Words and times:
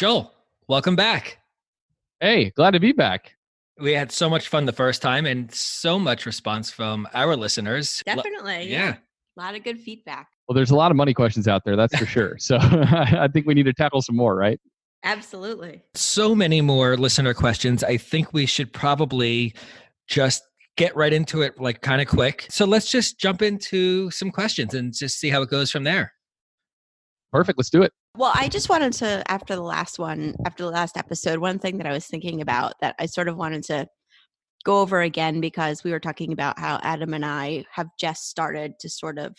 Joel, 0.00 0.32
welcome 0.66 0.96
back. 0.96 1.40
Hey, 2.20 2.52
glad 2.56 2.70
to 2.70 2.80
be 2.80 2.92
back. 2.92 3.36
We 3.78 3.92
had 3.92 4.10
so 4.10 4.30
much 4.30 4.48
fun 4.48 4.64
the 4.64 4.72
first 4.72 5.02
time 5.02 5.26
and 5.26 5.52
so 5.52 5.98
much 5.98 6.24
response 6.24 6.70
from 6.70 7.06
our 7.12 7.36
listeners. 7.36 8.02
Definitely. 8.06 8.70
Yeah. 8.70 8.94
A 9.36 9.38
lot 9.38 9.54
of 9.56 9.62
good 9.62 9.78
feedback. 9.78 10.28
Well, 10.48 10.54
there's 10.54 10.70
a 10.70 10.74
lot 10.74 10.90
of 10.90 10.96
money 10.96 11.12
questions 11.12 11.46
out 11.46 11.66
there, 11.66 11.76
that's 11.76 11.94
for 11.94 12.06
sure. 12.06 12.38
So 12.38 12.56
I 12.62 13.28
think 13.30 13.44
we 13.44 13.52
need 13.52 13.64
to 13.64 13.74
tackle 13.74 14.00
some 14.00 14.16
more, 14.16 14.34
right? 14.34 14.58
Absolutely. 15.04 15.82
So 15.92 16.34
many 16.34 16.62
more 16.62 16.96
listener 16.96 17.34
questions. 17.34 17.84
I 17.84 17.98
think 17.98 18.32
we 18.32 18.46
should 18.46 18.72
probably 18.72 19.54
just 20.08 20.42
get 20.78 20.96
right 20.96 21.12
into 21.12 21.42
it, 21.42 21.60
like 21.60 21.82
kind 21.82 22.00
of 22.00 22.08
quick. 22.08 22.46
So 22.48 22.64
let's 22.64 22.90
just 22.90 23.20
jump 23.20 23.42
into 23.42 24.10
some 24.12 24.30
questions 24.30 24.72
and 24.72 24.94
just 24.96 25.20
see 25.20 25.28
how 25.28 25.42
it 25.42 25.50
goes 25.50 25.70
from 25.70 25.84
there. 25.84 26.14
Perfect. 27.32 27.58
Let's 27.58 27.68
do 27.68 27.82
it. 27.82 27.92
Well, 28.16 28.32
I 28.34 28.48
just 28.48 28.68
wanted 28.68 28.92
to, 28.94 29.22
after 29.30 29.54
the 29.54 29.62
last 29.62 29.98
one, 29.98 30.34
after 30.44 30.64
the 30.64 30.70
last 30.70 30.96
episode, 30.96 31.38
one 31.38 31.58
thing 31.58 31.78
that 31.78 31.86
I 31.86 31.92
was 31.92 32.06
thinking 32.06 32.40
about 32.40 32.74
that 32.80 32.96
I 32.98 33.06
sort 33.06 33.28
of 33.28 33.36
wanted 33.36 33.62
to 33.64 33.86
go 34.64 34.80
over 34.80 35.00
again 35.00 35.40
because 35.40 35.84
we 35.84 35.92
were 35.92 36.00
talking 36.00 36.32
about 36.32 36.58
how 36.58 36.80
Adam 36.82 37.14
and 37.14 37.24
I 37.24 37.64
have 37.72 37.88
just 37.98 38.28
started 38.28 38.78
to 38.80 38.88
sort 38.90 39.18
of 39.18 39.36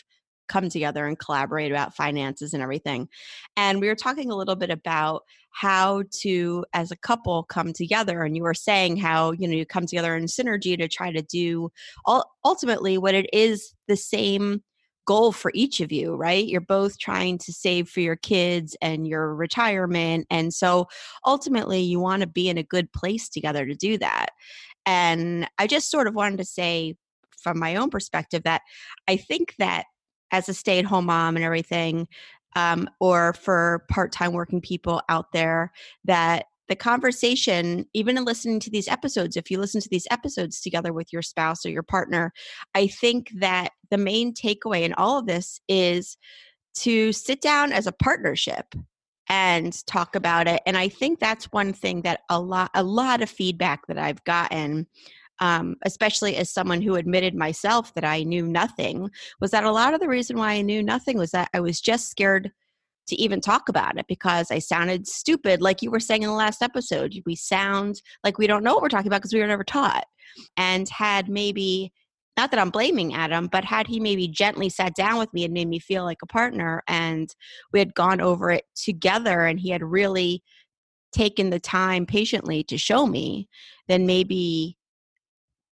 come 0.47 0.69
together 0.69 1.05
and 1.05 1.19
collaborate 1.19 1.71
about 1.71 1.95
finances 1.95 2.53
and 2.53 2.63
everything. 2.63 3.07
And 3.55 3.79
we 3.81 3.87
were 3.87 3.95
talking 3.95 4.31
a 4.31 4.35
little 4.35 4.55
bit 4.55 4.69
about 4.69 5.23
how 5.51 6.03
to, 6.21 6.65
as 6.73 6.91
a 6.91 6.97
couple, 6.97 7.43
come 7.43 7.73
together. 7.73 8.23
And 8.23 8.35
you 8.35 8.43
were 8.43 8.53
saying 8.53 8.97
how, 8.97 9.31
you 9.31 9.47
know, 9.47 9.55
you 9.55 9.65
come 9.65 9.85
together 9.85 10.15
in 10.15 10.25
synergy 10.25 10.77
to 10.77 10.87
try 10.87 11.11
to 11.11 11.21
do 11.21 11.71
all, 12.05 12.25
ultimately 12.43 12.97
what 12.97 13.15
it 13.15 13.29
is 13.33 13.73
the 13.87 13.97
same 13.97 14.63
goal 15.05 15.31
for 15.31 15.51
each 15.53 15.79
of 15.79 15.91
you, 15.91 16.15
right? 16.15 16.45
You're 16.47 16.61
both 16.61 16.97
trying 16.99 17.37
to 17.39 17.53
save 17.53 17.89
for 17.89 17.99
your 17.99 18.15
kids 18.15 18.75
and 18.81 19.07
your 19.07 19.35
retirement. 19.35 20.27
And 20.29 20.53
so 20.53 20.87
ultimately, 21.25 21.81
you 21.81 21.99
want 21.99 22.21
to 22.21 22.27
be 22.27 22.49
in 22.49 22.57
a 22.57 22.63
good 22.63 22.91
place 22.93 23.29
together 23.29 23.65
to 23.65 23.75
do 23.75 23.97
that. 23.97 24.27
And 24.85 25.47
I 25.57 25.67
just 25.67 25.91
sort 25.91 26.07
of 26.07 26.15
wanted 26.15 26.37
to 26.37 26.45
say, 26.45 26.95
from 27.41 27.59
my 27.59 27.75
own 27.75 27.89
perspective, 27.89 28.43
that 28.43 28.61
I 29.07 29.17
think 29.17 29.55
that 29.59 29.85
as 30.31 30.47
a 30.47 30.53
stay 30.53 30.79
at 30.79 30.85
home 30.85 31.05
mom 31.05 31.35
and 31.35 31.43
everything, 31.43 32.07
um, 32.55 32.89
or 32.99 33.33
for 33.33 33.85
part 33.89 34.11
time 34.11 34.33
working 34.33 34.61
people 34.61 35.01
out 35.09 35.31
there, 35.31 35.71
that 36.05 36.45
the 36.71 36.75
conversation, 36.77 37.85
even 37.93 38.17
in 38.17 38.23
listening 38.23 38.57
to 38.61 38.69
these 38.69 38.87
episodes, 38.87 39.35
if 39.35 39.51
you 39.51 39.59
listen 39.59 39.81
to 39.81 39.89
these 39.89 40.07
episodes 40.09 40.61
together 40.61 40.93
with 40.93 41.11
your 41.11 41.21
spouse 41.21 41.65
or 41.65 41.69
your 41.69 41.83
partner, 41.83 42.31
I 42.73 42.87
think 42.87 43.29
that 43.41 43.73
the 43.89 43.97
main 43.97 44.33
takeaway 44.33 44.83
in 44.83 44.93
all 44.93 45.19
of 45.19 45.25
this 45.25 45.59
is 45.67 46.15
to 46.75 47.11
sit 47.11 47.41
down 47.41 47.73
as 47.73 47.87
a 47.87 47.91
partnership 47.91 48.73
and 49.27 49.85
talk 49.85 50.15
about 50.15 50.47
it 50.47 50.61
and 50.65 50.77
i 50.77 50.89
think 50.89 51.19
that's 51.19 51.45
one 51.51 51.71
thing 51.71 52.01
that 52.01 52.21
a 52.29 52.39
lot 52.39 52.71
a 52.73 52.83
lot 52.83 53.21
of 53.21 53.29
feedback 53.29 53.85
that 53.87 53.97
i've 53.97 54.23
gotten 54.23 54.87
um, 55.39 55.75
especially 55.85 56.35
as 56.35 56.51
someone 56.51 56.81
who 56.81 56.95
admitted 56.95 57.35
myself 57.35 57.93
that 57.93 58.03
i 58.03 58.23
knew 58.23 58.45
nothing 58.45 59.09
was 59.39 59.51
that 59.51 59.63
a 59.63 59.71
lot 59.71 59.93
of 59.93 59.99
the 59.99 60.07
reason 60.07 60.37
why 60.37 60.53
i 60.53 60.61
knew 60.61 60.81
nothing 60.81 61.17
was 61.17 61.31
that 61.31 61.49
i 61.53 61.59
was 61.59 61.79
just 61.79 62.09
scared 62.09 62.51
to 63.07 63.15
even 63.15 63.41
talk 63.41 63.69
about 63.69 63.97
it 63.97 64.05
because 64.07 64.51
I 64.51 64.59
sounded 64.59 65.07
stupid. 65.07 65.61
Like 65.61 65.81
you 65.81 65.91
were 65.91 65.99
saying 65.99 66.23
in 66.23 66.29
the 66.29 66.35
last 66.35 66.61
episode, 66.61 67.13
we 67.25 67.35
sound 67.35 68.01
like 68.23 68.37
we 68.37 68.47
don't 68.47 68.63
know 68.63 68.73
what 68.73 68.81
we're 68.81 68.89
talking 68.89 69.07
about 69.07 69.21
because 69.21 69.33
we 69.33 69.39
were 69.39 69.47
never 69.47 69.63
taught. 69.63 70.05
And 70.57 70.87
had 70.89 71.27
maybe, 71.27 71.91
not 72.37 72.51
that 72.51 72.59
I'm 72.59 72.69
blaming 72.69 73.13
Adam, 73.13 73.47
but 73.47 73.65
had 73.65 73.87
he 73.87 73.99
maybe 73.99 74.27
gently 74.27 74.69
sat 74.69 74.95
down 74.95 75.19
with 75.19 75.33
me 75.33 75.43
and 75.43 75.53
made 75.53 75.67
me 75.67 75.79
feel 75.79 76.03
like 76.03 76.21
a 76.21 76.27
partner 76.27 76.81
and 76.87 77.33
we 77.73 77.79
had 77.79 77.93
gone 77.93 78.21
over 78.21 78.51
it 78.51 78.65
together 78.75 79.45
and 79.45 79.59
he 79.59 79.69
had 79.69 79.83
really 79.83 80.41
taken 81.11 81.49
the 81.49 81.59
time 81.59 82.05
patiently 82.05 82.63
to 82.63 82.77
show 82.77 83.05
me, 83.05 83.49
then 83.87 84.05
maybe 84.05 84.77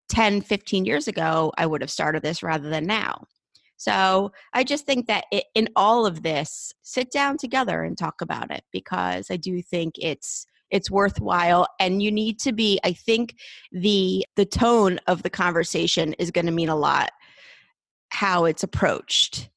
10, 0.10 0.42
15 0.42 0.86
years 0.86 1.08
ago, 1.08 1.52
I 1.58 1.66
would 1.66 1.82
have 1.82 1.92
started 1.92 2.24
this 2.24 2.42
rather 2.42 2.70
than 2.70 2.86
now. 2.86 3.26
So 3.78 4.32
I 4.54 4.64
just 4.64 4.86
think 4.86 5.08
that 5.08 5.26
it, 5.32 5.46
in 5.54 5.70
all 5.76 6.06
of 6.06 6.24
this, 6.24 6.74
sit 6.82 7.12
down 7.12 7.38
together 7.38 7.84
and 7.84 7.98
talk 7.98 8.22
about 8.22 8.52
it 8.52 8.64
because 8.72 9.28
I 9.30 9.38
do 9.38 9.62
think 9.62 9.96
it's 9.98 10.46
it's 10.70 10.92
worthwhile 10.92 11.66
and 11.80 12.04
you 12.04 12.12
need 12.12 12.38
to 12.38 12.52
be 12.52 12.78
i 12.84 12.92
think 12.92 13.36
the 13.72 14.26
the 14.36 14.46
tone 14.46 15.00
of 15.08 15.24
the 15.24 15.30
conversation 15.30 16.12
is 16.20 16.30
going 16.30 16.46
to 16.46 16.52
mean 16.52 16.68
a 16.68 16.76
lot 16.76 17.12
how 18.10 18.44
it's 18.44 18.64
approached 18.64 19.50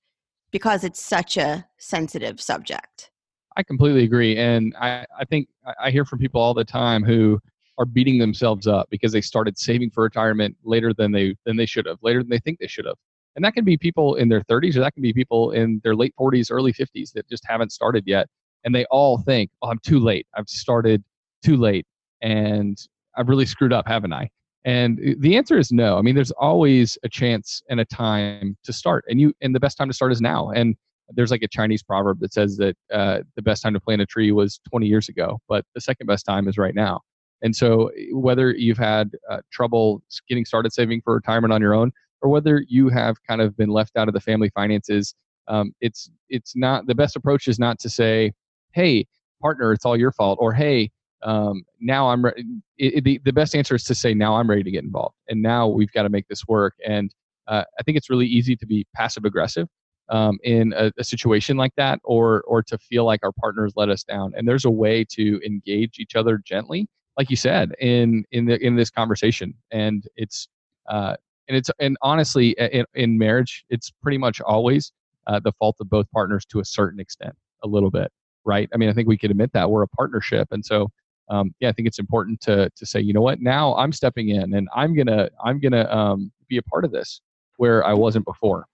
because 0.52 0.84
it's 0.84 1.00
such 1.00 1.36
a 1.36 1.64
sensitive 1.78 2.40
subject. 2.40 3.10
I 3.56 3.62
completely 3.64 4.04
agree 4.04 4.36
and 4.36 4.74
i 4.80 5.04
i 5.18 5.24
think 5.24 5.48
i 5.80 5.90
hear 5.90 6.04
from 6.04 6.20
people 6.20 6.40
all 6.40 6.54
the 6.54 6.64
time 6.64 7.02
who 7.02 7.40
are 7.78 7.84
beating 7.84 8.18
themselves 8.18 8.66
up 8.66 8.88
because 8.90 9.10
they 9.10 9.20
started 9.20 9.58
saving 9.58 9.90
for 9.90 10.04
retirement 10.04 10.56
later 10.62 10.94
than 10.94 11.10
they 11.10 11.34
than 11.44 11.56
they 11.56 11.66
should 11.66 11.86
have 11.86 11.98
later 12.02 12.22
than 12.22 12.30
they 12.30 12.38
think 12.38 12.58
they 12.60 12.68
should 12.68 12.86
have 12.86 12.96
and 13.36 13.44
that 13.44 13.54
can 13.54 13.64
be 13.64 13.76
people 13.76 14.16
in 14.16 14.28
their 14.28 14.42
30s 14.42 14.76
or 14.76 14.80
that 14.80 14.94
can 14.94 15.02
be 15.02 15.12
people 15.12 15.52
in 15.52 15.80
their 15.84 15.94
late 15.94 16.14
40s, 16.18 16.48
early 16.50 16.72
50s 16.72 17.12
that 17.12 17.28
just 17.28 17.44
haven't 17.46 17.72
started 17.72 18.04
yet. 18.06 18.26
And 18.64 18.74
they 18.74 18.84
all 18.86 19.18
think, 19.18 19.50
oh, 19.62 19.70
I'm 19.70 19.78
too 19.84 19.98
late. 19.98 20.26
I've 20.36 20.48
started 20.48 21.02
too 21.42 21.56
late 21.56 21.86
and 22.20 22.78
I've 23.16 23.28
really 23.28 23.46
screwed 23.46 23.72
up, 23.72 23.86
haven't 23.86 24.12
I? 24.12 24.28
And 24.64 25.16
the 25.18 25.36
answer 25.36 25.58
is 25.58 25.72
no. 25.72 25.96
I 25.96 26.02
mean, 26.02 26.14
there's 26.14 26.32
always 26.32 26.98
a 27.02 27.08
chance 27.08 27.62
and 27.70 27.80
a 27.80 27.84
time 27.86 28.56
to 28.64 28.72
start, 28.72 29.04
and 29.08 29.18
you 29.18 29.32
and 29.40 29.54
the 29.54 29.60
best 29.60 29.78
time 29.78 29.88
to 29.88 29.94
start 29.94 30.12
is 30.12 30.20
now. 30.20 30.50
And 30.50 30.76
there's 31.08 31.30
like 31.30 31.42
a 31.42 31.48
Chinese 31.48 31.82
proverb 31.82 32.20
that 32.20 32.32
says 32.32 32.56
that 32.58 32.76
uh, 32.92 33.20
the 33.36 33.42
best 33.42 33.62
time 33.62 33.72
to 33.72 33.80
plant 33.80 34.02
a 34.02 34.06
tree 34.06 34.32
was 34.32 34.60
20 34.70 34.86
years 34.86 35.08
ago, 35.08 35.38
but 35.48 35.64
the 35.74 35.80
second 35.80 36.06
best 36.06 36.26
time 36.26 36.46
is 36.46 36.58
right 36.58 36.74
now. 36.74 37.00
And 37.42 37.56
so, 37.56 37.90
whether 38.12 38.52
you've 38.52 38.78
had 38.78 39.12
uh, 39.30 39.38
trouble 39.50 40.02
getting 40.28 40.44
started 40.44 40.74
saving 40.74 41.00
for 41.02 41.14
retirement 41.14 41.54
on 41.54 41.62
your 41.62 41.74
own, 41.74 41.90
or 42.22 42.28
whether 42.28 42.64
you 42.68 42.88
have 42.88 43.16
kind 43.26 43.40
of 43.40 43.56
been 43.56 43.70
left 43.70 43.96
out 43.96 44.08
of 44.08 44.14
the 44.14 44.20
family 44.20 44.50
finances 44.54 45.14
um, 45.48 45.74
it's 45.80 46.10
it's 46.28 46.54
not 46.56 46.86
the 46.86 46.94
best 46.94 47.16
approach 47.16 47.48
is 47.48 47.58
not 47.58 47.78
to 47.78 47.88
say 47.88 48.32
hey 48.72 49.06
partner 49.42 49.72
it's 49.72 49.84
all 49.84 49.96
your 49.96 50.12
fault 50.12 50.38
or 50.40 50.52
hey 50.52 50.90
um, 51.22 51.62
now 51.80 52.08
i'm 52.08 52.24
re- 52.24 52.44
it, 52.78 52.94
it, 52.94 53.04
the, 53.04 53.20
the 53.24 53.32
best 53.32 53.54
answer 53.54 53.74
is 53.74 53.84
to 53.84 53.94
say 53.94 54.14
now 54.14 54.36
i'm 54.36 54.48
ready 54.48 54.62
to 54.62 54.70
get 54.70 54.84
involved 54.84 55.16
and 55.28 55.42
now 55.42 55.66
we've 55.66 55.92
got 55.92 56.02
to 56.02 56.08
make 56.08 56.26
this 56.28 56.46
work 56.46 56.74
and 56.86 57.14
uh, 57.48 57.64
i 57.78 57.82
think 57.82 57.96
it's 57.96 58.10
really 58.10 58.26
easy 58.26 58.56
to 58.56 58.66
be 58.66 58.86
passive 58.94 59.24
aggressive 59.24 59.68
um, 60.08 60.38
in 60.42 60.72
a, 60.76 60.90
a, 60.98 61.04
situation 61.04 61.56
like 61.56 61.72
that 61.76 62.00
or 62.02 62.42
or 62.42 62.62
to 62.62 62.76
feel 62.78 63.04
like 63.04 63.20
our 63.22 63.32
partners 63.32 63.72
let 63.76 63.88
us 63.88 64.02
down 64.02 64.32
and 64.36 64.46
there's 64.46 64.64
a 64.64 64.70
way 64.70 65.04
to 65.04 65.40
engage 65.44 65.98
each 65.98 66.16
other 66.16 66.38
gently 66.44 66.86
like 67.16 67.30
you 67.30 67.36
said 67.36 67.72
in 67.80 68.24
in 68.32 68.46
the 68.46 68.58
in 68.64 68.76
this 68.76 68.90
conversation 68.90 69.54
and 69.70 70.04
it's 70.16 70.48
uh, 70.88 71.14
and 71.50 71.56
it's 71.56 71.70
and 71.80 71.96
honestly 72.00 72.50
in, 72.58 72.86
in 72.94 73.18
marriage 73.18 73.64
it's 73.68 73.90
pretty 74.02 74.18
much 74.18 74.40
always 74.40 74.92
uh, 75.26 75.40
the 75.40 75.52
fault 75.52 75.76
of 75.80 75.90
both 75.90 76.10
partners 76.12 76.44
to 76.46 76.60
a 76.60 76.64
certain 76.64 77.00
extent 77.00 77.34
a 77.64 77.68
little 77.68 77.90
bit 77.90 78.10
right 78.44 78.70
i 78.72 78.76
mean 78.76 78.88
i 78.88 78.92
think 78.92 79.08
we 79.08 79.18
could 79.18 79.30
admit 79.30 79.52
that 79.52 79.68
we're 79.70 79.82
a 79.82 79.88
partnership 79.88 80.48
and 80.52 80.64
so 80.64 80.88
um, 81.28 81.52
yeah 81.60 81.68
i 81.68 81.72
think 81.72 81.88
it's 81.88 81.98
important 81.98 82.40
to 82.40 82.70
to 82.76 82.86
say 82.86 83.00
you 83.00 83.12
know 83.12 83.20
what 83.20 83.40
now 83.40 83.74
i'm 83.74 83.92
stepping 83.92 84.30
in 84.30 84.54
and 84.54 84.68
i'm 84.74 84.94
gonna 84.94 85.28
i'm 85.44 85.60
gonna 85.60 85.88
um, 85.90 86.30
be 86.48 86.56
a 86.56 86.62
part 86.62 86.84
of 86.84 86.92
this 86.92 87.20
where 87.56 87.84
i 87.84 87.92
wasn't 87.92 88.24
before 88.24 88.66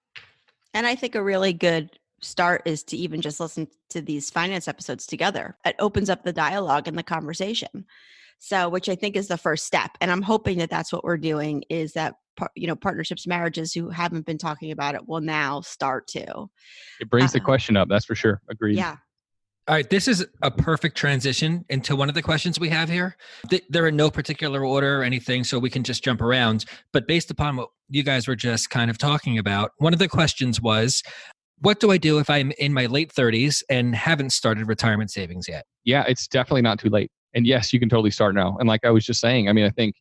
And 0.74 0.86
I 0.86 0.94
think 0.94 1.14
a 1.14 1.22
really 1.22 1.54
good 1.54 1.98
start 2.20 2.60
is 2.66 2.82
to 2.84 2.98
even 2.98 3.22
just 3.22 3.40
listen 3.40 3.66
to 3.88 4.02
these 4.02 4.28
finance 4.28 4.68
episodes 4.68 5.06
together. 5.06 5.56
It 5.64 5.74
opens 5.78 6.10
up 6.10 6.22
the 6.22 6.34
dialogue 6.34 6.86
and 6.86 6.98
the 6.98 7.02
conversation. 7.02 7.86
So, 8.38 8.68
which 8.68 8.90
I 8.90 8.94
think 8.94 9.16
is 9.16 9.28
the 9.28 9.38
first 9.38 9.64
step. 9.64 9.92
And 10.02 10.10
I'm 10.10 10.20
hoping 10.20 10.58
that 10.58 10.68
that's 10.68 10.92
what 10.92 11.02
we're 11.02 11.16
doing 11.16 11.64
is 11.70 11.94
that 11.94 12.16
you 12.54 12.66
know 12.66 12.76
partnerships 12.76 13.26
marriages 13.26 13.72
who 13.72 13.88
haven't 13.88 14.26
been 14.26 14.38
talking 14.38 14.70
about 14.70 14.94
it 14.94 15.08
will 15.08 15.20
now 15.20 15.60
start 15.60 16.06
to 16.06 16.48
it 17.00 17.10
brings 17.10 17.30
uh, 17.30 17.34
the 17.34 17.40
question 17.40 17.76
up 17.76 17.88
that's 17.88 18.04
for 18.04 18.14
sure 18.14 18.40
agreed 18.48 18.76
yeah 18.76 18.96
all 19.68 19.74
right, 19.74 19.90
this 19.90 20.06
is 20.06 20.24
a 20.42 20.50
perfect 20.50 20.96
transition 20.96 21.64
into 21.68 21.96
one 21.96 22.08
of 22.08 22.14
the 22.14 22.22
questions 22.22 22.60
we 22.60 22.68
have 22.68 22.88
here. 22.88 23.16
They're 23.68 23.88
in 23.88 23.96
no 23.96 24.12
particular 24.12 24.64
order 24.64 25.00
or 25.00 25.02
anything, 25.02 25.42
so 25.42 25.58
we 25.58 25.70
can 25.70 25.82
just 25.82 26.04
jump 26.04 26.20
around. 26.20 26.66
But 26.92 27.08
based 27.08 27.32
upon 27.32 27.56
what 27.56 27.70
you 27.88 28.04
guys 28.04 28.28
were 28.28 28.36
just 28.36 28.70
kind 28.70 28.92
of 28.92 28.98
talking 28.98 29.38
about, 29.38 29.72
one 29.78 29.92
of 29.92 29.98
the 29.98 30.06
questions 30.06 30.60
was 30.60 31.02
what 31.58 31.80
do 31.80 31.90
I 31.90 31.98
do 31.98 32.18
if 32.18 32.30
I'm 32.30 32.52
in 32.58 32.72
my 32.72 32.86
late 32.86 33.12
30s 33.12 33.64
and 33.68 33.96
haven't 33.96 34.30
started 34.30 34.68
retirement 34.68 35.10
savings 35.10 35.48
yet? 35.48 35.64
Yeah, 35.84 36.04
it's 36.06 36.28
definitely 36.28 36.62
not 36.62 36.78
too 36.78 36.90
late. 36.90 37.10
And 37.34 37.44
yes, 37.44 37.72
you 37.72 37.80
can 37.80 37.88
totally 37.88 38.12
start 38.12 38.36
now. 38.36 38.56
And 38.60 38.68
like 38.68 38.84
I 38.84 38.90
was 38.90 39.04
just 39.04 39.20
saying, 39.20 39.48
I 39.48 39.52
mean, 39.52 39.64
I 39.64 39.70
think 39.70 39.96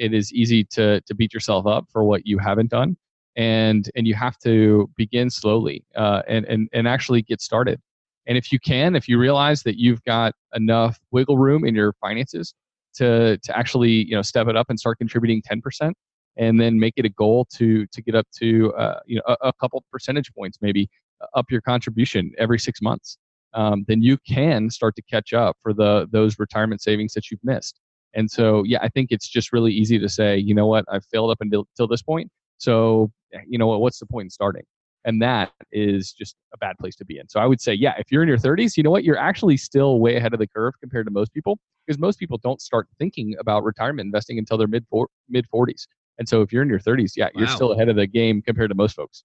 it 0.00 0.12
is 0.14 0.32
easy 0.32 0.64
to 0.64 1.00
to 1.02 1.14
beat 1.14 1.32
yourself 1.32 1.66
up 1.66 1.86
for 1.92 2.02
what 2.04 2.26
you 2.26 2.38
haven't 2.38 2.70
done 2.70 2.96
and 3.36 3.90
and 3.94 4.06
you 4.06 4.14
have 4.14 4.36
to 4.38 4.90
begin 4.96 5.30
slowly 5.30 5.84
uh, 5.96 6.22
and 6.26 6.44
and 6.46 6.68
and 6.72 6.88
actually 6.88 7.22
get 7.22 7.40
started 7.40 7.80
and 8.26 8.38
if 8.38 8.52
you 8.52 8.60
can, 8.60 8.94
if 8.94 9.08
you 9.08 9.18
realize 9.18 9.62
that 9.64 9.76
you've 9.78 10.02
got 10.04 10.34
enough 10.54 11.00
wiggle 11.10 11.38
room 11.38 11.64
in 11.64 11.74
your 11.74 11.92
finances 11.94 12.54
to 12.94 13.38
to 13.38 13.58
actually 13.58 13.90
you 13.90 14.14
know 14.14 14.22
step 14.22 14.48
it 14.48 14.56
up 14.56 14.66
and 14.68 14.78
start 14.78 14.98
contributing 14.98 15.42
10%, 15.42 15.92
and 16.36 16.60
then 16.60 16.78
make 16.78 16.94
it 16.96 17.04
a 17.04 17.08
goal 17.08 17.46
to 17.56 17.86
to 17.86 18.02
get 18.02 18.14
up 18.14 18.26
to 18.38 18.72
uh, 18.74 19.00
you 19.06 19.16
know 19.16 19.22
a, 19.26 19.48
a, 19.48 19.52
couple 19.54 19.82
percentage 19.90 20.32
points, 20.34 20.58
maybe 20.60 20.88
uh, 21.20 21.26
up 21.38 21.46
your 21.50 21.60
contribution 21.60 22.32
every 22.38 22.58
six 22.58 22.80
months, 22.82 23.18
um, 23.54 23.84
then 23.88 24.02
you 24.02 24.16
can 24.18 24.70
start 24.70 24.94
to 24.96 25.02
catch 25.02 25.32
up 25.32 25.56
for 25.62 25.72
the 25.72 26.06
those 26.12 26.38
retirement 26.38 26.82
savings 26.82 27.12
that 27.14 27.30
you've 27.30 27.42
missed. 27.42 27.80
And 28.14 28.30
so, 28.30 28.64
yeah, 28.64 28.78
I 28.82 28.88
think 28.88 29.08
it's 29.10 29.28
just 29.28 29.52
really 29.52 29.72
easy 29.72 29.98
to 29.98 30.08
say, 30.08 30.36
you 30.36 30.54
know 30.54 30.66
what, 30.66 30.84
I've 30.90 31.04
failed 31.06 31.30
up 31.30 31.38
until, 31.40 31.66
until 31.74 31.86
this 31.86 32.02
point. 32.02 32.30
So, 32.58 33.10
eh, 33.32 33.40
you 33.46 33.58
know 33.58 33.66
what, 33.66 33.80
what's 33.80 33.98
the 33.98 34.06
point 34.06 34.26
in 34.26 34.30
starting? 34.30 34.64
And 35.04 35.22
that 35.22 35.52
is 35.72 36.12
just 36.12 36.36
a 36.52 36.58
bad 36.58 36.76
place 36.78 36.94
to 36.96 37.04
be 37.04 37.18
in. 37.18 37.28
So 37.28 37.40
I 37.40 37.46
would 37.46 37.60
say, 37.60 37.72
yeah, 37.72 37.94
if 37.98 38.12
you're 38.12 38.22
in 38.22 38.28
your 38.28 38.36
30s, 38.36 38.76
you 38.76 38.82
know 38.82 38.90
what? 38.90 39.04
You're 39.04 39.16
actually 39.16 39.56
still 39.56 39.98
way 39.98 40.16
ahead 40.16 40.34
of 40.34 40.40
the 40.40 40.46
curve 40.46 40.74
compared 40.80 41.06
to 41.06 41.12
most 41.12 41.32
people 41.32 41.58
because 41.86 41.98
most 41.98 42.18
people 42.18 42.38
don't 42.42 42.60
start 42.60 42.86
thinking 42.98 43.34
about 43.40 43.64
retirement 43.64 44.06
investing 44.06 44.38
until 44.38 44.58
their 44.58 44.68
mid 44.68 44.84
mid 45.28 45.46
40s. 45.52 45.86
And 46.18 46.28
so 46.28 46.42
if 46.42 46.52
you're 46.52 46.62
in 46.62 46.68
your 46.68 46.78
30s, 46.78 47.12
yeah, 47.16 47.28
you're 47.34 47.46
still 47.46 47.72
ahead 47.72 47.88
of 47.88 47.96
the 47.96 48.06
game 48.06 48.42
compared 48.42 48.68
to 48.70 48.74
most 48.74 48.94
folks. 48.94 49.24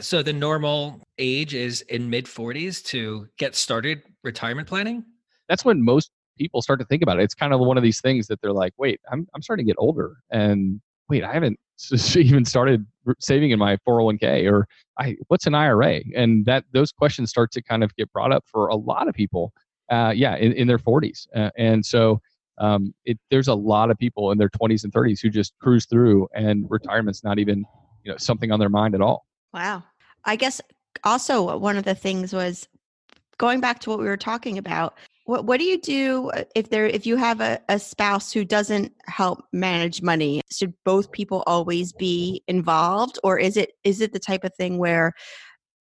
So 0.00 0.22
the 0.22 0.32
normal 0.32 1.02
age 1.18 1.52
is 1.52 1.82
in 1.82 2.08
mid 2.08 2.24
40s 2.24 2.82
to 2.86 3.28
get 3.36 3.54
started 3.54 4.02
retirement 4.24 4.66
planning? 4.66 5.04
That's 5.48 5.64
when 5.64 5.84
most 5.84 6.10
people 6.38 6.62
start 6.62 6.80
to 6.80 6.86
think 6.86 7.02
about 7.02 7.18
it. 7.18 7.22
It's 7.22 7.34
kind 7.34 7.52
of 7.52 7.60
one 7.60 7.76
of 7.76 7.82
these 7.82 8.00
things 8.00 8.26
that 8.28 8.40
they're 8.40 8.52
like, 8.52 8.72
wait, 8.76 9.00
I'm, 9.10 9.26
I'm 9.34 9.42
starting 9.42 9.66
to 9.66 9.70
get 9.70 9.76
older 9.78 10.16
and 10.30 10.80
wait, 11.08 11.24
I 11.24 11.32
haven't 11.32 11.58
even 12.16 12.44
started 12.44 12.86
saving 13.18 13.50
in 13.50 13.58
my 13.58 13.76
401k 13.88 14.50
or 14.50 14.66
I, 14.98 15.16
what's 15.28 15.46
an 15.46 15.54
IRA? 15.54 16.00
And 16.14 16.44
that 16.46 16.64
those 16.72 16.92
questions 16.92 17.30
start 17.30 17.50
to 17.52 17.62
kind 17.62 17.82
of 17.84 17.94
get 17.96 18.12
brought 18.12 18.32
up 18.32 18.44
for 18.46 18.68
a 18.68 18.76
lot 18.76 19.08
of 19.08 19.14
people. 19.14 19.52
Uh, 19.90 20.10
yeah, 20.10 20.36
in, 20.36 20.52
in 20.52 20.66
their 20.66 20.78
40s. 20.78 21.26
Uh, 21.36 21.50
and 21.58 21.84
so 21.84 22.18
um, 22.56 22.94
it, 23.04 23.18
there's 23.30 23.48
a 23.48 23.54
lot 23.54 23.90
of 23.90 23.98
people 23.98 24.30
in 24.30 24.38
their 24.38 24.48
20s 24.48 24.84
and 24.84 24.92
30s 24.92 25.20
who 25.20 25.28
just 25.28 25.52
cruise 25.58 25.84
through 25.84 26.28
and 26.34 26.64
retirement's 26.70 27.22
not 27.22 27.38
even 27.38 27.64
you 28.04 28.10
know 28.10 28.16
something 28.16 28.50
on 28.50 28.58
their 28.58 28.68
mind 28.68 28.94
at 28.94 29.00
all. 29.00 29.26
Wow. 29.52 29.82
I 30.24 30.36
guess 30.36 30.60
also 31.04 31.58
one 31.58 31.76
of 31.76 31.84
the 31.84 31.94
things 31.94 32.32
was 32.32 32.68
going 33.38 33.60
back 33.60 33.80
to 33.80 33.90
what 33.90 33.98
we 33.98 34.06
were 34.06 34.16
talking 34.16 34.58
about 34.58 34.96
what 35.24 35.44
what 35.44 35.58
do 35.58 35.64
you 35.64 35.80
do 35.80 36.30
uh, 36.30 36.44
if 36.54 36.70
there 36.70 36.86
if 36.86 37.06
you 37.06 37.16
have 37.16 37.40
a, 37.40 37.60
a 37.68 37.78
spouse 37.78 38.32
who 38.32 38.44
doesn't 38.44 38.92
help 39.06 39.44
manage 39.52 40.02
money? 40.02 40.40
Should 40.50 40.74
both 40.84 41.12
people 41.12 41.42
always 41.46 41.92
be 41.92 42.42
involved, 42.48 43.18
or 43.22 43.38
is 43.38 43.56
it 43.56 43.72
is 43.84 44.00
it 44.00 44.12
the 44.12 44.18
type 44.18 44.44
of 44.44 44.54
thing 44.54 44.78
where 44.78 45.12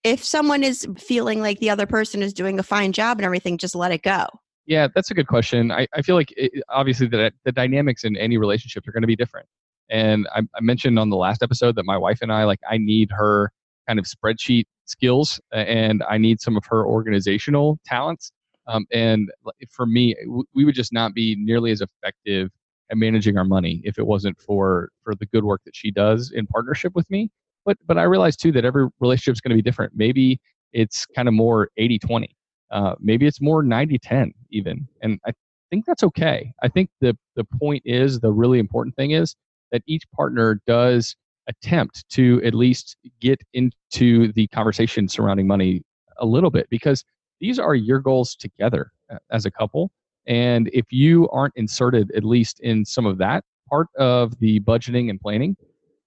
if 0.04 0.24
someone 0.24 0.64
is 0.64 0.88
feeling 0.98 1.42
like 1.42 1.60
the 1.60 1.70
other 1.70 1.86
person 1.86 2.22
is 2.22 2.34
doing 2.34 2.60
a 2.60 2.64
fine 2.64 2.92
job 2.92 3.18
and 3.18 3.26
everything, 3.26 3.58
just 3.58 3.76
let 3.76 3.92
it 3.92 4.02
go? 4.02 4.26
Yeah, 4.66 4.88
that's 4.94 5.12
a 5.12 5.14
good 5.14 5.28
question. 5.28 5.72
I, 5.72 5.88
I 5.94 6.02
feel 6.02 6.16
like 6.16 6.34
it, 6.38 6.64
obviously 6.70 7.08
the, 7.08 7.32
the 7.46 7.52
dynamics 7.52 8.04
in 8.04 8.16
any 8.16 8.38
relationship 8.38 8.88
are 8.88 8.92
going 8.92 9.02
to 9.02 9.08
be 9.08 9.16
different. 9.16 9.48
And 9.90 10.28
I, 10.34 10.42
I 10.56 10.62
mentioned 10.62 10.98
on 10.98 11.10
the 11.10 11.18
last 11.18 11.44
episode 11.44 11.76
that 11.76 11.86
my 11.86 11.98
wife 11.98 12.20
and 12.22 12.32
I, 12.32 12.46
like, 12.46 12.60
I 12.70 12.78
need 12.78 13.10
her 13.12 13.52
kind 13.88 14.00
of 14.00 14.06
spreadsheet 14.06 14.66
skills 14.86 15.42
and 15.52 16.04
I 16.10 16.18
need 16.18 16.42
some 16.42 16.56
of 16.56 16.64
her 16.68 16.86
organizational 16.86 17.80
talents 17.86 18.32
um, 18.72 18.86
and 18.92 19.30
for 19.70 19.86
me, 19.86 20.16
we 20.54 20.66
would 20.66 20.76
just 20.76 20.94
not 20.94 21.14
be 21.14 21.36
nearly 21.40 21.72
as 21.72 21.82
effective 21.82 22.50
at 22.90 22.98
managing 22.98 23.38
our 23.38 23.46
money 23.46 23.82
if 23.84 23.98
it 23.98 24.06
wasn't 24.06 24.40
for 24.40 24.90
for 25.04 25.16
the 25.16 25.26
good 25.28 25.44
work 25.44 25.62
that 25.66 25.76
she 25.76 25.92
does 25.92 26.32
in 26.32 26.48
partnership 26.48 26.94
with 26.96 27.10
me. 27.10 27.30
But 27.66 27.78
but 27.86 27.98
I 27.98 28.04
realize 28.04 28.36
too 28.36 28.52
that 28.54 28.66
every 28.66 28.88
relationship 29.00 29.34
is 29.34 29.42
going 29.42 29.52
to 29.52 29.56
be 29.56 29.62
different. 29.62 29.94
Maybe 29.96 30.40
it's 30.74 31.06
kind 31.06 31.28
of 31.28 31.34
more 31.34 31.70
80 31.78 32.00
20. 32.00 32.36
Uh, 32.72 32.96
maybe 33.00 33.28
it's 33.28 33.42
more 33.42 33.62
90 33.62 33.98
10 34.00 34.34
even. 34.52 34.88
And 35.02 35.20
I 35.26 35.34
think 35.70 35.86
that's 35.86 36.04
okay. 36.04 36.54
I 36.64 36.70
think 36.70 36.90
the 37.02 37.18
the 37.36 37.44
point 37.60 37.84
is 37.86 38.20
the 38.20 38.32
really 38.32 38.60
important 38.60 38.96
thing 38.96 39.12
is 39.12 39.36
that 39.72 39.82
each 39.88 40.04
partner 40.16 40.62
does 40.66 41.16
attempt 41.48 42.08
to 42.10 42.42
at 42.46 42.54
least 42.54 42.96
get 43.20 43.42
into 43.54 44.32
the 44.34 44.48
conversation 44.48 45.08
surrounding 45.08 45.48
money 45.48 45.82
a 46.20 46.26
little 46.26 46.52
bit 46.52 46.70
because 46.70 47.04
these 47.42 47.60
are 47.60 47.76
your 47.76 48.00
goals 48.00 48.36
together 48.36 48.92
as 49.32 49.46
a 49.46 49.52
couple. 49.52 49.92
And 50.28 50.70
if 50.72 50.86
you 50.92 51.28
aren't 51.30 51.54
inserted, 51.58 52.12
at 52.16 52.24
least 52.24 52.60
in 52.62 52.86
some 52.86 53.06
of 53.06 53.18
that 53.18 53.44
part 53.70 53.88
of 53.98 54.40
the 54.40 54.60
budgeting 54.62 55.10
and 55.10 55.20
planning, 55.20 55.58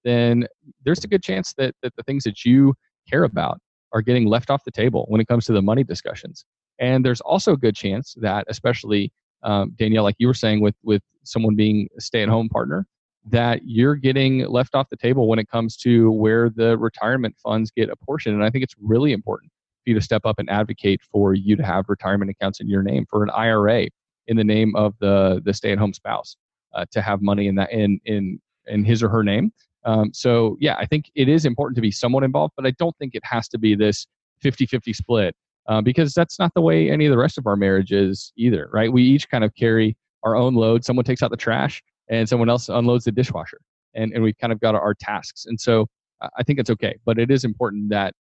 then 0.03 0.47
there's 0.83 1.03
a 1.03 1.07
good 1.07 1.21
chance 1.21 1.53
that, 1.57 1.75
that 1.83 1.93
the 1.97 2.03
things 2.03 2.23
that 2.23 2.45
you 2.45 2.73
care 3.09 3.25
about 3.25 3.59
are 3.91 4.01
getting 4.01 4.25
left 4.25 4.49
off 4.49 4.63
the 4.63 4.71
table 4.71 5.05
when 5.09 5.19
it 5.21 5.27
comes 5.27 5.45
to 5.45 5.53
the 5.53 5.61
money 5.61 5.83
discussions. 5.83 6.45
And 6.79 7.05
there's 7.05 7.21
also 7.21 7.53
a 7.53 7.57
good 7.57 7.75
chance 7.75 8.15
that, 8.21 8.45
especially 8.47 9.11
um, 9.43 9.73
Danielle, 9.77 10.03
like 10.03 10.15
you 10.17 10.27
were 10.27 10.33
saying, 10.33 10.61
with 10.61 10.75
with 10.83 11.01
someone 11.23 11.55
being 11.55 11.87
a 11.97 12.01
stay-at-home 12.01 12.49
partner, 12.49 12.87
that 13.29 13.61
you're 13.63 13.95
getting 13.95 14.45
left 14.47 14.75
off 14.75 14.87
the 14.89 14.97
table 14.97 15.27
when 15.27 15.39
it 15.39 15.49
comes 15.49 15.77
to 15.77 16.11
where 16.11 16.49
the 16.49 16.77
retirement 16.77 17.35
funds 17.41 17.71
get 17.71 17.89
apportioned. 17.89 18.35
And 18.35 18.43
I 18.43 18.49
think 18.49 18.63
it's 18.63 18.75
really 18.79 19.11
important 19.11 19.51
you 19.85 19.93
to 19.93 20.01
step 20.01 20.25
up 20.25 20.39
and 20.39 20.49
advocate 20.49 21.01
for 21.11 21.33
you 21.33 21.55
to 21.55 21.63
have 21.63 21.85
retirement 21.87 22.31
accounts 22.31 22.59
in 22.59 22.67
your 22.69 22.83
name 22.83 23.05
for 23.09 23.23
an 23.23 23.29
IRA 23.31 23.87
in 24.27 24.37
the 24.37 24.43
name 24.43 24.75
of 24.75 24.95
the 24.99 25.41
the 25.45 25.53
stay 25.53 25.71
at 25.71 25.77
home 25.77 25.93
spouse 25.93 26.35
uh, 26.73 26.85
to 26.91 27.01
have 27.01 27.21
money 27.21 27.47
in 27.47 27.55
that 27.55 27.71
in 27.71 27.99
in 28.05 28.39
in 28.67 28.83
his 28.83 29.03
or 29.03 29.09
her 29.09 29.23
name. 29.23 29.51
Um, 29.85 30.11
so 30.13 30.57
yeah, 30.59 30.75
I 30.77 30.85
think 30.85 31.11
it 31.13 31.29
is 31.29 31.45
important 31.45 31.75
to 31.75 31.81
be 31.81 31.91
somewhat 31.91 32.23
involved, 32.23 32.53
but 32.57 32.65
I 32.65 32.71
don't 32.71 32.95
think 32.97 33.13
it 33.13 33.23
has 33.23 33.47
to 33.49 33.59
be 33.59 33.75
this 33.75 34.07
50-50 34.43 34.95
split 34.95 35.35
uh, 35.67 35.81
because 35.81 36.13
that's 36.13 36.39
not 36.39 36.51
the 36.55 36.61
way 36.61 36.89
any 36.89 37.05
of 37.05 37.11
the 37.11 37.17
rest 37.17 37.37
of 37.37 37.45
our 37.45 37.55
marriage 37.55 37.91
is 37.91 38.33
either, 38.35 38.67
right? 38.73 38.91
We 38.91 39.03
each 39.03 39.29
kind 39.29 39.43
of 39.43 39.53
carry 39.53 39.95
our 40.23 40.35
own 40.35 40.55
load. 40.55 40.83
Someone 40.83 41.05
takes 41.05 41.21
out 41.21 41.29
the 41.29 41.37
trash 41.37 41.83
and 42.09 42.27
someone 42.27 42.49
else 42.49 42.67
unloads 42.67 43.05
the 43.05 43.11
dishwasher 43.11 43.59
and, 43.93 44.11
and 44.13 44.23
we've 44.23 44.37
kind 44.39 44.51
of 44.51 44.59
got 44.59 44.73
our 44.73 44.95
tasks. 44.95 45.45
And 45.45 45.59
so 45.59 45.87
I 46.35 46.43
think 46.43 46.59
it's 46.59 46.69
okay, 46.71 46.97
but 47.05 47.19
it 47.19 47.29
is 47.29 47.43
important 47.43 47.89
that 47.89 48.13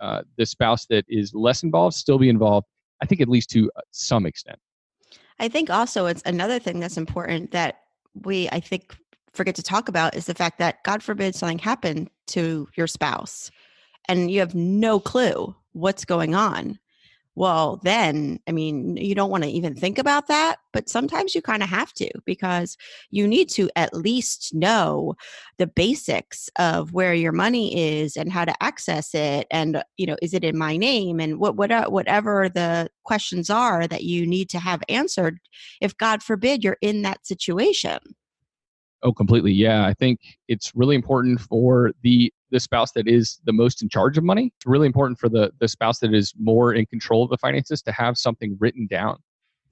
uh, 0.00 0.22
the 0.36 0.46
spouse 0.46 0.86
that 0.86 1.04
is 1.08 1.34
less 1.34 1.62
involved 1.62 1.96
still 1.96 2.18
be 2.18 2.28
involved. 2.28 2.66
I 3.02 3.06
think 3.06 3.20
at 3.20 3.28
least 3.28 3.50
to 3.50 3.70
uh, 3.76 3.80
some 3.90 4.26
extent. 4.26 4.58
I 5.38 5.48
think 5.48 5.70
also 5.70 6.06
it's 6.06 6.22
another 6.24 6.58
thing 6.58 6.80
that's 6.80 6.96
important 6.96 7.50
that 7.50 7.80
we 8.22 8.48
I 8.50 8.60
think 8.60 8.96
forget 9.32 9.54
to 9.56 9.62
talk 9.62 9.88
about 9.88 10.14
is 10.14 10.26
the 10.26 10.34
fact 10.34 10.58
that 10.58 10.82
God 10.84 11.02
forbid 11.02 11.34
something 11.34 11.58
happened 11.58 12.08
to 12.28 12.68
your 12.76 12.86
spouse 12.86 13.50
and 14.08 14.30
you 14.30 14.40
have 14.40 14.54
no 14.54 15.00
clue 15.00 15.54
what's 15.72 16.04
going 16.04 16.34
on 16.34 16.78
well 17.34 17.80
then 17.82 18.38
i 18.46 18.52
mean 18.52 18.96
you 18.96 19.14
don't 19.14 19.30
want 19.30 19.42
to 19.42 19.50
even 19.50 19.74
think 19.74 19.98
about 19.98 20.28
that 20.28 20.56
but 20.72 20.88
sometimes 20.88 21.34
you 21.34 21.42
kind 21.42 21.62
of 21.62 21.68
have 21.68 21.92
to 21.92 22.10
because 22.24 22.76
you 23.10 23.26
need 23.26 23.48
to 23.48 23.68
at 23.76 23.94
least 23.94 24.54
know 24.54 25.14
the 25.58 25.66
basics 25.66 26.48
of 26.58 26.92
where 26.92 27.14
your 27.14 27.32
money 27.32 27.98
is 27.98 28.16
and 28.16 28.32
how 28.32 28.44
to 28.44 28.62
access 28.62 29.14
it 29.14 29.46
and 29.50 29.82
you 29.96 30.06
know 30.06 30.16
is 30.22 30.34
it 30.34 30.44
in 30.44 30.56
my 30.56 30.76
name 30.76 31.20
and 31.20 31.38
what 31.38 31.56
what 31.56 31.70
uh, 31.70 31.88
whatever 31.88 32.48
the 32.48 32.88
questions 33.04 33.50
are 33.50 33.86
that 33.86 34.04
you 34.04 34.26
need 34.26 34.48
to 34.48 34.58
have 34.58 34.82
answered 34.88 35.38
if 35.80 35.96
god 35.96 36.22
forbid 36.22 36.62
you're 36.62 36.78
in 36.80 37.02
that 37.02 37.26
situation 37.26 37.98
Oh, 39.04 39.12
completely. 39.12 39.52
Yeah. 39.52 39.84
I 39.84 39.92
think 39.92 40.18
it's 40.48 40.72
really 40.74 40.96
important 40.96 41.38
for 41.38 41.92
the 42.02 42.32
the 42.54 42.60
spouse 42.60 42.92
that 42.92 43.08
is 43.08 43.40
the 43.44 43.52
most 43.52 43.82
in 43.82 43.88
charge 43.88 44.16
of 44.16 44.22
money. 44.22 44.52
It's 44.56 44.64
really 44.64 44.86
important 44.86 45.18
for 45.18 45.28
the 45.28 45.52
the 45.58 45.66
spouse 45.66 45.98
that 45.98 46.14
is 46.14 46.32
more 46.38 46.72
in 46.72 46.86
control 46.86 47.24
of 47.24 47.30
the 47.30 47.36
finances 47.36 47.82
to 47.82 47.92
have 47.92 48.16
something 48.16 48.56
written 48.60 48.86
down 48.86 49.18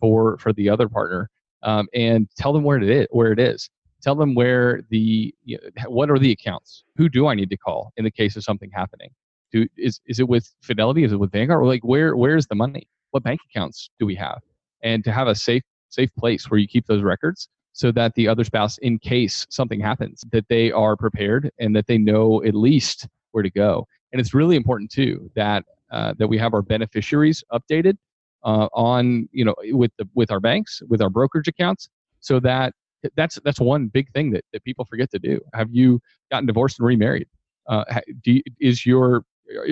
for 0.00 0.36
for 0.38 0.52
the 0.52 0.68
other 0.68 0.88
partner 0.88 1.30
um, 1.62 1.86
and 1.94 2.28
tell 2.36 2.52
them 2.52 2.64
where 2.64 2.76
it 2.76 2.90
is. 2.90 3.06
Where 3.12 3.30
it 3.30 3.38
is. 3.38 3.70
Tell 4.02 4.16
them 4.16 4.34
where 4.34 4.82
the 4.90 5.32
you 5.44 5.58
know, 5.62 5.90
what 5.90 6.10
are 6.10 6.18
the 6.18 6.32
accounts. 6.32 6.82
Who 6.96 7.08
do 7.08 7.28
I 7.28 7.34
need 7.34 7.50
to 7.50 7.56
call 7.56 7.92
in 7.96 8.02
the 8.02 8.10
case 8.10 8.34
of 8.36 8.42
something 8.42 8.70
happening? 8.72 9.10
Do 9.52 9.68
is 9.78 10.00
is 10.06 10.18
it 10.18 10.28
with 10.28 10.52
Fidelity? 10.60 11.04
Is 11.04 11.12
it 11.12 11.20
with 11.20 11.30
Vanguard? 11.30 11.62
Or 11.62 11.66
like 11.66 11.84
where 11.84 12.16
where's 12.16 12.48
the 12.48 12.56
money? 12.56 12.88
What 13.12 13.22
bank 13.22 13.40
accounts 13.48 13.90
do 14.00 14.06
we 14.06 14.16
have? 14.16 14.40
And 14.82 15.04
to 15.04 15.12
have 15.12 15.28
a 15.28 15.36
safe 15.36 15.62
safe 15.88 16.12
place 16.18 16.50
where 16.50 16.58
you 16.58 16.66
keep 16.66 16.86
those 16.86 17.02
records 17.02 17.48
so 17.72 17.90
that 17.92 18.14
the 18.14 18.28
other 18.28 18.44
spouse, 18.44 18.78
in 18.78 18.98
case 18.98 19.46
something 19.50 19.80
happens, 19.80 20.24
that 20.32 20.46
they 20.48 20.70
are 20.72 20.96
prepared 20.96 21.50
and 21.58 21.74
that 21.74 21.86
they 21.86 21.98
know 21.98 22.42
at 22.44 22.54
least 22.54 23.08
where 23.32 23.42
to 23.42 23.50
go. 23.50 23.86
And 24.12 24.20
it's 24.20 24.34
really 24.34 24.56
important 24.56 24.90
too 24.90 25.30
that 25.34 25.64
uh, 25.90 26.14
that 26.18 26.28
we 26.28 26.38
have 26.38 26.54
our 26.54 26.62
beneficiaries 26.62 27.42
updated 27.52 27.96
uh, 28.44 28.68
on 28.72 29.28
you 29.32 29.44
know 29.44 29.54
with 29.70 29.92
the 29.98 30.08
with 30.14 30.30
our 30.30 30.40
banks 30.40 30.82
with 30.88 31.00
our 31.00 31.10
brokerage 31.10 31.48
accounts 31.48 31.88
so 32.20 32.40
that 32.40 32.74
that's 33.16 33.38
that's 33.44 33.60
one 33.60 33.88
big 33.88 34.10
thing 34.12 34.30
that, 34.30 34.44
that 34.52 34.64
people 34.64 34.84
forget 34.84 35.10
to 35.10 35.18
do. 35.18 35.40
Have 35.54 35.68
you 35.70 36.00
gotten 36.30 36.46
divorced 36.46 36.78
and 36.78 36.86
remarried? 36.86 37.26
Uh, 37.68 37.84
do 38.22 38.32
you, 38.32 38.42
is 38.60 38.86
your 38.86 39.24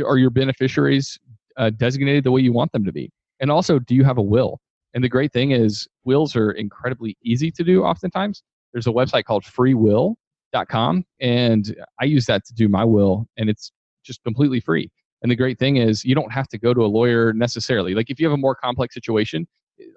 are 0.05 0.19
your 0.19 0.31
beneficiaries 0.31 1.19
uh, 1.57 1.71
designated 1.71 2.25
the 2.25 2.31
way 2.31 2.41
you 2.41 2.53
want 2.53 2.73
them 2.73 2.85
to 2.85 2.93
be? 2.93 3.11
And 3.41 3.51
also 3.51 3.79
do 3.79 3.95
you 3.95 4.05
have 4.05 4.19
a 4.19 4.23
will 4.23 4.61
and 4.95 5.05
the 5.05 5.09
great 5.09 5.33
thing 5.33 5.53
is 5.53 5.89
wills 6.05 6.35
are 6.37 6.53
incredibly 6.53 7.17
easy 7.23 7.51
to 7.51 7.65
do 7.65 7.83
oftentimes 7.83 8.43
there's 8.73 8.87
a 8.87 8.91
website 8.91 9.25
called 9.25 9.45
freewill.com 9.45 11.05
and 11.21 11.77
i 12.01 12.05
use 12.05 12.27
that 12.27 12.45
to 12.45 12.55
do 12.55 12.69
my 12.69 12.85
will 12.85 13.27
and 13.37 13.49
it's 13.51 13.73
just 14.05 14.23
completely 14.25 14.61
free 14.61 14.91
and 15.23 15.31
the 15.31 15.37
great 15.37 15.59
thing 15.59 15.77
is 15.77 16.05
you 16.05 16.15
don't 16.15 16.33
have 16.33 16.49
to 16.49 16.59
go 16.59 16.73
to 16.73 16.85
a 16.85 16.87
lawyer 16.87 17.33
necessarily. 17.33 17.95
Like 17.95 18.11
if 18.11 18.19
you 18.19 18.27
have 18.27 18.33
a 18.33 18.39
more 18.39 18.55
complex 18.55 18.95
situation, 18.95 19.47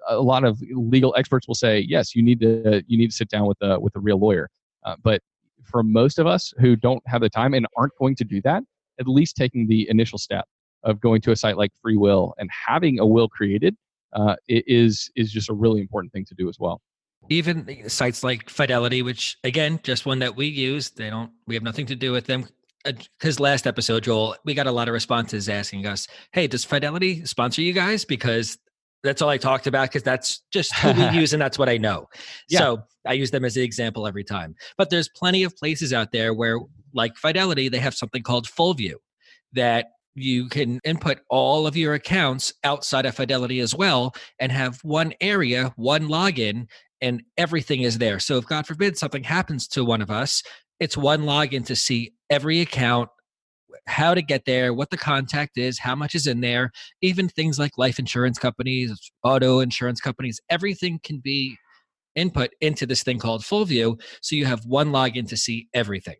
a 0.08 0.20
lot 0.20 0.44
of 0.44 0.60
legal 0.70 1.14
experts 1.16 1.46
will 1.48 1.54
say, 1.54 1.80
yes, 1.80 2.14
you 2.14 2.22
need 2.22 2.40
to 2.40 2.82
you 2.86 2.98
need 2.98 3.10
to 3.10 3.16
sit 3.16 3.28
down 3.28 3.46
with 3.46 3.58
a 3.62 3.78
with 3.78 3.94
a 3.96 4.00
real 4.00 4.18
lawyer. 4.18 4.48
Uh, 4.84 4.96
but 5.02 5.20
for 5.62 5.82
most 5.82 6.18
of 6.18 6.26
us 6.26 6.52
who 6.58 6.76
don't 6.76 7.02
have 7.06 7.22
the 7.22 7.30
time 7.30 7.54
and 7.54 7.66
aren't 7.76 7.96
going 7.98 8.14
to 8.16 8.24
do 8.24 8.40
that, 8.42 8.62
at 9.00 9.08
least 9.08 9.36
taking 9.36 9.66
the 9.66 9.88
initial 9.88 10.18
step 10.18 10.44
of 10.82 11.00
going 11.00 11.20
to 11.22 11.30
a 11.30 11.36
site 11.36 11.56
like 11.56 11.72
Free 11.80 11.96
Will 11.96 12.34
and 12.38 12.50
having 12.66 12.98
a 12.98 13.06
will 13.06 13.28
created 13.28 13.74
uh, 14.14 14.36
is 14.48 15.10
is 15.16 15.32
just 15.32 15.48
a 15.48 15.54
really 15.54 15.80
important 15.80 16.12
thing 16.12 16.24
to 16.26 16.34
do 16.34 16.48
as 16.48 16.58
well. 16.58 16.80
Even 17.30 17.88
sites 17.88 18.22
like 18.22 18.50
Fidelity, 18.50 19.02
which 19.02 19.36
again, 19.44 19.80
just 19.82 20.04
one 20.04 20.18
that 20.18 20.36
we 20.36 20.46
use, 20.46 20.90
they 20.90 21.10
don't 21.10 21.30
we 21.46 21.54
have 21.54 21.62
nothing 21.62 21.86
to 21.86 21.96
do 21.96 22.12
with 22.12 22.26
them 22.26 22.46
his 23.20 23.40
last 23.40 23.66
episode, 23.66 24.04
Joel, 24.04 24.36
we 24.44 24.54
got 24.54 24.66
a 24.66 24.72
lot 24.72 24.88
of 24.88 24.92
responses 24.92 25.48
asking 25.48 25.86
us, 25.86 26.06
"Hey, 26.32 26.46
does 26.46 26.64
Fidelity 26.64 27.24
sponsor 27.24 27.62
you 27.62 27.72
guys?" 27.72 28.04
Because 28.04 28.58
that's 29.02 29.20
all 29.22 29.28
I 29.28 29.38
talked 29.38 29.66
about 29.66 29.88
because 29.88 30.02
that's 30.02 30.42
just 30.52 30.74
who 30.76 30.92
we 30.92 31.08
use 31.20 31.32
and 31.32 31.40
that's 31.40 31.58
what 31.58 31.68
I 31.68 31.76
know. 31.76 32.08
Yeah. 32.48 32.58
So 32.60 32.82
I 33.06 33.12
use 33.12 33.30
them 33.30 33.44
as 33.44 33.54
the 33.54 33.62
example 33.62 34.06
every 34.06 34.24
time. 34.24 34.54
But 34.78 34.90
there's 34.90 35.10
plenty 35.10 35.44
of 35.44 35.54
places 35.56 35.92
out 35.92 36.10
there 36.10 36.32
where, 36.32 36.58
like 36.94 37.16
Fidelity, 37.16 37.68
they 37.68 37.78
have 37.78 37.94
something 37.94 38.22
called 38.22 38.48
Full 38.48 38.74
View 38.74 38.98
that 39.52 39.88
you 40.14 40.48
can 40.48 40.80
input 40.84 41.18
all 41.28 41.66
of 41.66 41.76
your 41.76 41.94
accounts 41.94 42.52
outside 42.62 43.06
of 43.06 43.14
Fidelity 43.14 43.60
as 43.60 43.74
well 43.74 44.14
and 44.38 44.52
have 44.52 44.78
one 44.82 45.12
area, 45.20 45.72
one 45.76 46.08
login, 46.08 46.66
and 47.00 47.22
everything 47.36 47.82
is 47.82 47.98
there. 47.98 48.18
So 48.18 48.38
if 48.38 48.46
God 48.46 48.66
forbid 48.66 48.96
something 48.96 49.24
happens 49.24 49.66
to 49.68 49.84
one 49.84 50.00
of 50.00 50.10
us, 50.10 50.42
it's 50.80 50.96
one 50.96 51.22
login 51.22 51.66
to 51.66 51.76
see 51.76 52.12
every 52.30 52.60
account, 52.60 53.10
how 53.86 54.14
to 54.14 54.22
get 54.22 54.44
there, 54.46 54.72
what 54.72 54.90
the 54.90 54.96
contact 54.96 55.58
is, 55.58 55.78
how 55.78 55.94
much 55.94 56.14
is 56.14 56.26
in 56.26 56.40
there, 56.40 56.70
even 57.02 57.28
things 57.28 57.58
like 57.58 57.72
life 57.76 57.98
insurance 57.98 58.38
companies, 58.38 58.98
auto 59.22 59.60
insurance 59.60 60.00
companies, 60.00 60.40
everything 60.48 61.00
can 61.02 61.18
be 61.18 61.56
input 62.14 62.50
into 62.60 62.86
this 62.86 63.02
thing 63.02 63.18
called 63.18 63.44
full 63.44 63.64
view. 63.64 63.98
So 64.22 64.36
you 64.36 64.46
have 64.46 64.64
one 64.64 64.90
login 64.90 65.28
to 65.28 65.36
see 65.36 65.68
everything. 65.74 66.16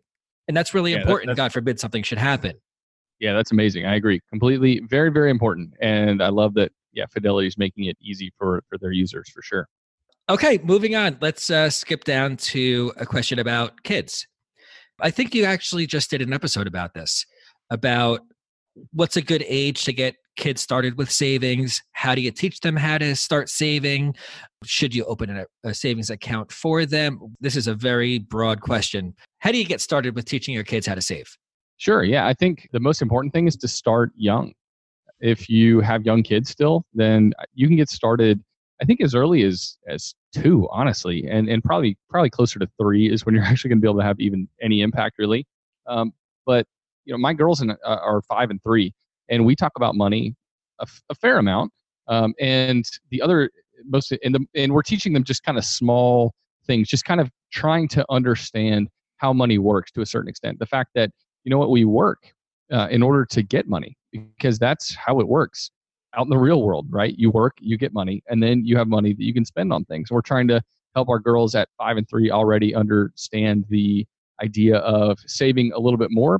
And 0.47 0.55
that's 0.55 0.73
really 0.73 0.91
yeah, 0.91 0.99
important. 1.01 1.29
That, 1.29 1.37
God 1.37 1.53
forbid 1.53 1.79
something 1.79 2.03
should 2.03 2.17
happen. 2.17 2.53
Yeah, 3.19 3.33
that's 3.33 3.51
amazing. 3.51 3.85
I 3.85 3.95
agree. 3.95 4.21
Completely 4.29 4.81
very, 4.87 5.09
very 5.09 5.31
important. 5.31 5.73
And 5.81 6.21
I 6.21 6.29
love 6.29 6.53
that, 6.55 6.71
yeah, 6.91 7.05
Fidelity 7.11 7.47
is 7.47 7.57
making 7.57 7.85
it 7.85 7.97
easy 8.01 8.33
for, 8.37 8.63
for 8.69 8.77
their 8.77 8.91
users 8.91 9.29
for 9.29 9.41
sure. 9.41 9.67
Okay, 10.29 10.59
moving 10.63 10.95
on. 10.95 11.17
Let's 11.21 11.49
uh, 11.49 11.69
skip 11.69 12.03
down 12.03 12.37
to 12.37 12.91
a 12.97 13.05
question 13.05 13.39
about 13.39 13.83
kids. 13.83 14.27
I 14.99 15.11
think 15.11 15.35
you 15.35 15.45
actually 15.45 15.85
just 15.85 16.09
did 16.09 16.21
an 16.21 16.33
episode 16.33 16.67
about 16.67 16.93
this 16.93 17.25
about 17.69 18.21
what's 18.91 19.17
a 19.17 19.21
good 19.21 19.43
age 19.47 19.83
to 19.85 19.93
get 19.93 20.15
kids 20.35 20.61
started 20.61 20.97
with 20.97 21.09
savings 21.09 21.81
how 21.93 22.13
do 22.13 22.21
you 22.21 22.29
teach 22.29 22.59
them 22.59 22.75
how 22.75 22.97
to 22.97 23.15
start 23.15 23.49
saving 23.49 24.13
should 24.65 24.93
you 24.93 25.05
open 25.05 25.29
a, 25.29 25.45
a, 25.63 25.73
savings 25.73 26.09
account 26.09 26.51
for 26.51 26.85
them 26.85 27.33
this 27.39 27.55
is 27.55 27.67
a 27.67 27.73
very 27.73 28.19
broad 28.19 28.59
question 28.59 29.13
how 29.39 29.51
do 29.51 29.57
you 29.57 29.63
get 29.63 29.79
started 29.79 30.13
with 30.13 30.25
teaching 30.25 30.53
your 30.53 30.63
kids 30.63 30.85
how 30.85 30.93
to 30.93 31.01
save 31.01 31.37
sure 31.77 32.03
yeah 32.03 32.27
i 32.27 32.33
think 32.33 32.67
the 32.71 32.79
most 32.79 33.01
important 33.01 33.33
thing 33.33 33.47
is 33.47 33.55
to 33.55 33.67
start 33.67 34.11
young 34.15 34.53
if 35.19 35.49
you 35.49 35.79
have 35.79 36.05
young 36.05 36.23
kids 36.23 36.49
still 36.49 36.85
then 36.93 37.33
you 37.53 37.67
can 37.67 37.75
get 37.75 37.89
started 37.89 38.43
I 38.81 38.85
think 38.85 39.01
as 39.01 39.15
early 39.15 39.43
as 39.43 39.77
as 39.87 40.13
two, 40.33 40.67
honestly, 40.71 41.25
and 41.29 41.47
and 41.47 41.63
probably 41.63 41.97
probably 42.09 42.29
closer 42.29 42.59
to 42.59 42.67
three 42.79 43.11
is 43.11 43.25
when 43.25 43.35
you're 43.35 43.43
actually 43.43 43.69
going 43.69 43.79
to 43.79 43.81
be 43.81 43.87
able 43.87 43.99
to 43.99 44.05
have 44.05 44.19
even 44.19 44.47
any 44.61 44.81
impact 44.81 45.17
really. 45.17 45.45
Um, 45.87 46.13
but 46.45 46.65
you 47.05 47.13
know, 47.13 47.17
my 47.17 47.33
girls 47.33 47.61
in, 47.61 47.71
uh, 47.71 47.75
are 47.83 48.21
five 48.23 48.49
and 48.49 48.61
three, 48.63 48.93
and 49.29 49.45
we 49.45 49.55
talk 49.55 49.73
about 49.75 49.95
money 49.95 50.35
a, 50.79 50.83
f- 50.83 51.03
a 51.09 51.15
fair 51.15 51.37
amount. 51.37 51.71
Um, 52.07 52.33
and 52.39 52.85
the 53.11 53.21
other 53.21 53.49
most 53.85 54.11
in 54.11 54.31
the 54.31 54.45
and 54.55 54.73
we're 54.73 54.81
teaching 54.81 55.13
them 55.13 55.23
just 55.23 55.43
kind 55.43 55.57
of 55.57 55.65
small 55.65 56.33
things, 56.65 56.87
just 56.87 57.05
kind 57.05 57.21
of 57.21 57.29
trying 57.51 57.87
to 57.89 58.05
understand 58.09 58.89
how 59.17 59.31
money 59.31 59.57
works 59.57 59.91
to 59.91 60.01
a 60.01 60.05
certain 60.05 60.27
extent. 60.27 60.59
The 60.59 60.65
fact 60.65 60.91
that 60.95 61.11
you 61.45 61.49
know 61.49 61.57
what 61.57 61.71
we 61.71 61.85
work 61.85 62.33
uh, 62.73 62.87
in 62.91 63.01
order 63.01 63.25
to 63.25 63.41
get 63.41 63.69
money 63.69 63.95
because 64.11 64.59
that's 64.59 64.93
how 64.95 65.19
it 65.19 65.27
works 65.27 65.71
out 66.15 66.23
in 66.23 66.29
the 66.29 66.37
real 66.37 66.63
world, 66.63 66.87
right? 66.89 67.13
You 67.17 67.29
work, 67.29 67.57
you 67.59 67.77
get 67.77 67.93
money, 67.93 68.23
and 68.27 68.41
then 68.41 68.65
you 68.65 68.77
have 68.77 68.87
money 68.87 69.13
that 69.13 69.23
you 69.23 69.33
can 69.33 69.45
spend 69.45 69.71
on 69.71 69.85
things. 69.85 70.11
We're 70.11 70.21
trying 70.21 70.47
to 70.49 70.61
help 70.95 71.09
our 71.09 71.19
girls 71.19 71.55
at 71.55 71.69
five 71.77 71.97
and 71.97 72.07
three 72.09 72.31
already 72.31 72.73
understand 72.73 73.65
the 73.69 74.05
idea 74.41 74.77
of 74.77 75.17
saving 75.27 75.71
a 75.73 75.79
little 75.79 75.97
bit 75.97 76.09
more 76.11 76.39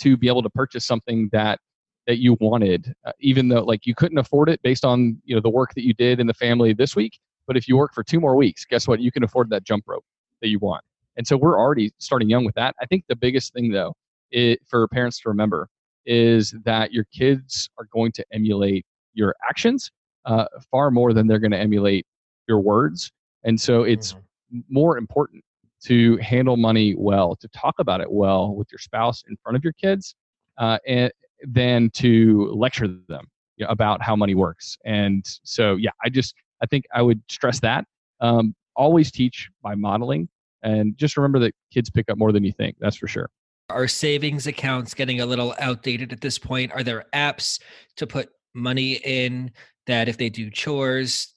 to 0.00 0.16
be 0.16 0.28
able 0.28 0.42
to 0.42 0.50
purchase 0.50 0.86
something 0.86 1.28
that 1.32 1.58
that 2.06 2.18
you 2.18 2.36
wanted 2.40 2.94
uh, 3.06 3.12
even 3.20 3.48
though 3.48 3.62
like 3.62 3.86
you 3.86 3.94
couldn't 3.94 4.18
afford 4.18 4.48
it 4.48 4.60
based 4.62 4.84
on 4.84 5.16
you 5.24 5.34
know 5.34 5.40
the 5.40 5.50
work 5.50 5.74
that 5.74 5.84
you 5.84 5.94
did 5.94 6.20
in 6.20 6.26
the 6.26 6.34
family 6.34 6.72
this 6.72 6.96
week 6.96 7.18
but 7.46 7.56
if 7.56 7.68
you 7.68 7.76
work 7.76 7.92
for 7.94 8.02
two 8.02 8.18
more 8.18 8.34
weeks 8.34 8.64
guess 8.64 8.88
what 8.88 8.98
you 8.98 9.12
can 9.12 9.22
afford 9.22 9.50
that 9.50 9.62
jump 9.62 9.84
rope 9.86 10.04
that 10.40 10.48
you 10.48 10.58
want 10.58 10.82
and 11.16 11.26
so 11.26 11.36
we're 11.36 11.58
already 11.58 11.92
starting 11.98 12.28
young 12.28 12.44
with 12.44 12.54
that 12.54 12.74
i 12.80 12.86
think 12.86 13.04
the 13.08 13.14
biggest 13.14 13.52
thing 13.52 13.70
though 13.70 13.94
it, 14.32 14.60
for 14.66 14.86
parents 14.88 15.20
to 15.20 15.28
remember 15.28 15.68
is 16.04 16.54
that 16.64 16.92
your 16.92 17.04
kids 17.12 17.68
are 17.78 17.86
going 17.92 18.10
to 18.12 18.24
emulate 18.32 18.84
your 19.14 19.34
actions 19.48 19.90
uh, 20.24 20.46
far 20.70 20.90
more 20.90 21.12
than 21.12 21.26
they're 21.26 21.38
going 21.38 21.52
to 21.52 21.58
emulate 21.58 22.06
your 22.48 22.60
words. 22.60 23.12
And 23.44 23.60
so 23.60 23.82
it's 23.82 24.14
mm-hmm. 24.14 24.60
more 24.68 24.98
important 24.98 25.44
to 25.84 26.16
handle 26.18 26.56
money 26.56 26.94
well, 26.96 27.36
to 27.36 27.48
talk 27.48 27.74
about 27.78 28.00
it 28.00 28.10
well 28.10 28.54
with 28.54 28.68
your 28.70 28.78
spouse 28.78 29.24
in 29.28 29.36
front 29.42 29.56
of 29.56 29.64
your 29.64 29.72
kids, 29.72 30.14
uh, 30.58 30.78
and 30.86 31.12
than 31.44 31.90
to 31.90 32.50
lecture 32.52 32.86
them 33.08 33.26
you 33.56 33.66
know, 33.66 33.70
about 33.70 34.00
how 34.00 34.14
money 34.14 34.34
works. 34.34 34.78
And 34.84 35.24
so, 35.42 35.76
yeah, 35.76 35.90
I 36.04 36.08
just 36.08 36.34
I 36.62 36.66
think 36.66 36.84
I 36.94 37.02
would 37.02 37.20
stress 37.28 37.58
that. 37.60 37.84
Um, 38.20 38.54
always 38.76 39.10
teach 39.10 39.50
by 39.62 39.74
modeling, 39.74 40.28
and 40.62 40.96
just 40.96 41.16
remember 41.16 41.40
that 41.40 41.54
kids 41.72 41.90
pick 41.90 42.08
up 42.08 42.16
more 42.16 42.30
than 42.30 42.44
you 42.44 42.52
think. 42.52 42.76
That's 42.78 42.96
for 42.96 43.08
sure. 43.08 43.28
Are 43.72 43.88
savings 43.88 44.46
accounts 44.46 44.94
getting 44.94 45.20
a 45.20 45.26
little 45.26 45.54
outdated 45.58 46.12
at 46.12 46.20
this 46.20 46.38
point? 46.38 46.72
Are 46.72 46.82
there 46.82 47.04
apps 47.14 47.60
to 47.96 48.06
put 48.06 48.30
money 48.54 49.00
in 49.04 49.50
that 49.86 50.08
if 50.08 50.18
they 50.18 50.28
do 50.28 50.50
chores, 50.50 51.34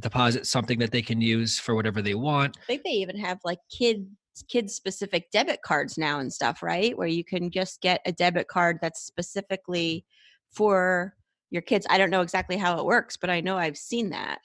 deposit 0.00 0.46
something 0.46 0.78
that 0.78 0.92
they 0.92 1.02
can 1.02 1.20
use 1.20 1.58
for 1.58 1.74
whatever 1.74 2.02
they 2.02 2.14
want? 2.14 2.56
I 2.62 2.66
think 2.66 2.84
they 2.84 2.90
even 2.90 3.18
have 3.18 3.38
like 3.44 3.58
kid 3.70 4.06
kid 4.48 4.70
specific 4.70 5.30
debit 5.30 5.62
cards 5.62 5.96
now 5.96 6.18
and 6.18 6.32
stuff, 6.32 6.62
right? 6.62 6.96
Where 6.96 7.08
you 7.08 7.24
can 7.24 7.50
just 7.50 7.80
get 7.80 8.00
a 8.04 8.12
debit 8.12 8.48
card 8.48 8.78
that's 8.82 9.00
specifically 9.00 10.04
for 10.50 11.14
your 11.50 11.62
kids. 11.62 11.86
I 11.88 11.98
don't 11.98 12.10
know 12.10 12.20
exactly 12.20 12.56
how 12.56 12.78
it 12.78 12.84
works, 12.84 13.16
but 13.16 13.30
I 13.30 13.40
know 13.40 13.56
I've 13.56 13.78
seen 13.78 14.10
that. 14.10 14.40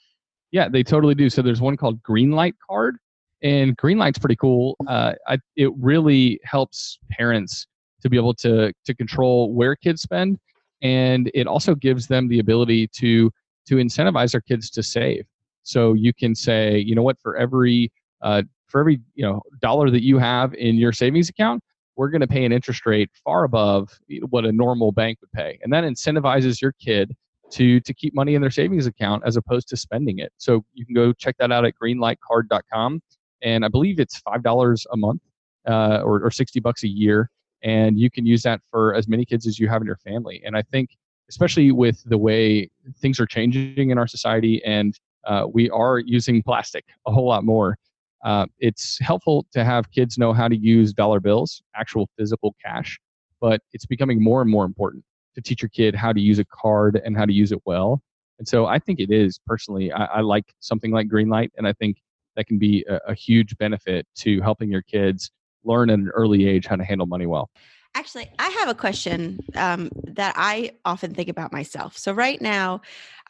Yeah, 0.50 0.68
they 0.68 0.82
totally 0.82 1.14
do. 1.14 1.28
So 1.30 1.42
there's 1.42 1.60
one 1.60 1.76
called 1.76 2.02
Greenlight 2.02 2.54
Card, 2.68 2.96
and 3.42 3.76
Greenlight's 3.76 4.18
pretty 4.18 4.36
cool. 4.36 4.76
Uh, 4.86 5.12
I, 5.26 5.38
it 5.56 5.72
really 5.78 6.40
helps 6.44 6.98
parents 7.10 7.66
to 8.02 8.10
be 8.10 8.16
able 8.16 8.34
to 8.34 8.72
to 8.84 8.94
control 8.94 9.52
where 9.52 9.76
kids 9.76 10.02
spend, 10.02 10.38
and 10.82 11.30
it 11.34 11.46
also 11.46 11.74
gives 11.74 12.06
them 12.06 12.28
the 12.28 12.38
ability 12.38 12.88
to 12.98 13.30
to 13.66 13.76
incentivize 13.76 14.32
their 14.32 14.40
kids 14.40 14.70
to 14.70 14.82
save. 14.82 15.24
So 15.62 15.92
you 15.92 16.12
can 16.12 16.34
say, 16.34 16.78
you 16.78 16.94
know 16.94 17.02
what, 17.02 17.18
for 17.20 17.36
every 17.36 17.92
uh, 18.22 18.42
for 18.68 18.80
every 18.80 19.00
you 19.14 19.24
know 19.24 19.42
dollar 19.60 19.90
that 19.90 20.02
you 20.02 20.18
have 20.18 20.54
in 20.54 20.76
your 20.76 20.92
savings 20.92 21.28
account, 21.28 21.62
we're 21.96 22.08
going 22.08 22.20
to 22.20 22.26
pay 22.26 22.44
an 22.44 22.52
interest 22.52 22.86
rate 22.86 23.10
far 23.24 23.44
above 23.44 23.98
what 24.30 24.44
a 24.44 24.52
normal 24.52 24.92
bank 24.92 25.18
would 25.20 25.32
pay, 25.32 25.58
and 25.62 25.72
that 25.72 25.84
incentivizes 25.84 26.60
your 26.60 26.72
kid 26.80 27.14
to 27.50 27.80
to 27.80 27.94
keep 27.94 28.14
money 28.14 28.34
in 28.34 28.40
their 28.40 28.50
savings 28.50 28.86
account 28.86 29.22
as 29.26 29.36
opposed 29.36 29.68
to 29.68 29.76
spending 29.76 30.18
it. 30.18 30.32
So 30.38 30.64
you 30.74 30.86
can 30.86 30.94
go 30.94 31.12
check 31.12 31.36
that 31.38 31.52
out 31.52 31.64
at 31.64 31.74
greenlightcard.com 31.80 33.02
and 33.42 33.64
I 33.64 33.68
believe 33.68 34.00
it's 34.00 34.18
five 34.18 34.42
dollars 34.42 34.86
a 34.92 34.96
month 34.96 35.22
uh, 35.68 36.00
or, 36.02 36.24
or 36.24 36.30
sixty 36.30 36.60
bucks 36.60 36.82
a 36.84 36.88
year. 36.88 37.30
and 37.62 37.98
you 37.98 38.10
can 38.10 38.26
use 38.26 38.42
that 38.42 38.60
for 38.70 38.94
as 38.94 39.08
many 39.08 39.24
kids 39.24 39.46
as 39.46 39.58
you 39.58 39.68
have 39.68 39.80
in 39.80 39.86
your 39.86 39.96
family. 39.96 40.42
And 40.44 40.56
I 40.56 40.62
think, 40.62 40.90
especially 41.28 41.72
with 41.72 42.02
the 42.04 42.18
way 42.18 42.68
things 42.98 43.20
are 43.20 43.26
changing 43.26 43.90
in 43.90 43.98
our 43.98 44.06
society, 44.06 44.62
and 44.64 44.98
uh, 45.26 45.46
we 45.52 45.70
are 45.70 46.00
using 46.00 46.42
plastic 46.42 46.84
a 47.06 47.12
whole 47.12 47.26
lot 47.26 47.44
more. 47.44 47.76
Uh, 48.24 48.46
it's 48.58 48.98
helpful 49.00 49.46
to 49.52 49.64
have 49.64 49.90
kids 49.90 50.18
know 50.18 50.32
how 50.32 50.48
to 50.48 50.56
use 50.56 50.92
dollar 50.92 51.20
bills, 51.20 51.62
actual 51.74 52.08
physical 52.18 52.54
cash, 52.64 52.98
but 53.40 53.60
it's 53.72 53.86
becoming 53.86 54.22
more 54.22 54.42
and 54.42 54.50
more 54.50 54.64
important 54.64 55.04
to 55.34 55.40
teach 55.40 55.62
your 55.62 55.68
kid 55.68 55.94
how 55.94 56.12
to 56.12 56.20
use 56.20 56.38
a 56.38 56.44
card 56.44 57.00
and 57.04 57.16
how 57.16 57.24
to 57.24 57.32
use 57.32 57.52
it 57.52 57.58
well. 57.64 58.00
And 58.38 58.46
so 58.46 58.66
I 58.66 58.78
think 58.78 59.00
it 59.00 59.10
is 59.10 59.40
personally, 59.46 59.92
I, 59.92 60.04
I 60.04 60.20
like 60.20 60.44
something 60.60 60.90
like 60.90 61.08
Greenlight, 61.08 61.50
and 61.56 61.66
I 61.66 61.72
think 61.72 61.96
that 62.36 62.46
can 62.46 62.58
be 62.58 62.84
a, 62.88 62.96
a 63.08 63.14
huge 63.14 63.56
benefit 63.58 64.06
to 64.16 64.40
helping 64.40 64.70
your 64.70 64.82
kids 64.82 65.30
learn 65.64 65.90
at 65.90 65.98
an 65.98 66.08
early 66.10 66.46
age 66.46 66.66
how 66.66 66.76
to 66.76 66.84
handle 66.84 67.06
money 67.06 67.26
well. 67.26 67.50
Actually, 67.94 68.30
I 68.38 68.48
have 68.48 68.68
a 68.68 68.74
question 68.74 69.38
um, 69.54 69.90
that 70.04 70.34
I 70.36 70.72
often 70.84 71.12
think 71.14 71.28
about 71.28 71.52
myself. 71.52 71.98
So, 71.98 72.12
right 72.12 72.40
now, 72.40 72.80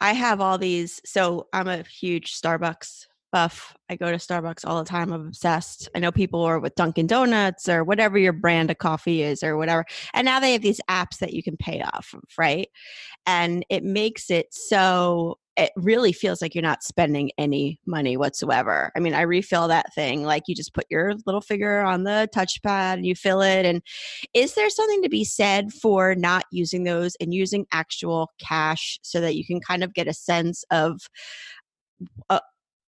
I 0.00 0.12
have 0.12 0.40
all 0.40 0.56
these. 0.56 1.00
So, 1.04 1.48
I'm 1.52 1.66
a 1.66 1.82
huge 1.82 2.40
Starbucks 2.40 3.06
buff. 3.32 3.74
I 3.88 3.96
go 3.96 4.10
to 4.10 4.18
Starbucks 4.18 4.64
all 4.64 4.78
the 4.78 4.88
time. 4.88 5.12
I'm 5.12 5.26
obsessed. 5.26 5.88
I 5.96 5.98
know 5.98 6.12
people 6.12 6.42
are 6.42 6.60
with 6.60 6.74
Dunkin' 6.76 7.06
Donuts 7.06 7.68
or 7.68 7.82
whatever 7.82 8.18
your 8.18 8.34
brand 8.34 8.70
of 8.70 8.78
coffee 8.78 9.22
is 9.22 9.42
or 9.42 9.56
whatever. 9.56 9.84
And 10.14 10.26
now 10.26 10.38
they 10.38 10.52
have 10.52 10.62
these 10.62 10.80
apps 10.88 11.18
that 11.18 11.32
you 11.32 11.42
can 11.42 11.56
pay 11.56 11.80
off 11.82 12.14
of, 12.14 12.22
right? 12.38 12.68
And 13.26 13.64
it 13.70 13.82
makes 13.82 14.30
it 14.30 14.52
so 14.52 15.38
it 15.56 15.70
really 15.76 16.12
feels 16.12 16.40
like 16.40 16.54
you're 16.54 16.62
not 16.62 16.82
spending 16.82 17.30
any 17.36 17.78
money 17.86 18.16
whatsoever. 18.16 18.90
I 18.96 19.00
mean, 19.00 19.12
I 19.12 19.22
refill 19.22 19.68
that 19.68 19.94
thing 19.94 20.22
like 20.22 20.44
you 20.46 20.54
just 20.54 20.72
put 20.72 20.86
your 20.88 21.14
little 21.26 21.42
finger 21.42 21.80
on 21.80 22.04
the 22.04 22.28
touchpad 22.34 22.94
and 22.94 23.06
you 23.06 23.14
fill 23.14 23.42
it. 23.42 23.66
And 23.66 23.82
is 24.32 24.54
there 24.54 24.70
something 24.70 25.02
to 25.02 25.10
be 25.10 25.24
said 25.24 25.72
for 25.72 26.14
not 26.14 26.44
using 26.50 26.84
those 26.84 27.16
and 27.20 27.34
using 27.34 27.66
actual 27.72 28.30
cash 28.40 28.98
so 29.02 29.20
that 29.20 29.36
you 29.36 29.44
can 29.44 29.60
kind 29.60 29.84
of 29.84 29.92
get 29.92 30.08
a 30.08 30.14
sense 30.14 30.64
of 30.70 31.00
uh, 32.30 32.40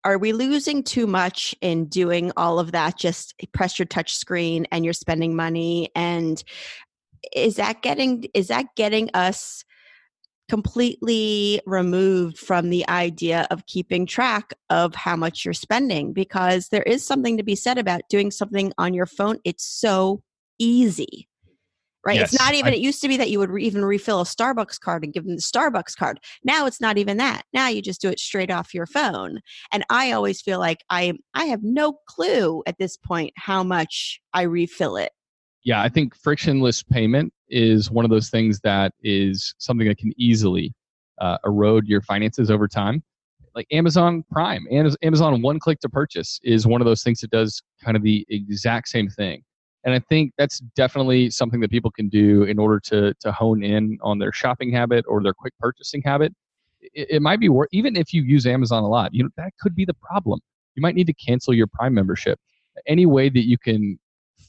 are 0.05 0.19
we 0.19 0.33
losing 0.33 0.83
too 0.83 1.07
much 1.07 1.55
in 1.61 1.87
doing 1.87 2.31
all 2.37 2.59
of 2.59 2.73
that 2.73 2.99
just 2.99 3.35
press 3.53 3.79
your 3.79 3.87
touch 3.87 4.15
screen 4.15 4.67
and 4.71 4.85
you're 4.85 4.93
spending 4.93 5.37
money 5.37 5.89
and 5.95 6.45
is 7.35 7.57
that 7.57 7.81
getting 7.83 8.25
is 8.35 8.49
that 8.49 8.67
getting 8.77 9.09
us 9.15 9.65
completely 10.49 11.61
removed 11.67 12.39
from 12.39 12.71
the 12.71 12.87
idea 12.89 13.47
of 13.51 13.67
keeping 13.67 14.07
track 14.07 14.53
of 14.71 14.95
how 14.95 15.17
much 15.17 15.45
you're 15.45 15.55
spending 15.55 16.13
because 16.13 16.69
there 16.69 16.83
is 16.83 17.07
something 17.07 17.37
to 17.37 17.43
be 17.43 17.55
said 17.55 17.79
about 17.79 18.03
doing 18.11 18.31
something 18.31 18.73
on 18.77 18.93
your 18.93 19.07
phone 19.07 19.39
it's 19.45 19.65
so 19.65 20.23
easy 20.59 21.29
right? 22.05 22.17
Yes, 22.17 22.33
it's 22.33 22.43
not 22.43 22.55
even, 22.55 22.73
I, 22.73 22.77
it 22.77 22.83
used 22.83 23.01
to 23.03 23.09
be 23.09 23.17
that 23.17 23.31
you 23.31 23.39
would 23.39 23.51
re- 23.51 23.65
even 23.65 23.85
refill 23.85 24.21
a 24.21 24.25
Starbucks 24.25 24.79
card 24.79 25.05
and 25.05 25.13
give 25.13 25.25
them 25.25 25.37
the 25.37 25.43
Starbucks 25.43 25.97
card. 25.97 26.21
Now 26.45 26.67
it's 26.67 26.81
not 26.81 26.99
even 26.99 27.17
that. 27.17 27.45
Now 27.53 27.69
you 27.69 27.83
just 27.83 28.01
do 28.01 28.11
it 28.11 28.21
straight 28.21 28.51
off 28.51 28.75
your 28.75 28.87
phone. 28.87 29.41
And 29.73 29.85
I 29.91 30.13
always 30.13 30.41
feel 30.41 30.59
like 30.59 30.85
I, 30.91 31.15
I 31.35 31.47
have 31.47 31.63
no 31.63 31.95
clue 32.07 32.63
at 32.67 32.79
this 32.79 32.97
point 32.97 33.33
how 33.37 33.63
much 33.63 34.21
I 34.33 34.43
refill 34.43 34.97
it. 34.97 35.13
Yeah, 35.65 35.81
I 35.81 35.89
think 35.89 36.15
frictionless 36.15 36.83
payment 36.83 37.33
is 37.49 37.91
one 37.91 38.05
of 38.05 38.11
those 38.11 38.31
things 38.31 38.61
that 38.61 38.93
is 39.03 39.55
something 39.59 39.87
that 39.89 39.99
can 39.99 40.13
easily 40.17 40.73
uh, 41.21 41.39
erode 41.45 41.87
your 41.87 42.03
finances 42.03 42.51
over 42.51 42.67
time. 42.67 43.03
Like 43.55 43.67
Amazon 43.71 44.25
Prime, 44.33 44.67
Amazon 45.03 45.41
one 45.43 45.61
click 45.61 45.79
to 45.81 45.89
purchase 45.89 46.41
is 46.43 46.67
one 46.67 46.81
of 46.81 46.87
those 46.87 47.05
things 47.05 47.21
that 47.21 47.31
does 47.31 47.63
kind 47.85 47.97
of 47.97 48.03
the 48.03 48.27
exact 48.29 48.89
same 48.89 49.09
thing 49.09 49.45
and 49.85 49.95
I 49.95 49.99
think 49.99 50.33
that's 50.39 50.61
definitely 50.75 51.31
something 51.31 51.61
that 51.61 51.71
people 51.71 51.91
can 51.91 52.09
do 52.09 52.45
in 52.45 52.59
order 52.59 52.81
to 52.81 53.15
to 53.21 53.33
hone 53.33 53.63
in 53.63 53.99
on 54.03 54.19
their 54.19 54.33
shopping 54.33 54.73
habit 54.73 55.05
or 55.07 55.23
their 55.23 55.35
quick 55.35 55.53
purchasing 55.61 56.03
habit. 56.03 56.35
It, 56.81 57.09
it 57.11 57.23
might 57.23 57.39
be 57.39 57.49
worth 57.49 57.69
even 57.73 57.97
if 57.97 58.13
you 58.13 58.23
use 58.23 58.47
Amazon 58.47 58.83
a 58.83 58.89
lot. 58.89 59.15
You 59.15 59.25
know 59.25 59.31
that 59.37 59.53
could 59.61 59.75
be 59.75 59.85
the 59.85 59.95
problem. 59.95 60.41
You 60.75 60.83
might 60.83 60.95
need 60.95 61.07
to 61.07 61.15
cancel 61.15 61.55
your 61.55 61.67
Prime 61.67 61.95
membership. 61.95 62.39
Any 62.87 63.07
way 63.07 63.29
that 63.29 63.47
you 63.47 63.59
can 63.59 63.99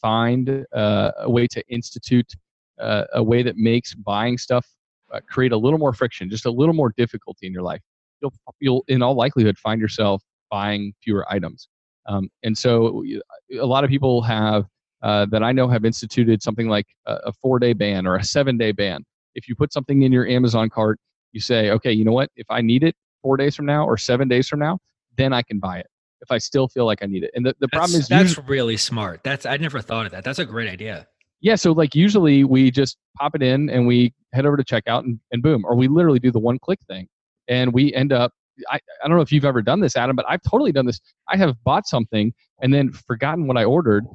find 0.01 0.65
uh, 0.73 1.11
a 1.19 1.29
way 1.29 1.47
to 1.47 1.63
institute 1.67 2.33
uh, 2.79 3.05
a 3.13 3.23
way 3.23 3.43
that 3.43 3.57
makes 3.57 3.93
buying 3.93 4.37
stuff 4.37 4.65
uh, 5.13 5.19
create 5.29 5.51
a 5.51 5.57
little 5.57 5.79
more 5.79 5.93
friction, 5.93 6.29
just 6.29 6.45
a 6.45 6.51
little 6.51 6.73
more 6.73 6.93
difficulty 6.97 7.47
in 7.47 7.53
your 7.53 7.61
life. 7.61 7.81
You'll 8.21 8.33
you'll 8.59 8.83
in 8.87 9.01
all 9.01 9.15
likelihood 9.15 9.57
find 9.57 9.79
yourself 9.79 10.23
buying 10.49 10.93
fewer 11.03 11.25
items. 11.31 11.67
Um, 12.07 12.29
and 12.43 12.57
so 12.57 13.03
a 13.59 13.65
lot 13.65 13.83
of 13.83 13.89
people 13.89 14.21
have 14.23 14.65
uh, 15.01 15.25
that 15.27 15.43
I 15.43 15.51
know 15.51 15.67
have 15.67 15.85
instituted 15.85 16.41
something 16.41 16.67
like 16.67 16.87
a, 17.05 17.13
a 17.25 17.33
four 17.33 17.59
day 17.59 17.73
ban 17.73 18.07
or 18.07 18.15
a 18.15 18.23
seven 18.23 18.57
day 18.57 18.71
ban. 18.71 19.03
If 19.35 19.47
you 19.47 19.55
put 19.55 19.73
something 19.73 20.03
in 20.03 20.11
your 20.11 20.27
Amazon 20.27 20.69
cart, 20.69 20.99
you 21.31 21.41
say, 21.41 21.69
okay, 21.71 21.91
you 21.91 22.05
know 22.05 22.13
what? 22.13 22.29
If 22.35 22.47
I 22.49 22.61
need 22.61 22.83
it 22.83 22.95
four 23.21 23.37
days 23.37 23.55
from 23.55 23.65
now 23.65 23.85
or 23.85 23.97
seven 23.97 24.27
days 24.27 24.47
from 24.47 24.59
now, 24.59 24.79
then 25.17 25.33
I 25.33 25.41
can 25.41 25.59
buy 25.59 25.79
it. 25.79 25.87
If 26.21 26.31
I 26.31 26.37
still 26.37 26.67
feel 26.67 26.85
like 26.85 27.03
I 27.03 27.05
need 27.05 27.23
it, 27.23 27.31
and 27.35 27.45
the, 27.45 27.55
the 27.59 27.67
problem 27.67 27.99
is 27.99 28.07
that's 28.07 28.29
usually, 28.29 28.47
really 28.47 28.77
smart. 28.77 29.21
That's 29.23 29.45
I 29.45 29.57
never 29.57 29.81
thought 29.81 30.05
of 30.05 30.11
that. 30.13 30.23
That's 30.23 30.39
a 30.39 30.45
great 30.45 30.69
idea. 30.69 31.07
Yeah, 31.41 31.55
so 31.55 31.71
like 31.71 31.95
usually 31.95 32.43
we 32.43 32.71
just 32.71 32.97
pop 33.17 33.35
it 33.35 33.43
in 33.43 33.69
and 33.69 33.85
we 33.85 34.13
head 34.33 34.45
over 34.45 34.57
to 34.57 34.63
checkout 34.63 34.99
and, 35.03 35.19
and 35.31 35.43
boom, 35.43 35.63
or 35.65 35.75
we 35.75 35.87
literally 35.87 36.19
do 36.19 36.31
the 36.31 36.39
one 36.39 36.57
click 36.59 36.79
thing, 36.87 37.07
and 37.47 37.73
we 37.73 37.93
end 37.93 38.11
up 38.11 38.31
I, 38.69 38.79
I 39.03 39.07
don't 39.07 39.17
know 39.17 39.21
if 39.21 39.31
you've 39.31 39.45
ever 39.45 39.61
done 39.61 39.79
this, 39.79 39.95
Adam, 39.95 40.15
but 40.15 40.25
I've 40.27 40.41
totally 40.41 40.71
done 40.71 40.85
this. 40.85 40.99
I 41.29 41.37
have 41.37 41.55
bought 41.63 41.87
something 41.87 42.33
and 42.61 42.73
then 42.73 42.91
forgotten 42.91 43.47
what 43.47 43.57
I 43.57 43.65
ordered, 43.65 44.05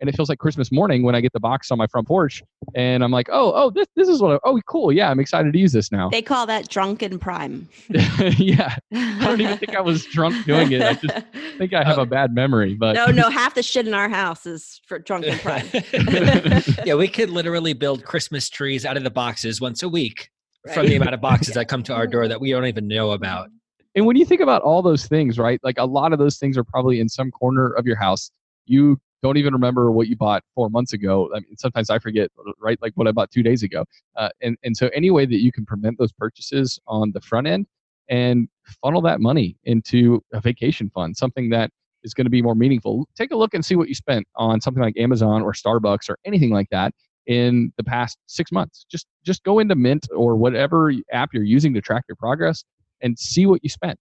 and 0.00 0.08
it 0.08 0.16
feels 0.16 0.28
like 0.28 0.38
Christmas 0.38 0.72
morning 0.72 1.02
when 1.02 1.14
I 1.14 1.20
get 1.20 1.32
the 1.32 1.40
box 1.40 1.70
on 1.70 1.78
my 1.78 1.86
front 1.86 2.08
porch, 2.08 2.42
and 2.74 3.04
I'm 3.04 3.10
like, 3.10 3.28
oh, 3.30 3.52
oh, 3.54 3.70
this 3.70 3.86
this 3.96 4.08
is 4.08 4.22
what. 4.22 4.32
I, 4.32 4.38
oh, 4.44 4.58
cool, 4.66 4.90
yeah, 4.90 5.10
I'm 5.10 5.20
excited 5.20 5.52
to 5.52 5.58
use 5.58 5.72
this 5.72 5.92
now. 5.92 6.08
They 6.08 6.22
call 6.22 6.46
that 6.46 6.68
drunken 6.68 7.18
prime. 7.18 7.68
yeah, 7.88 8.76
I 8.92 9.18
don't 9.20 9.40
even 9.40 9.58
think 9.58 9.76
I 9.76 9.80
was 9.80 10.06
drunk 10.06 10.46
doing 10.46 10.72
it. 10.72 10.82
I 10.82 10.94
just 10.94 11.26
think 11.58 11.74
I 11.74 11.84
have 11.84 11.98
a 11.98 12.06
bad 12.06 12.34
memory. 12.34 12.74
But 12.74 12.94
no, 12.94 13.06
no, 13.06 13.28
half 13.28 13.54
the 13.54 13.62
shit 13.62 13.86
in 13.86 13.94
our 13.94 14.08
house 14.08 14.46
is 14.46 14.80
for 14.86 14.98
drunken 14.98 15.38
prime. 15.38 15.68
yeah, 16.84 16.94
we 16.94 17.08
could 17.08 17.30
literally 17.30 17.74
build 17.74 18.04
Christmas 18.04 18.48
trees 18.48 18.86
out 18.86 18.96
of 18.96 19.04
the 19.04 19.10
boxes 19.10 19.60
once 19.60 19.82
a 19.82 19.88
week. 19.88 20.30
Right. 20.66 20.74
From 20.74 20.86
the 20.86 20.96
amount 20.96 21.14
of 21.14 21.22
boxes 21.22 21.54
that 21.54 21.68
come 21.68 21.82
to 21.84 21.94
our 21.94 22.06
door 22.06 22.28
that 22.28 22.38
we 22.38 22.50
don't 22.50 22.66
even 22.66 22.86
know 22.86 23.12
about 23.12 23.48
and 23.94 24.06
when 24.06 24.16
you 24.16 24.24
think 24.24 24.40
about 24.40 24.62
all 24.62 24.82
those 24.82 25.06
things, 25.06 25.38
right? 25.38 25.60
Like 25.62 25.78
a 25.78 25.84
lot 25.84 26.12
of 26.12 26.18
those 26.18 26.38
things 26.38 26.56
are 26.56 26.64
probably 26.64 27.00
in 27.00 27.08
some 27.08 27.30
corner 27.30 27.72
of 27.72 27.86
your 27.86 27.96
house. 27.96 28.30
You 28.66 29.00
don't 29.22 29.36
even 29.36 29.52
remember 29.52 29.90
what 29.90 30.08
you 30.08 30.16
bought 30.16 30.42
four 30.54 30.70
months 30.70 30.92
ago. 30.92 31.28
I 31.34 31.40
mean, 31.40 31.56
sometimes 31.56 31.90
I 31.90 31.98
forget, 31.98 32.30
right? 32.60 32.78
Like 32.80 32.92
what 32.94 33.08
I 33.08 33.12
bought 33.12 33.30
two 33.30 33.42
days 33.42 33.62
ago. 33.62 33.84
Uh, 34.16 34.30
and 34.40 34.56
and 34.62 34.76
so 34.76 34.88
any 34.94 35.10
way 35.10 35.26
that 35.26 35.42
you 35.42 35.52
can 35.52 35.66
prevent 35.66 35.98
those 35.98 36.12
purchases 36.12 36.78
on 36.86 37.12
the 37.12 37.20
front 37.20 37.46
end 37.46 37.66
and 38.08 38.48
funnel 38.82 39.02
that 39.02 39.20
money 39.20 39.56
into 39.64 40.22
a 40.32 40.40
vacation 40.40 40.90
fund, 40.90 41.16
something 41.16 41.50
that 41.50 41.70
is 42.02 42.14
going 42.14 42.24
to 42.24 42.30
be 42.30 42.42
more 42.42 42.54
meaningful. 42.54 43.06
Take 43.16 43.30
a 43.30 43.36
look 43.36 43.54
and 43.54 43.64
see 43.64 43.76
what 43.76 43.88
you 43.88 43.94
spent 43.94 44.26
on 44.36 44.60
something 44.60 44.82
like 44.82 44.96
Amazon 44.96 45.42
or 45.42 45.52
Starbucks 45.52 46.08
or 46.08 46.18
anything 46.24 46.50
like 46.50 46.68
that 46.70 46.94
in 47.26 47.72
the 47.76 47.84
past 47.84 48.16
six 48.26 48.50
months. 48.52 48.86
Just 48.90 49.06
just 49.24 49.42
go 49.42 49.58
into 49.58 49.74
Mint 49.74 50.08
or 50.16 50.36
whatever 50.36 50.92
app 51.12 51.30
you're 51.34 51.42
using 51.42 51.74
to 51.74 51.80
track 51.80 52.04
your 52.08 52.16
progress 52.16 52.64
and 53.02 53.18
see 53.18 53.46
what 53.46 53.62
you 53.62 53.68
spent 53.68 53.98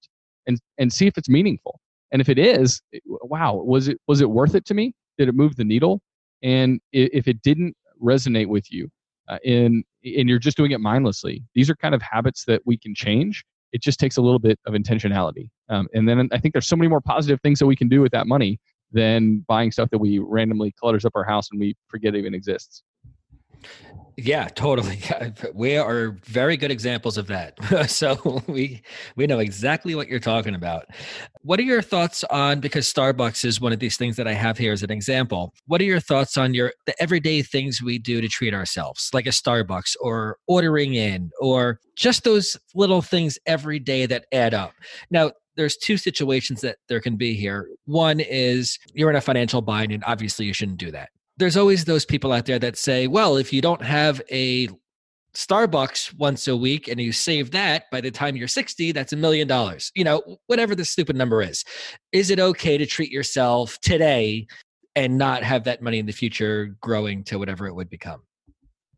and 0.48 0.60
and 0.78 0.92
see 0.92 1.08
if 1.08 1.18
it's 1.18 1.30
meaningful. 1.30 1.80
And 2.12 2.22
if 2.22 2.30
it 2.30 2.40
is 2.40 2.82
wow 3.06 3.56
was 3.56 3.88
it 3.88 4.00
was 4.08 4.22
it 4.22 4.30
worth 4.30 4.56
it 4.56 4.66
to 4.66 4.74
me? 4.74 4.94
Did 5.18 5.30
it 5.30 5.36
move 5.36 5.56
the 5.56 5.66
needle? 5.66 6.02
And 6.42 6.80
if 6.94 7.28
it 7.28 7.42
didn't 7.42 7.76
resonate 8.02 8.48
with 8.48 8.72
you 8.72 8.90
uh, 9.28 9.38
and 9.46 9.84
you're 10.02 10.40
just 10.40 10.56
doing 10.56 10.72
it 10.72 10.80
mindlessly 10.80 11.44
these 11.54 11.70
are 11.70 11.76
kind 11.76 11.94
of 11.94 12.02
habits 12.02 12.46
that 12.46 12.62
we 12.66 12.78
can 12.78 12.96
change. 12.96 13.44
It 13.74 13.82
just 13.84 14.00
takes 14.00 14.18
a 14.18 14.22
little 14.22 14.40
bit 14.40 14.58
of 14.66 14.74
intentionality 14.74 15.50
um, 15.70 15.88
and 15.94 16.08
then 16.08 16.28
i 16.32 16.40
think 16.40 16.54
there's 16.54 16.68
so 16.68 16.76
many 16.76 16.88
more 16.88 17.02
positive 17.02 17.40
things 17.42 17.60
that 17.60 17.68
we 17.68 17.76
can 17.76 17.88
do 17.88 18.02
with 18.02 18.12
that 18.14 18.26
money 18.26 18.60
than 18.92 19.46
buying 19.48 19.72
stuff 19.72 19.90
that 19.92 20.00
we 20.00 20.18
randomly 20.20 20.72
clutters 20.72 21.06
up 21.06 21.12
our 21.16 21.24
house 21.24 21.50
and 21.52 21.60
we 21.60 21.76
forget 21.88 22.16
even 22.16 22.34
exists 22.34 22.84
yeah, 24.24 24.48
totally. 24.50 25.00
We 25.54 25.78
are 25.78 26.12
very 26.26 26.58
good 26.58 26.72
examples 26.72 27.18
of 27.18 27.28
that. 27.28 27.54
so 27.90 28.44
we 28.48 28.82
we 29.16 29.28
know 29.28 29.40
exactly 29.40 29.96
what 29.96 30.08
you're 30.08 30.20
talking 30.20 30.56
about. 30.56 30.86
What 31.42 31.60
are 31.60 31.64
your 31.64 31.82
thoughts 31.82 32.24
on 32.26 32.60
because 32.60 32.92
Starbucks 32.92 33.46
is 33.46 33.62
one 33.62 33.74
of 33.74 33.80
these 33.80 33.98
things 33.98 34.16
that 34.18 34.28
I 34.28 34.34
have 34.34 34.58
here 34.58 34.74
as 34.74 34.84
an 34.84 34.92
example. 34.92 35.54
What 35.68 35.82
are 35.82 35.86
your 35.86 36.00
thoughts 36.00 36.38
on 36.38 36.54
your 36.54 36.74
the 36.86 37.02
everyday 37.02 37.42
things 37.42 37.82
we 37.82 37.98
do 38.00 38.22
to 38.22 38.28
treat 38.28 38.54
ourselves, 38.54 39.10
like 39.14 39.26
a 39.26 39.32
Starbucks 39.32 39.96
or 40.02 40.38
ordering 40.48 40.94
in 40.94 41.32
or 41.40 41.80
just 41.96 42.24
those 42.24 42.58
little 42.76 43.02
things 43.02 43.38
every 43.46 43.80
day 43.80 44.06
that 44.06 44.26
add 44.32 44.54
up. 44.54 44.74
Now, 45.12 45.32
there's 45.56 45.76
two 45.76 45.98
situations 45.98 46.62
that 46.62 46.78
there 46.88 47.02
can 47.02 47.18
be 47.18 47.34
here. 47.34 47.70
One 47.86 48.20
is 48.20 48.80
you're 48.94 49.10
in 49.10 49.16
a 49.18 49.22
financial 49.22 49.62
bind 49.62 49.92
and 49.92 50.04
obviously 50.06 50.46
you 50.46 50.54
shouldn't 50.54 50.78
do 50.78 50.92
that 50.92 51.10
there's 51.40 51.58
always 51.58 51.86
those 51.86 52.06
people 52.06 52.32
out 52.34 52.46
there 52.46 52.60
that 52.60 52.78
say, 52.78 53.08
well, 53.08 53.38
if 53.38 53.52
you 53.52 53.62
don't 53.62 53.82
have 53.82 54.22
a 54.30 54.68
Starbucks 55.34 56.18
once 56.18 56.48
a 56.48 56.56
week 56.56 56.88
and 56.88 57.00
you 57.00 57.12
save 57.12 57.52
that 57.52 57.86
by 57.92 58.02
the 58.02 58.12
time 58.12 58.36
you're 58.36 58.48
60, 58.48 58.92
that's 58.92 59.14
a 59.14 59.16
million 59.16 59.48
dollars. 59.48 59.92
You 59.96 60.04
know, 60.04 60.38
whatever 60.48 60.76
the 60.76 60.84
stupid 60.84 61.16
number 61.16 61.42
is. 61.42 61.64
Is 62.12 62.30
it 62.30 62.40
okay 62.40 62.78
to 62.78 62.86
treat 62.86 63.12
yourself 63.12 63.80
today 63.80 64.48
and 64.96 65.18
not 65.18 65.44
have 65.44 65.64
that 65.64 65.82
money 65.82 66.00
in 66.00 66.06
the 66.06 66.12
future 66.12 66.76
growing 66.82 67.24
to 67.26 67.40
whatever 67.40 67.68
it 67.68 67.74
would 67.74 67.90
become? 67.90 68.22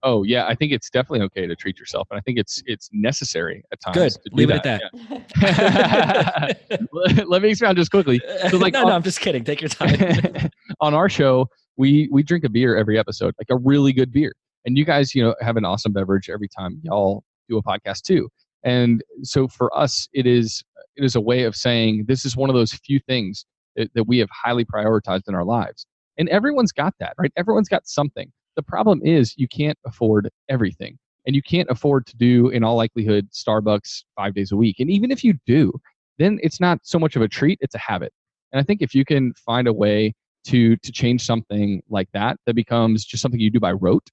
Oh 0.04 0.24
yeah, 0.24 0.48
I 0.48 0.56
think 0.56 0.72
it's 0.72 0.90
definitely 0.90 1.22
okay 1.26 1.46
to 1.46 1.56
treat 1.56 1.78
yourself, 1.78 2.08
and 2.10 2.18
I 2.18 2.22
think 2.22 2.40
it's 2.40 2.64
it's 2.66 2.90
necessary 2.92 3.64
at 3.72 3.80
times. 3.82 4.18
Good. 4.18 4.34
Leave 4.34 4.50
it 4.50 4.64
that. 4.64 4.82
at 4.82 5.30
that. 5.40 6.58
Yeah. 6.70 7.24
Let 7.28 7.44
me 7.44 7.50
expound 7.50 7.78
just 7.78 7.92
quickly. 7.92 8.20
So, 8.50 8.58
like, 8.58 8.74
no, 8.74 8.82
on- 8.82 8.88
no, 8.88 8.94
I'm 8.94 9.04
just 9.04 9.20
kidding. 9.20 9.44
Take 9.44 9.62
your 9.62 9.70
time. 9.70 10.50
on 10.82 10.96
our 10.96 11.08
show, 11.08 11.48
we 11.78 12.10
we 12.12 12.24
drink 12.24 12.44
a 12.44 12.50
beer 12.50 12.76
every 12.76 12.98
episode, 12.98 13.34
like 13.40 13.50
a 13.50 13.58
really 13.58 13.94
good 13.94 14.12
beer. 14.12 14.34
And 14.66 14.78
you 14.78 14.86
guys, 14.86 15.16
you 15.16 15.24
know, 15.24 15.36
have 15.42 15.58
an 15.58 15.66
awesome 15.66 15.92
beverage 15.92 16.30
every 16.30 16.48
time 16.48 16.80
y'all 16.84 17.24
do 17.50 17.58
a 17.58 17.64
podcast 17.64 18.04
too. 18.04 18.30
And 18.64 19.04
so 19.24 19.48
for 19.48 19.76
us, 19.78 20.08
it 20.14 20.28
is 20.28 20.64
it 20.96 21.04
is 21.04 21.16
a 21.16 21.22
way 21.22 21.44
of 21.44 21.56
saying 21.56 22.06
this 22.08 22.26
is 22.26 22.36
one 22.36 22.50
of 22.50 22.56
those 22.56 22.74
few 22.74 23.00
things 23.00 23.46
that, 23.76 23.92
that 23.96 24.04
we 24.04 24.18
have 24.20 24.30
highly 24.30 24.66
prioritized 24.66 25.24
in 25.28 25.36
our 25.36 25.46
lives. 25.46 25.88
And 26.18 26.28
everyone's 26.30 26.72
got 26.72 26.94
that, 27.00 27.14
right? 27.18 27.32
Everyone's 27.38 27.70
got 27.70 27.88
something. 27.88 28.32
The 28.56 28.64
problem 28.64 29.02
is 29.04 29.34
you 29.38 29.48
can't 29.48 29.78
afford 29.86 30.30
everything. 30.50 30.98
And 31.26 31.36
you 31.36 31.42
can't 31.42 31.70
afford 31.70 32.08
to 32.08 32.18
do, 32.18 32.50
in 32.50 32.64
all 32.64 32.76
likelihood, 32.76 33.30
Starbucks 33.32 34.04
five 34.16 34.34
days 34.34 34.52
a 34.52 34.56
week. 34.56 34.80
And 34.80 34.90
even 34.90 35.12
if 35.12 35.24
you 35.24 35.36
do, 35.46 35.72
then 36.18 36.40
it's 36.44 36.60
not 36.60 36.80
so 36.84 37.00
much 37.00 37.16
of 37.16 37.22
a 37.22 37.28
treat, 37.28 37.60
it's 37.62 37.76
a 37.76 37.80
habit. 37.80 38.12
And 38.52 38.60
I 38.60 38.64
think 38.64 38.82
if 38.82 38.94
you 38.94 39.06
can 39.06 39.34
find 39.36 39.68
a 39.68 39.74
way 39.74 40.14
to 40.46 40.76
to 40.78 40.92
change 40.92 41.24
something 41.24 41.82
like 41.90 42.10
that 42.14 42.38
that 42.46 42.56
becomes 42.56 43.06
just 43.06 43.22
something 43.22 43.40
you 43.40 43.50
do 43.50 43.60
by 43.60 43.72
rote 43.72 44.10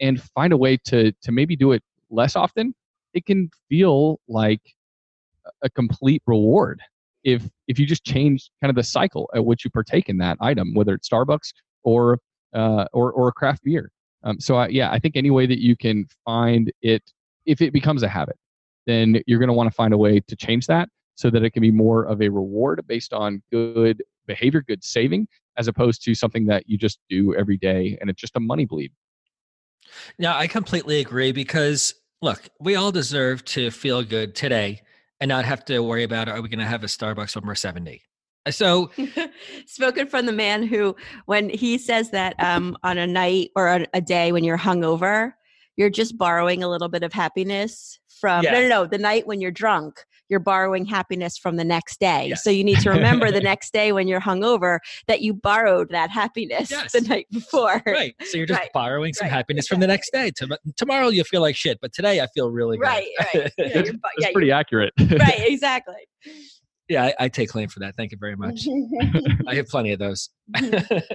and 0.00 0.22
find 0.22 0.52
a 0.52 0.56
way 0.56 0.76
to 0.76 1.12
to 1.22 1.32
maybe 1.32 1.56
do 1.56 1.72
it 1.72 1.82
less 2.10 2.36
often 2.36 2.74
it 3.14 3.26
can 3.26 3.50
feel 3.68 4.20
like 4.28 4.60
a 5.62 5.70
complete 5.70 6.22
reward 6.26 6.80
if 7.24 7.48
if 7.68 7.78
you 7.78 7.86
just 7.86 8.04
change 8.04 8.50
kind 8.60 8.70
of 8.70 8.76
the 8.76 8.82
cycle 8.82 9.28
at 9.34 9.44
which 9.44 9.64
you 9.64 9.70
partake 9.70 10.08
in 10.08 10.18
that 10.18 10.36
item 10.40 10.74
whether 10.74 10.94
it's 10.94 11.08
starbucks 11.08 11.52
or 11.82 12.18
uh, 12.54 12.84
or 12.92 13.12
or 13.12 13.28
a 13.28 13.32
craft 13.32 13.64
beer. 13.64 13.90
Um, 14.24 14.38
so 14.38 14.56
I, 14.56 14.68
yeah 14.68 14.90
i 14.92 15.00
think 15.00 15.16
any 15.16 15.30
way 15.30 15.46
that 15.46 15.60
you 15.60 15.76
can 15.76 16.06
find 16.24 16.70
it 16.80 17.02
if 17.44 17.60
it 17.60 17.72
becomes 17.72 18.04
a 18.04 18.08
habit 18.08 18.36
then 18.86 19.20
you're 19.26 19.40
going 19.40 19.48
to 19.48 19.52
want 19.52 19.68
to 19.68 19.74
find 19.74 19.92
a 19.92 19.98
way 19.98 20.20
to 20.20 20.36
change 20.36 20.66
that 20.68 20.88
so 21.16 21.28
that 21.30 21.42
it 21.42 21.50
can 21.50 21.60
be 21.60 21.70
more 21.70 22.04
of 22.04 22.22
a 22.22 22.28
reward 22.28 22.82
based 22.86 23.12
on 23.12 23.42
good 23.50 24.02
behavior 24.26 24.62
good 24.62 24.82
saving 24.82 25.28
as 25.56 25.68
opposed 25.68 26.02
to 26.04 26.14
something 26.14 26.46
that 26.46 26.64
you 26.66 26.78
just 26.78 26.98
do 27.08 27.34
every 27.34 27.56
day 27.56 27.98
and 28.00 28.08
it's 28.08 28.20
just 28.20 28.36
a 28.36 28.40
money 28.40 28.64
bleed. 28.64 28.92
Yeah, 30.18 30.36
I 30.36 30.46
completely 30.46 31.00
agree 31.00 31.32
because 31.32 31.94
look, 32.22 32.48
we 32.60 32.76
all 32.76 32.92
deserve 32.92 33.44
to 33.44 33.70
feel 33.70 34.02
good 34.02 34.34
today 34.34 34.82
and 35.20 35.28
not 35.28 35.44
have 35.44 35.64
to 35.66 35.80
worry 35.80 36.04
about 36.04 36.28
are 36.28 36.40
we 36.40 36.48
going 36.48 36.58
to 36.60 36.64
have 36.64 36.84
a 36.84 36.86
Starbucks 36.86 37.34
when 37.34 37.46
we're 37.46 37.54
70. 37.54 38.00
So, 38.50 38.90
Spoken 39.66 40.08
from 40.08 40.26
the 40.26 40.32
man 40.32 40.64
who, 40.64 40.96
when 41.26 41.48
he 41.48 41.78
says 41.78 42.10
that 42.10 42.34
um, 42.42 42.76
on 42.82 42.98
a 42.98 43.06
night 43.06 43.50
or 43.54 43.68
on 43.68 43.86
a 43.94 44.00
day 44.00 44.32
when 44.32 44.42
you're 44.42 44.58
hungover, 44.58 45.32
you're 45.76 45.90
just 45.90 46.18
borrowing 46.18 46.62
a 46.62 46.68
little 46.68 46.88
bit 46.88 47.02
of 47.02 47.12
happiness 47.12 48.00
from. 48.22 48.44
No, 48.44 48.50
Yeah. 48.52 48.60
no, 48.62 48.68
no. 48.68 48.86
The 48.86 48.98
night 48.98 49.26
when 49.26 49.40
you're 49.40 49.50
drunk, 49.50 50.04
you're 50.28 50.40
borrowing 50.40 50.86
happiness 50.86 51.36
from 51.36 51.56
the 51.56 51.64
next 51.64 51.98
day. 52.00 52.28
Yes. 52.28 52.42
So 52.44 52.48
you 52.50 52.64
need 52.64 52.78
to 52.80 52.90
remember 52.90 53.30
the 53.30 53.40
next 53.40 53.72
day 53.74 53.92
when 53.92 54.08
you're 54.08 54.20
hungover 54.20 54.78
that 55.08 55.20
you 55.20 55.34
borrowed 55.34 55.90
that 55.90 56.08
happiness 56.10 56.70
Yes. 56.70 56.92
the 56.92 57.02
night 57.02 57.26
before. 57.30 57.82
right. 57.86 58.14
So 58.24 58.38
you're 58.38 58.46
just 58.46 58.60
Right, 58.60 58.70
borrowing 58.72 59.12
some 59.12 59.26
right, 59.26 59.32
happiness 59.32 59.66
from 59.68 59.80
the 59.80 59.86
next 59.86 60.10
day. 60.12 60.30
Tom- 60.30 60.52
tomorrow 60.78 61.08
you 61.08 61.22
feel 61.24 61.42
like 61.42 61.56
shit, 61.56 61.78
but 61.82 61.92
today 61.92 62.20
I 62.20 62.28
feel 62.28 62.50
really 62.50 62.78
good. 62.78 62.84
Right, 62.86 63.08
right. 63.34 63.52
Yeah, 63.58 63.66
you're, 63.74 63.82
That's 63.84 63.98
yeah, 64.20 64.32
pretty 64.32 64.52
accurate. 64.52 64.94
right, 64.98 65.34
exactly. 65.48 65.96
yeah, 66.88 67.04
I, 67.18 67.24
I 67.24 67.28
take 67.28 67.50
claim 67.50 67.68
for 67.68 67.80
that. 67.80 67.94
Thank 67.96 68.12
you 68.12 68.18
very 68.18 68.36
much. 68.36 68.66
I 69.48 69.56
have 69.56 69.66
plenty 69.68 69.92
of 69.92 69.98
those. 69.98 70.30
Mm-hmm. 70.56 71.14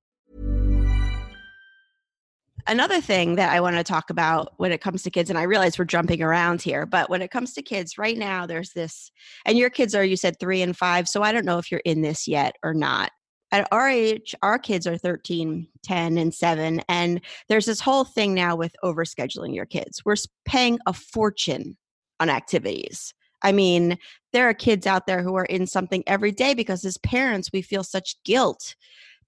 Another 2.67 3.01
thing 3.01 3.35
that 3.35 3.51
I 3.51 3.59
want 3.61 3.75
to 3.75 3.83
talk 3.83 4.09
about 4.09 4.53
when 4.57 4.71
it 4.71 4.81
comes 4.81 5.03
to 5.03 5.11
kids, 5.11 5.29
and 5.29 5.39
I 5.39 5.43
realize 5.43 5.77
we're 5.77 5.85
jumping 5.85 6.21
around 6.21 6.61
here, 6.61 6.85
but 6.85 7.09
when 7.09 7.21
it 7.21 7.31
comes 7.31 7.53
to 7.53 7.61
kids, 7.61 7.97
right 7.97 8.17
now 8.17 8.45
there's 8.45 8.71
this, 8.71 9.11
and 9.45 9.57
your 9.57 9.69
kids 9.69 9.95
are, 9.95 10.03
you 10.03 10.17
said 10.17 10.39
three 10.39 10.61
and 10.61 10.75
five, 10.75 11.07
so 11.07 11.23
I 11.23 11.31
don't 11.31 11.45
know 11.45 11.57
if 11.57 11.71
you're 11.71 11.81
in 11.85 12.01
this 12.01 12.27
yet 12.27 12.55
or 12.63 12.73
not. 12.73 13.11
At 13.51 13.67
our 13.71 13.89
age, 13.89 14.33
our 14.41 14.57
kids 14.57 14.87
are 14.87 14.97
13, 14.97 15.67
10, 15.83 16.17
and 16.17 16.33
7. 16.33 16.81
And 16.87 17.19
there's 17.49 17.65
this 17.65 17.81
whole 17.81 18.05
thing 18.05 18.33
now 18.33 18.55
with 18.55 18.73
overscheduling 18.81 19.53
your 19.53 19.65
kids. 19.65 20.05
We're 20.05 20.15
paying 20.45 20.79
a 20.85 20.93
fortune 20.93 21.75
on 22.21 22.29
activities. 22.29 23.13
I 23.41 23.51
mean, 23.51 23.97
there 24.31 24.47
are 24.47 24.53
kids 24.53 24.87
out 24.87 25.05
there 25.05 25.21
who 25.21 25.35
are 25.35 25.45
in 25.45 25.67
something 25.67 26.03
every 26.07 26.31
day 26.31 26.53
because 26.53 26.85
as 26.85 26.97
parents, 26.99 27.49
we 27.51 27.61
feel 27.61 27.83
such 27.83 28.15
guilt 28.23 28.75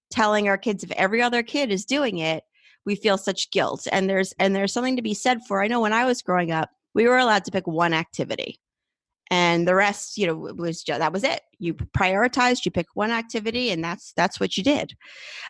telling 0.09 0.47
our 0.47 0.57
kids 0.57 0.83
if 0.83 0.91
every 0.91 1.21
other 1.21 1.43
kid 1.43 1.71
is 1.71 1.85
doing 1.85 2.19
it 2.19 2.43
we 2.85 2.95
feel 2.95 3.17
such 3.17 3.51
guilt 3.51 3.87
and 3.91 4.09
there's 4.09 4.33
and 4.39 4.55
there's 4.55 4.73
something 4.73 4.95
to 4.95 5.01
be 5.01 5.13
said 5.13 5.39
for 5.47 5.63
i 5.63 5.67
know 5.67 5.81
when 5.81 5.93
i 5.93 6.05
was 6.05 6.21
growing 6.21 6.51
up 6.51 6.69
we 6.93 7.07
were 7.07 7.17
allowed 7.17 7.43
to 7.45 7.51
pick 7.51 7.67
one 7.67 7.93
activity 7.93 8.59
and 9.31 9.67
the 9.67 9.73
rest 9.73 10.17
you 10.17 10.27
know 10.27 10.35
was 10.35 10.83
just, 10.83 10.99
that 10.99 11.11
was 11.13 11.23
it. 11.23 11.41
You 11.57 11.73
prioritized 11.73 12.65
you 12.65 12.71
pick 12.71 12.87
one 12.93 13.09
activity 13.09 13.71
and 13.71 13.83
that's 13.83 14.13
that's 14.15 14.39
what 14.39 14.57
you 14.57 14.63
did. 14.63 14.93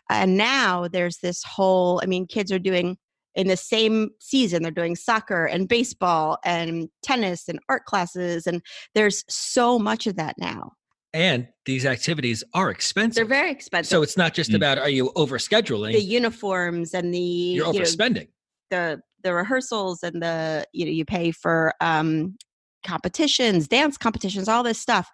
And 0.08 0.38
now 0.38 0.88
there's 0.88 1.18
this 1.18 1.42
whole 1.42 2.00
i 2.02 2.06
mean 2.06 2.26
kids 2.26 2.50
are 2.50 2.58
doing 2.58 2.96
in 3.34 3.48
the 3.48 3.56
same 3.56 4.10
season 4.20 4.62
they're 4.62 4.70
doing 4.70 4.96
soccer 4.96 5.44
and 5.44 5.68
baseball 5.68 6.38
and 6.44 6.88
tennis 7.02 7.48
and 7.48 7.58
art 7.68 7.84
classes 7.84 8.46
and 8.46 8.62
there's 8.94 9.24
so 9.28 9.78
much 9.78 10.06
of 10.06 10.16
that 10.16 10.36
now 10.38 10.72
and 11.14 11.46
these 11.64 11.86
activities 11.86 12.44
are 12.52 12.70
expensive. 12.70 13.14
they're 13.14 13.24
very 13.40 13.50
expensive 13.50 13.88
so 13.90 14.02
it's 14.02 14.16
not 14.18 14.34
just 14.34 14.50
Mm. 14.50 14.56
about 14.56 14.76
are 14.78 14.90
you 14.90 15.10
overscheduling, 15.16 15.92
the 15.92 16.00
uniforms 16.02 16.92
and 16.92 17.14
the 17.14 17.18
you're 17.18 17.66
you 17.72 17.72
know, 17.72 17.80
overspending. 17.80 18.28
the 18.70 19.00
the 19.22 19.32
rehearsals 19.32 20.02
and 20.02 20.20
the 20.22 20.66
you 20.72 20.84
know 20.84 20.90
you 20.90 21.04
pay 21.06 21.30
for 21.30 21.72
um 21.80 22.36
competitions 22.84 23.66
dance 23.68 23.96
competitions 23.96 24.48
all 24.48 24.62
this 24.62 24.78
stuff 24.78 25.08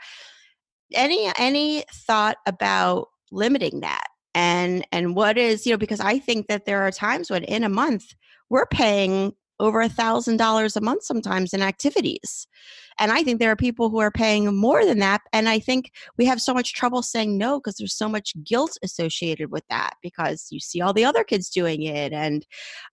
any 0.95 1.31
any 1.39 1.85
thought 2.07 2.39
about 2.47 3.07
limiting 3.31 3.81
that 3.81 4.09
and 4.35 4.85
and 4.91 5.15
what 5.15 5.39
is 5.39 5.65
you 5.67 5.73
know 5.73 5.79
because 5.79 6.01
i 6.01 6.19
think 6.19 6.49
that 6.49 6.65
there 6.65 6.83
are 6.83 6.91
times 6.91 7.31
when 7.31 7.45
in 7.45 7.63
a 7.63 7.69
month 7.69 8.15
we're 8.49 8.67
paying 8.67 9.33
over 9.61 9.81
a 9.81 9.89
thousand 9.89 10.37
dollars 10.37 10.77
a 10.77 10.81
month 10.81 11.05
sometimes 11.05 11.53
in 11.53 11.63
activities 11.63 12.47
and 12.99 13.13
i 13.13 13.23
think 13.23 13.39
there 13.39 13.51
are 13.51 13.57
people 13.57 13.91
who 13.91 13.99
are 13.99 14.11
paying 14.11 14.55
more 14.57 14.85
than 14.85 14.99
that 14.99 15.21
and 15.33 15.49
i 15.49 15.59
think 15.59 15.93
we 16.19 16.25
have 16.25 16.41
so 16.41 16.53
much 16.53 16.75
trouble 16.75 17.03
saying 17.03 17.39
no 17.39 17.61
because 17.61 17.77
there's 17.77 17.97
so 17.97 18.09
much 18.09 18.35
guilt 18.45 18.77
associated 18.83 19.51
with 19.51 19.65
that 19.71 19.95
because 20.03 20.49
you 20.51 20.59
see 20.59 20.81
all 20.81 20.93
the 20.93 21.05
other 21.05 21.23
kids 21.23 21.49
doing 21.51 21.83
it 21.83 22.13
and 22.13 22.47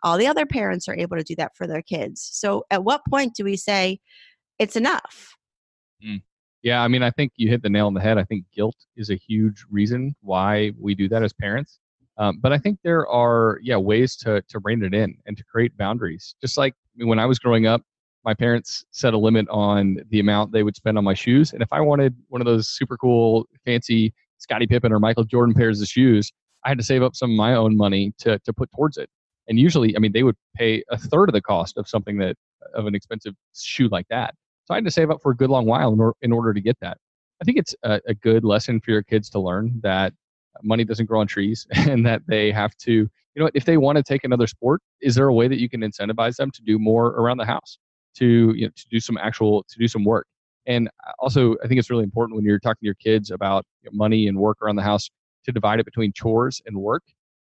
all 0.03 0.17
the 0.17 0.27
other 0.27 0.45
parents 0.45 0.87
are 0.87 0.95
able 0.95 1.17
to 1.17 1.23
do 1.23 1.35
that 1.35 1.55
for 1.55 1.65
their 1.65 1.81
kids 1.81 2.29
so 2.31 2.63
at 2.69 2.83
what 2.83 3.01
point 3.09 3.33
do 3.33 3.43
we 3.43 3.55
say 3.55 3.99
it's 4.59 4.75
enough 4.75 5.35
mm. 6.05 6.21
Yeah, 6.63 6.83
I 6.83 6.87
mean, 6.87 7.03
I 7.03 7.11
think 7.11 7.31
you 7.37 7.49
hit 7.49 7.61
the 7.61 7.69
nail 7.69 7.87
on 7.87 7.93
the 7.93 8.01
head. 8.01 8.17
I 8.17 8.23
think 8.23 8.43
guilt 8.53 8.75
is 8.95 9.09
a 9.09 9.15
huge 9.15 9.63
reason 9.69 10.15
why 10.21 10.71
we 10.77 10.95
do 10.95 11.07
that 11.07 11.23
as 11.23 11.31
parents. 11.31 11.79
Um, 12.17 12.39
but 12.41 12.51
I 12.51 12.57
think 12.57 12.79
there 12.83 13.07
are, 13.07 13.59
yeah, 13.61 13.77
ways 13.77 14.15
to 14.17 14.41
to 14.49 14.59
rein 14.63 14.83
it 14.83 14.93
in 14.93 15.17
and 15.25 15.37
to 15.37 15.43
create 15.43 15.75
boundaries. 15.77 16.35
Just 16.41 16.57
like 16.57 16.73
when 16.95 17.19
I 17.19 17.25
was 17.25 17.39
growing 17.39 17.67
up, 17.67 17.81
my 18.25 18.33
parents 18.33 18.83
set 18.91 19.13
a 19.13 19.17
limit 19.17 19.47
on 19.49 19.97
the 20.09 20.19
amount 20.19 20.51
they 20.51 20.63
would 20.63 20.75
spend 20.75 20.97
on 20.97 21.03
my 21.03 21.13
shoes, 21.13 21.53
and 21.53 21.61
if 21.61 21.71
I 21.71 21.81
wanted 21.81 22.15
one 22.29 22.41
of 22.41 22.45
those 22.45 22.67
super 22.69 22.97
cool, 22.97 23.45
fancy 23.65 24.13
Scottie 24.39 24.67
Pippen 24.67 24.91
or 24.91 24.99
Michael 24.99 25.23
Jordan 25.23 25.53
pairs 25.53 25.81
of 25.81 25.87
shoes, 25.87 26.31
I 26.65 26.69
had 26.69 26.77
to 26.77 26.83
save 26.83 27.03
up 27.03 27.15
some 27.15 27.31
of 27.31 27.37
my 27.37 27.53
own 27.53 27.77
money 27.77 28.13
to 28.19 28.39
to 28.39 28.53
put 28.53 28.69
towards 28.75 28.97
it. 28.97 29.09
And 29.47 29.59
usually, 29.59 29.95
I 29.95 29.99
mean, 29.99 30.11
they 30.11 30.23
would 30.23 30.35
pay 30.55 30.83
a 30.89 30.97
third 30.97 31.29
of 31.29 31.33
the 31.33 31.41
cost 31.41 31.77
of 31.77 31.87
something 31.87 32.17
that 32.17 32.35
of 32.73 32.85
an 32.85 32.95
expensive 32.95 33.33
shoe 33.55 33.87
like 33.89 34.07
that. 34.09 34.35
So 34.65 34.73
I 34.73 34.77
had 34.77 34.85
to 34.85 34.91
save 34.91 35.09
up 35.09 35.21
for 35.21 35.31
a 35.31 35.35
good 35.35 35.49
long 35.49 35.65
while 35.65 35.93
in, 35.93 35.99
or, 35.99 36.13
in 36.21 36.33
order 36.33 36.53
to 36.53 36.59
get 36.59 36.77
that. 36.81 36.97
I 37.41 37.45
think 37.45 37.57
it's 37.57 37.73
a, 37.83 38.01
a 38.07 38.13
good 38.13 38.43
lesson 38.43 38.81
for 38.81 38.91
your 38.91 39.03
kids 39.03 39.29
to 39.29 39.39
learn 39.39 39.79
that 39.83 40.13
money 40.63 40.83
doesn't 40.83 41.05
grow 41.05 41.19
on 41.21 41.27
trees 41.27 41.67
and 41.71 42.05
that 42.05 42.21
they 42.27 42.51
have 42.51 42.75
to, 42.77 42.91
you 42.91 43.09
know, 43.35 43.49
if 43.53 43.65
they 43.65 43.77
want 43.77 43.97
to 43.97 44.03
take 44.03 44.23
another 44.23 44.47
sport, 44.47 44.81
is 45.01 45.15
there 45.15 45.27
a 45.27 45.33
way 45.33 45.47
that 45.47 45.59
you 45.59 45.69
can 45.69 45.81
incentivize 45.81 46.35
them 46.37 46.51
to 46.51 46.61
do 46.63 46.79
more 46.79 47.07
around 47.07 47.37
the 47.37 47.45
house, 47.45 47.77
to 48.15 48.53
you 48.55 48.65
know, 48.65 48.71
to 48.75 48.85
do 48.89 48.99
some 48.99 49.17
actual, 49.17 49.63
to 49.69 49.77
do 49.79 49.87
some 49.87 50.03
work? 50.03 50.27
And 50.65 50.89
also, 51.19 51.55
I 51.63 51.67
think 51.67 51.79
it's 51.79 51.89
really 51.89 52.03
important 52.03 52.35
when 52.35 52.45
you're 52.45 52.59
talking 52.59 52.79
to 52.81 52.85
your 52.85 52.95
kids 52.95 53.31
about 53.31 53.65
money 53.91 54.27
and 54.27 54.37
work 54.37 54.61
around 54.61 54.75
the 54.75 54.83
house 54.83 55.09
to 55.45 55.51
divide 55.51 55.79
it 55.79 55.85
between 55.85 56.11
chores 56.13 56.61
and 56.65 56.77
work. 56.77 57.03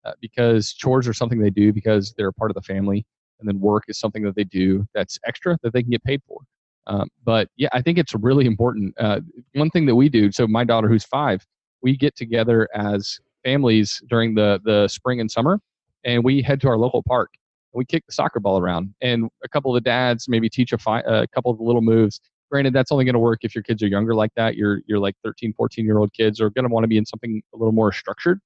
uh, 0.06 0.12
because 0.22 0.74
chores 0.74 1.08
are 1.08 1.14
something 1.14 1.40
they 1.40 1.50
do 1.50 1.74
because 1.74 2.14
they're 2.18 2.28
a 2.30 2.34
part 2.34 2.52
of 2.52 2.56
the 2.56 2.62
family, 2.62 3.06
and 3.40 3.48
then 3.50 3.60
work 3.60 3.84
is 3.88 4.00
something 4.00 4.24
that 4.24 4.36
they 4.36 4.44
do 4.44 4.86
that's 4.94 5.20
extra 5.26 5.58
that 5.64 5.74
they 5.74 5.82
can 5.82 5.92
get 5.92 6.04
paid 6.04 6.22
for. 6.28 6.40
Um, 6.88 7.10
but 7.24 7.50
yeah, 7.58 7.70
I 7.74 7.82
think 7.82 7.98
it's 7.98 8.14
really 8.14 8.46
important. 8.46 8.94
Uh, 9.00 9.22
one 9.54 9.72
thing 9.72 9.88
that 9.88 9.96
we 9.96 10.08
do, 10.10 10.32
so 10.32 10.48
my 10.48 10.64
daughter 10.64 10.88
who's 10.88 11.04
five, 11.04 11.46
we 11.86 11.96
get 11.96 12.16
together 12.16 12.68
as 12.74 13.20
families 13.44 14.02
during 14.10 14.34
the 14.34 14.60
the 14.66 14.88
spring 14.88 15.22
and 15.22 15.30
summer, 15.30 15.60
and 16.04 16.24
we 16.24 16.42
head 16.42 16.60
to 16.62 16.68
our 16.68 16.78
local 16.78 17.04
park. 17.04 17.30
And 17.74 17.78
we 17.78 17.86
kick 17.86 18.04
the 18.08 18.12
soccer 18.12 18.40
ball 18.40 18.58
around, 18.58 18.94
and 19.02 19.30
a 19.44 19.48
couple 19.48 19.74
of 19.74 19.82
the 19.82 19.88
dads 19.88 20.28
maybe 20.28 20.50
teach 20.50 20.74
a, 20.74 20.80
fi- 20.80 21.04
a 21.06 21.28
couple 21.28 21.52
of 21.52 21.60
the 21.60 21.64
little 21.64 21.84
moves. 21.84 22.20
Granted, 22.52 22.74
that's 22.74 22.92
only 22.92 23.06
going 23.06 23.14
to 23.14 23.20
work 23.20 23.40
if 23.44 23.54
your 23.54 23.64
kids 23.64 23.84
are 23.84 23.88
younger 23.88 24.16
like 24.16 24.32
that. 24.36 24.56
You're 24.56 24.82
like 24.88 25.16
13, 25.24 25.54
14 25.54 25.86
year 25.86 26.00
old 26.00 26.12
kids 26.12 26.42
are 26.42 26.50
going 26.50 26.68
to 26.68 26.74
want 26.74 26.84
to 26.86 26.88
be 26.88 26.98
in 26.98 27.06
something 27.06 27.42
a 27.54 27.58
little 27.58 27.72
more 27.72 27.92
structured. 27.92 28.40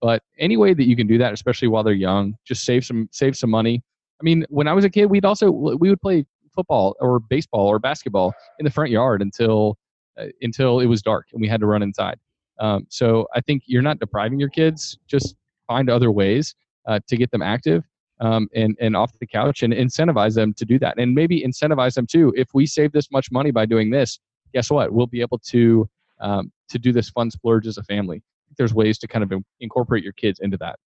But 0.00 0.22
any 0.38 0.56
way 0.56 0.72
that 0.72 0.84
you 0.84 0.96
can 0.96 1.06
do 1.06 1.18
that, 1.18 1.34
especially 1.34 1.68
while 1.68 1.82
they're 1.82 1.92
young, 1.92 2.34
just 2.46 2.64
save 2.64 2.86
some 2.86 3.08
save 3.12 3.36
some 3.36 3.50
money. 3.50 3.82
I 4.20 4.22
mean, 4.24 4.46
when 4.48 4.66
I 4.68 4.72
was 4.72 4.86
a 4.86 4.90
kid, 4.90 5.06
we'd 5.06 5.26
also 5.26 5.50
we 5.50 5.90
would 5.90 6.00
play 6.00 6.24
football 6.54 6.96
or 6.98 7.20
baseball 7.20 7.66
or 7.66 7.78
basketball 7.78 8.32
in 8.58 8.64
the 8.64 8.70
front 8.70 8.90
yard 8.90 9.20
until 9.20 9.76
uh, 10.18 10.26
until 10.40 10.80
it 10.80 10.86
was 10.86 11.02
dark 11.02 11.26
and 11.32 11.42
we 11.42 11.48
had 11.48 11.60
to 11.60 11.66
run 11.66 11.82
inside. 11.82 12.18
Um, 12.60 12.86
so 12.88 13.26
I 13.34 13.40
think 13.40 13.64
you're 13.66 13.82
not 13.82 13.98
depriving 13.98 14.38
your 14.38 14.50
kids. 14.50 14.98
Just 15.06 15.34
find 15.66 15.90
other 15.90 16.12
ways 16.12 16.54
uh, 16.86 17.00
to 17.08 17.16
get 17.16 17.30
them 17.30 17.42
active 17.42 17.84
um, 18.20 18.48
and 18.54 18.76
and 18.80 18.96
off 18.96 19.18
the 19.18 19.26
couch 19.26 19.62
and 19.62 19.72
incentivize 19.72 20.34
them 20.34 20.52
to 20.54 20.64
do 20.64 20.78
that. 20.78 20.98
And 20.98 21.14
maybe 21.14 21.42
incentivize 21.42 21.94
them 21.94 22.06
too. 22.06 22.32
If 22.36 22.48
we 22.54 22.66
save 22.66 22.92
this 22.92 23.10
much 23.10 23.32
money 23.32 23.50
by 23.50 23.66
doing 23.66 23.90
this, 23.90 24.20
guess 24.52 24.70
what? 24.70 24.92
We'll 24.92 25.06
be 25.06 25.20
able 25.20 25.38
to 25.38 25.88
um, 26.20 26.52
to 26.68 26.78
do 26.78 26.92
this 26.92 27.08
fun 27.08 27.30
splurge 27.30 27.66
as 27.66 27.78
a 27.78 27.82
family. 27.82 28.22
There's 28.58 28.74
ways 28.74 28.98
to 28.98 29.08
kind 29.08 29.22
of 29.24 29.32
incorporate 29.60 30.04
your 30.04 30.12
kids 30.12 30.40
into 30.40 30.58
that. 30.58 30.78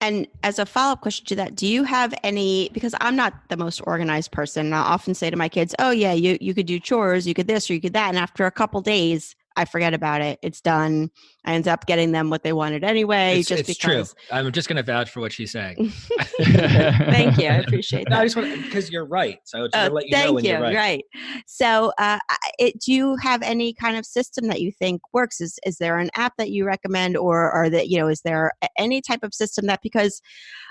And 0.00 0.26
as 0.42 0.58
a 0.58 0.66
follow 0.66 0.92
up 0.92 1.00
question 1.00 1.24
to 1.26 1.36
that, 1.36 1.54
do 1.54 1.66
you 1.66 1.84
have 1.84 2.12
any? 2.22 2.68
Because 2.72 2.94
I'm 3.00 3.16
not 3.16 3.34
the 3.48 3.56
most 3.56 3.80
organized 3.84 4.32
person. 4.32 4.66
And 4.66 4.74
I 4.74 4.80
often 4.80 5.14
say 5.14 5.30
to 5.30 5.36
my 5.36 5.48
kids, 5.48 5.74
"Oh 5.78 5.92
yeah, 5.92 6.12
you 6.12 6.36
you 6.40 6.54
could 6.54 6.66
do 6.66 6.80
chores, 6.80 7.26
you 7.26 7.34
could 7.34 7.46
this 7.46 7.70
or 7.70 7.74
you 7.74 7.80
could 7.80 7.92
that," 7.92 8.08
and 8.08 8.18
after 8.18 8.44
a 8.44 8.50
couple 8.50 8.80
days, 8.80 9.36
I 9.56 9.64
forget 9.64 9.94
about 9.94 10.20
it. 10.20 10.38
It's 10.42 10.60
done. 10.60 11.10
I 11.44 11.54
end 11.54 11.68
up 11.68 11.86
getting 11.86 12.12
them 12.12 12.28
what 12.30 12.42
they 12.42 12.52
wanted 12.52 12.82
anyway. 12.82 13.38
It's, 13.38 13.48
just 13.48 13.68
it's 13.68 13.78
because. 13.78 14.14
true. 14.14 14.36
I'm 14.36 14.50
just 14.50 14.68
going 14.68 14.76
to 14.76 14.82
vouch 14.82 15.10
for 15.10 15.20
what 15.20 15.32
she's 15.32 15.52
saying. 15.52 15.92
Thank 16.40 17.38
you. 17.38 17.48
I 17.48 17.58
appreciate 17.58 18.08
no, 18.08 18.16
that. 18.16 18.22
I 18.22 18.24
just 18.24 18.36
want 18.36 18.62
because 18.64 18.90
you're 18.90 19.04
right. 19.04 19.38
So 19.44 19.64
I 19.64 19.66
just 19.68 19.76
Oh, 19.76 19.94
let 19.94 20.06
you 20.06 20.12
thank 20.12 20.26
know 20.26 20.32
when 20.32 20.44
you. 20.44 20.50
you're 20.50 20.60
right. 20.60 21.04
So, 21.46 21.92
uh, 21.98 22.18
it, 22.58 22.80
do 22.80 22.92
you 22.92 23.16
have 23.22 23.42
any 23.42 23.72
kind 23.74 23.96
of 23.96 24.04
system 24.04 24.48
that 24.48 24.60
you 24.60 24.72
think 24.72 25.00
works? 25.12 25.40
Is 25.40 25.58
is 25.64 25.78
there 25.78 25.98
an 25.98 26.10
app 26.16 26.32
that 26.38 26.50
you 26.50 26.64
recommend, 26.64 27.16
or 27.16 27.52
or 27.52 27.70
that 27.70 27.88
you 27.88 27.98
know, 27.98 28.08
is 28.08 28.22
there 28.22 28.52
any 28.78 29.00
type 29.00 29.22
of 29.22 29.34
system 29.34 29.66
that 29.66 29.80
because, 29.82 30.20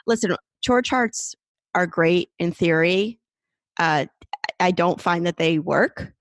listen, 0.07 0.35
chore 0.61 0.81
charts 0.81 1.35
are 1.75 1.87
great 1.87 2.29
in 2.39 2.51
theory. 2.51 3.19
Uh, 3.79 4.05
I 4.59 4.71
don't 4.71 5.01
find 5.01 5.25
that 5.25 5.37
they 5.37 5.59
work. 5.59 6.13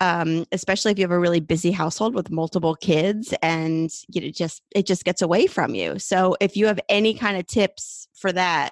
Um, 0.00 0.44
especially 0.52 0.92
if 0.92 0.98
you 0.98 1.04
have 1.04 1.10
a 1.10 1.18
really 1.18 1.40
busy 1.40 1.70
household 1.70 2.14
with 2.14 2.30
multiple 2.30 2.74
kids 2.74 3.32
and 3.42 3.90
you 4.08 4.20
know 4.20 4.28
just 4.28 4.62
it 4.74 4.86
just 4.86 5.04
gets 5.04 5.22
away 5.22 5.46
from 5.46 5.74
you. 5.74 5.98
So 5.98 6.36
if 6.40 6.56
you 6.56 6.66
have 6.66 6.78
any 6.88 7.14
kind 7.14 7.38
of 7.38 7.46
tips 7.46 8.06
for 8.14 8.32
that, 8.32 8.70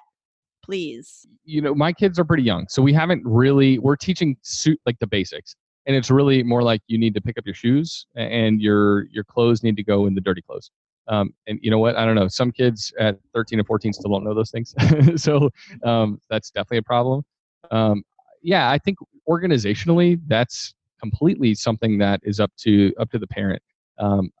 please. 0.63 1.25
you 1.43 1.61
know 1.61 1.75
my 1.75 1.93
kids 1.93 2.17
are 2.19 2.25
pretty 2.25 2.41
young 2.43 2.65
so 2.67 2.81
we 2.81 2.91
haven't 2.91 3.21
really 3.23 3.77
we're 3.77 3.95
teaching 3.95 4.35
suit 4.41 4.79
like 4.87 4.97
the 4.99 5.05
basics 5.05 5.55
and 5.85 5.95
it's 5.95 6.09
really 6.09 6.41
more 6.41 6.63
like 6.63 6.81
you 6.87 6.97
need 6.97 7.13
to 7.13 7.21
pick 7.21 7.37
up 7.37 7.45
your 7.45 7.53
shoes 7.53 8.07
and 8.15 8.61
your 8.61 9.05
your 9.11 9.23
clothes 9.23 9.61
need 9.63 9.75
to 9.75 9.83
go 9.83 10.07
in 10.07 10.15
the 10.15 10.21
dirty 10.21 10.41
clothes. 10.41 10.71
Um, 11.07 11.33
and 11.45 11.59
you 11.61 11.69
know 11.69 11.77
what? 11.77 11.95
I 11.95 12.05
don't 12.05 12.15
know. 12.15 12.27
Some 12.27 12.51
kids 12.51 12.91
at 12.99 13.19
13 13.35 13.59
and 13.59 13.67
14 13.67 13.93
still 13.93 14.09
don't 14.09 14.23
know 14.23 14.33
those 14.33 14.49
things. 14.49 14.73
So 15.21 15.51
um, 15.83 16.19
that's 16.31 16.49
definitely 16.49 16.79
a 16.79 16.83
problem. 16.83 17.23
Um, 17.71 18.03
yeah 18.45 18.69
i 18.69 18.77
think 18.77 18.97
organizationally 19.27 20.21
that's 20.27 20.75
completely 20.99 21.53
something 21.53 21.97
that 21.97 22.19
is 22.23 22.39
up 22.39 22.51
to 22.57 22.93
up 22.99 23.09
to 23.11 23.19
the 23.19 23.27
parent 23.27 23.61
um, 23.99 24.31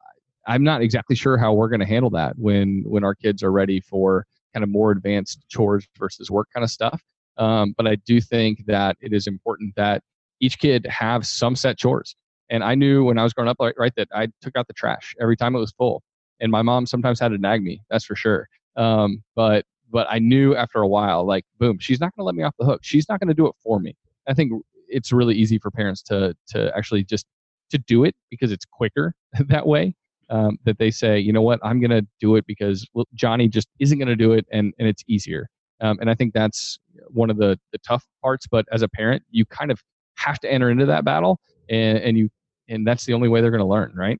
i'm 0.47 0.63
not 0.63 0.81
exactly 0.81 1.15
sure 1.15 1.37
how 1.37 1.53
we're 1.53 1.69
going 1.69 1.79
to 1.79 1.85
handle 1.85 2.09
that 2.09 2.37
when 2.37 2.83
when 2.85 3.03
our 3.03 3.15
kids 3.15 3.43
are 3.43 3.51
ready 3.51 3.79
for 3.79 4.25
kind 4.55 4.63
of 4.63 4.69
more 4.69 4.91
advanced 4.91 5.45
chores 5.49 5.85
versus 5.99 6.31
work 6.31 6.47
kind 6.53 6.63
of 6.63 6.71
stuff. 6.71 7.01
Um, 7.37 7.75
but 7.77 7.85
I 7.85 7.95
do 7.95 8.21
think 8.21 8.65
that 8.67 8.95
it 9.01 9.11
is 9.11 9.27
important 9.27 9.75
that 9.75 10.01
each 10.39 10.57
kid 10.57 10.87
have 10.87 11.27
some 11.27 11.55
set 11.55 11.77
chores. 11.77 12.15
And 12.49 12.63
I 12.63 12.73
knew 12.73 13.03
when 13.03 13.17
I 13.17 13.23
was 13.23 13.33
growing 13.33 13.49
up, 13.49 13.57
like, 13.59 13.77
right, 13.77 13.91
that 13.97 14.07
I 14.13 14.27
took 14.41 14.55
out 14.55 14.67
the 14.67 14.73
trash 14.73 15.13
every 15.19 15.35
time 15.35 15.55
it 15.55 15.59
was 15.59 15.73
full. 15.73 16.01
And 16.39 16.51
my 16.51 16.61
mom 16.61 16.85
sometimes 16.85 17.19
had 17.19 17.29
to 17.29 17.37
nag 17.37 17.63
me, 17.63 17.81
that's 17.89 18.05
for 18.05 18.15
sure. 18.15 18.47
Um, 18.77 19.23
but 19.35 19.65
but 19.91 20.07
I 20.09 20.19
knew 20.19 20.55
after 20.55 20.79
a 20.79 20.87
while, 20.87 21.25
like, 21.25 21.45
boom, 21.59 21.77
she's 21.79 21.99
not 21.99 22.15
going 22.15 22.23
to 22.23 22.25
let 22.25 22.35
me 22.35 22.43
off 22.43 22.55
the 22.57 22.65
hook. 22.65 22.79
She's 22.81 23.07
not 23.07 23.19
going 23.19 23.27
to 23.27 23.33
do 23.33 23.47
it 23.47 23.55
for 23.63 23.79
me. 23.79 23.95
I 24.27 24.33
think 24.33 24.51
it's 24.95 25.11
really 25.11 25.35
easy 25.35 25.59
for 25.59 25.69
parents 25.71 26.01
to 26.03 26.35
to 26.47 26.75
actually 26.75 27.03
just 27.03 27.25
to 27.71 27.77
do 27.77 28.03
it 28.03 28.15
because 28.29 28.51
it's 28.51 28.65
quicker 28.65 29.13
that 29.47 29.67
way 29.67 29.95
um, 30.29 30.57
that 30.63 30.77
they 30.77 30.91
say, 30.91 31.19
you 31.19 31.31
know 31.31 31.41
what, 31.41 31.59
I'm 31.63 31.79
going 31.79 31.91
to 31.91 32.05
do 32.19 32.35
it 32.35 32.45
because 32.47 32.87
Johnny 33.13 33.47
just 33.47 33.67
isn't 33.79 33.97
going 33.97 34.07
to 34.07 34.15
do 34.15 34.31
it, 34.33 34.45
and 34.51 34.73
and 34.79 34.87
it's 34.87 35.03
easier. 35.07 35.47
Um, 35.81 35.97
and 35.99 36.09
I 36.09 36.15
think 36.15 36.33
that's 36.33 36.79
one 37.07 37.29
of 37.29 37.37
the 37.37 37.59
the 37.71 37.77
tough 37.79 38.05
parts. 38.21 38.47
But 38.47 38.65
as 38.71 38.81
a 38.81 38.87
parent, 38.87 39.23
you 39.29 39.45
kind 39.45 39.71
of 39.71 39.81
have 40.17 40.39
to 40.39 40.51
enter 40.51 40.69
into 40.69 40.85
that 40.87 41.05
battle, 41.05 41.39
and 41.69 41.97
and 41.99 42.17
you 42.17 42.29
and 42.67 42.87
that's 42.87 43.05
the 43.05 43.13
only 43.13 43.29
way 43.29 43.41
they're 43.41 43.51
going 43.51 43.59
to 43.59 43.67
learn, 43.67 43.93
right? 43.95 44.19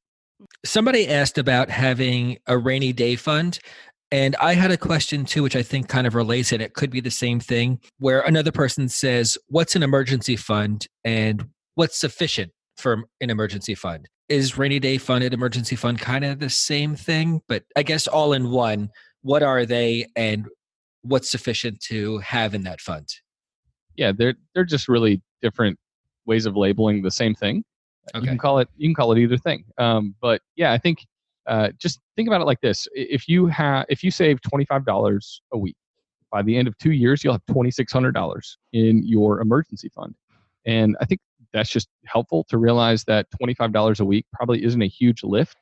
Somebody 0.63 1.07
asked 1.07 1.37
about 1.37 1.69
having 1.69 2.37
a 2.45 2.57
rainy 2.57 2.93
day 2.93 3.15
fund. 3.15 3.59
And 4.15 4.33
I 4.37 4.53
had 4.53 4.71
a 4.71 4.77
question 4.77 5.25
too, 5.25 5.43
which 5.43 5.57
I 5.57 5.61
think 5.61 5.89
kind 5.89 6.07
of 6.07 6.15
relates 6.15 6.53
it. 6.53 6.61
It 6.61 6.73
could 6.73 6.89
be 6.89 7.01
the 7.01 7.11
same 7.11 7.41
thing 7.41 7.81
where 7.97 8.21
another 8.21 8.49
person 8.49 8.87
says, 8.87 9.37
What's 9.49 9.75
an 9.75 9.83
emergency 9.83 10.37
fund 10.37 10.87
and 11.03 11.49
what's 11.73 11.99
sufficient 11.99 12.53
for 12.77 13.03
an 13.19 13.29
emergency 13.29 13.75
fund? 13.75 14.07
Is 14.29 14.57
rainy 14.57 14.79
day 14.79 14.97
fund 14.99 15.25
and 15.25 15.33
emergency 15.33 15.75
fund 15.75 15.99
kind 15.99 16.23
of 16.23 16.39
the 16.39 16.49
same 16.49 16.95
thing? 16.95 17.41
But 17.49 17.63
I 17.75 17.83
guess 17.83 18.07
all 18.07 18.31
in 18.31 18.51
one, 18.51 18.89
what 19.21 19.43
are 19.43 19.65
they 19.65 20.05
and 20.15 20.47
what's 21.01 21.29
sufficient 21.29 21.81
to 21.87 22.19
have 22.19 22.55
in 22.55 22.63
that 22.63 22.79
fund? 22.79 23.09
Yeah, 23.97 24.13
they're 24.17 24.35
they're 24.53 24.63
just 24.63 24.87
really 24.87 25.21
different 25.41 25.77
ways 26.25 26.45
of 26.45 26.55
labeling 26.55 27.01
the 27.01 27.11
same 27.11 27.35
thing. 27.35 27.65
Okay. 28.15 28.23
You 28.23 28.29
can 28.29 28.37
call 28.37 28.59
it 28.59 28.69
you 28.77 28.87
can 28.87 28.95
call 28.95 29.11
it 29.11 29.19
either 29.19 29.37
thing. 29.37 29.65
Um, 29.77 30.15
but 30.21 30.41
yeah, 30.55 30.71
I 30.71 30.77
think 30.77 30.99
uh, 31.47 31.69
just 31.77 31.99
think 32.15 32.27
about 32.27 32.41
it 32.41 32.45
like 32.45 32.61
this: 32.61 32.87
if 32.93 33.27
you 33.27 33.47
have 33.47 33.85
if 33.89 34.03
you 34.03 34.11
save 34.11 34.41
twenty 34.41 34.65
five 34.65 34.85
dollars 34.85 35.41
a 35.53 35.57
week, 35.57 35.75
by 36.31 36.41
the 36.41 36.57
end 36.57 36.67
of 36.67 36.77
two 36.77 36.91
years, 36.91 37.23
you'll 37.23 37.33
have 37.33 37.45
twenty 37.47 37.71
six 37.71 37.91
hundred 37.91 38.13
dollars 38.13 38.57
in 38.73 39.05
your 39.05 39.41
emergency 39.41 39.89
fund. 39.89 40.15
And 40.65 40.95
I 41.01 41.05
think 41.05 41.21
that's 41.53 41.69
just 41.69 41.87
helpful 42.05 42.45
to 42.49 42.57
realize 42.57 43.03
that 43.05 43.27
twenty 43.37 43.53
five 43.53 43.71
dollars 43.71 43.99
a 43.99 44.05
week 44.05 44.25
probably 44.33 44.63
isn't 44.63 44.81
a 44.81 44.87
huge 44.87 45.23
lift, 45.23 45.57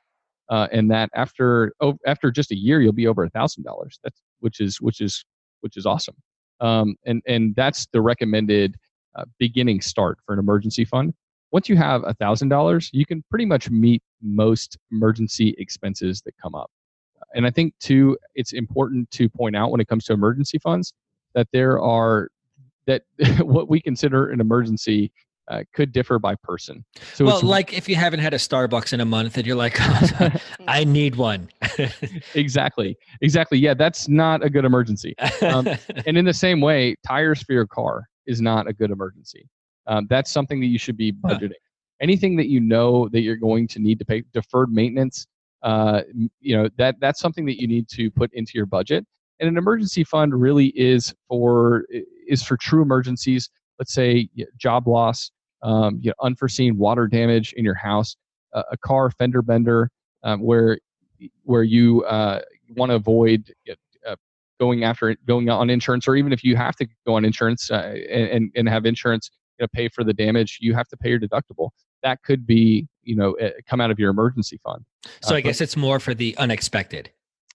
uh, 0.50 0.68
and 0.72 0.90
that 0.90 1.10
after 1.14 1.72
oh, 1.80 1.98
after 2.06 2.30
just 2.30 2.50
a 2.50 2.56
year, 2.56 2.80
you'll 2.80 2.92
be 2.92 3.06
over 3.06 3.24
a 3.24 3.30
thousand 3.30 3.64
dollars. 3.64 3.98
That's 4.02 4.20
which 4.40 4.60
is 4.60 4.80
which 4.80 5.00
is 5.00 5.24
which 5.60 5.76
is 5.76 5.86
awesome. 5.86 6.16
Um, 6.60 6.96
and 7.04 7.22
and 7.26 7.54
that's 7.56 7.86
the 7.92 8.00
recommended 8.00 8.76
uh, 9.16 9.24
beginning 9.38 9.80
start 9.80 10.18
for 10.24 10.32
an 10.32 10.38
emergency 10.38 10.84
fund 10.84 11.14
once 11.54 11.68
you 11.68 11.76
have 11.76 12.02
a 12.04 12.12
thousand 12.14 12.48
dollars, 12.48 12.90
you 12.92 13.06
can 13.06 13.22
pretty 13.30 13.44
much 13.46 13.70
meet 13.70 14.02
most 14.24 14.78
emergency 14.90 15.54
expenses 15.58 16.22
that 16.22 16.34
come 16.42 16.54
up. 16.54 16.70
And 17.34 17.46
I 17.46 17.50
think 17.50 17.74
too, 17.80 18.16
it's 18.34 18.52
important 18.52 19.10
to 19.12 19.28
point 19.28 19.56
out 19.56 19.70
when 19.70 19.80
it 19.80 19.88
comes 19.88 20.04
to 20.06 20.12
emergency 20.12 20.58
funds 20.58 20.92
that 21.34 21.48
there 21.52 21.80
are 21.80 22.28
that 22.86 23.02
what 23.40 23.68
we 23.68 23.80
consider 23.80 24.30
an 24.30 24.40
emergency 24.40 25.12
uh, 25.48 25.62
could 25.74 25.92
differ 25.92 26.18
by 26.18 26.34
person. 26.36 26.84
So 27.12 27.26
well, 27.26 27.40
like 27.42 27.72
if 27.74 27.88
you 27.88 27.96
haven't 27.96 28.20
had 28.20 28.32
a 28.32 28.38
Starbucks 28.38 28.92
in 28.92 29.00
a 29.00 29.04
month 29.04 29.36
and 29.36 29.46
you're 29.46 29.56
like, 29.56 29.76
I 30.66 30.84
need 30.86 31.16
one. 31.16 31.50
exactly, 32.34 32.96
exactly. 33.20 33.58
Yeah, 33.58 33.74
that's 33.74 34.08
not 34.08 34.42
a 34.42 34.48
good 34.48 34.64
emergency. 34.64 35.14
Um, 35.42 35.68
and 36.06 36.16
in 36.16 36.24
the 36.24 36.32
same 36.32 36.60
way, 36.60 36.96
tires 37.06 37.42
for 37.42 37.52
your 37.52 37.66
car 37.66 38.08
is 38.26 38.40
not 38.40 38.66
a 38.66 38.72
good 38.72 38.90
emergency. 38.90 39.46
Um, 39.86 40.06
that's 40.08 40.30
something 40.30 40.60
that 40.60 40.66
you 40.66 40.78
should 40.78 40.96
be 40.96 41.12
budgeting. 41.12 41.52
Anything 42.00 42.36
that 42.36 42.48
you 42.48 42.60
know 42.60 43.08
that 43.10 43.20
you're 43.20 43.36
going 43.36 43.68
to 43.68 43.78
need 43.78 43.98
to 43.98 44.04
pay 44.04 44.24
deferred 44.32 44.72
maintenance, 44.72 45.26
uh, 45.62 46.02
you 46.40 46.56
know 46.56 46.68
that 46.76 46.96
that's 47.00 47.20
something 47.20 47.46
that 47.46 47.60
you 47.60 47.66
need 47.66 47.88
to 47.88 48.10
put 48.10 48.32
into 48.34 48.52
your 48.54 48.66
budget. 48.66 49.06
And 49.40 49.48
an 49.48 49.56
emergency 49.56 50.04
fund 50.04 50.34
really 50.34 50.66
is 50.68 51.14
for 51.28 51.84
is 52.28 52.42
for 52.42 52.56
true 52.56 52.82
emergencies. 52.82 53.50
Let's 53.78 53.92
say 53.92 54.28
job 54.56 54.86
loss, 54.86 55.30
um, 55.62 55.98
you 56.00 56.10
know, 56.10 56.14
unforeseen 56.22 56.76
water 56.78 57.06
damage 57.06 57.52
in 57.56 57.64
your 57.64 57.74
house, 57.74 58.16
a, 58.52 58.62
a 58.72 58.76
car 58.76 59.10
fender 59.10 59.42
bender, 59.42 59.90
um, 60.22 60.40
where 60.40 60.78
where 61.44 61.62
you 61.62 62.04
uh, 62.04 62.40
want 62.76 62.90
to 62.90 62.96
avoid 62.96 63.52
uh, 64.06 64.16
going 64.60 64.84
after 64.84 65.10
it, 65.10 65.24
going 65.26 65.48
on 65.48 65.70
insurance, 65.70 66.06
or 66.06 66.16
even 66.16 66.32
if 66.32 66.44
you 66.44 66.56
have 66.56 66.76
to 66.76 66.86
go 67.06 67.14
on 67.14 67.24
insurance 67.24 67.70
uh, 67.70 67.94
and 68.10 68.50
and 68.54 68.68
have 68.68 68.86
insurance 68.86 69.30
you 69.58 69.64
know, 69.64 69.68
pay 69.72 69.88
for 69.88 70.04
the 70.04 70.12
damage, 70.12 70.58
you 70.60 70.74
have 70.74 70.88
to 70.88 70.96
pay 70.96 71.10
your 71.10 71.20
deductible. 71.20 71.70
That 72.02 72.22
could 72.22 72.46
be 72.46 72.88
you 73.02 73.16
know 73.16 73.36
uh, 73.38 73.50
come 73.66 73.80
out 73.80 73.90
of 73.90 73.98
your 73.98 74.10
emergency 74.10 74.58
fund. 74.64 74.84
so 75.22 75.34
Uh, 75.34 75.38
I 75.38 75.40
guess 75.40 75.60
it's 75.60 75.76
more 75.76 76.00
for 76.00 76.14
the 76.14 76.36
unexpected. 76.36 77.10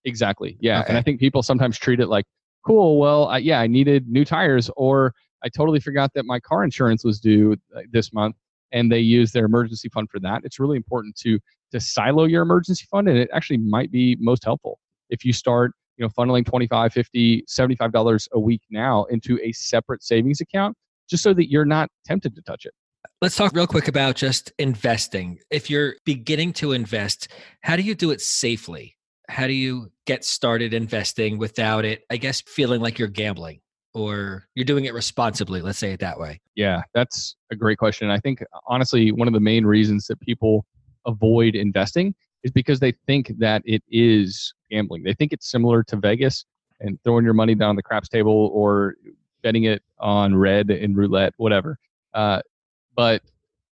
Exactly. 0.05 0.57
Yeah. 0.61 0.81
Okay. 0.81 0.89
And 0.89 0.97
I 0.97 1.01
think 1.01 1.19
people 1.19 1.43
sometimes 1.43 1.77
treat 1.77 1.99
it 1.99 2.07
like, 2.07 2.25
cool, 2.65 2.99
well, 2.99 3.27
I, 3.27 3.39
yeah, 3.39 3.59
I 3.59 3.67
needed 3.67 4.07
new 4.07 4.23
tires, 4.23 4.69
or 4.77 5.13
I 5.43 5.49
totally 5.49 5.79
forgot 5.79 6.13
that 6.13 6.25
my 6.25 6.39
car 6.39 6.63
insurance 6.63 7.03
was 7.03 7.19
due 7.19 7.57
uh, 7.75 7.81
this 7.91 8.13
month, 8.13 8.35
and 8.71 8.91
they 8.91 8.99
use 8.99 9.31
their 9.31 9.45
emergency 9.45 9.89
fund 9.89 10.09
for 10.09 10.19
that. 10.21 10.41
It's 10.43 10.59
really 10.59 10.77
important 10.77 11.15
to 11.17 11.39
to 11.71 11.79
silo 11.79 12.25
your 12.25 12.41
emergency 12.41 12.85
fund, 12.89 13.07
and 13.07 13.17
it 13.17 13.29
actually 13.33 13.57
might 13.57 13.91
be 13.91 14.17
most 14.19 14.43
helpful 14.43 14.79
if 15.09 15.25
you 15.25 15.33
start, 15.33 15.71
you 15.97 16.05
know, 16.05 16.09
funneling 16.09 16.45
25, 16.45 16.93
50, 16.93 17.43
75 17.47 17.91
dollars 17.91 18.27
a 18.31 18.39
week 18.39 18.61
now 18.69 19.03
into 19.05 19.39
a 19.43 19.51
separate 19.51 20.03
savings 20.03 20.41
account, 20.41 20.75
just 21.09 21.23
so 21.23 21.33
that 21.33 21.49
you're 21.49 21.65
not 21.65 21.89
tempted 22.05 22.35
to 22.35 22.41
touch 22.41 22.65
it. 22.65 22.73
Let's 23.21 23.35
talk 23.35 23.51
real 23.53 23.67
quick 23.67 23.87
about 23.87 24.15
just 24.15 24.51
investing. 24.59 25.39
If 25.49 25.69
you're 25.69 25.95
beginning 26.05 26.53
to 26.53 26.71
invest, 26.71 27.27
how 27.61 27.75
do 27.75 27.81
you 27.81 27.95
do 27.95 28.11
it 28.11 28.21
safely? 28.21 28.95
How 29.27 29.47
do 29.47 29.53
you 29.53 29.91
get 30.05 30.23
started 30.23 30.73
investing 30.73 31.37
without 31.37 31.85
it, 31.85 32.03
I 32.09 32.17
guess, 32.17 32.41
feeling 32.41 32.81
like 32.81 32.97
you're 32.97 33.07
gambling 33.07 33.59
or 33.93 34.47
you're 34.55 34.65
doing 34.65 34.85
it 34.85 34.93
responsibly? 34.93 35.61
Let's 35.61 35.79
say 35.79 35.91
it 35.91 35.99
that 35.99 36.19
way. 36.19 36.39
Yeah, 36.55 36.81
that's 36.93 37.35
a 37.51 37.55
great 37.55 37.77
question. 37.77 38.09
I 38.09 38.19
think 38.19 38.43
honestly, 38.67 39.11
one 39.11 39.27
of 39.27 39.33
the 39.33 39.39
main 39.39 39.65
reasons 39.65 40.07
that 40.07 40.19
people 40.21 40.65
avoid 41.05 41.55
investing 41.55 42.15
is 42.43 42.51
because 42.51 42.79
they 42.79 42.93
think 43.05 43.33
that 43.37 43.61
it 43.65 43.83
is 43.89 44.53
gambling. 44.71 45.03
They 45.03 45.13
think 45.13 45.33
it's 45.33 45.51
similar 45.51 45.83
to 45.83 45.97
Vegas 45.97 46.45
and 46.79 46.97
throwing 47.03 47.25
your 47.25 47.33
money 47.33 47.55
down 47.55 47.75
the 47.75 47.83
craps 47.83 48.07
table 48.07 48.49
or 48.53 48.95
betting 49.43 49.63
it 49.63 49.81
on 49.99 50.35
red 50.35 50.69
in 50.69 50.95
roulette, 50.95 51.33
whatever. 51.37 51.77
Uh, 52.13 52.41
but 52.95 53.21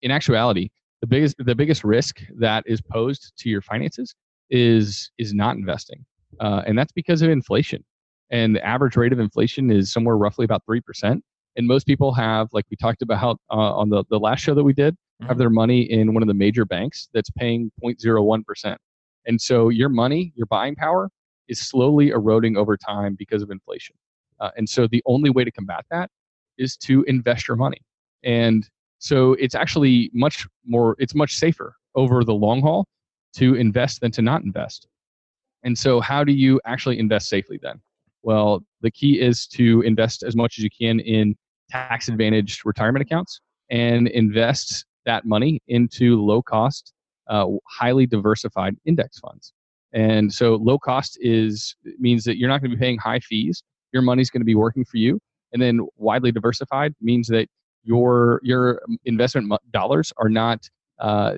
in 0.03 0.11
actuality, 0.11 0.71
the 1.01 1.07
biggest 1.07 1.37
the 1.39 1.55
biggest 1.55 1.85
risk 1.85 2.21
that 2.39 2.65
is 2.67 2.81
posed 2.81 3.33
to 3.39 3.49
your 3.49 3.63
finances 3.63 4.15
is 4.51 5.11
is 5.19 5.33
not 5.35 5.57
investing, 5.57 6.05
uh, 6.41 6.63
and 6.67 6.79
that's 6.79 6.93
because 6.93 7.23
of 7.23 7.31
inflation. 7.31 7.85
And 8.31 8.57
the 8.57 8.65
average 8.65 8.97
rate 8.97 9.13
of 9.13 9.19
inflation 9.21 9.71
is 9.71 9.93
somewhere 9.93 10.17
roughly 10.17 10.45
about 10.45 10.63
three 10.67 10.81
percent. 10.81 11.23
And 11.57 11.67
most 11.69 11.87
people 11.87 12.13
have, 12.15 12.49
like 12.53 12.65
we 12.71 12.77
talked 12.77 13.03
about 13.03 13.39
uh, 13.51 13.55
on 13.55 13.91
the 13.91 14.05
the 14.11 14.19
last 14.19 14.41
show 14.41 14.55
that 14.55 14.65
we 14.65 14.73
did, 14.73 14.97
have 15.23 15.37
Mhm. 15.37 15.39
their 15.39 15.51
money 15.51 15.83
in 15.83 16.15
one 16.15 16.23
of 16.23 16.27
the 16.27 16.35
major 16.35 16.65
banks 16.65 17.09
that's 17.15 17.31
paying 17.31 17.71
0.01 17.83 18.45
percent. 18.45 18.81
And 19.27 19.41
so 19.41 19.69
your 19.69 19.89
money, 19.89 20.33
your 20.35 20.47
buying 20.47 20.75
power, 20.75 21.11
is 21.49 21.61
slowly 21.61 22.09
eroding 22.11 22.57
over 22.57 22.77
time 22.77 23.15
because 23.19 23.43
of 23.43 23.51
inflation. 23.51 23.95
Uh, 24.41 24.51
and 24.57 24.69
so 24.69 24.87
the 24.87 25.03
only 25.07 25.31
way 25.31 25.45
to 25.45 25.51
combat 25.51 25.85
that 25.91 26.11
is 26.59 26.77
to 26.77 27.03
invest 27.05 27.49
your 27.49 27.57
money. 27.57 27.81
And 28.23 28.69
so 28.99 29.35
it's 29.35 29.55
actually 29.55 30.11
much 30.13 30.47
more, 30.67 30.97
it's 30.99 31.15
much 31.15 31.37
safer 31.37 31.77
over 31.95 32.25
the 32.25 32.35
long 32.35 32.61
haul 32.61 32.87
to 33.35 33.55
invest 33.55 34.01
than 34.01 34.11
to 34.13 34.23
not 34.23 34.43
invest. 34.43 34.87
And 35.65 35.77
so, 35.77 36.01
how 36.01 36.23
do 36.25 36.33
you 36.33 36.61
actually 36.67 36.99
invest 36.99 37.29
safely 37.29 37.59
then? 37.61 37.81
Well, 38.23 38.63
the 38.83 38.91
key 38.91 39.21
is 39.21 39.47
to 39.49 39.81
invest 39.81 40.23
as 40.23 40.37
much 40.37 40.59
as 40.59 40.65
you 40.65 40.71
can 40.71 41.01
in 41.01 41.35
tax 41.71 42.09
advantaged 42.09 42.65
retirement 42.65 43.03
accounts 43.03 43.41
and 43.71 44.09
invest 44.09 44.85
that 45.07 45.25
money 45.25 45.61
into 45.69 46.23
low 46.23 46.43
cost, 46.43 46.93
uh, 47.29 47.47
highly 47.69 48.07
diversified 48.07 48.77
index 48.85 49.19
funds. 49.19 49.53
And 49.93 50.33
so, 50.33 50.57
low 50.57 50.79
cost 50.79 51.19
is 51.21 51.77
means 51.99 52.25
that 52.25 52.39
you're 52.39 52.49
not 52.49 52.61
going 52.61 52.71
to 52.71 52.77
be 52.77 52.81
paying 52.81 52.99
high 52.99 53.21
fees. 53.21 53.63
Your 53.95 54.03
money's 54.03 54.29
going 54.29 54.43
to 54.43 54.47
be 54.47 54.55
working 54.55 54.85
for 54.85 54.99
you. 54.99 55.19
And 55.55 55.63
then, 55.63 55.87
widely 55.97 56.33
diversified 56.33 56.95
means 57.01 57.29
that 57.29 57.49
your 57.85 58.41
your 58.43 58.83
investment 59.05 59.53
dollars 59.71 60.13
are 60.19 60.29
not 60.29 60.69
uh, 60.99 61.37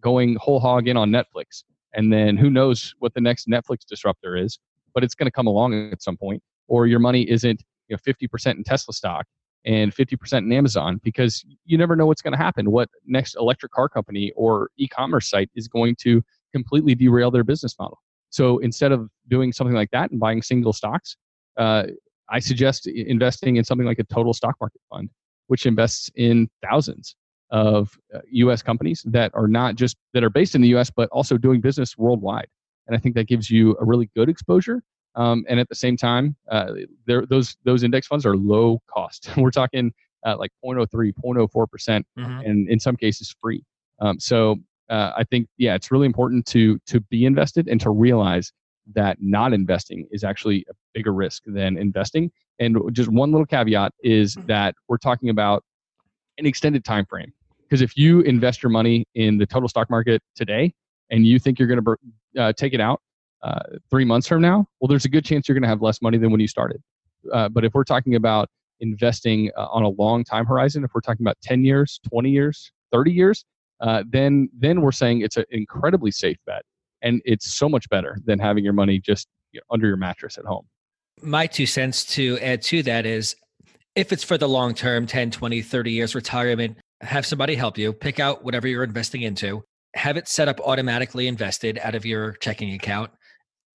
going 0.00 0.36
whole 0.36 0.60
hog 0.60 0.88
in 0.88 0.96
on 0.98 1.10
Netflix. 1.10 1.64
And 1.94 2.12
then 2.12 2.36
who 2.36 2.50
knows 2.50 2.94
what 2.98 3.14
the 3.14 3.20
next 3.20 3.48
Netflix 3.48 3.86
disruptor 3.88 4.36
is, 4.36 4.58
but 4.94 5.04
it's 5.04 5.14
going 5.14 5.26
to 5.26 5.30
come 5.32 5.46
along 5.46 5.90
at 5.92 6.02
some 6.02 6.16
point. 6.16 6.42
Or 6.68 6.86
your 6.86 6.98
money 6.98 7.30
isn't 7.30 7.62
you 7.88 7.96
know 7.96 8.12
50% 8.12 8.56
in 8.56 8.64
Tesla 8.64 8.92
stock 8.92 9.26
and 9.64 9.94
50% 9.94 10.38
in 10.38 10.52
Amazon 10.52 11.00
because 11.04 11.44
you 11.64 11.78
never 11.78 11.94
know 11.94 12.06
what's 12.06 12.22
going 12.22 12.32
to 12.32 12.38
happen. 12.38 12.70
What 12.70 12.88
next 13.06 13.36
electric 13.36 13.72
car 13.72 13.88
company 13.88 14.32
or 14.34 14.70
e-commerce 14.76 15.30
site 15.30 15.50
is 15.54 15.68
going 15.68 15.96
to 15.96 16.22
completely 16.52 16.94
derail 16.94 17.30
their 17.30 17.44
business 17.44 17.76
model. 17.78 17.98
So 18.30 18.58
instead 18.58 18.92
of 18.92 19.08
doing 19.28 19.52
something 19.52 19.76
like 19.76 19.90
that 19.90 20.10
and 20.10 20.18
buying 20.18 20.42
single 20.42 20.72
stocks, 20.72 21.16
uh, 21.56 21.84
I 22.28 22.38
suggest 22.38 22.86
investing 22.86 23.56
in 23.56 23.64
something 23.64 23.86
like 23.86 23.98
a 23.98 24.04
total 24.04 24.32
stock 24.32 24.54
market 24.60 24.80
fund, 24.90 25.10
which 25.48 25.66
invests 25.66 26.10
in 26.14 26.48
thousands 26.68 27.14
of 27.50 27.98
uh, 28.14 28.20
U.S. 28.30 28.62
companies 28.62 29.02
that 29.06 29.30
are 29.34 29.46
not 29.48 29.74
just 29.74 29.96
that 30.14 30.24
are 30.24 30.30
based 30.30 30.54
in 30.54 30.62
the 30.62 30.68
U.S. 30.68 30.90
but 30.90 31.08
also 31.10 31.36
doing 31.36 31.60
business 31.60 31.98
worldwide. 31.98 32.48
And 32.86 32.96
I 32.96 32.98
think 32.98 33.14
that 33.16 33.28
gives 33.28 33.50
you 33.50 33.76
a 33.80 33.84
really 33.84 34.10
good 34.16 34.28
exposure. 34.28 34.82
Um, 35.14 35.44
and 35.48 35.60
at 35.60 35.68
the 35.68 35.74
same 35.74 35.96
time, 35.96 36.36
uh, 36.50 36.72
those 37.06 37.56
those 37.64 37.82
index 37.82 38.06
funds 38.06 38.24
are 38.24 38.36
low 38.36 38.80
cost. 38.88 39.28
We're 39.36 39.50
talking 39.50 39.92
uh, 40.24 40.36
like 40.38 40.50
0.03, 40.64 41.12
0.04 41.22 41.70
percent 41.70 42.06
Mhm. 42.18 42.48
and 42.48 42.68
in 42.70 42.80
some 42.80 42.96
cases 42.96 43.34
free. 43.42 43.62
Um, 44.00 44.18
so 44.18 44.56
uh, 44.88 45.12
I 45.16 45.24
think 45.24 45.48
yeah, 45.58 45.74
it's 45.74 45.90
really 45.90 46.06
important 46.06 46.46
to 46.46 46.78
to 46.86 47.00
be 47.00 47.26
invested 47.26 47.68
and 47.68 47.80
to 47.82 47.90
realize 47.90 48.52
that 48.94 49.18
not 49.20 49.52
investing 49.52 50.06
is 50.10 50.24
actually 50.24 50.64
a 50.70 50.74
bigger 50.94 51.12
risk 51.12 51.42
than 51.46 51.76
investing. 51.76 52.30
And 52.58 52.78
just 52.92 53.10
one 53.10 53.30
little 53.32 53.46
caveat 53.46 53.92
is 54.02 54.34
that 54.46 54.74
we're 54.88 54.98
talking 54.98 55.28
about 55.28 55.64
an 56.38 56.46
extended 56.46 56.84
time 56.84 57.06
frame. 57.06 57.32
Because 57.62 57.80
if 57.80 57.96
you 57.96 58.20
invest 58.20 58.62
your 58.62 58.70
money 58.70 59.04
in 59.14 59.38
the 59.38 59.46
total 59.46 59.68
stock 59.68 59.88
market 59.88 60.22
today 60.36 60.74
and 61.10 61.26
you 61.26 61.38
think 61.38 61.58
you're 61.58 61.68
going 61.68 61.82
to 61.82 61.96
uh, 62.40 62.52
take 62.52 62.74
it 62.74 62.80
out 62.80 63.00
uh, 63.42 63.60
three 63.90 64.04
months 64.04 64.28
from 64.28 64.42
now, 64.42 64.66
well, 64.80 64.88
there's 64.88 65.04
a 65.04 65.08
good 65.08 65.24
chance 65.24 65.48
you're 65.48 65.54
going 65.54 65.62
to 65.62 65.68
have 65.68 65.82
less 65.82 66.02
money 66.02 66.18
than 66.18 66.30
when 66.30 66.40
you 66.40 66.48
started. 66.48 66.82
Uh, 67.32 67.48
but 67.48 67.64
if 67.64 67.72
we're 67.74 67.84
talking 67.84 68.14
about 68.14 68.48
investing 68.80 69.50
uh, 69.56 69.66
on 69.66 69.84
a 69.84 69.88
long 69.88 70.24
time 70.24 70.44
horizon, 70.44 70.84
if 70.84 70.90
we're 70.94 71.00
talking 71.00 71.24
about 71.24 71.38
10 71.42 71.64
years, 71.64 72.00
20 72.10 72.30
years, 72.30 72.72
30 72.92 73.12
years, 73.12 73.44
uh, 73.80 74.04
then 74.08 74.48
then 74.56 74.80
we're 74.80 74.92
saying 74.92 75.22
it's 75.22 75.36
an 75.36 75.44
incredibly 75.50 76.10
safe 76.10 76.36
bet, 76.46 76.62
and 77.02 77.20
it's 77.24 77.52
so 77.52 77.68
much 77.68 77.88
better 77.88 78.18
than 78.24 78.38
having 78.38 78.64
your 78.64 78.72
money 78.72 78.98
just 78.98 79.28
under 79.70 79.86
your 79.86 79.96
mattress 79.96 80.38
at 80.38 80.44
home. 80.44 80.66
my 81.20 81.46
two 81.46 81.66
cents 81.66 82.04
to 82.04 82.38
add 82.38 82.62
to 82.62 82.82
that 82.82 83.04
is 83.04 83.36
if 83.94 84.12
it's 84.12 84.24
for 84.24 84.38
the 84.38 84.48
long 84.48 84.74
term 84.74 85.06
10 85.06 85.30
20 85.30 85.62
30 85.62 85.92
years 85.92 86.14
retirement 86.14 86.78
have 87.02 87.26
somebody 87.26 87.54
help 87.54 87.76
you 87.76 87.92
pick 87.92 88.20
out 88.20 88.44
whatever 88.44 88.66
you're 88.66 88.84
investing 88.84 89.22
into 89.22 89.62
have 89.94 90.16
it 90.16 90.28
set 90.28 90.48
up 90.48 90.60
automatically 90.60 91.26
invested 91.26 91.78
out 91.82 91.94
of 91.94 92.06
your 92.06 92.32
checking 92.34 92.72
account 92.74 93.10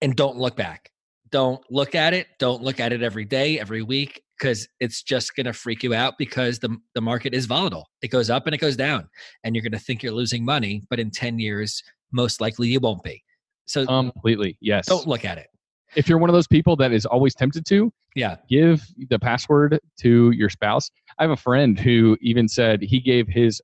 and 0.00 0.16
don't 0.16 0.36
look 0.36 0.56
back 0.56 0.90
don't 1.30 1.62
look 1.70 1.94
at 1.94 2.14
it 2.14 2.26
don't 2.38 2.62
look 2.62 2.80
at 2.80 2.92
it 2.92 3.02
every 3.02 3.24
day 3.24 3.60
every 3.60 3.82
week 3.82 4.22
because 4.38 4.68
it's 4.80 5.02
just 5.02 5.34
going 5.34 5.46
to 5.46 5.52
freak 5.52 5.82
you 5.82 5.94
out 5.94 6.14
because 6.16 6.60
the, 6.60 6.76
the 6.94 7.00
market 7.00 7.34
is 7.34 7.46
volatile 7.46 7.86
it 8.02 8.08
goes 8.08 8.30
up 8.30 8.46
and 8.46 8.54
it 8.54 8.58
goes 8.58 8.76
down 8.76 9.08
and 9.44 9.54
you're 9.54 9.62
going 9.62 9.72
to 9.72 9.78
think 9.78 10.02
you're 10.02 10.12
losing 10.12 10.44
money 10.44 10.82
but 10.90 10.98
in 10.98 11.10
10 11.10 11.38
years 11.38 11.82
most 12.12 12.40
likely 12.40 12.68
you 12.68 12.80
won't 12.80 13.02
be 13.02 13.22
so 13.66 13.84
Completely, 13.84 14.56
yes. 14.60 14.86
don't 14.86 15.06
look 15.06 15.24
at 15.24 15.36
it 15.38 15.48
If 15.94 16.08
you're 16.08 16.18
one 16.18 16.30
of 16.30 16.34
those 16.34 16.46
people 16.46 16.74
that 16.76 16.92
is 16.92 17.04
always 17.06 17.34
tempted 17.34 17.66
to, 17.66 17.92
yeah 18.14 18.36
give 18.48 18.82
the 19.10 19.18
password 19.18 19.78
to 20.00 20.30
your 20.30 20.48
spouse. 20.48 20.90
I 21.18 21.22
have 21.22 21.30
a 21.30 21.36
friend 21.36 21.78
who 21.78 22.16
even 22.20 22.48
said 22.48 22.80
he 22.82 23.00
gave 23.00 23.28
his 23.28 23.60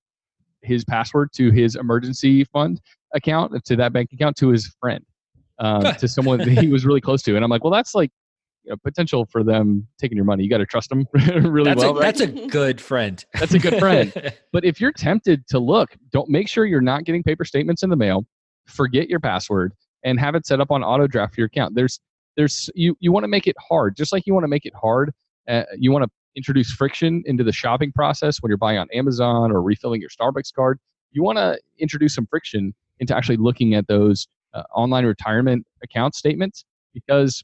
his 0.62 0.84
password 0.84 1.30
to 1.34 1.50
his 1.50 1.76
emergency 1.76 2.44
fund 2.44 2.80
account 3.14 3.52
to 3.64 3.76
that 3.76 3.92
bank 3.92 4.10
account 4.12 4.36
to 4.36 4.48
his 4.48 4.74
friend, 4.80 5.04
um, 5.58 5.82
to 5.96 6.08
someone 6.08 6.38
that 6.38 6.48
he 6.48 6.68
was 6.68 6.84
really 6.84 7.00
close 7.00 7.22
to. 7.22 7.36
And 7.36 7.44
I'm 7.44 7.50
like, 7.50 7.62
well, 7.64 7.72
that's 7.72 7.94
like 7.94 8.10
you 8.64 8.70
know, 8.70 8.76
potential 8.82 9.26
for 9.26 9.44
them 9.44 9.86
taking 9.98 10.16
your 10.16 10.24
money. 10.24 10.42
You 10.42 10.50
got 10.50 10.58
to 10.58 10.66
trust 10.66 10.88
them 10.88 11.06
really 11.14 11.64
that's 11.64 11.82
well. 11.82 11.96
a, 11.96 12.00
right? 12.00 12.16
that's 12.16 12.20
a 12.20 12.46
good 12.48 12.80
friend. 12.80 13.24
That's 13.34 13.54
a 13.54 13.58
good 13.58 13.78
friend. 13.78 14.12
But 14.52 14.64
if 14.64 14.80
you're 14.80 14.92
tempted 14.92 15.46
to 15.48 15.58
look, 15.58 15.96
don't 16.12 16.28
make 16.28 16.48
sure 16.48 16.64
you're 16.64 16.80
not 16.80 17.04
getting 17.04 17.24
paper 17.24 17.44
statements 17.44 17.82
in 17.82 17.90
the 17.90 17.96
mail. 17.96 18.24
Forget 18.66 19.08
your 19.08 19.20
password 19.20 19.72
and 20.04 20.20
have 20.20 20.34
it 20.34 20.46
set 20.46 20.60
up 20.60 20.70
on 20.70 20.82
auto 20.82 21.06
draft 21.06 21.34
for 21.34 21.40
your 21.40 21.46
account. 21.46 21.74
There's 21.74 22.00
there's 22.36 22.70
you 22.74 22.96
you 23.00 23.12
want 23.12 23.24
to 23.24 23.28
make 23.28 23.46
it 23.46 23.56
hard, 23.58 23.96
just 23.96 24.12
like 24.12 24.26
you 24.26 24.34
want 24.34 24.44
to 24.44 24.48
make 24.48 24.66
it 24.66 24.74
hard. 24.74 25.12
Uh, 25.48 25.64
you 25.78 25.92
want 25.92 26.04
to 26.04 26.10
introduce 26.36 26.72
friction 26.72 27.22
into 27.26 27.44
the 27.44 27.52
shopping 27.52 27.92
process 27.92 28.38
when 28.40 28.50
you're 28.50 28.58
buying 28.58 28.78
on 28.78 28.88
Amazon 28.92 29.52
or 29.52 29.62
refilling 29.62 30.00
your 30.00 30.10
Starbucks 30.10 30.52
card. 30.52 30.78
You 31.12 31.22
want 31.22 31.38
to 31.38 31.58
introduce 31.78 32.14
some 32.14 32.26
friction 32.26 32.74
into 32.98 33.16
actually 33.16 33.36
looking 33.36 33.74
at 33.74 33.86
those 33.86 34.26
uh, 34.52 34.62
online 34.74 35.04
retirement 35.04 35.66
account 35.82 36.14
statements 36.14 36.64
because 36.92 37.42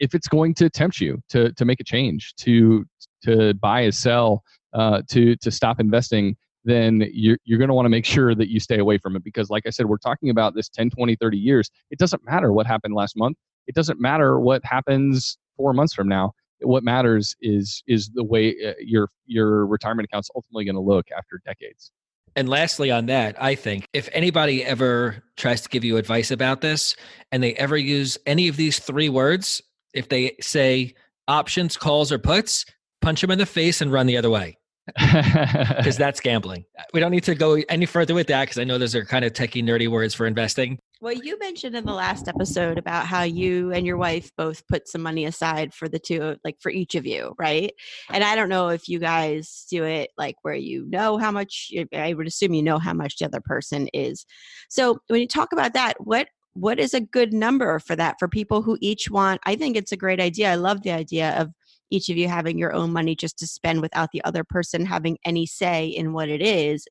if 0.00 0.14
it's 0.14 0.28
going 0.28 0.54
to 0.54 0.68
tempt 0.68 1.00
you 1.00 1.20
to 1.28 1.52
to 1.52 1.64
make 1.64 1.80
a 1.80 1.84
change 1.84 2.34
to 2.36 2.84
to 3.22 3.54
buy 3.54 3.82
a 3.82 3.92
sell 3.92 4.42
uh, 4.74 5.02
to 5.08 5.36
to 5.36 5.50
stop 5.50 5.80
investing 5.80 6.36
then 6.64 7.08
you're, 7.12 7.38
you're 7.44 7.58
going 7.58 7.68
to 7.68 7.74
want 7.74 7.86
to 7.86 7.90
make 7.90 8.04
sure 8.04 8.34
that 8.34 8.48
you 8.48 8.58
stay 8.58 8.78
away 8.78 8.98
from 8.98 9.16
it 9.16 9.22
because 9.22 9.50
like 9.50 9.64
i 9.66 9.70
said 9.70 9.86
we're 9.86 9.98
talking 9.98 10.30
about 10.30 10.54
this 10.54 10.68
10 10.68 10.90
20 10.90 11.16
30 11.16 11.38
years. 11.38 11.70
It 11.90 11.98
doesn't 11.98 12.24
matter 12.24 12.52
what 12.52 12.66
happened 12.66 12.94
last 12.94 13.16
month. 13.16 13.36
It 13.66 13.74
doesn't 13.74 14.00
matter 14.00 14.40
what 14.40 14.64
happens 14.64 15.38
four 15.56 15.72
months 15.72 15.94
from 15.94 16.08
now. 16.08 16.32
What 16.60 16.82
matters 16.82 17.36
is 17.40 17.82
is 17.86 18.10
the 18.10 18.24
way 18.24 18.54
uh, 18.66 18.72
your 18.80 19.08
your 19.26 19.66
retirement 19.66 20.08
account's 20.10 20.30
ultimately 20.34 20.64
going 20.64 20.76
to 20.76 20.80
look 20.80 21.06
after 21.16 21.40
decades. 21.44 21.90
And 22.36 22.48
lastly, 22.48 22.90
on 22.90 23.06
that, 23.06 23.40
I 23.40 23.54
think 23.54 23.86
if 23.92 24.08
anybody 24.12 24.64
ever 24.64 25.22
tries 25.36 25.60
to 25.62 25.68
give 25.68 25.84
you 25.84 25.98
advice 25.98 26.30
about 26.30 26.62
this 26.62 26.96
and 27.30 27.42
they 27.42 27.54
ever 27.54 27.76
use 27.76 28.18
any 28.26 28.48
of 28.48 28.56
these 28.56 28.80
three 28.80 29.08
words, 29.08 29.62
if 29.92 30.08
they 30.08 30.36
say 30.40 30.94
options, 31.28 31.76
calls, 31.76 32.10
or 32.10 32.18
puts, 32.18 32.64
punch 33.00 33.20
them 33.20 33.30
in 33.30 33.38
the 33.38 33.46
face 33.46 33.80
and 33.80 33.92
run 33.92 34.06
the 34.06 34.16
other 34.16 34.30
way 34.30 34.56
because 34.86 35.96
that's 35.98 36.20
gambling. 36.20 36.64
We 36.92 37.00
don't 37.00 37.10
need 37.10 37.24
to 37.24 37.34
go 37.34 37.62
any 37.68 37.86
further 37.86 38.14
with 38.14 38.26
that 38.28 38.42
because 38.42 38.58
I 38.58 38.64
know 38.64 38.78
those 38.78 38.94
are 38.94 39.04
kind 39.04 39.24
of 39.24 39.32
techie, 39.32 39.64
nerdy 39.64 39.88
words 39.88 40.14
for 40.14 40.26
investing. 40.26 40.78
Well, 41.00 41.14
you 41.14 41.38
mentioned 41.38 41.74
in 41.74 41.84
the 41.84 41.92
last 41.92 42.28
episode 42.28 42.78
about 42.78 43.06
how 43.06 43.22
you 43.22 43.72
and 43.72 43.86
your 43.86 43.96
wife 43.96 44.30
both 44.36 44.66
put 44.68 44.88
some 44.88 45.02
money 45.02 45.24
aside 45.24 45.74
for 45.74 45.88
the 45.88 45.98
two, 45.98 46.36
like 46.44 46.56
for 46.60 46.70
each 46.70 46.94
of 46.94 47.06
you, 47.06 47.34
right? 47.38 47.72
And 48.10 48.24
I 48.24 48.36
don't 48.36 48.48
know 48.48 48.68
if 48.68 48.88
you 48.88 48.98
guys 48.98 49.66
do 49.70 49.84
it 49.84 50.10
like 50.16 50.36
where 50.42 50.54
you 50.54 50.86
know 50.88 51.18
how 51.18 51.30
much, 51.30 51.70
eh, 51.74 51.84
I 51.92 52.14
would 52.14 52.26
assume 52.26 52.54
you 52.54 52.62
know 52.62 52.78
how 52.78 52.94
much 52.94 53.18
the 53.18 53.26
other 53.26 53.40
person 53.40 53.88
is. 53.92 54.24
So 54.68 54.98
when 55.08 55.20
you 55.20 55.28
talk 55.28 55.52
about 55.52 55.74
that, 55.74 55.94
what 55.98 56.28
what 56.54 56.78
is 56.78 56.94
a 56.94 57.00
good 57.00 57.32
number 57.32 57.80
for 57.80 57.96
that 57.96 58.14
for 58.18 58.28
people 58.28 58.62
who 58.62 58.78
each 58.80 59.10
want 59.10 59.40
i 59.44 59.56
think 59.56 59.76
it's 59.76 59.90
a 59.90 59.96
great 59.96 60.20
idea 60.20 60.52
i 60.52 60.54
love 60.54 60.82
the 60.82 60.92
idea 60.92 61.36
of 61.36 61.50
each 61.90 62.08
of 62.08 62.16
you 62.16 62.28
having 62.28 62.58
your 62.58 62.72
own 62.72 62.92
money 62.92 63.14
just 63.14 63.38
to 63.38 63.46
spend 63.46 63.80
without 63.80 64.10
the 64.12 64.24
other 64.24 64.44
person 64.44 64.84
having 64.84 65.18
any 65.24 65.46
say 65.46 65.86
in 65.86 66.12
what 66.12 66.28
it 66.28 66.42
is 66.42 66.86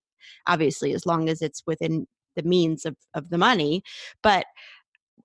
obviously 0.47 0.93
as 0.93 1.05
long 1.05 1.29
as 1.29 1.41
it's 1.41 1.63
within 1.65 2.07
the 2.35 2.43
means 2.43 2.85
of, 2.85 2.95
of 3.13 3.29
the 3.29 3.37
money. 3.37 3.83
But 4.21 4.45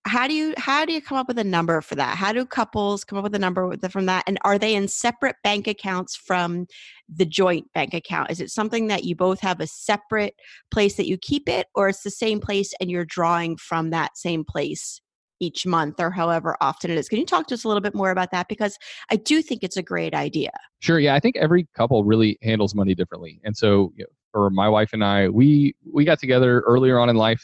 how 0.06 0.28
do 0.28 0.34
you 0.34 0.54
how 0.56 0.84
do 0.84 0.92
you 0.92 1.02
come 1.02 1.18
up 1.18 1.28
with 1.28 1.38
a 1.38 1.44
number 1.44 1.80
for 1.80 1.96
that? 1.96 2.16
How 2.16 2.32
do 2.32 2.46
couples 2.46 3.04
come 3.04 3.18
up 3.18 3.24
with 3.24 3.34
a 3.34 3.38
number 3.38 3.76
from 3.90 4.06
that? 4.06 4.24
And 4.26 4.38
are 4.42 4.58
they 4.58 4.74
in 4.74 4.88
separate 4.88 5.36
bank 5.42 5.66
accounts 5.66 6.16
from 6.16 6.66
the 7.12 7.26
joint 7.26 7.70
bank 7.74 7.94
account? 7.94 8.30
Is 8.30 8.40
it 8.40 8.50
something 8.50 8.86
that 8.86 9.04
you 9.04 9.16
both 9.16 9.40
have 9.40 9.60
a 9.60 9.66
separate 9.66 10.34
place 10.70 10.96
that 10.96 11.08
you 11.08 11.18
keep 11.18 11.48
it 11.48 11.66
or 11.74 11.88
it's 11.88 12.02
the 12.02 12.10
same 12.10 12.40
place 12.40 12.72
and 12.80 12.90
you're 12.90 13.04
drawing 13.04 13.56
from 13.56 13.90
that 13.90 14.16
same 14.16 14.44
place 14.44 15.00
each 15.40 15.66
month 15.66 16.00
or 16.00 16.10
however 16.10 16.56
often 16.60 16.90
it 16.90 16.98
is. 16.98 17.08
Can 17.08 17.18
you 17.18 17.26
talk 17.26 17.46
to 17.48 17.54
us 17.54 17.64
a 17.64 17.68
little 17.68 17.80
bit 17.80 17.94
more 17.94 18.10
about 18.10 18.30
that? 18.32 18.48
Because 18.48 18.78
I 19.10 19.16
do 19.16 19.42
think 19.42 19.62
it's 19.62 19.76
a 19.76 19.82
great 19.82 20.14
idea. 20.14 20.50
Sure. 20.80 20.98
Yeah. 20.98 21.14
I 21.14 21.20
think 21.20 21.36
every 21.36 21.66
couple 21.74 22.04
really 22.04 22.38
handles 22.42 22.74
money 22.74 22.94
differently. 22.94 23.40
And 23.44 23.56
so 23.56 23.92
you 23.96 24.04
know, 24.04 24.10
for 24.32 24.50
my 24.50 24.68
wife 24.68 24.92
and 24.92 25.04
I, 25.04 25.28
we, 25.28 25.74
we 25.90 26.04
got 26.04 26.18
together 26.18 26.60
earlier 26.60 26.98
on 26.98 27.08
in 27.08 27.16
life, 27.16 27.42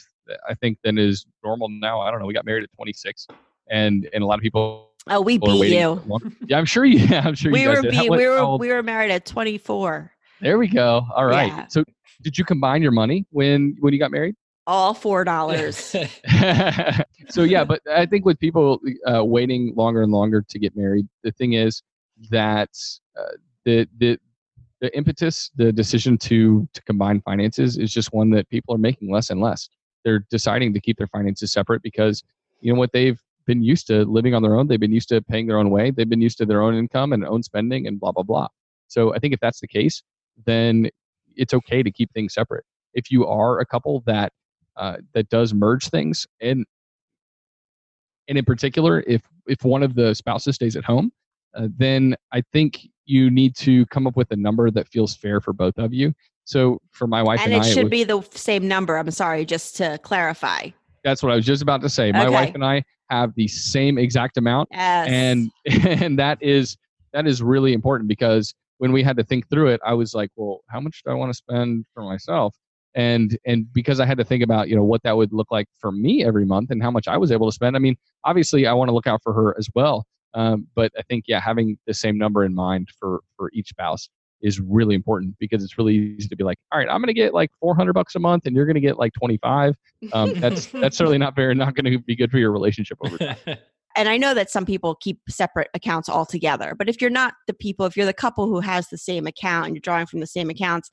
I 0.49 0.55
think 0.55 0.77
than 0.83 0.97
is 0.97 1.25
normal 1.43 1.69
now. 1.69 2.01
I 2.01 2.11
don't 2.11 2.19
know. 2.19 2.25
We 2.25 2.33
got 2.33 2.45
married 2.45 2.63
at 2.63 2.69
26 2.75 3.27
and, 3.69 4.09
and 4.13 4.23
a 4.23 4.25
lot 4.25 4.35
of 4.35 4.41
people 4.41 4.91
Oh, 5.07 5.21
we 5.21 5.37
beat 5.37 5.71
you. 5.71 6.01
Yeah, 6.47 6.57
I'm 6.57 6.65
sure 6.65 6.83
you. 6.83 6.97
Yeah, 7.05 7.21
I'm 7.25 7.35
sure 7.35 7.51
we 7.51 7.61
you 7.61 7.69
were 7.69 7.81
did. 7.81 7.91
beat, 7.91 8.09
we 8.09 8.27
were 8.27 8.57
we 8.57 8.69
were 8.69 8.81
married 8.81 9.11
at 9.11 9.25
24. 9.25 10.11
There 10.41 10.57
we 10.57 10.67
go. 10.67 11.05
All 11.15 11.27
right. 11.27 11.47
Yeah. 11.47 11.67
So, 11.67 11.83
did 12.23 12.37
you 12.37 12.43
combine 12.43 12.81
your 12.81 12.91
money 12.91 13.25
when 13.29 13.75
when 13.79 13.93
you 13.93 13.99
got 13.99 14.09
married? 14.09 14.35
All 14.67 14.93
four 14.93 15.23
dollars. 15.23 15.77
so 17.29 17.43
yeah, 17.43 17.63
but 17.63 17.81
I 17.89 18.05
think 18.05 18.25
with 18.25 18.39
people 18.39 18.79
uh, 19.05 19.23
waiting 19.23 19.73
longer 19.75 20.03
and 20.03 20.11
longer 20.11 20.41
to 20.41 20.59
get 20.59 20.75
married, 20.75 21.07
the 21.23 21.31
thing 21.31 21.53
is 21.53 21.81
that 22.29 22.69
uh, 23.19 23.35
the 23.65 23.87
the 23.97 24.19
the 24.81 24.95
impetus, 24.95 25.51
the 25.55 25.71
decision 25.71 26.17
to 26.17 26.67
to 26.73 26.81
combine 26.83 27.21
finances 27.21 27.77
is 27.77 27.93
just 27.93 28.13
one 28.13 28.29
that 28.31 28.49
people 28.49 28.73
are 28.75 28.79
making 28.79 29.11
less 29.11 29.29
and 29.29 29.41
less. 29.41 29.69
They're 30.03 30.25
deciding 30.29 30.73
to 30.73 30.79
keep 30.79 30.97
their 30.97 31.07
finances 31.07 31.51
separate 31.51 31.81
because 31.81 32.23
you 32.61 32.73
know 32.73 32.79
what 32.79 32.91
they've 32.91 33.19
been 33.45 33.63
used 33.63 33.87
to 33.87 34.05
living 34.05 34.33
on 34.33 34.41
their 34.41 34.55
own. 34.55 34.67
They've 34.67 34.79
been 34.79 34.93
used 34.93 35.09
to 35.09 35.21
paying 35.21 35.47
their 35.47 35.57
own 35.57 35.69
way. 35.69 35.91
They've 35.91 36.09
been 36.09 36.21
used 36.21 36.37
to 36.39 36.45
their 36.45 36.61
own 36.61 36.75
income 36.75 37.13
and 37.13 37.25
own 37.25 37.43
spending 37.43 37.87
and 37.87 37.99
blah 37.99 38.11
blah 38.11 38.23
blah. 38.23 38.47
So 38.87 39.13
I 39.13 39.19
think 39.19 39.33
if 39.33 39.39
that's 39.39 39.59
the 39.59 39.67
case, 39.67 40.03
then 40.45 40.89
it's 41.35 41.53
okay 41.53 41.83
to 41.83 41.91
keep 41.91 42.11
things 42.13 42.33
separate. 42.33 42.65
If 42.93 43.11
you 43.11 43.25
are 43.27 43.59
a 43.59 43.65
couple 43.65 44.01
that 44.05 44.31
uh, 44.77 44.97
that 45.13 45.29
does 45.29 45.53
merge 45.53 45.89
things 45.89 46.27
and 46.41 46.65
and 48.27 48.37
in 48.37 48.45
particular 48.45 49.03
if 49.07 49.21
if 49.47 49.63
one 49.63 49.83
of 49.83 49.95
the 49.95 50.13
spouses 50.13 50.55
stays 50.55 50.75
at 50.75 50.83
home 50.83 51.11
uh, 51.55 51.67
then 51.77 52.15
i 52.31 52.41
think 52.51 52.87
you 53.05 53.29
need 53.29 53.55
to 53.55 53.85
come 53.87 54.07
up 54.07 54.15
with 54.15 54.31
a 54.31 54.35
number 54.35 54.69
that 54.71 54.87
feels 54.87 55.15
fair 55.15 55.39
for 55.39 55.53
both 55.53 55.77
of 55.77 55.93
you 55.93 56.13
so 56.43 56.79
for 56.91 57.07
my 57.07 57.21
wife 57.21 57.39
and, 57.43 57.53
and 57.53 57.63
it 57.63 57.67
I, 57.67 57.69
should 57.69 57.77
it 57.77 57.83
was, 57.83 57.91
be 57.91 58.03
the 58.03 58.21
same 58.31 58.67
number 58.67 58.97
i'm 58.97 59.11
sorry 59.11 59.45
just 59.45 59.75
to 59.77 59.97
clarify 59.99 60.69
that's 61.03 61.21
what 61.23 61.31
i 61.31 61.35
was 61.35 61.45
just 61.45 61.61
about 61.61 61.81
to 61.81 61.89
say 61.89 62.11
my 62.11 62.25
okay. 62.25 62.33
wife 62.33 62.55
and 62.55 62.65
i 62.65 62.83
have 63.09 63.33
the 63.35 63.47
same 63.47 63.97
exact 63.97 64.37
amount 64.37 64.69
yes. 64.71 65.07
and 65.07 65.51
and 66.01 66.19
that 66.19 66.41
is 66.41 66.77
that 67.13 67.27
is 67.27 67.41
really 67.41 67.73
important 67.73 68.07
because 68.07 68.53
when 68.79 68.91
we 68.91 69.03
had 69.03 69.15
to 69.15 69.23
think 69.23 69.47
through 69.49 69.67
it 69.67 69.79
i 69.85 69.93
was 69.93 70.13
like 70.13 70.29
well 70.35 70.61
how 70.67 70.79
much 70.79 71.03
do 71.05 71.11
i 71.11 71.13
want 71.13 71.29
to 71.29 71.35
spend 71.35 71.85
for 71.93 72.03
myself 72.03 72.55
and 72.95 73.37
and 73.45 73.71
because 73.73 73.99
i 73.99 74.05
had 74.05 74.17
to 74.17 74.23
think 74.23 74.41
about 74.41 74.69
you 74.69 74.75
know 74.75 74.83
what 74.83 75.03
that 75.03 75.15
would 75.15 75.31
look 75.33 75.51
like 75.51 75.67
for 75.79 75.91
me 75.91 76.25
every 76.25 76.45
month 76.45 76.71
and 76.71 76.81
how 76.81 76.89
much 76.89 77.07
i 77.07 77.17
was 77.17 77.31
able 77.31 77.47
to 77.47 77.53
spend 77.53 77.75
i 77.75 77.79
mean 77.79 77.95
obviously 78.23 78.65
i 78.65 78.73
want 78.73 78.89
to 78.89 78.93
look 78.93 79.07
out 79.07 79.21
for 79.21 79.33
her 79.33 79.55
as 79.57 79.69
well 79.75 80.05
um, 80.33 80.67
but 80.75 80.91
i 80.97 81.01
think 81.03 81.25
yeah 81.27 81.39
having 81.39 81.77
the 81.85 81.93
same 81.93 82.17
number 82.17 82.43
in 82.43 82.55
mind 82.55 82.89
for 82.99 83.21
for 83.35 83.51
each 83.53 83.69
spouse 83.69 84.09
is 84.41 84.59
really 84.59 84.95
important 84.95 85.33
because 85.39 85.63
it's 85.63 85.77
really 85.77 85.95
easy 85.95 86.27
to 86.27 86.35
be 86.35 86.43
like 86.43 86.57
all 86.71 86.79
right 86.79 86.89
i'm 86.89 86.99
going 86.99 87.07
to 87.07 87.13
get 87.13 87.33
like 87.33 87.51
400 87.59 87.93
bucks 87.93 88.15
a 88.15 88.19
month 88.19 88.45
and 88.45 88.55
you're 88.55 88.65
going 88.65 88.75
to 88.75 88.81
get 88.81 88.97
like 88.97 89.13
25 89.13 89.75
um, 90.13 90.33
that's 90.35 90.65
that's 90.71 90.97
certainly 90.97 91.17
not 91.17 91.35
very 91.35 91.53
not 91.53 91.75
going 91.75 91.91
to 91.91 91.99
be 91.99 92.15
good 92.15 92.31
for 92.31 92.37
your 92.37 92.51
relationship 92.51 92.97
over 93.01 93.17
time. 93.17 93.37
And 93.95 94.09
I 94.09 94.17
know 94.17 94.33
that 94.33 94.49
some 94.49 94.65
people 94.65 94.95
keep 94.95 95.19
separate 95.29 95.69
accounts 95.73 96.09
altogether, 96.09 96.75
but 96.77 96.89
if 96.89 96.99
you're 96.99 97.09
not 97.09 97.33
the 97.47 97.53
people, 97.53 97.85
if 97.85 97.95
you're 97.95 98.05
the 98.05 98.13
couple 98.13 98.47
who 98.47 98.59
has 98.59 98.89
the 98.89 98.97
same 98.97 99.25
account 99.25 99.67
and 99.67 99.75
you're 99.75 99.81
drawing 99.81 100.05
from 100.05 100.19
the 100.19 100.27
same 100.27 100.49
accounts, 100.49 100.91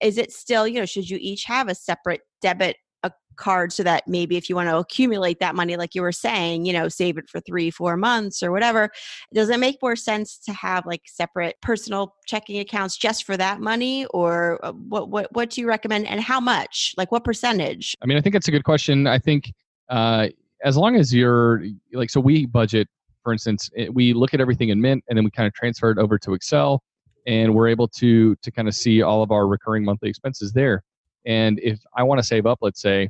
is 0.00 0.18
it 0.18 0.32
still 0.32 0.66
you 0.66 0.78
know 0.78 0.86
should 0.86 1.08
you 1.08 1.18
each 1.20 1.44
have 1.44 1.68
a 1.68 1.74
separate 1.74 2.20
debit 2.40 2.76
a 3.02 3.12
card 3.36 3.72
so 3.72 3.82
that 3.82 4.06
maybe 4.06 4.36
if 4.36 4.48
you 4.48 4.54
want 4.54 4.68
to 4.68 4.76
accumulate 4.76 5.40
that 5.40 5.54
money 5.54 5.76
like 5.76 5.94
you 5.94 6.02
were 6.02 6.12
saying 6.12 6.64
you 6.64 6.72
know 6.72 6.88
save 6.88 7.18
it 7.18 7.28
for 7.28 7.40
three 7.40 7.70
four 7.70 7.96
months 7.96 8.42
or 8.42 8.52
whatever 8.52 8.90
does 9.32 9.48
it 9.48 9.58
make 9.58 9.78
more 9.82 9.96
sense 9.96 10.38
to 10.38 10.52
have 10.52 10.86
like 10.86 11.02
separate 11.06 11.56
personal 11.62 12.14
checking 12.26 12.58
accounts 12.58 12.96
just 12.96 13.24
for 13.24 13.36
that 13.36 13.60
money? 13.60 14.06
Or 14.06 14.64
uh, 14.64 14.72
what 14.72 15.08
what 15.10 15.32
what 15.34 15.50
do 15.50 15.60
you 15.60 15.68
recommend 15.68 16.06
and 16.06 16.20
how 16.20 16.40
much? 16.40 16.94
Like 16.96 17.10
what 17.12 17.24
percentage? 17.24 17.96
I 18.02 18.06
mean 18.06 18.18
i 18.18 18.20
think 18.20 18.34
it's 18.34 18.48
a 18.48 18.50
good 18.50 18.64
question. 18.64 19.06
I 19.06 19.18
think 19.18 19.52
uh 19.88 20.28
as 20.64 20.76
long 20.76 20.96
as 20.96 21.12
you're 21.12 21.64
like 21.92 22.10
so 22.10 22.20
we 22.20 22.46
budget 22.46 22.88
for 23.22 23.32
instance 23.32 23.70
we 23.90 24.12
look 24.12 24.34
at 24.34 24.40
everything 24.40 24.68
in 24.68 24.80
mint 24.80 25.02
and 25.08 25.16
then 25.16 25.24
we 25.24 25.30
kind 25.30 25.46
of 25.46 25.52
transfer 25.54 25.90
it 25.90 25.98
over 25.98 26.18
to 26.18 26.34
excel 26.34 26.82
and 27.26 27.54
we're 27.54 27.68
able 27.68 27.88
to 27.88 28.36
to 28.36 28.50
kind 28.50 28.68
of 28.68 28.74
see 28.74 29.02
all 29.02 29.22
of 29.22 29.30
our 29.30 29.46
recurring 29.46 29.84
monthly 29.84 30.08
expenses 30.08 30.52
there. 30.52 30.82
And 31.24 31.60
if 31.62 31.80
I 31.96 32.02
want 32.02 32.18
to 32.18 32.26
save 32.26 32.46
up, 32.46 32.58
let's 32.62 32.80
say, 32.80 33.08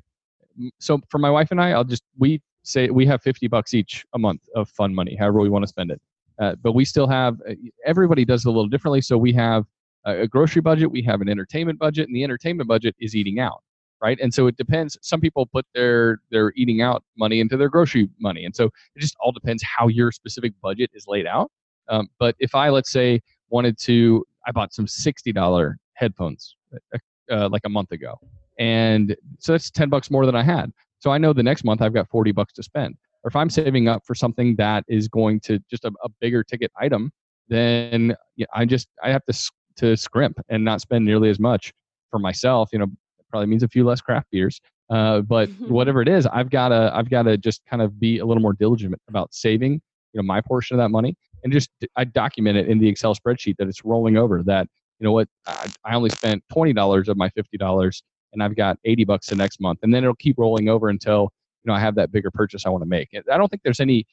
so 0.78 1.00
for 1.08 1.18
my 1.18 1.30
wife 1.30 1.50
and 1.50 1.60
I, 1.60 1.70
I'll 1.70 1.84
just 1.84 2.02
we 2.18 2.40
say 2.62 2.90
we 2.90 3.06
have 3.06 3.22
50 3.22 3.48
bucks 3.48 3.74
each 3.74 4.04
a 4.14 4.18
month 4.18 4.42
of 4.54 4.68
fun 4.68 4.94
money, 4.94 5.16
however 5.16 5.40
we 5.40 5.48
want 5.48 5.62
to 5.64 5.68
spend 5.68 5.90
it. 5.90 6.00
Uh, 6.38 6.54
but 6.62 6.72
we 6.72 6.84
still 6.84 7.06
have 7.06 7.40
uh, 7.48 7.54
everybody 7.84 8.24
does 8.24 8.44
it 8.44 8.48
a 8.48 8.50
little 8.50 8.68
differently. 8.68 9.00
So 9.00 9.16
we 9.16 9.32
have 9.32 9.64
a 10.04 10.26
grocery 10.26 10.62
budget, 10.62 10.90
we 10.90 11.02
have 11.02 11.20
an 11.20 11.28
entertainment 11.28 11.78
budget, 11.78 12.08
and 12.08 12.16
the 12.16 12.24
entertainment 12.24 12.68
budget 12.68 12.96
is 12.98 13.14
eating 13.14 13.38
out, 13.38 13.62
right? 14.02 14.18
And 14.20 14.32
so 14.34 14.46
it 14.46 14.56
depends. 14.56 14.98
Some 15.02 15.20
people 15.20 15.46
put 15.46 15.66
their 15.74 16.18
their 16.30 16.52
eating 16.56 16.82
out 16.82 17.04
money 17.16 17.40
into 17.40 17.56
their 17.56 17.68
grocery 17.68 18.08
money, 18.20 18.44
and 18.44 18.54
so 18.54 18.66
it 18.66 19.00
just 19.00 19.16
all 19.20 19.32
depends 19.32 19.62
how 19.62 19.88
your 19.88 20.10
specific 20.10 20.52
budget 20.60 20.90
is 20.94 21.06
laid 21.06 21.26
out. 21.26 21.50
Um, 21.88 22.08
but 22.18 22.34
if 22.38 22.54
I 22.54 22.70
let's 22.70 22.90
say 22.90 23.20
wanted 23.52 23.78
to 23.78 24.24
i 24.46 24.50
bought 24.50 24.72
some 24.72 24.86
$60 24.86 25.74
headphones 25.94 26.56
uh, 26.74 26.98
uh, 27.30 27.48
like 27.48 27.62
a 27.64 27.68
month 27.68 27.92
ago. 27.92 28.18
And 28.58 29.16
so 29.38 29.52
that's 29.52 29.70
10 29.70 29.88
bucks 29.88 30.10
more 30.10 30.26
than 30.26 30.34
i 30.34 30.42
had. 30.42 30.72
So 30.98 31.10
i 31.10 31.18
know 31.18 31.32
the 31.32 31.42
next 31.42 31.64
month 31.64 31.82
i've 31.82 31.94
got 31.94 32.08
40 32.08 32.32
bucks 32.32 32.52
to 32.54 32.62
spend. 32.62 32.96
Or 33.22 33.28
if 33.28 33.36
i'm 33.36 33.50
saving 33.50 33.86
up 33.88 34.02
for 34.04 34.14
something 34.14 34.56
that 34.56 34.84
is 34.88 35.06
going 35.06 35.38
to 35.40 35.60
just 35.70 35.84
a, 35.84 35.92
a 36.02 36.08
bigger 36.20 36.42
ticket 36.42 36.72
item 36.78 37.12
then 37.48 38.16
you 38.36 38.44
know, 38.44 38.52
i 38.54 38.64
just 38.64 38.88
i 39.04 39.10
have 39.10 39.24
to 39.26 39.50
to 39.76 39.96
scrimp 39.96 40.38
and 40.48 40.64
not 40.64 40.80
spend 40.80 41.04
nearly 41.04 41.30
as 41.30 41.38
much 41.38 41.72
for 42.10 42.18
myself 42.18 42.70
you 42.72 42.78
know 42.78 42.86
probably 43.30 43.46
means 43.46 43.62
a 43.62 43.68
few 43.68 43.82
less 43.82 44.02
craft 44.02 44.26
beers. 44.30 44.60
Uh, 44.90 45.22
but 45.22 45.48
whatever 45.68 46.02
it 46.02 46.08
is 46.08 46.26
i've 46.26 46.50
got 46.50 46.68
to 46.68 46.90
i've 46.94 47.10
got 47.10 47.22
to 47.22 47.36
just 47.38 47.64
kind 47.66 47.82
of 47.82 47.98
be 48.00 48.18
a 48.18 48.26
little 48.26 48.42
more 48.42 48.52
diligent 48.52 48.94
about 49.08 49.32
saving 49.32 49.74
you 50.12 50.18
know 50.20 50.22
my 50.22 50.40
portion 50.40 50.74
of 50.74 50.78
that 50.78 50.90
money 50.90 51.16
and 51.42 51.52
just 51.52 51.70
I 51.96 52.04
document 52.04 52.56
it 52.56 52.68
in 52.68 52.78
the 52.78 52.88
Excel 52.88 53.14
spreadsheet 53.14 53.56
that 53.58 53.68
it's 53.68 53.84
rolling 53.84 54.16
over. 54.16 54.42
That 54.42 54.68
you 54.98 55.04
know 55.04 55.12
what 55.12 55.28
I, 55.46 55.70
I 55.84 55.94
only 55.94 56.10
spent 56.10 56.42
twenty 56.52 56.72
dollars 56.72 57.08
of 57.08 57.16
my 57.16 57.28
fifty 57.30 57.56
dollars, 57.56 58.02
and 58.32 58.42
I've 58.42 58.56
got 58.56 58.78
eighty 58.84 59.04
bucks 59.04 59.28
the 59.28 59.36
next 59.36 59.60
month, 59.60 59.80
and 59.82 59.92
then 59.92 60.04
it'll 60.04 60.14
keep 60.16 60.38
rolling 60.38 60.68
over 60.68 60.88
until 60.88 61.32
you 61.64 61.70
know 61.70 61.74
I 61.74 61.80
have 61.80 61.94
that 61.96 62.12
bigger 62.12 62.30
purchase 62.30 62.66
I 62.66 62.70
want 62.70 62.82
to 62.82 62.88
make. 62.88 63.10
I 63.30 63.36
don't 63.36 63.48
think 63.48 63.62
there's 63.62 63.80
any 63.80 64.06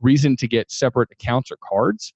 reason 0.00 0.36
to 0.36 0.48
get 0.48 0.70
separate 0.70 1.10
accounts 1.12 1.50
or 1.50 1.56
cards. 1.62 2.12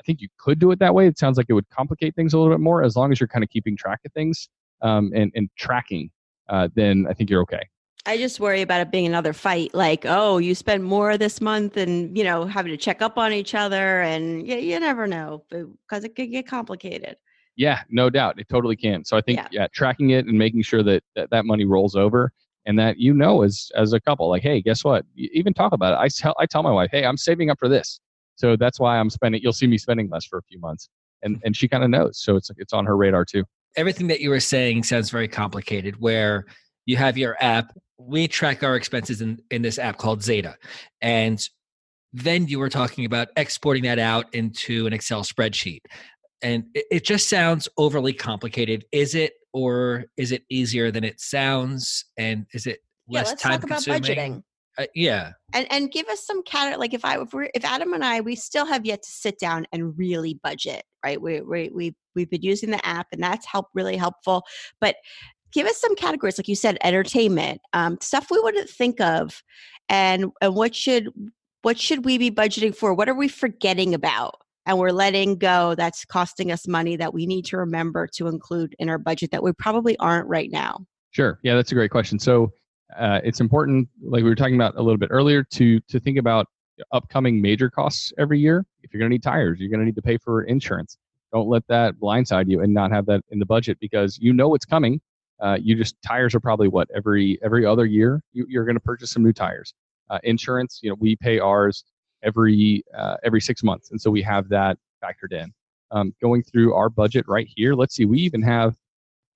I 0.00 0.02
think 0.04 0.20
you 0.20 0.28
could 0.38 0.58
do 0.58 0.70
it 0.70 0.78
that 0.78 0.94
way. 0.94 1.06
It 1.06 1.18
sounds 1.18 1.36
like 1.36 1.46
it 1.48 1.52
would 1.52 1.68
complicate 1.68 2.14
things 2.14 2.32
a 2.32 2.38
little 2.38 2.52
bit 2.52 2.60
more 2.60 2.82
as 2.82 2.96
long 2.96 3.12
as 3.12 3.20
you're 3.20 3.28
kind 3.28 3.44
of 3.44 3.50
keeping 3.50 3.76
track 3.76 4.00
of 4.06 4.12
things 4.12 4.48
um, 4.82 5.12
and, 5.14 5.30
and 5.34 5.50
tracking. 5.56 6.10
Uh, 6.48 6.68
then 6.74 7.06
I 7.08 7.12
think 7.12 7.30
you're 7.30 7.42
okay. 7.42 7.68
I 8.06 8.16
just 8.16 8.40
worry 8.40 8.62
about 8.62 8.80
it 8.80 8.90
being 8.90 9.06
another 9.06 9.32
fight. 9.32 9.74
Like, 9.74 10.04
oh, 10.06 10.38
you 10.38 10.54
spend 10.54 10.84
more 10.84 11.18
this 11.18 11.40
month, 11.40 11.76
and 11.76 12.16
you 12.16 12.24
know, 12.24 12.46
having 12.46 12.72
to 12.72 12.76
check 12.76 13.02
up 13.02 13.18
on 13.18 13.32
each 13.32 13.54
other, 13.54 14.00
and 14.00 14.46
you, 14.46 14.56
you 14.56 14.80
never 14.80 15.06
know 15.06 15.44
because 15.50 16.04
it 16.04 16.16
could 16.16 16.30
get 16.30 16.46
complicated. 16.46 17.16
Yeah, 17.56 17.82
no 17.90 18.08
doubt. 18.08 18.40
It 18.40 18.48
totally 18.48 18.76
can. 18.76 19.04
So 19.04 19.16
I 19.16 19.20
think 19.20 19.38
Yeah. 19.38 19.48
yeah, 19.50 19.66
tracking 19.72 20.10
it 20.10 20.24
and 20.26 20.38
making 20.38 20.62
sure 20.62 20.82
that, 20.82 21.02
that 21.14 21.28
that 21.30 21.44
money 21.44 21.66
rolls 21.66 21.94
over 21.94 22.32
and 22.64 22.78
that 22.78 22.98
you 22.98 23.12
know 23.12 23.42
as 23.42 23.70
as 23.74 23.92
a 23.92 24.00
couple 24.00 24.28
like, 24.30 24.42
hey, 24.42 24.62
guess 24.62 24.82
what? 24.82 25.04
You 25.14 25.28
even 25.34 25.52
talk 25.52 25.72
about 25.72 25.92
it. 25.92 25.98
I 25.98 26.08
tell 26.08 26.34
I 26.38 26.46
tell 26.46 26.62
my 26.62 26.72
wife, 26.72 26.88
"Hey, 26.90 27.04
I'm 27.04 27.18
saving 27.18 27.50
up 27.50 27.58
for 27.58 27.68
this." 27.68 28.00
So 28.36 28.56
that's 28.56 28.80
why 28.80 28.98
I'm 28.98 29.10
spending 29.10 29.42
you'll 29.42 29.52
see 29.52 29.66
me 29.66 29.76
spending 29.76 30.08
less 30.08 30.24
for 30.24 30.38
a 30.38 30.42
few 30.42 30.58
months. 30.58 30.88
And 31.22 31.38
and 31.44 31.54
she 31.54 31.68
kind 31.68 31.84
of 31.84 31.90
knows. 31.90 32.18
So 32.22 32.36
it's 32.36 32.50
it's 32.56 32.72
on 32.72 32.86
her 32.86 32.96
radar 32.96 33.26
too. 33.26 33.44
Everything 33.76 34.06
that 34.06 34.20
you 34.20 34.30
were 34.30 34.40
saying 34.40 34.84
sounds 34.84 35.10
very 35.10 35.28
complicated. 35.28 36.00
Where 36.00 36.46
you 36.86 36.96
have 36.96 37.16
your 37.18 37.36
app, 37.40 37.72
we 37.98 38.28
track 38.28 38.62
our 38.62 38.76
expenses 38.76 39.20
in 39.20 39.40
in 39.50 39.62
this 39.62 39.78
app 39.78 39.98
called 39.98 40.22
Zeta, 40.22 40.56
and 41.00 41.46
then 42.12 42.48
you 42.48 42.58
were 42.58 42.68
talking 42.68 43.04
about 43.04 43.28
exporting 43.36 43.84
that 43.84 43.98
out 43.98 44.26
into 44.34 44.86
an 44.86 44.92
Excel 44.92 45.22
spreadsheet. 45.22 45.80
And 46.42 46.64
it, 46.74 46.86
it 46.90 47.04
just 47.04 47.28
sounds 47.28 47.68
overly 47.76 48.12
complicated. 48.12 48.84
Is 48.92 49.14
it, 49.14 49.34
or 49.52 50.06
is 50.16 50.32
it 50.32 50.42
easier 50.50 50.90
than 50.90 51.04
it 51.04 51.20
sounds? 51.20 52.04
And 52.16 52.46
is 52.52 52.66
it 52.66 52.80
yeah, 53.08 53.20
less 53.20 53.28
let's 53.28 53.42
time 53.42 53.52
talk 53.52 53.64
about 53.64 53.84
consuming? 53.84 54.02
budgeting. 54.02 54.42
Uh, 54.78 54.86
yeah. 54.94 55.32
and 55.52 55.66
and 55.70 55.90
give 55.90 56.06
us 56.08 56.24
some 56.24 56.44
cat 56.44 56.78
like 56.78 56.94
if 56.94 57.04
I 57.04 57.20
if, 57.20 57.32
we're, 57.32 57.50
if 57.54 57.64
Adam 57.64 57.92
and 57.92 58.04
I 58.04 58.20
we 58.20 58.36
still 58.36 58.64
have 58.64 58.86
yet 58.86 59.02
to 59.02 59.10
sit 59.10 59.38
down 59.38 59.66
and 59.72 59.98
really 59.98 60.38
budget 60.44 60.84
right 61.04 61.20
we 61.20 61.40
we 61.40 61.70
we 61.74 61.94
we've 62.14 62.30
been 62.30 62.42
using 62.42 62.70
the 62.70 62.86
app 62.86 63.08
and 63.12 63.20
that's 63.20 63.44
helped 63.46 63.70
really 63.74 63.96
helpful 63.96 64.44
but 64.80 64.94
give 65.52 65.66
us 65.66 65.80
some 65.80 65.94
categories 65.96 66.38
like 66.38 66.48
you 66.48 66.56
said 66.56 66.78
entertainment 66.82 67.60
um, 67.72 67.98
stuff 68.00 68.28
we 68.30 68.40
wouldn't 68.40 68.68
think 68.68 69.00
of 69.00 69.42
and 69.88 70.26
and 70.40 70.54
what 70.54 70.74
should 70.74 71.08
what 71.62 71.78
should 71.78 72.04
we 72.04 72.18
be 72.18 72.30
budgeting 72.30 72.74
for 72.74 72.94
what 72.94 73.08
are 73.08 73.14
we 73.14 73.28
forgetting 73.28 73.94
about 73.94 74.34
and 74.66 74.78
we're 74.78 74.90
letting 74.90 75.36
go 75.36 75.74
that's 75.74 76.04
costing 76.04 76.52
us 76.52 76.68
money 76.68 76.96
that 76.96 77.14
we 77.14 77.26
need 77.26 77.44
to 77.44 77.56
remember 77.56 78.06
to 78.06 78.26
include 78.26 78.74
in 78.78 78.88
our 78.88 78.98
budget 78.98 79.30
that 79.30 79.42
we 79.42 79.52
probably 79.52 79.96
aren't 79.98 80.28
right 80.28 80.50
now 80.50 80.84
Sure. 81.10 81.38
Yeah, 81.42 81.54
that's 81.54 81.72
a 81.72 81.74
great 81.74 81.90
question. 81.90 82.18
So 82.18 82.52
uh, 82.96 83.20
it's 83.24 83.40
important, 83.40 83.88
like 84.02 84.22
we 84.22 84.28
were 84.28 84.36
talking 84.36 84.54
about 84.54 84.76
a 84.76 84.82
little 84.82 84.98
bit 84.98 85.10
earlier, 85.10 85.44
to 85.44 85.80
to 85.80 86.00
think 86.00 86.18
about 86.18 86.46
upcoming 86.92 87.42
major 87.42 87.68
costs 87.70 88.12
every 88.18 88.38
year. 88.38 88.64
If 88.82 88.92
you're 88.92 88.98
going 88.98 89.10
to 89.10 89.14
need 89.14 89.22
tires, 89.22 89.60
you're 89.60 89.68
going 89.68 89.80
to 89.80 89.86
need 89.86 89.96
to 89.96 90.02
pay 90.02 90.18
for 90.18 90.44
insurance. 90.44 90.96
Don't 91.32 91.48
let 91.48 91.66
that 91.68 91.94
blindside 91.96 92.48
you 92.48 92.60
and 92.60 92.72
not 92.72 92.90
have 92.90 93.06
that 93.06 93.22
in 93.30 93.38
the 93.38 93.46
budget 93.46 93.78
because 93.80 94.18
you 94.18 94.32
know 94.32 94.54
it's 94.54 94.64
coming. 94.64 95.00
Uh, 95.40 95.58
you 95.60 95.74
just 95.74 96.00
tires 96.02 96.34
are 96.34 96.40
probably 96.40 96.68
what 96.68 96.88
every 96.94 97.38
every 97.42 97.64
other 97.64 97.86
year 97.86 98.22
you, 98.32 98.46
you're 98.48 98.64
going 98.64 98.76
to 98.76 98.80
purchase 98.80 99.10
some 99.10 99.22
new 99.22 99.32
tires. 99.32 99.72
Uh, 100.10 100.18
insurance, 100.24 100.80
you 100.82 100.90
know, 100.90 100.96
we 100.98 101.16
pay 101.16 101.38
ours 101.38 101.84
every 102.22 102.84
uh, 102.96 103.16
every 103.22 103.40
six 103.40 103.62
months, 103.62 103.90
and 103.90 104.00
so 104.00 104.10
we 104.10 104.22
have 104.22 104.48
that 104.48 104.76
factored 105.02 105.32
in. 105.32 105.52
Um, 105.92 106.14
going 106.20 106.42
through 106.42 106.74
our 106.74 106.88
budget 106.88 107.24
right 107.26 107.48
here, 107.56 107.74
let's 107.74 107.94
see, 107.94 108.04
we 108.04 108.18
even 108.20 108.42
have 108.42 108.76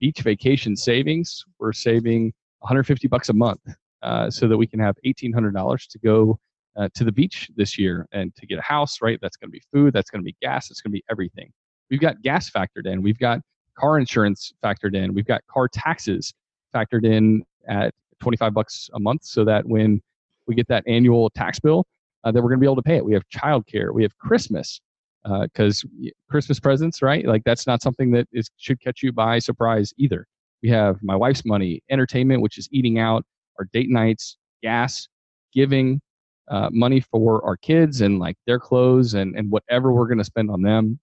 beach 0.01 0.21
vacation 0.21 0.77
savings. 0.77 1.45
We're 1.59 1.73
saving 1.73 2.33
150 2.61 3.09
bucks 3.09 3.29
a 3.29 3.33
month 3.33 3.61
uh, 4.03 4.31
so 4.31 4.47
that 4.49 4.57
we 4.57 4.67
can 4.67 4.81
have 4.81 4.97
$1,800 5.05 5.89
to 5.89 5.99
go 5.99 6.39
uh, 6.77 6.89
to 6.95 7.05
the 7.05 7.13
beach 7.13 7.51
this 7.57 7.79
year 7.79 8.07
and 8.13 8.35
to 8.37 8.47
get 8.47 8.59
a 8.59 8.63
house, 8.63 8.99
right? 9.01 9.19
That's 9.21 9.37
going 9.37 9.49
to 9.49 9.53
be 9.53 9.63
food, 9.73 9.93
that's 9.93 10.11
going 10.11 10.21
to 10.21 10.25
be 10.25 10.37
gas, 10.43 10.71
it's 10.71 10.81
going 10.81 10.93
to 10.93 10.95
be 10.95 11.05
everything. 11.11 11.51
We've 11.91 12.01
got 12.01 12.23
gas 12.23 12.51
factored 12.51 12.87
in, 12.87 13.03
we've 13.03 13.19
got 13.19 13.41
car 13.77 13.99
insurance 13.99 14.53
factored 14.63 14.95
in, 14.95 15.15
we've 15.15 15.27
got 15.27 15.43
car 15.47 15.69
taxes 15.69 16.33
factored 16.75 17.05
in 17.05 17.45
at 17.69 17.93
25 18.21 18.55
bucks 18.55 18.91
a 18.95 19.01
month 19.01 19.25
so 19.25 19.45
that 19.45 19.67
when 19.67 20.01
we 20.47 20.55
get 20.55 20.69
that 20.69 20.85
annual 20.87 21.31
tax 21.31 21.59
bill, 21.61 21.87
uh, 22.25 22.33
that 22.33 22.43
we're 22.43 22.49
going 22.49 22.59
to 22.59 22.61
be 22.61 22.67
able 22.67 22.77
to 22.77 22.83
pay 22.83 22.97
it. 22.97 23.05
We 23.05 23.13
have 23.13 23.29
childcare, 23.29 23.93
we 23.93 24.03
have 24.03 24.17
Christmas, 24.19 24.81
because 25.25 25.85
Christmas 26.29 26.61
presents, 26.61 27.03
right? 27.03 27.27
Like 27.27 27.45
that's 27.45 27.67
not 27.67 27.83
something 27.83 28.11
that 28.13 28.29
is 28.33 28.51
should 28.57 28.81
catch 28.81 29.03
you 29.03 29.13
by 29.13 29.39
surprise 29.39 29.93
either. 29.97 30.27
We 30.63 30.71
have 30.71 31.03
my 31.03 31.17
wife's 31.17 31.45
money, 31.45 31.83
entertainment, 31.91 32.43
which 32.43 32.59
is 32.59 32.69
eating 32.73 32.99
out, 32.99 33.25
our 33.59 33.67
date 33.73 33.91
nights, 33.91 34.37
gas, 34.63 35.09
giving, 35.53 36.01
uh, 36.49 36.69
money 36.73 37.01
for 37.01 37.45
our 37.45 37.57
kids 37.57 38.03
and 38.03 38.19
like 38.19 38.37
their 38.47 38.59
clothes 38.59 39.15
and 39.15 39.35
and 39.37 39.51
whatever 39.51 39.93
we're 39.93 40.07
going 40.07 40.19
to 40.19 40.25
spend 40.25 40.51
on 40.51 40.63
them. 40.63 40.99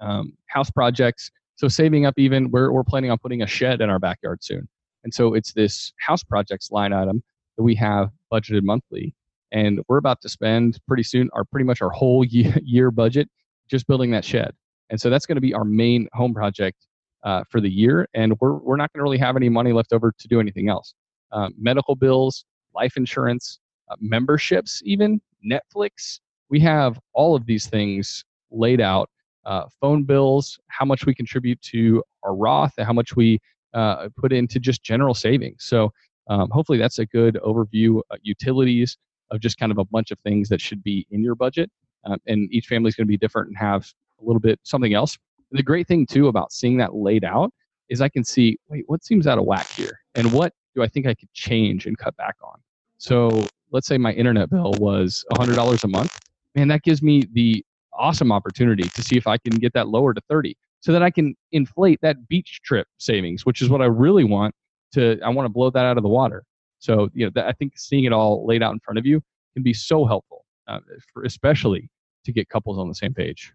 Um, 0.00 0.32
house 0.46 0.70
projects. 0.70 1.30
So 1.56 1.68
saving 1.68 2.06
up 2.06 2.14
even 2.16 2.50
we're 2.50 2.72
we're 2.72 2.84
planning 2.84 3.10
on 3.10 3.18
putting 3.18 3.42
a 3.42 3.46
shed 3.46 3.80
in 3.80 3.90
our 3.90 3.98
backyard 3.98 4.42
soon, 4.42 4.68
and 5.04 5.12
so 5.12 5.34
it's 5.34 5.52
this 5.52 5.92
house 5.98 6.22
projects 6.22 6.70
line 6.70 6.92
item 6.92 7.22
that 7.56 7.62
we 7.62 7.74
have 7.76 8.10
budgeted 8.32 8.62
monthly 8.62 9.14
and 9.52 9.80
we're 9.88 9.98
about 9.98 10.20
to 10.22 10.28
spend 10.28 10.78
pretty 10.88 11.02
soon 11.02 11.28
our 11.34 11.44
pretty 11.44 11.64
much 11.64 11.82
our 11.82 11.90
whole 11.90 12.24
year, 12.24 12.54
year 12.64 12.90
budget 12.90 13.28
just 13.70 13.86
building 13.86 14.10
that 14.10 14.24
shed. 14.24 14.52
And 14.90 15.00
so 15.00 15.08
that's 15.10 15.26
going 15.26 15.36
to 15.36 15.42
be 15.42 15.54
our 15.54 15.64
main 15.64 16.08
home 16.12 16.34
project 16.34 16.86
uh, 17.22 17.44
for 17.48 17.60
the 17.60 17.70
year 17.70 18.08
and 18.14 18.34
we're, 18.40 18.54
we're 18.54 18.76
not 18.76 18.92
going 18.92 18.98
to 19.00 19.04
really 19.04 19.18
have 19.18 19.36
any 19.36 19.48
money 19.48 19.72
left 19.72 19.92
over 19.92 20.12
to 20.18 20.28
do 20.28 20.40
anything 20.40 20.68
else. 20.68 20.94
Um, 21.30 21.54
medical 21.56 21.94
bills 21.94 22.44
life 22.74 22.96
insurance 22.96 23.60
uh, 23.90 23.96
memberships 24.00 24.82
even 24.84 25.20
netflix. 25.48 26.18
We 26.48 26.58
have 26.60 26.98
all 27.12 27.36
of 27.36 27.46
these 27.46 27.66
things 27.66 28.24
laid 28.50 28.80
out 28.80 29.08
uh, 29.44 29.64
phone 29.80 30.04
bills 30.04 30.58
how 30.68 30.84
much 30.84 31.06
we 31.06 31.14
contribute 31.14 31.60
to 31.62 32.02
our 32.22 32.34
roth 32.34 32.72
and 32.78 32.86
how 32.86 32.92
much 32.92 33.16
we 33.16 33.40
uh, 33.74 34.08
put 34.16 34.32
into 34.32 34.58
just 34.60 34.82
general 34.82 35.14
savings 35.14 35.64
so 35.64 35.92
um, 36.28 36.48
hopefully 36.50 36.78
that's 36.78 36.98
a 36.98 37.06
good 37.06 37.38
overview 37.44 38.00
uh, 38.10 38.16
utilities 38.22 38.96
of 39.30 39.40
just 39.40 39.58
kind 39.58 39.72
of 39.72 39.78
a 39.78 39.84
bunch 39.84 40.10
of 40.10 40.18
things 40.20 40.48
that 40.48 40.60
should 40.60 40.82
be 40.82 41.06
in 41.10 41.22
your 41.22 41.34
budget. 41.34 41.70
Um, 42.04 42.18
and 42.26 42.52
each 42.52 42.66
family 42.66 42.88
is 42.88 42.94
going 42.94 43.06
to 43.06 43.08
be 43.08 43.16
different 43.16 43.48
and 43.48 43.56
have 43.56 43.92
a 44.20 44.24
little 44.24 44.40
bit 44.40 44.60
something 44.62 44.94
else. 44.94 45.18
And 45.50 45.58
the 45.58 45.62
great 45.62 45.88
thing 45.88 46.06
too 46.06 46.28
about 46.28 46.52
seeing 46.52 46.76
that 46.78 46.94
laid 46.94 47.24
out 47.24 47.52
is 47.88 48.00
I 48.00 48.08
can 48.08 48.24
see, 48.24 48.58
wait, 48.68 48.84
what 48.86 49.04
seems 49.04 49.26
out 49.26 49.38
of 49.38 49.44
whack 49.44 49.68
here? 49.70 50.00
And 50.14 50.32
what 50.32 50.52
do 50.74 50.82
I 50.82 50.88
think 50.88 51.06
I 51.06 51.14
could 51.14 51.32
change 51.32 51.86
and 51.86 51.96
cut 51.98 52.16
back 52.16 52.36
on? 52.42 52.58
So 52.98 53.46
let's 53.70 53.86
say 53.86 53.98
my 53.98 54.12
internet 54.12 54.50
bill 54.50 54.72
was 54.78 55.24
$100 55.32 55.84
a 55.84 55.88
month. 55.88 56.18
Man, 56.54 56.68
that 56.68 56.82
gives 56.82 57.02
me 57.02 57.24
the 57.32 57.64
awesome 57.94 58.32
opportunity 58.32 58.88
to 58.88 59.02
see 59.02 59.16
if 59.16 59.26
I 59.26 59.38
can 59.38 59.56
get 59.56 59.72
that 59.74 59.88
lower 59.88 60.14
to 60.14 60.20
30 60.28 60.56
so 60.80 60.92
that 60.92 61.02
I 61.02 61.10
can 61.10 61.34
inflate 61.52 62.00
that 62.02 62.28
beach 62.28 62.60
trip 62.64 62.86
savings, 62.98 63.46
which 63.46 63.62
is 63.62 63.68
what 63.68 63.80
I 63.80 63.86
really 63.86 64.24
want 64.24 64.54
to, 64.94 65.18
I 65.24 65.28
want 65.28 65.46
to 65.46 65.52
blow 65.52 65.70
that 65.70 65.84
out 65.84 65.96
of 65.96 66.02
the 66.02 66.08
water. 66.08 66.44
So, 66.78 67.08
you 67.14 67.24
know, 67.26 67.30
that, 67.36 67.46
I 67.46 67.52
think 67.52 67.74
seeing 67.76 68.04
it 68.04 68.12
all 68.12 68.44
laid 68.44 68.62
out 68.62 68.72
in 68.72 68.80
front 68.80 68.98
of 68.98 69.06
you 69.06 69.22
can 69.54 69.62
be 69.62 69.72
so 69.72 70.04
helpful, 70.04 70.44
uh, 70.66 70.80
for 71.12 71.22
especially 71.22 71.88
to 72.24 72.32
get 72.32 72.48
couples 72.48 72.78
on 72.78 72.88
the 72.88 72.94
same 72.94 73.14
page. 73.14 73.52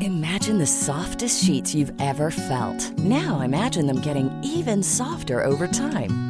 Imagine 0.00 0.58
the 0.58 0.66
softest 0.66 1.44
sheets 1.44 1.74
you've 1.74 1.92
ever 2.00 2.30
felt. 2.30 2.96
Now 2.98 3.40
imagine 3.40 3.86
them 3.86 4.00
getting 4.00 4.30
even 4.44 4.82
softer 4.82 5.42
over 5.42 5.66
time. 5.66 6.29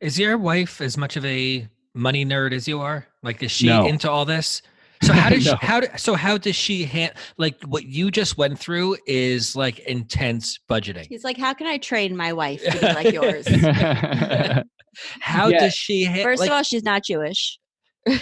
Is 0.00 0.18
your 0.18 0.38
wife 0.38 0.80
as 0.80 0.96
much 0.96 1.16
of 1.16 1.24
a 1.24 1.68
money 1.94 2.24
nerd 2.24 2.52
as 2.52 2.66
you 2.66 2.80
are? 2.80 3.06
Like, 3.22 3.42
is 3.42 3.50
she 3.50 3.66
No. 3.66 3.86
into 3.86 4.10
all 4.10 4.24
this? 4.24 4.62
So 5.02 5.14
how 5.14 5.30
does 5.30 5.46
No. 5.46 5.52
she, 5.58 5.66
how 5.66 5.80
do, 5.80 5.86
so 5.96 6.14
how 6.14 6.36
does 6.36 6.54
she 6.54 6.84
hand 6.84 7.14
like 7.38 7.56
what 7.62 7.84
you 7.86 8.10
just 8.10 8.36
went 8.36 8.58
through 8.58 8.98
is 9.06 9.56
like 9.56 9.78
intense 9.78 10.58
budgeting. 10.68 11.06
he's 11.08 11.24
like 11.24 11.38
how 11.38 11.54
can 11.54 11.66
i 11.66 11.78
train 11.78 12.14
my 12.14 12.34
wife 12.34 12.62
to 12.62 12.70
be 12.72 12.78
like 12.86 13.10
yours 13.14 13.46
How 15.20 15.48
Yeah. 15.48 15.60
does 15.60 15.74
she 15.74 16.04
ha- 16.04 16.22
First 16.22 16.40
like, 16.40 16.50
of 16.50 16.54
all, 16.56 16.62
she's 16.64 16.82
not 16.82 17.02
Jewish. 17.02 17.58
all 18.06 18.14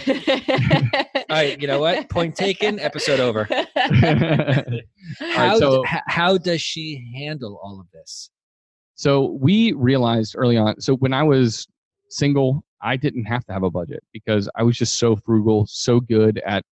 right, 1.29 1.59
you 1.59 1.67
know 1.67 1.79
what? 1.81 2.09
Point 2.09 2.35
taken. 2.37 2.79
Episode 2.79 3.19
over. 3.19 3.43
How 5.19 5.59
so- 5.59 5.83
d- 5.83 5.89
h- 5.91 6.01
how 6.07 6.37
does 6.37 6.61
she 6.61 7.11
handle 7.17 7.59
all 7.61 7.81
of 7.81 7.87
this? 7.91 8.29
So 8.99 9.37
we 9.39 9.71
realized 9.71 10.35
early 10.37 10.57
on. 10.57 10.81
So 10.81 10.97
when 10.97 11.13
I 11.13 11.23
was 11.23 11.65
single, 12.09 12.65
I 12.81 12.97
didn't 12.97 13.23
have 13.23 13.45
to 13.45 13.53
have 13.53 13.63
a 13.63 13.71
budget 13.71 14.03
because 14.11 14.49
I 14.55 14.63
was 14.63 14.77
just 14.77 14.97
so 14.97 15.15
frugal, 15.15 15.65
so 15.69 16.01
good 16.01 16.41
at. 16.45 16.65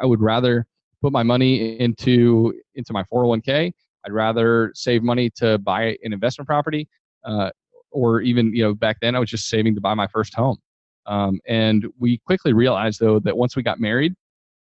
I 0.00 0.06
would 0.06 0.20
rather 0.20 0.64
put 1.02 1.10
my 1.10 1.24
money 1.24 1.80
into 1.80 2.54
into 2.76 2.92
my 2.92 3.02
401k. 3.12 3.72
I'd 4.06 4.12
rather 4.12 4.70
save 4.76 5.02
money 5.02 5.28
to 5.30 5.58
buy 5.58 5.96
an 6.04 6.12
investment 6.12 6.46
property, 6.46 6.88
uh, 7.24 7.50
or 7.90 8.20
even 8.20 8.54
you 8.54 8.62
know 8.62 8.74
back 8.74 8.98
then 9.00 9.16
I 9.16 9.18
was 9.18 9.28
just 9.28 9.48
saving 9.48 9.74
to 9.74 9.80
buy 9.80 9.94
my 9.94 10.06
first 10.06 10.36
home. 10.36 10.58
Um, 11.06 11.40
and 11.48 11.84
we 11.98 12.18
quickly 12.18 12.52
realized 12.52 13.00
though 13.00 13.18
that 13.18 13.36
once 13.36 13.56
we 13.56 13.64
got 13.64 13.80
married, 13.80 14.14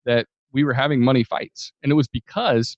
that 0.04 0.26
we 0.52 0.62
were 0.62 0.72
having 0.72 1.00
money 1.00 1.24
fights, 1.24 1.72
and 1.82 1.90
it 1.90 1.96
was 1.96 2.06
because 2.06 2.76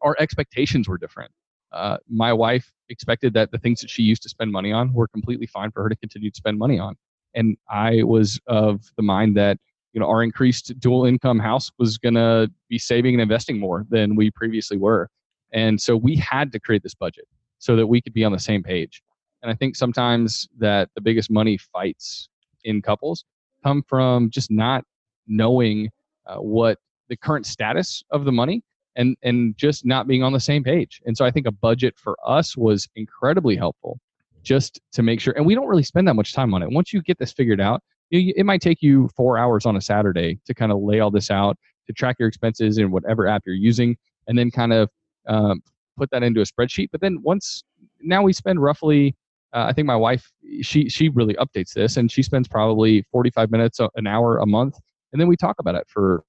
our 0.00 0.16
expectations 0.18 0.88
were 0.88 0.96
different. 0.96 1.30
Uh, 1.70 1.98
my 2.08 2.32
wife 2.32 2.72
expected 2.88 3.34
that 3.34 3.50
the 3.50 3.58
things 3.58 3.80
that 3.80 3.90
she 3.90 4.02
used 4.02 4.22
to 4.22 4.28
spend 4.28 4.52
money 4.52 4.72
on 4.72 4.92
were 4.92 5.08
completely 5.08 5.46
fine 5.46 5.70
for 5.70 5.82
her 5.82 5.88
to 5.88 5.96
continue 5.96 6.30
to 6.30 6.36
spend 6.36 6.58
money 6.58 6.78
on, 6.78 6.96
and 7.34 7.56
I 7.70 8.02
was 8.02 8.40
of 8.46 8.90
the 8.96 9.02
mind 9.02 9.36
that 9.36 9.58
you 9.92 10.00
know 10.00 10.06
our 10.08 10.22
increased 10.22 10.78
dual 10.78 11.04
income 11.04 11.38
house 11.38 11.70
was 11.78 11.98
going 11.98 12.14
to 12.14 12.50
be 12.68 12.78
saving 12.78 13.14
and 13.14 13.22
investing 13.22 13.58
more 13.58 13.86
than 13.88 14.16
we 14.16 14.30
previously 14.30 14.76
were, 14.76 15.08
and 15.52 15.80
so 15.80 15.96
we 15.96 16.16
had 16.16 16.52
to 16.52 16.60
create 16.60 16.82
this 16.82 16.94
budget 16.94 17.26
so 17.58 17.76
that 17.76 17.86
we 17.86 18.00
could 18.00 18.14
be 18.14 18.24
on 18.24 18.32
the 18.32 18.38
same 18.38 18.62
page. 18.62 19.02
And 19.42 19.50
I 19.50 19.54
think 19.54 19.76
sometimes 19.76 20.48
that 20.58 20.88
the 20.94 21.00
biggest 21.00 21.30
money 21.30 21.58
fights 21.58 22.28
in 22.64 22.82
couples 22.82 23.24
come 23.62 23.82
from 23.82 24.30
just 24.30 24.50
not 24.50 24.84
knowing 25.26 25.90
uh, 26.26 26.36
what 26.36 26.78
the 27.08 27.16
current 27.16 27.46
status 27.46 28.02
of 28.10 28.24
the 28.24 28.32
money 28.32 28.62
and 28.98 29.16
and 29.22 29.56
just 29.56 29.86
not 29.86 30.06
being 30.06 30.22
on 30.22 30.34
the 30.34 30.40
same 30.40 30.62
page. 30.62 31.00
And 31.06 31.16
so 31.16 31.24
I 31.24 31.30
think 31.30 31.46
a 31.46 31.52
budget 31.52 31.94
for 31.96 32.16
us 32.26 32.56
was 32.56 32.86
incredibly 32.96 33.56
helpful 33.56 33.98
just 34.42 34.80
to 34.92 35.02
make 35.02 35.20
sure 35.20 35.32
and 35.36 35.46
we 35.46 35.54
don't 35.54 35.66
really 35.66 35.82
spend 35.82 36.06
that 36.08 36.14
much 36.14 36.34
time 36.34 36.52
on 36.52 36.62
it. 36.62 36.70
Once 36.70 36.92
you 36.92 37.00
get 37.00 37.18
this 37.18 37.32
figured 37.32 37.60
out, 37.60 37.82
you, 38.10 38.34
it 38.36 38.44
might 38.44 38.60
take 38.60 38.82
you 38.82 39.08
4 39.16 39.38
hours 39.38 39.64
on 39.64 39.76
a 39.76 39.80
Saturday 39.80 40.38
to 40.46 40.54
kind 40.54 40.72
of 40.72 40.80
lay 40.82 41.00
all 41.00 41.10
this 41.10 41.30
out, 41.30 41.56
to 41.86 41.92
track 41.92 42.16
your 42.18 42.28
expenses 42.28 42.78
in 42.78 42.90
whatever 42.90 43.26
app 43.26 43.42
you're 43.46 43.54
using 43.54 43.96
and 44.26 44.36
then 44.36 44.50
kind 44.50 44.72
of 44.72 44.90
um, 45.26 45.62
put 45.96 46.10
that 46.10 46.22
into 46.22 46.40
a 46.40 46.44
spreadsheet. 46.44 46.88
But 46.92 47.00
then 47.00 47.22
once 47.22 47.64
now 48.00 48.22
we 48.22 48.32
spend 48.32 48.60
roughly 48.60 49.16
uh, 49.54 49.64
I 49.68 49.72
think 49.72 49.86
my 49.86 49.96
wife 49.96 50.30
she 50.60 50.88
she 50.88 51.08
really 51.08 51.34
updates 51.34 51.72
this 51.72 51.96
and 51.96 52.10
she 52.10 52.22
spends 52.22 52.48
probably 52.48 53.02
45 53.12 53.50
minutes 53.50 53.80
an 53.80 54.06
hour 54.06 54.38
a 54.38 54.46
month 54.46 54.78
and 55.12 55.20
then 55.20 55.28
we 55.28 55.36
talk 55.36 55.56
about 55.58 55.74
it 55.74 55.86
for 55.88 56.22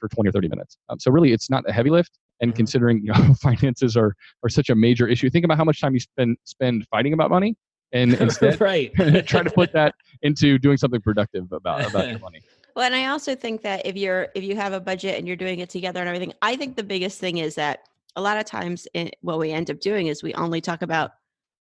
for 0.00 0.08
20 0.08 0.28
or 0.28 0.32
30 0.32 0.48
minutes. 0.48 0.76
Um, 0.88 0.98
so 0.98 1.10
really, 1.10 1.32
it's 1.32 1.50
not 1.50 1.68
a 1.68 1.72
heavy 1.72 1.90
lift. 1.90 2.18
And 2.40 2.50
mm-hmm. 2.50 2.56
considering 2.56 3.00
you 3.04 3.12
know 3.12 3.34
finances 3.40 3.96
are 3.96 4.14
are 4.42 4.48
such 4.48 4.70
a 4.70 4.74
major 4.74 5.06
issue, 5.06 5.30
think 5.30 5.44
about 5.44 5.58
how 5.58 5.64
much 5.64 5.80
time 5.80 5.94
you 5.94 6.00
spend 6.00 6.36
spend 6.44 6.86
fighting 6.90 7.12
about 7.12 7.30
money, 7.30 7.56
and 7.92 8.14
instead 8.20 8.60
right. 8.60 8.92
try 9.26 9.42
to 9.42 9.50
put 9.50 9.72
that 9.72 9.94
into 10.22 10.58
doing 10.58 10.76
something 10.76 11.00
productive 11.00 11.52
about 11.52 11.88
about 11.88 12.08
your 12.08 12.18
money. 12.18 12.40
Well, 12.76 12.86
and 12.86 12.94
I 12.94 13.06
also 13.06 13.34
think 13.34 13.62
that 13.62 13.84
if 13.84 13.96
you're 13.96 14.28
if 14.34 14.44
you 14.44 14.56
have 14.56 14.72
a 14.72 14.80
budget 14.80 15.18
and 15.18 15.26
you're 15.26 15.36
doing 15.36 15.60
it 15.60 15.68
together 15.68 16.00
and 16.00 16.08
everything, 16.08 16.32
I 16.40 16.56
think 16.56 16.76
the 16.76 16.82
biggest 16.82 17.18
thing 17.18 17.38
is 17.38 17.56
that 17.56 17.80
a 18.16 18.22
lot 18.22 18.38
of 18.38 18.44
times 18.44 18.88
it, 18.94 19.16
what 19.20 19.38
we 19.38 19.52
end 19.52 19.70
up 19.70 19.80
doing 19.80 20.06
is 20.06 20.22
we 20.22 20.34
only 20.34 20.60
talk 20.60 20.82
about 20.82 21.12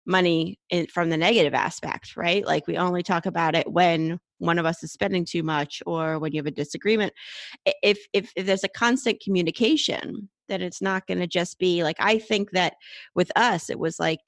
money 0.06 0.58
in, 0.70 0.86
from 0.86 1.10
the 1.10 1.16
negative 1.16 1.54
aspect, 1.54 2.16
right? 2.16 2.46
Like 2.46 2.66
we 2.66 2.76
only 2.76 3.02
talk 3.02 3.26
about 3.26 3.54
it 3.54 3.70
when 3.70 4.20
one 4.38 4.58
of 4.58 4.66
us 4.66 4.82
is 4.82 4.92
spending 4.92 5.24
too 5.24 5.42
much 5.42 5.82
or 5.86 6.18
when 6.18 6.32
you 6.32 6.38
have 6.38 6.46
a 6.46 6.50
disagreement 6.50 7.12
if 7.82 8.06
if, 8.12 8.32
if 8.36 8.46
there's 8.46 8.64
a 8.64 8.68
constant 8.68 9.20
communication 9.20 10.28
then 10.48 10.62
it's 10.62 10.82
not 10.82 11.06
going 11.06 11.18
to 11.18 11.26
just 11.26 11.58
be 11.58 11.82
like 11.82 11.96
i 11.98 12.18
think 12.18 12.50
that 12.50 12.74
with 13.14 13.30
us 13.36 13.70
it 13.70 13.78
was 13.78 13.98
like 13.98 14.20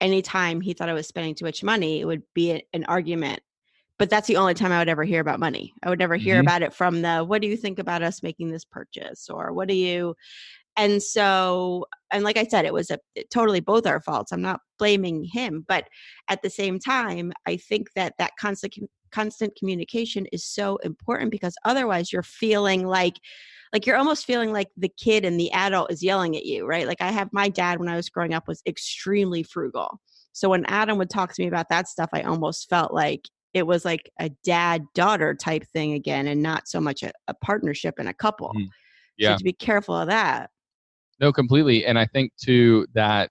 anytime 0.00 0.60
he 0.60 0.72
thought 0.72 0.88
i 0.88 0.94
was 0.94 1.06
spending 1.06 1.34
too 1.34 1.44
much 1.44 1.62
money 1.62 2.00
it 2.00 2.04
would 2.04 2.22
be 2.34 2.52
a, 2.52 2.62
an 2.72 2.84
argument 2.84 3.40
but 3.98 4.10
that's 4.10 4.26
the 4.26 4.36
only 4.36 4.54
time 4.54 4.72
i 4.72 4.78
would 4.78 4.88
ever 4.88 5.04
hear 5.04 5.20
about 5.20 5.40
money 5.40 5.72
i 5.82 5.88
would 5.88 5.98
never 5.98 6.16
hear 6.16 6.36
mm-hmm. 6.36 6.46
about 6.46 6.62
it 6.62 6.74
from 6.74 7.02
the 7.02 7.20
what 7.24 7.40
do 7.40 7.48
you 7.48 7.56
think 7.56 7.78
about 7.78 8.02
us 8.02 8.22
making 8.22 8.50
this 8.50 8.64
purchase 8.64 9.28
or 9.30 9.52
what 9.52 9.68
do 9.68 9.74
you 9.74 10.14
and 10.76 11.02
so 11.02 11.84
and 12.10 12.24
like 12.24 12.36
i 12.36 12.44
said 12.44 12.64
it 12.64 12.72
was 12.72 12.90
a 12.90 12.98
totally 13.32 13.60
both 13.60 13.86
our 13.86 14.00
faults 14.00 14.32
i'm 14.32 14.42
not 14.42 14.60
blaming 14.78 15.24
him 15.24 15.64
but 15.68 15.86
at 16.28 16.42
the 16.42 16.50
same 16.50 16.78
time 16.78 17.32
i 17.46 17.56
think 17.56 17.88
that 17.94 18.14
that 18.18 18.32
constant 18.38 18.74
constant 19.12 19.54
communication 19.56 20.26
is 20.32 20.44
so 20.44 20.76
important 20.78 21.30
because 21.30 21.54
otherwise 21.64 22.12
you're 22.12 22.22
feeling 22.22 22.86
like 22.86 23.16
like 23.72 23.86
you're 23.86 23.96
almost 23.96 24.26
feeling 24.26 24.52
like 24.52 24.68
the 24.76 24.90
kid 25.00 25.24
and 25.24 25.40
the 25.40 25.50
adult 25.52 25.90
is 25.90 26.02
yelling 26.02 26.36
at 26.36 26.44
you 26.44 26.66
right? 26.66 26.86
Like 26.86 27.00
i 27.00 27.10
have 27.10 27.28
my 27.32 27.48
dad 27.48 27.78
when 27.78 27.88
i 27.88 27.96
was 27.96 28.08
growing 28.08 28.34
up 28.34 28.48
was 28.48 28.62
extremely 28.66 29.42
frugal. 29.42 30.00
So 30.32 30.48
when 30.48 30.64
adam 30.66 30.98
would 30.98 31.10
talk 31.10 31.34
to 31.34 31.42
me 31.42 31.48
about 31.48 31.68
that 31.68 31.88
stuff 31.88 32.10
i 32.12 32.22
almost 32.22 32.68
felt 32.68 32.92
like 32.92 33.28
it 33.54 33.66
was 33.66 33.84
like 33.84 34.10
a 34.18 34.30
dad 34.44 34.82
daughter 34.94 35.34
type 35.34 35.64
thing 35.72 35.92
again 35.92 36.26
and 36.26 36.42
not 36.42 36.66
so 36.66 36.80
much 36.80 37.02
a, 37.02 37.12
a 37.28 37.34
partnership 37.34 37.94
and 37.98 38.08
a 38.08 38.14
couple. 38.14 38.50
Mm. 38.56 38.68
yeah. 39.18 39.34
so 39.34 39.38
to 39.38 39.44
be 39.44 39.52
careful 39.52 39.94
of 39.94 40.08
that. 40.08 40.50
No 41.20 41.32
completely 41.32 41.86
and 41.86 41.98
i 41.98 42.06
think 42.06 42.32
too 42.42 42.86
that 42.94 43.30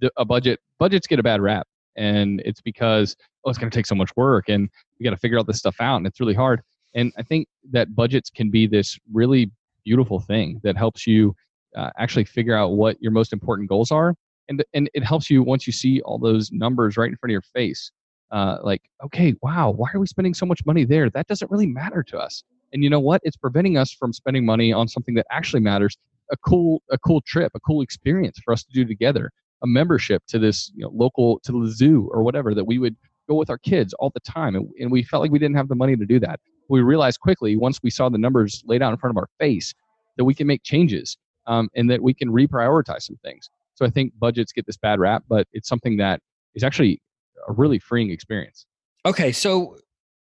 the, 0.00 0.10
a 0.16 0.24
budget 0.24 0.60
budgets 0.78 1.06
get 1.06 1.18
a 1.18 1.22
bad 1.22 1.40
rap 1.40 1.66
and 1.96 2.40
it's 2.44 2.60
because 2.60 3.16
oh 3.48 3.50
it's 3.50 3.58
going 3.58 3.70
to 3.70 3.76
take 3.76 3.86
so 3.86 3.94
much 3.94 4.10
work 4.16 4.48
and 4.48 4.68
we 4.98 5.04
got 5.04 5.10
to 5.10 5.16
figure 5.16 5.38
all 5.38 5.44
this 5.44 5.58
stuff 5.58 5.76
out 5.80 5.96
and 5.96 6.06
it's 6.06 6.20
really 6.20 6.34
hard. 6.34 6.62
And 6.94 7.12
i 7.18 7.22
think 7.22 7.48
that 7.70 7.94
budgets 7.94 8.30
can 8.30 8.50
be 8.50 8.66
this 8.66 8.98
really 9.12 9.50
beautiful 9.84 10.20
thing 10.20 10.60
that 10.64 10.76
helps 10.76 11.06
you 11.06 11.34
uh, 11.76 11.90
actually 11.98 12.24
figure 12.24 12.56
out 12.56 12.72
what 12.72 13.00
your 13.00 13.12
most 13.12 13.32
important 13.32 13.68
goals 13.68 13.90
are 13.90 14.14
and 14.48 14.64
and 14.74 14.90
it 14.94 15.04
helps 15.04 15.30
you 15.30 15.42
once 15.42 15.66
you 15.66 15.72
see 15.72 16.00
all 16.02 16.18
those 16.18 16.50
numbers 16.50 16.96
right 16.96 17.10
in 17.10 17.16
front 17.16 17.30
of 17.30 17.32
your 17.32 17.42
face 17.54 17.92
uh, 18.30 18.58
like 18.62 18.82
okay 19.04 19.34
wow 19.42 19.70
why 19.70 19.88
are 19.94 20.00
we 20.00 20.06
spending 20.06 20.34
so 20.34 20.46
much 20.46 20.64
money 20.66 20.84
there? 20.84 21.08
That 21.10 21.26
doesn't 21.26 21.50
really 21.50 21.66
matter 21.66 22.02
to 22.04 22.18
us. 22.18 22.42
And 22.72 22.84
you 22.84 22.90
know 22.90 23.00
what? 23.00 23.22
It's 23.24 23.36
preventing 23.36 23.78
us 23.78 23.92
from 23.92 24.12
spending 24.12 24.44
money 24.44 24.72
on 24.72 24.88
something 24.88 25.14
that 25.14 25.26
actually 25.30 25.60
matters 25.60 25.96
a 26.30 26.36
cool 26.36 26.82
a 26.90 26.98
cool 26.98 27.22
trip 27.22 27.52
a 27.54 27.60
cool 27.60 27.80
experience 27.80 28.38
for 28.44 28.52
us 28.52 28.62
to 28.64 28.72
do 28.72 28.84
together 28.84 29.30
a 29.62 29.66
membership 29.66 30.22
to 30.28 30.38
this 30.38 30.70
you 30.74 30.84
know, 30.84 30.90
local 30.94 31.40
to 31.40 31.52
the 31.52 31.68
zoo 31.68 32.08
or 32.12 32.22
whatever 32.22 32.54
that 32.54 32.64
we 32.64 32.78
would 32.78 32.96
go 33.28 33.34
with 33.34 33.50
our 33.50 33.58
kids 33.58 33.92
all 33.94 34.10
the 34.10 34.20
time 34.20 34.56
and, 34.56 34.68
and 34.80 34.90
we 34.90 35.02
felt 35.02 35.22
like 35.22 35.30
we 35.30 35.38
didn't 35.38 35.56
have 35.56 35.68
the 35.68 35.74
money 35.74 35.96
to 35.96 36.06
do 36.06 36.18
that. 36.20 36.40
We 36.68 36.80
realized 36.80 37.20
quickly 37.20 37.56
once 37.56 37.80
we 37.82 37.90
saw 37.90 38.08
the 38.08 38.18
numbers 38.18 38.62
laid 38.66 38.82
out 38.82 38.92
in 38.92 38.98
front 38.98 39.16
of 39.16 39.18
our 39.18 39.28
face 39.38 39.74
that 40.16 40.24
we 40.24 40.34
can 40.34 40.46
make 40.46 40.62
changes 40.62 41.16
um, 41.46 41.68
and 41.74 41.90
that 41.90 42.02
we 42.02 42.12
can 42.12 42.30
reprioritize 42.30 43.02
some 43.02 43.18
things. 43.22 43.48
So 43.74 43.86
i 43.86 43.90
think 43.90 44.12
budgets 44.18 44.52
get 44.52 44.66
this 44.66 44.76
bad 44.76 44.98
rap 44.98 45.22
but 45.28 45.46
it's 45.52 45.68
something 45.68 45.96
that 45.98 46.20
is 46.54 46.64
actually 46.64 47.00
a 47.46 47.52
really 47.52 47.78
freeing 47.78 48.10
experience. 48.10 48.66
Okay 49.06 49.32
so 49.32 49.76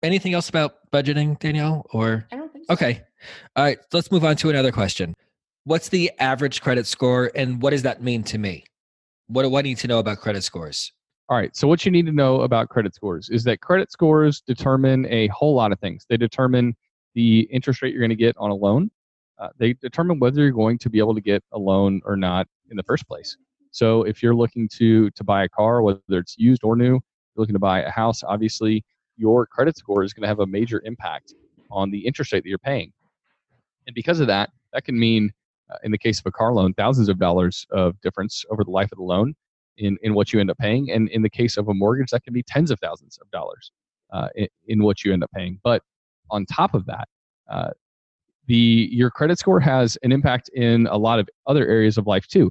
anything 0.02 0.34
else 0.34 0.48
about 0.48 0.90
budgeting 0.92 1.38
danielle 1.38 1.86
or 1.92 2.26
i 2.32 2.36
don't 2.36 2.52
think 2.52 2.66
so. 2.66 2.72
okay. 2.74 3.02
All 3.54 3.64
right 3.64 3.78
let's 3.92 4.10
move 4.10 4.24
on 4.24 4.36
to 4.36 4.50
another 4.50 4.72
question. 4.72 5.14
What's 5.64 5.88
the 5.88 6.12
average 6.18 6.60
credit 6.60 6.86
score 6.86 7.30
and 7.34 7.60
what 7.60 7.70
does 7.70 7.82
that 7.82 8.02
mean 8.02 8.22
to 8.24 8.38
me? 8.38 8.64
What 9.28 9.42
do 9.42 9.56
I 9.56 9.62
need 9.62 9.78
to 9.78 9.88
know 9.88 9.98
about 9.98 10.18
credit 10.18 10.44
scores? 10.44 10.92
All 11.28 11.36
right. 11.36 11.56
So, 11.56 11.66
what 11.66 11.84
you 11.84 11.90
need 11.90 12.06
to 12.06 12.12
know 12.12 12.42
about 12.42 12.68
credit 12.68 12.94
scores 12.94 13.30
is 13.30 13.42
that 13.44 13.60
credit 13.60 13.90
scores 13.90 14.40
determine 14.40 15.06
a 15.06 15.26
whole 15.28 15.56
lot 15.56 15.72
of 15.72 15.80
things. 15.80 16.06
They 16.08 16.16
determine 16.16 16.76
the 17.16 17.40
interest 17.50 17.82
rate 17.82 17.92
you're 17.92 18.00
going 18.00 18.10
to 18.10 18.16
get 18.16 18.36
on 18.38 18.50
a 18.50 18.54
loan, 18.54 18.90
uh, 19.40 19.48
they 19.58 19.72
determine 19.72 20.20
whether 20.20 20.40
you're 20.42 20.52
going 20.52 20.78
to 20.78 20.88
be 20.88 21.00
able 21.00 21.16
to 21.16 21.20
get 21.20 21.42
a 21.52 21.58
loan 21.58 22.00
or 22.04 22.16
not 22.16 22.46
in 22.70 22.76
the 22.76 22.82
first 22.84 23.08
place. 23.08 23.36
So, 23.72 24.04
if 24.04 24.22
you're 24.22 24.36
looking 24.36 24.68
to, 24.74 25.10
to 25.10 25.24
buy 25.24 25.42
a 25.42 25.48
car, 25.48 25.82
whether 25.82 26.00
it's 26.10 26.38
used 26.38 26.62
or 26.62 26.76
new, 26.76 26.92
you're 26.92 27.02
looking 27.34 27.54
to 27.54 27.60
buy 27.60 27.82
a 27.82 27.90
house, 27.90 28.22
obviously 28.22 28.84
your 29.16 29.46
credit 29.46 29.76
score 29.76 30.04
is 30.04 30.12
going 30.12 30.22
to 30.22 30.28
have 30.28 30.40
a 30.40 30.46
major 30.46 30.80
impact 30.84 31.34
on 31.72 31.90
the 31.90 32.06
interest 32.06 32.32
rate 32.32 32.44
that 32.44 32.48
you're 32.48 32.58
paying. 32.58 32.92
And 33.88 33.94
because 33.94 34.20
of 34.20 34.28
that, 34.28 34.50
that 34.72 34.84
can 34.84 34.96
mean 34.96 35.32
uh, 35.72 35.78
in 35.82 35.90
the 35.90 35.98
case 35.98 36.20
of 36.20 36.26
a 36.26 36.30
car 36.30 36.52
loan, 36.52 36.72
thousands 36.74 37.08
of 37.08 37.18
dollars 37.18 37.66
of 37.70 38.00
difference 38.00 38.44
over 38.48 38.62
the 38.62 38.70
life 38.70 38.92
of 38.92 38.98
the 38.98 39.04
loan 39.04 39.34
in, 39.78 39.96
in 40.02 40.14
what 40.14 40.32
you 40.32 40.40
end 40.40 40.50
up 40.50 40.58
paying. 40.58 40.90
And 40.90 41.08
in 41.10 41.22
the 41.22 41.30
case 41.30 41.56
of 41.56 41.68
a 41.68 41.74
mortgage, 41.74 42.10
that 42.10 42.24
can 42.24 42.32
be 42.32 42.42
tens 42.42 42.70
of 42.70 42.78
thousands 42.80 43.18
of 43.20 43.30
dollars 43.30 43.70
uh, 44.12 44.28
in, 44.34 44.48
in, 44.66 44.82
what 44.82 45.04
you 45.04 45.12
end 45.12 45.22
up 45.22 45.30
paying. 45.34 45.58
But 45.62 45.82
on 46.30 46.46
top 46.46 46.74
of 46.74 46.86
that, 46.86 47.08
uh, 47.50 47.70
the 48.46 48.88
your 48.92 49.10
credit 49.10 49.38
score 49.38 49.60
has 49.60 49.98
an 50.02 50.12
impact 50.12 50.48
in 50.54 50.86
a 50.86 50.96
lot 50.96 51.18
of 51.18 51.28
other 51.46 51.66
areas 51.66 51.98
of 51.98 52.06
life 52.06 52.26
too. 52.26 52.50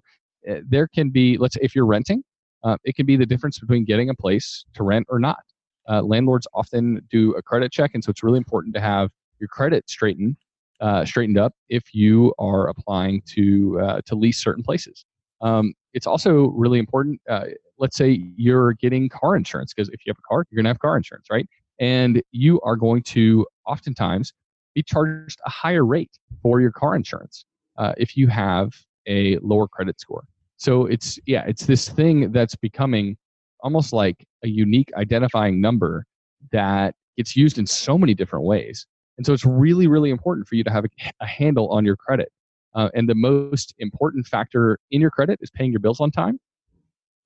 Uh, 0.49 0.55
there 0.67 0.87
can 0.87 1.09
be, 1.09 1.37
let's 1.37 1.55
say, 1.55 1.61
if 1.63 1.73
you're 1.73 1.85
renting, 1.85 2.23
uh, 2.63 2.77
it 2.83 2.95
can 2.95 3.05
be 3.05 3.15
the 3.15 3.25
difference 3.25 3.59
between 3.59 3.85
getting 3.85 4.09
a 4.09 4.15
place 4.15 4.65
to 4.73 4.83
rent 4.83 5.05
or 5.09 5.19
not. 5.19 5.39
Uh, 5.87 6.01
landlords 6.01 6.47
often 6.53 7.01
do 7.09 7.33
a 7.35 7.41
credit 7.41 7.71
check, 7.71 7.91
and 7.93 8.03
so 8.03 8.09
it's 8.09 8.23
really 8.23 8.37
important 8.37 8.73
to 8.75 8.81
have 8.81 9.09
your 9.39 9.47
credit 9.47 9.89
straightened 9.89 10.35
uh, 10.81 11.05
straightened 11.05 11.37
up 11.37 11.53
if 11.69 11.93
you 11.93 12.33
are 12.37 12.67
applying 12.67 13.21
to 13.25 13.79
uh, 13.79 14.01
to 14.05 14.15
lease 14.15 14.39
certain 14.39 14.63
places. 14.63 15.05
Um, 15.41 15.73
it's 15.95 16.05
also 16.05 16.49
really 16.49 16.77
important. 16.77 17.19
Uh, 17.29 17.45
let's 17.79 17.97
say 17.97 18.21
you're 18.37 18.73
getting 18.73 19.09
car 19.09 19.35
insurance 19.35 19.73
because 19.73 19.89
if 19.89 20.05
you 20.05 20.11
have 20.11 20.17
a 20.17 20.27
car, 20.29 20.45
you're 20.49 20.57
going 20.57 20.65
to 20.65 20.69
have 20.69 20.79
car 20.79 20.95
insurance, 20.95 21.27
right? 21.31 21.47
And 21.79 22.21
you 22.31 22.61
are 22.61 22.75
going 22.75 23.01
to 23.03 23.45
oftentimes 23.65 24.33
be 24.75 24.83
charged 24.83 25.39
a 25.45 25.49
higher 25.49 25.85
rate 25.85 26.11
for 26.41 26.61
your 26.61 26.71
car 26.71 26.95
insurance 26.95 27.45
uh, 27.77 27.93
if 27.97 28.15
you 28.15 28.27
have 28.27 28.73
a 29.07 29.37
lower 29.39 29.67
credit 29.67 29.99
score. 29.99 30.25
So 30.57 30.85
it's 30.85 31.19
yeah, 31.25 31.43
it's 31.47 31.65
this 31.65 31.89
thing 31.89 32.31
that's 32.31 32.55
becoming 32.55 33.17
almost 33.61 33.93
like 33.93 34.25
a 34.43 34.47
unique 34.47 34.91
identifying 34.95 35.59
number 35.59 36.05
that 36.51 36.93
gets 37.17 37.35
used 37.35 37.57
in 37.57 37.65
so 37.65 37.97
many 37.97 38.13
different 38.13 38.45
ways 38.45 38.85
and 39.17 39.25
so 39.25 39.33
it's 39.33 39.45
really, 39.45 39.87
really 39.87 40.09
important 40.09 40.47
for 40.47 40.55
you 40.55 40.63
to 40.63 40.71
have 40.71 40.85
a, 40.85 40.89
a 41.21 41.25
handle 41.25 41.69
on 41.69 41.85
your 41.85 41.95
credit. 41.95 42.31
Uh, 42.75 42.89
and 42.93 43.09
the 43.09 43.15
most 43.15 43.73
important 43.79 44.27
factor 44.27 44.77
in 44.91 45.01
your 45.01 45.09
credit 45.09 45.39
is 45.41 45.49
paying 45.49 45.71
your 45.71 45.79
bills 45.79 45.99
on 46.01 46.11
time. 46.11 46.39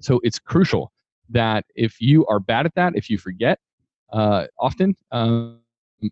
So 0.02 0.20
it's 0.24 0.40
crucial 0.40 0.92
that 1.30 1.66
if 1.76 2.00
you 2.00 2.26
are 2.28 2.40
bad 2.40 2.66
at 2.66 2.76
that, 2.76 2.96
if 2.96 3.10
you 3.10 3.18
forget 3.18 3.60
uh, 4.14 4.46
often, 4.60 4.96
um, 5.12 5.60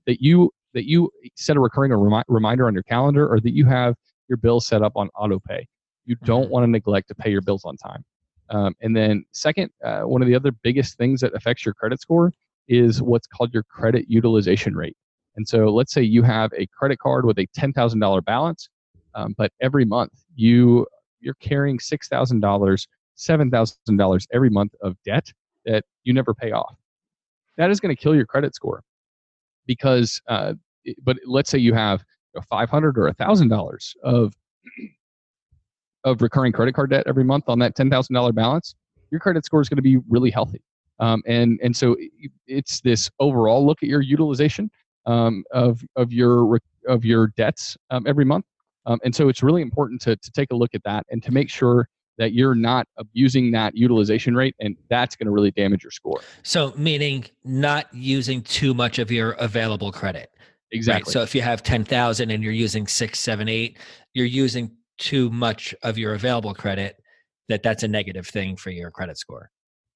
that 0.06 0.22
you 0.22 0.52
that 0.74 0.86
you 0.88 1.10
set 1.36 1.56
a 1.56 1.60
recurring 1.60 1.94
remi- 1.94 2.24
reminder 2.28 2.68
on 2.68 2.74
your 2.74 2.84
calendar, 2.84 3.28
or 3.32 3.40
that 3.40 3.54
you 3.54 3.66
have 3.66 3.96
your 4.28 4.38
bill 4.38 4.60
set 4.60 4.84
up 4.84 4.92
on 4.96 5.10
auto 5.16 5.40
pay. 5.40 5.66
You 6.06 6.16
don't 6.24 6.48
Mhm. 6.48 6.50
want 6.50 6.64
to 6.66 6.68
neglect 6.70 7.08
to 7.08 7.16
pay 7.16 7.32
your 7.32 7.42
bills 7.42 7.64
on 7.66 7.78
time. 7.78 8.04
Um, 8.50 8.76
and 8.82 8.96
then, 8.96 9.26
second, 9.32 9.72
uh, 9.84 10.02
one 10.02 10.22
of 10.22 10.28
the 10.28 10.36
other 10.36 10.52
biggest 10.52 10.98
things 10.98 11.22
that 11.22 11.34
affects 11.34 11.66
your 11.66 11.74
credit 11.74 12.00
score 12.02 12.32
is 12.68 13.02
what's 13.02 13.28
called 13.28 13.54
your 13.54 13.64
credit 13.64 14.06
utilization 14.10 14.76
rate. 14.76 14.96
And 15.36 15.48
so, 15.48 15.70
let's 15.74 15.94
say 15.94 16.02
you 16.04 16.22
have 16.24 16.52
a 16.54 16.68
credit 16.68 17.00
card 17.00 17.26
with 17.26 17.40
a 17.40 17.48
$10,000 17.58 18.22
balance, 18.26 18.70
um, 19.18 19.36
but 19.38 19.51
every 19.59 19.84
month 19.84 20.13
you 20.36 20.88
you're 21.20 21.34
carrying 21.36 21.80
$6,000, 21.80 22.88
$7,000 23.18 24.28
every 24.32 24.49
month 24.49 24.76
of 24.82 24.95
debt 25.03 25.34
that 25.65 25.84
you 26.03 26.13
never 26.13 26.34
pay 26.34 26.51
off. 26.51 26.76
That 27.57 27.72
is 27.72 27.80
going 27.80 27.93
to 27.93 28.01
kill 28.01 28.15
your 28.15 28.28
credit 28.28 28.53
score 28.53 28.84
because, 29.65 30.22
uh, 30.28 30.53
but 31.03 31.18
let's 31.26 31.49
say 31.49 31.57
you 31.57 31.74
have 31.74 32.03
know, 32.38 32.43
500 32.49 32.97
or 32.97 33.11
$1,000 33.11 33.95
of 34.03 34.34
of 36.03 36.22
recurring 36.22 36.53
credit 36.53 36.74
card 36.74 36.91
debt 36.91 37.03
every 37.07 37.24
month 37.24 37.45
on 37.47 37.59
that 37.59 37.76
$10,000 37.76 38.36
balance, 38.36 38.76
your 39.11 39.20
credit 39.20 39.43
score 39.43 39.61
is 39.61 39.68
going 39.68 39.78
to 39.78 39.82
be 39.82 39.97
really 40.07 40.30
healthy. 40.30 40.61
Um, 40.99 41.22
and 41.28 41.59
and 41.61 41.76
so 41.76 41.95
it's 42.47 42.82
this 42.82 43.09
overall 43.20 43.63
look 43.65 43.84
at 43.84 43.89
your 43.89 44.01
utilization 44.01 44.72
um, 45.05 45.43
of 45.51 45.84
of 45.95 46.11
your 46.11 46.59
of 46.88 47.05
your 47.05 47.28
debts 47.38 47.78
um, 47.91 48.05
every 48.07 48.26
month. 48.26 48.45
Um, 48.88 49.00
and 49.04 49.14
so 49.14 49.30
it's 49.30 49.44
really 49.44 49.62
important 49.62 50.02
to 50.02 50.16
to 50.16 50.32
take 50.32 50.52
a 50.52 50.56
look 50.56 50.74
at 50.74 50.84
that 50.84 51.06
and 51.12 51.22
to 51.24 51.32
make 51.32 51.50
sure 51.50 51.88
that 52.18 52.34
you're 52.34 52.56
not 52.56 52.88
abusing 52.98 53.52
that 53.52 53.76
utilization 53.76 54.36
rate, 54.36 54.56
and 54.60 54.76
that's 54.90 55.16
going 55.16 55.28
to 55.28 55.32
really 55.32 55.52
damage 55.52 55.84
your 55.84 55.92
score. 55.92 56.20
So, 56.44 56.74
meaning 56.76 57.26
not 57.44 57.94
using 57.94 58.42
too 58.42 58.74
much 58.74 58.98
of 58.98 59.12
your 59.12 59.34
available 59.34 59.92
credit. 59.92 60.32
Right? 60.40 60.48
Exactly. 60.72 61.14
So, 61.14 61.22
if 61.22 61.36
you 61.36 61.42
have 61.42 61.62
10,000 61.62 62.32
and 62.32 62.44
you're 62.44 62.54
using 62.54 62.88
six, 62.88 63.20
seven, 63.20 63.48
eight, 63.48 63.78
you're 64.14 64.26
using 64.26 64.72
too 64.98 65.30
much 65.30 65.76
of 65.84 65.98
your 65.98 66.16
available 66.16 66.56
credit, 66.56 66.96
that 67.50 67.62
that's 67.62 67.84
a 67.84 67.88
negative 67.88 68.28
thing 68.28 68.56
for 68.56 68.72
your 68.72 68.90
credit 68.90 69.18
score. 69.18 69.52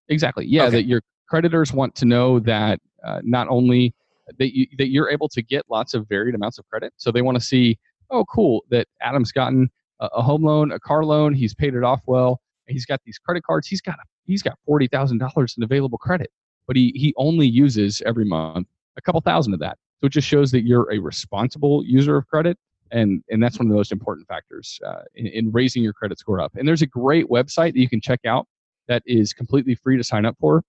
Exactly. 0.09 0.45
Yeah, 0.45 0.63
Okay. 0.63 0.77
that 0.77 0.85
your 0.85 1.01
creditors 1.27 1.73
want 1.73 1.95
to 1.95 2.05
know 2.05 2.39
that 2.41 2.79
uh, 3.03 3.19
not 3.23 3.47
only 3.49 3.95
that 4.37 4.55
you 4.55 4.67
that 4.77 4.89
you're 4.89 5.09
able 5.09 5.27
to 5.29 5.41
get 5.41 5.63
lots 5.69 5.93
of 5.93 6.07
varied 6.07 6.35
amounts 6.35 6.59
of 6.59 6.67
credit, 6.69 6.93
so 6.97 7.11
they 7.11 7.23
want 7.23 7.35
to 7.35 7.43
see, 7.43 7.79
oh, 8.11 8.25
cool, 8.25 8.63
that 8.69 8.87
Adam's 9.01 9.31
gotten 9.31 9.69
a, 9.99 10.09
a 10.13 10.21
home 10.21 10.43
loan, 10.43 10.71
a 10.71 10.79
car 10.79 11.03
loan, 11.03 11.33
he's 11.33 11.53
paid 11.53 11.73
it 11.73 11.83
off 11.83 12.01
well, 12.05 12.41
he's 12.67 12.85
got 12.85 12.99
these 13.05 13.17
credit 13.17 13.43
cards, 13.43 13.67
he's 13.67 13.81
got 13.81 13.95
he's 14.25 14.41
got 14.41 14.57
forty 14.65 14.87
thousand 14.87 15.17
dollars 15.17 15.55
in 15.57 15.63
available 15.63 15.97
credit, 15.97 16.31
but 16.67 16.75
he 16.75 16.91
he 16.95 17.13
only 17.17 17.47
uses 17.47 18.01
every 18.05 18.25
month 18.25 18.67
a 18.97 19.01
couple 19.01 19.21
thousand 19.21 19.53
of 19.53 19.59
that. 19.59 19.77
So 19.99 20.07
it 20.07 20.11
just 20.11 20.27
shows 20.27 20.51
that 20.51 20.61
you're 20.61 20.91
a 20.91 20.99
responsible 20.99 21.83
user 21.85 22.17
of 22.17 22.27
credit. 22.27 22.57
And, 22.91 23.23
and 23.29 23.41
that's 23.41 23.57
one 23.57 23.67
of 23.67 23.69
the 23.69 23.77
most 23.77 23.91
important 23.93 24.27
factors 24.27 24.79
uh, 24.85 25.03
in, 25.15 25.27
in 25.27 25.51
raising 25.51 25.81
your 25.81 25.93
credit 25.93 26.19
score 26.19 26.41
up. 26.41 26.51
And 26.55 26.67
there's 26.67 26.81
a 26.81 26.87
great 26.87 27.29
website 27.29 27.73
that 27.73 27.79
you 27.79 27.87
can 27.87 28.01
check 28.01 28.19
out 28.25 28.47
that 28.87 29.01
is 29.05 29.31
completely 29.31 29.75
free 29.75 29.95
to 29.95 30.03
sign 30.03 30.25
up 30.25 30.35
for. 30.39 30.61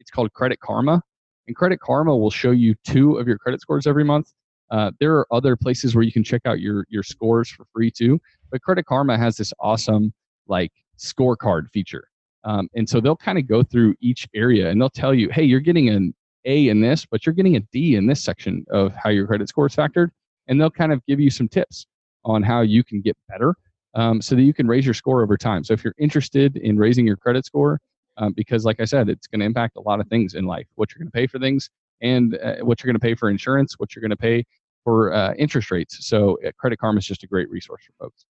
It's 0.00 0.10
called 0.10 0.32
Credit 0.32 0.60
Karma. 0.60 1.02
And 1.46 1.56
Credit 1.56 1.78
Karma 1.80 2.16
will 2.16 2.30
show 2.30 2.52
you 2.52 2.74
two 2.84 3.18
of 3.18 3.28
your 3.28 3.36
credit 3.36 3.60
scores 3.60 3.86
every 3.86 4.04
month. 4.04 4.32
Uh, 4.72 4.90
there 4.98 5.14
are 5.14 5.26
other 5.30 5.54
places 5.54 5.94
where 5.94 6.02
you 6.02 6.10
can 6.10 6.24
check 6.24 6.42
out 6.46 6.58
your, 6.58 6.86
your 6.88 7.02
scores 7.02 7.50
for 7.50 7.66
free 7.72 7.90
too. 7.90 8.18
But 8.50 8.62
Credit 8.62 8.86
Karma 8.86 9.18
has 9.18 9.36
this 9.36 9.52
awesome 9.60 10.12
like 10.48 10.72
scorecard 10.98 11.70
feature. 11.70 12.08
Um, 12.44 12.68
and 12.74 12.88
so 12.88 12.98
they'll 12.98 13.16
kind 13.16 13.38
of 13.38 13.46
go 13.46 13.62
through 13.62 13.94
each 14.00 14.26
area 14.34 14.70
and 14.70 14.80
they'll 14.80 14.90
tell 14.90 15.14
you, 15.14 15.28
hey, 15.28 15.44
you're 15.44 15.60
getting 15.60 15.90
an 15.90 16.14
A 16.46 16.68
in 16.68 16.80
this, 16.80 17.06
but 17.06 17.24
you're 17.24 17.34
getting 17.34 17.56
a 17.56 17.60
D 17.60 17.96
in 17.96 18.06
this 18.06 18.24
section 18.24 18.64
of 18.70 18.94
how 18.94 19.10
your 19.10 19.26
credit 19.26 19.48
score 19.48 19.66
is 19.66 19.76
factored. 19.76 20.08
And 20.48 20.60
they'll 20.60 20.70
kind 20.70 20.92
of 20.92 21.04
give 21.06 21.20
you 21.20 21.30
some 21.30 21.48
tips 21.48 21.86
on 22.24 22.42
how 22.42 22.62
you 22.62 22.82
can 22.82 23.00
get 23.02 23.16
better 23.28 23.54
um, 23.94 24.22
so 24.22 24.34
that 24.34 24.42
you 24.42 24.54
can 24.54 24.66
raise 24.66 24.86
your 24.86 24.94
score 24.94 25.22
over 25.22 25.36
time. 25.36 25.64
So 25.64 25.74
if 25.74 25.84
you're 25.84 25.94
interested 25.98 26.56
in 26.56 26.78
raising 26.78 27.06
your 27.06 27.16
credit 27.16 27.44
score, 27.44 27.78
um, 28.16 28.32
because 28.32 28.64
like 28.64 28.80
I 28.80 28.86
said, 28.86 29.08
it's 29.08 29.26
going 29.26 29.40
to 29.40 29.46
impact 29.46 29.76
a 29.76 29.80
lot 29.80 30.00
of 30.00 30.08
things 30.08 30.34
in 30.34 30.44
life, 30.44 30.66
what 30.76 30.92
you're 30.92 30.98
going 30.98 31.10
to 31.10 31.12
pay 31.12 31.26
for 31.26 31.38
things 31.38 31.70
and 32.00 32.38
uh, 32.42 32.56
what 32.62 32.82
you're 32.82 32.92
going 32.92 33.00
to 33.00 33.04
pay 33.04 33.14
for 33.14 33.30
insurance, 33.30 33.74
what 33.78 33.94
you're 33.94 34.00
going 34.00 34.10
to 34.10 34.16
pay 34.16 34.44
for 34.84 35.12
uh, 35.12 35.34
interest 35.34 35.70
rates. 35.70 36.06
So 36.06 36.38
uh, 36.46 36.50
Credit 36.58 36.78
Karma 36.78 36.98
is 36.98 37.06
just 37.06 37.22
a 37.22 37.26
great 37.26 37.50
resource 37.50 37.82
for 37.86 38.04
folks. 38.04 38.24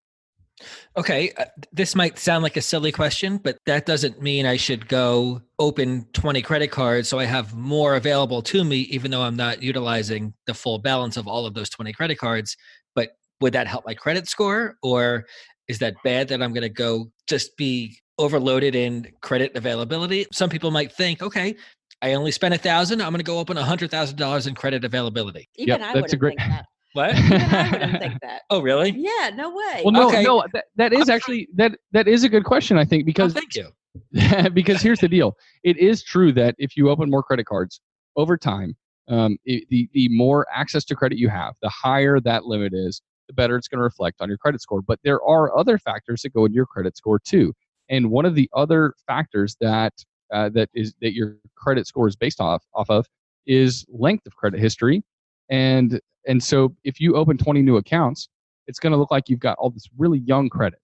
Okay, 0.97 1.33
uh, 1.39 1.47
this 1.73 1.95
might 1.95 2.19
sound 2.19 2.43
like 2.43 2.57
a 2.57 2.61
silly 2.61 2.93
question, 2.93 3.39
but 3.39 3.59
that 3.67 3.87
doesn't 3.87 4.23
mean 4.23 4.47
I 4.47 4.57
should 4.57 4.89
go 4.89 5.43
open 5.59 6.07
20 6.13 6.43
credit 6.43 6.69
cards 6.69 7.09
so 7.09 7.19
I 7.19 7.25
have 7.25 7.55
more 7.55 7.97
available 7.97 8.43
to 8.43 8.63
me, 8.65 8.81
even 8.83 9.11
though 9.11 9.23
I'm 9.23 9.37
not 9.37 9.63
utilizing 9.63 10.35
the 10.47 10.55
full 10.55 10.79
balance 10.79 11.17
of 11.17 11.27
all 11.27 11.47
of 11.47 11.55
those 11.55 11.71
20 11.71 11.93
credit 11.93 12.17
cards. 12.17 12.57
But 12.95 13.17
would 13.41 13.55
that 13.55 13.67
help 13.67 13.87
my 13.87 13.95
credit 13.95 14.29
score? 14.29 14.77
Or 14.83 15.27
is 15.69 15.79
that 15.79 15.95
bad 16.05 16.29
that 16.29 16.43
I'm 16.43 16.53
going 16.53 16.63
to 16.63 16.69
go 16.69 17.11
just 17.27 17.57
be 17.57 17.99
overloaded 18.19 18.75
in 18.75 19.11
credit 19.21 19.53
availability? 19.55 20.27
Some 20.33 20.51
people 20.51 20.71
might 20.71 20.93
think, 20.93 21.23
okay, 21.23 21.57
I 22.03 22.15
only 22.15 22.33
spent 22.33 22.53
a 22.53 22.59
thousand. 22.59 23.01
I'm 23.01 23.11
going 23.11 23.19
to 23.21 23.25
go 23.25 23.39
open 23.39 23.57
a 23.57 23.65
hundred 23.65 23.91
thousand 23.91 24.17
dollars 24.19 24.47
in 24.47 24.55
credit 24.55 24.85
availability. 24.85 25.49
Even 25.57 25.81
Yep, 25.81 25.89
I 25.97 26.01
that's 26.01 26.13
a 26.13 26.17
great- 26.17 26.37
that. 26.39 26.67
What? 26.95 27.15
I 27.15 27.69
wouldn't 27.73 28.01
think 28.03 28.21
that. 28.21 28.43
oh, 28.51 28.61
really? 28.61 28.91
Yeah, 28.91 29.31
no 29.35 29.49
way. 29.51 29.81
Well, 29.83 29.93
no, 29.93 30.09
Okay. 30.09 30.23
no, 30.25 30.45
that, 30.53 30.65
that 30.77 30.93
is 30.93 31.09
actually 31.09 31.49
that 31.55 31.73
that 31.93 32.07
is 32.09 32.23
a 32.25 32.29
good 32.29 32.45
question. 32.45 32.77
I 32.77 32.85
think 32.85 33.05
Oh, 33.05 33.07
because 33.07 33.33
thank 33.33 33.55
you. 33.55 33.69
because 34.53 34.83
here's 34.83 34.99
the 35.01 35.09
deal. 35.09 35.37
It 35.65 35.79
is 35.79 36.03
true 36.03 36.33
that 36.33 36.55
if 36.59 36.77
you 36.77 36.91
open 36.91 37.09
more 37.09 37.23
credit 37.23 37.47
cards 37.47 37.81
over 38.17 38.37
time, 38.37 38.77
um, 39.09 39.39
it, 39.47 39.65
the 39.71 39.89
the 39.95 40.09
more 40.11 40.47
access 40.53 40.85
to 40.87 40.95
credit 40.95 41.17
you 41.19 41.29
have, 41.31 41.55
the 41.63 41.69
higher 41.71 42.21
that 42.21 42.45
limit 42.45 42.73
is, 42.75 43.01
the 43.29 43.33
better 43.33 43.57
it's 43.57 43.69
going 43.69 43.79
to 43.79 43.85
reflect 43.85 44.21
on 44.21 44.29
your 44.29 44.39
credit 44.39 44.61
score. 44.61 44.83
But 44.83 44.99
there 45.03 45.23
are 45.23 45.57
other 45.57 45.79
factors 45.79 46.21
that 46.23 46.35
go 46.35 46.45
into 46.45 46.57
your 46.57 46.67
credit 46.67 46.97
score 46.97 47.19
too. 47.19 47.55
And 47.89 48.11
one 48.11 48.27
of 48.27 48.35
the 48.35 48.51
other 48.55 48.93
factors 49.07 49.57
that 49.61 49.93
uh, 50.33 50.49
that 50.51 50.69
is 50.75 50.95
that 51.01 51.15
your 51.15 51.37
credit 51.57 51.87
score 51.87 52.09
is 52.09 52.17
based 52.17 52.41
off 52.41 52.65
off 52.75 52.91
of 52.91 53.07
is 53.47 53.85
length 53.89 54.27
of 54.27 54.37
credit 54.37 54.61
history. 54.61 55.03
And 55.51 56.01
and 56.27 56.43
so 56.43 56.75
if 56.85 57.01
you 57.01 57.17
open 57.17 57.37
20 57.37 57.63
new 57.63 57.77
accounts, 57.77 58.29
it's 58.67 58.79
going 58.79 58.93
to 58.93 58.97
look 58.97 59.11
like 59.11 59.29
you've 59.29 59.41
got 59.41 59.59
all 59.59 59.71
this 59.71 59.89
really 59.99 60.21
young 60.21 60.49
credit. 60.49 60.79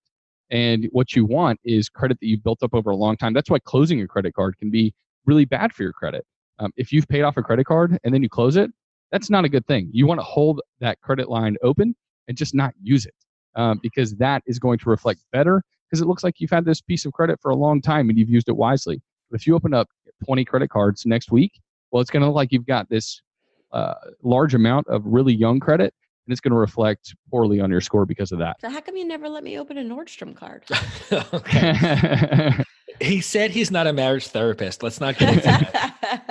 And 0.50 0.88
what 0.92 1.14
you 1.14 1.24
want 1.24 1.60
is 1.64 1.88
credit 1.88 2.18
that 2.20 2.26
you've 2.26 2.42
built 2.42 2.62
up 2.62 2.74
over 2.74 2.90
a 2.90 2.96
long 2.96 3.16
time. 3.16 3.34
That's 3.34 3.50
why 3.50 3.58
closing 3.58 4.00
a 4.00 4.08
credit 4.08 4.34
card 4.34 4.58
can 4.58 4.70
be 4.70 4.94
really 5.26 5.44
bad 5.44 5.72
for 5.72 5.82
your 5.82 5.92
credit. 5.92 6.24
Um, 6.58 6.72
if 6.76 6.92
you've 6.92 7.06
paid 7.06 7.22
off 7.22 7.36
a 7.36 7.42
credit 7.42 7.66
card 7.66 7.98
and 8.02 8.12
then 8.12 8.22
you 8.22 8.28
close 8.28 8.56
it, 8.56 8.70
that's 9.12 9.30
not 9.30 9.44
a 9.44 9.48
good 9.48 9.66
thing. 9.66 9.90
You 9.92 10.06
want 10.06 10.20
to 10.20 10.24
hold 10.24 10.60
that 10.80 11.00
credit 11.00 11.28
line 11.28 11.56
open 11.62 11.94
and 12.26 12.36
just 12.36 12.54
not 12.54 12.74
use 12.82 13.06
it 13.06 13.14
um, 13.54 13.78
because 13.82 14.16
that 14.16 14.42
is 14.46 14.58
going 14.58 14.78
to 14.78 14.90
reflect 14.90 15.20
better 15.32 15.62
because 15.88 16.00
it 16.00 16.06
looks 16.06 16.24
like 16.24 16.40
you've 16.40 16.50
had 16.50 16.64
this 16.64 16.80
piece 16.80 17.04
of 17.04 17.12
credit 17.12 17.38
for 17.40 17.50
a 17.50 17.56
long 17.56 17.80
time 17.80 18.08
and 18.08 18.18
you've 18.18 18.28
used 18.28 18.48
it 18.48 18.56
wisely. 18.56 19.00
But 19.30 19.40
if 19.40 19.46
you 19.46 19.54
open 19.54 19.74
up 19.74 19.88
20 20.24 20.44
credit 20.44 20.70
cards 20.70 21.06
next 21.06 21.30
week, 21.30 21.60
well, 21.90 22.00
it's 22.00 22.10
going 22.10 22.20
to 22.20 22.26
look 22.26 22.36
like 22.36 22.52
you've 22.52 22.66
got 22.66 22.88
this 22.88 23.22
uh, 23.72 23.94
large 24.22 24.54
amount 24.54 24.86
of 24.88 25.04
really 25.04 25.34
young 25.34 25.60
credit 25.60 25.94
and 26.26 26.32
it's 26.32 26.40
going 26.40 26.52
to 26.52 26.58
reflect 26.58 27.14
poorly 27.30 27.58
on 27.58 27.70
your 27.70 27.80
score 27.80 28.04
because 28.04 28.32
of 28.32 28.38
that. 28.38 28.60
so 28.60 28.68
how 28.68 28.80
come 28.80 28.96
you 28.96 29.04
never 29.06 29.28
let 29.30 29.42
me 29.42 29.58
open 29.58 29.78
a 29.78 29.82
Nordstrom 29.82 30.36
card? 30.36 30.64
okay. 31.32 32.52
He 33.00 33.20
said 33.20 33.52
he's 33.52 33.70
not 33.70 33.86
a 33.86 33.92
marriage 33.92 34.28
therapist. 34.28 34.82
Let's 34.82 35.00
not 35.00 35.18
get 35.18 35.28
into 35.28 35.42
that. 35.42 36.24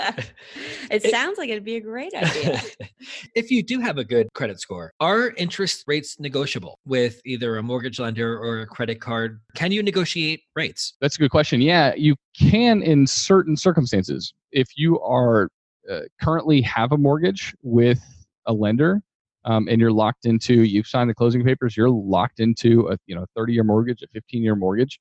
it 0.92 1.06
It- 1.06 1.12
sounds 1.12 1.38
like 1.38 1.50
it'd 1.50 1.64
be 1.64 1.76
a 1.76 1.82
great 1.82 2.14
idea. 2.14 2.62
if 3.36 3.52
you 3.52 3.64
do 3.64 3.80
have 3.80 3.98
a 3.98 4.04
good 4.04 4.28
credit 4.34 4.60
score, 4.60 4.94
are 5.00 5.32
interest 5.32 5.84
rates 5.88 6.20
negotiable 6.20 6.80
with 6.86 7.22
either 7.26 7.58
a 7.58 7.64
mortgage 7.64 8.00
lender 8.00 8.38
or 8.38 8.62
a 8.62 8.66
credit 8.68 9.00
card? 9.02 9.40
Can 9.56 9.72
you 9.72 9.82
negotiate 9.84 10.42
rates? 10.56 10.94
That's 11.02 11.16
a 11.16 11.20
good 11.20 11.32
question. 11.32 11.62
Yeah, 11.62 11.94
you 11.96 12.16
can 12.38 12.82
in 12.82 13.08
certain 13.08 13.56
circumstances. 13.58 14.34
If 14.52 14.68
you 14.78 15.00
are 15.02 15.50
uh, 15.90 16.02
currently 16.22 16.62
have 16.62 16.92
a 16.92 16.98
mortgage 16.98 17.54
with 17.64 18.02
a 18.46 18.54
lender 18.54 19.02
um, 19.46 19.68
and 19.70 19.80
you're 19.80 19.92
locked 19.92 20.26
into, 20.26 20.64
you've 20.64 20.88
signed 20.88 21.10
the 21.10 21.16
closing 21.16 21.44
papers, 21.44 21.78
you're 21.78 21.90
locked 21.90 22.40
into 22.40 22.90
a 22.90 22.98
you 23.06 23.16
know 23.16 23.26
30 23.36 23.54
year 23.54 23.64
mortgage, 23.64 24.02
a 24.02 24.08
15 24.08 24.44
year 24.44 24.56
mortgage, 24.56 25.00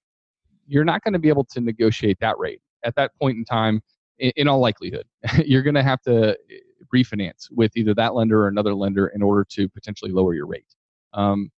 you're 0.66 0.84
not 0.84 1.03
going 1.03 1.12
to 1.12 1.18
be 1.18 1.28
able 1.28 1.45
to 1.45 1.61
negotiate 1.61 2.18
that 2.20 2.39
rate 2.39 2.61
at 2.84 2.95
that 2.97 3.11
point 3.20 3.37
in 3.37 3.45
time. 3.45 3.80
In, 4.19 4.33
in 4.37 4.49
all 4.49 4.61
likelihood, 4.61 5.07
you're 5.45 5.62
going 5.62 5.75
to 5.75 5.83
have 5.83 6.01
to 6.03 6.33
uh, 6.33 6.35
refinance 6.95 7.49
with 7.51 7.77
either 7.77 7.95
that 7.95 8.14
lender 8.14 8.43
or 8.43 8.49
another 8.49 8.75
lender 8.75 9.09
in 9.09 9.23
order 9.23 9.45
to 9.51 9.69
potentially 9.69 10.11
lower 10.12 10.35
your 10.35 10.47
rate. 10.47 10.75
Um, 11.12 11.51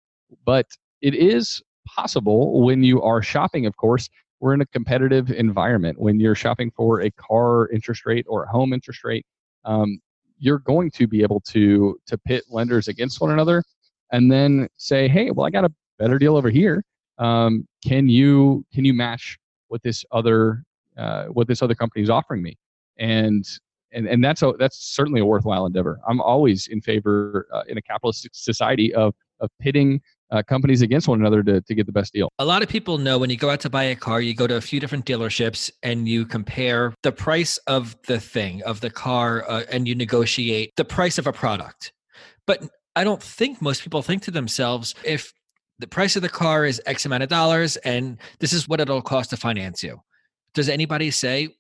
but 0.45 0.67
it 1.01 1.15
is 1.15 1.63
possible 1.87 2.63
when 2.63 2.83
you 2.83 3.03
are 3.03 3.23
shopping, 3.23 3.67
of 3.67 3.77
course, 3.77 4.09
we're 4.41 4.55
in 4.55 4.61
a 4.61 4.67
competitive 4.67 5.31
environment. 5.31 5.99
When 5.99 6.21
you're 6.21 6.35
shopping 6.35 6.71
for 6.77 7.01
a 7.01 7.11
car 7.13 7.69
interest 7.71 8.05
rate 8.05 8.27
or 8.29 8.45
a 8.45 8.49
home 8.49 8.73
interest 8.73 9.03
rate, 9.05 9.25
um, 9.65 9.99
you're 10.39 10.59
going 10.59 10.91
to 10.93 11.07
be 11.07 11.23
able 11.23 11.41
to 11.41 11.99
to 12.07 12.19
pit 12.19 12.45
lenders 12.51 12.89
against 12.89 13.21
one 13.21 13.31
another, 13.31 13.63
and 14.13 14.31
then 14.31 14.69
say, 14.77 15.09
"Hey, 15.09 15.31
well, 15.31 15.47
I 15.47 15.51
got 15.51 15.65
a 15.65 15.73
better 15.99 16.19
deal 16.19 16.37
over 16.37 16.51
here. 16.51 16.85
Um, 17.19 17.67
can 17.83 18.09
you 18.09 18.65
can 18.73 18.85
you 18.85 18.93
match 18.93 19.39
what 19.69 19.83
this 19.83 20.05
other 20.13 20.63
uh, 20.97 21.27
what 21.27 21.49
this 21.49 21.63
other 21.63 21.75
company 21.75 22.03
is 22.03 22.11
offering 22.11 22.43
me?" 22.43 22.57
And 22.99 23.45
and 23.93 24.07
and 24.07 24.25
that's 24.25 24.43
a 24.43 24.53
that's 24.59 24.79
certainly 24.79 25.21
a 25.21 25.25
worthwhile 25.25 25.67
endeavor. 25.67 26.01
I'm 26.09 26.21
always 26.21 26.69
in 26.69 26.81
favor 26.81 27.47
uh, 27.53 27.63
in 27.69 27.79
a 27.79 27.83
capitalist 27.83 28.29
society 28.33 28.95
of 28.95 29.15
of 29.41 29.51
pitting 29.61 30.01
uh, 30.31 30.43
companies 30.43 30.83
against 30.83 31.09
one 31.09 31.21
another 31.21 31.43
to, 31.43 31.61
to 31.61 31.75
get 31.75 31.87
the 31.87 31.93
best 31.93 32.13
deal. 32.13 32.29
A 32.39 32.45
lot 32.45 32.63
of 32.63 32.69
people 32.69 32.99
know 32.99 33.19
when 33.19 33.31
you 33.31 33.37
go 33.37 33.51
out 33.51 33.61
to 33.61 33.71
buy 33.71 33.85
a 33.85 33.97
car, 33.97 34.21
you 34.21 34.35
go 34.35 34.47
to 34.47 34.57
a 34.57 34.61
few 34.61 34.81
different 34.81 35.05
dealerships 35.05 35.71
and 35.83 36.09
you 36.09 36.25
compare 36.25 36.95
the 37.03 37.13
price 37.13 37.59
of 37.67 37.97
the 38.07 38.19
thing, 38.19 38.63
of 38.65 38.81
the 38.81 38.91
car, 38.91 39.49
uh, 39.49 39.63
and 39.71 39.87
you 39.87 39.95
negotiate 39.95 40.73
the 40.77 40.85
price 40.85 41.19
of 41.19 41.27
a 41.27 41.33
product. 41.33 41.93
But 42.47 42.63
I 42.95 43.05
don't 43.05 43.23
think 43.23 43.61
most 43.61 43.83
people 43.83 44.03
think 44.03 44.23
to 44.23 44.31
themselves 44.31 44.95
if 45.05 45.33
the 45.79 45.87
price 45.87 46.17
of 46.17 46.23
the 46.23 46.29
car 46.29 46.65
is 46.65 46.81
X 46.87 47.05
amount 47.05 47.23
of 47.23 47.29
dollars 47.29 47.77
and 47.79 48.19
this 48.41 48.53
is 48.53 48.67
what 48.67 48.81
it'll 48.81 49.03
cost 49.03 49.31
to 49.31 49.37
finance 49.37 49.83
you. 49.83 50.01
Does 50.57 50.71
anybody 50.71 51.11
say, 51.11 51.51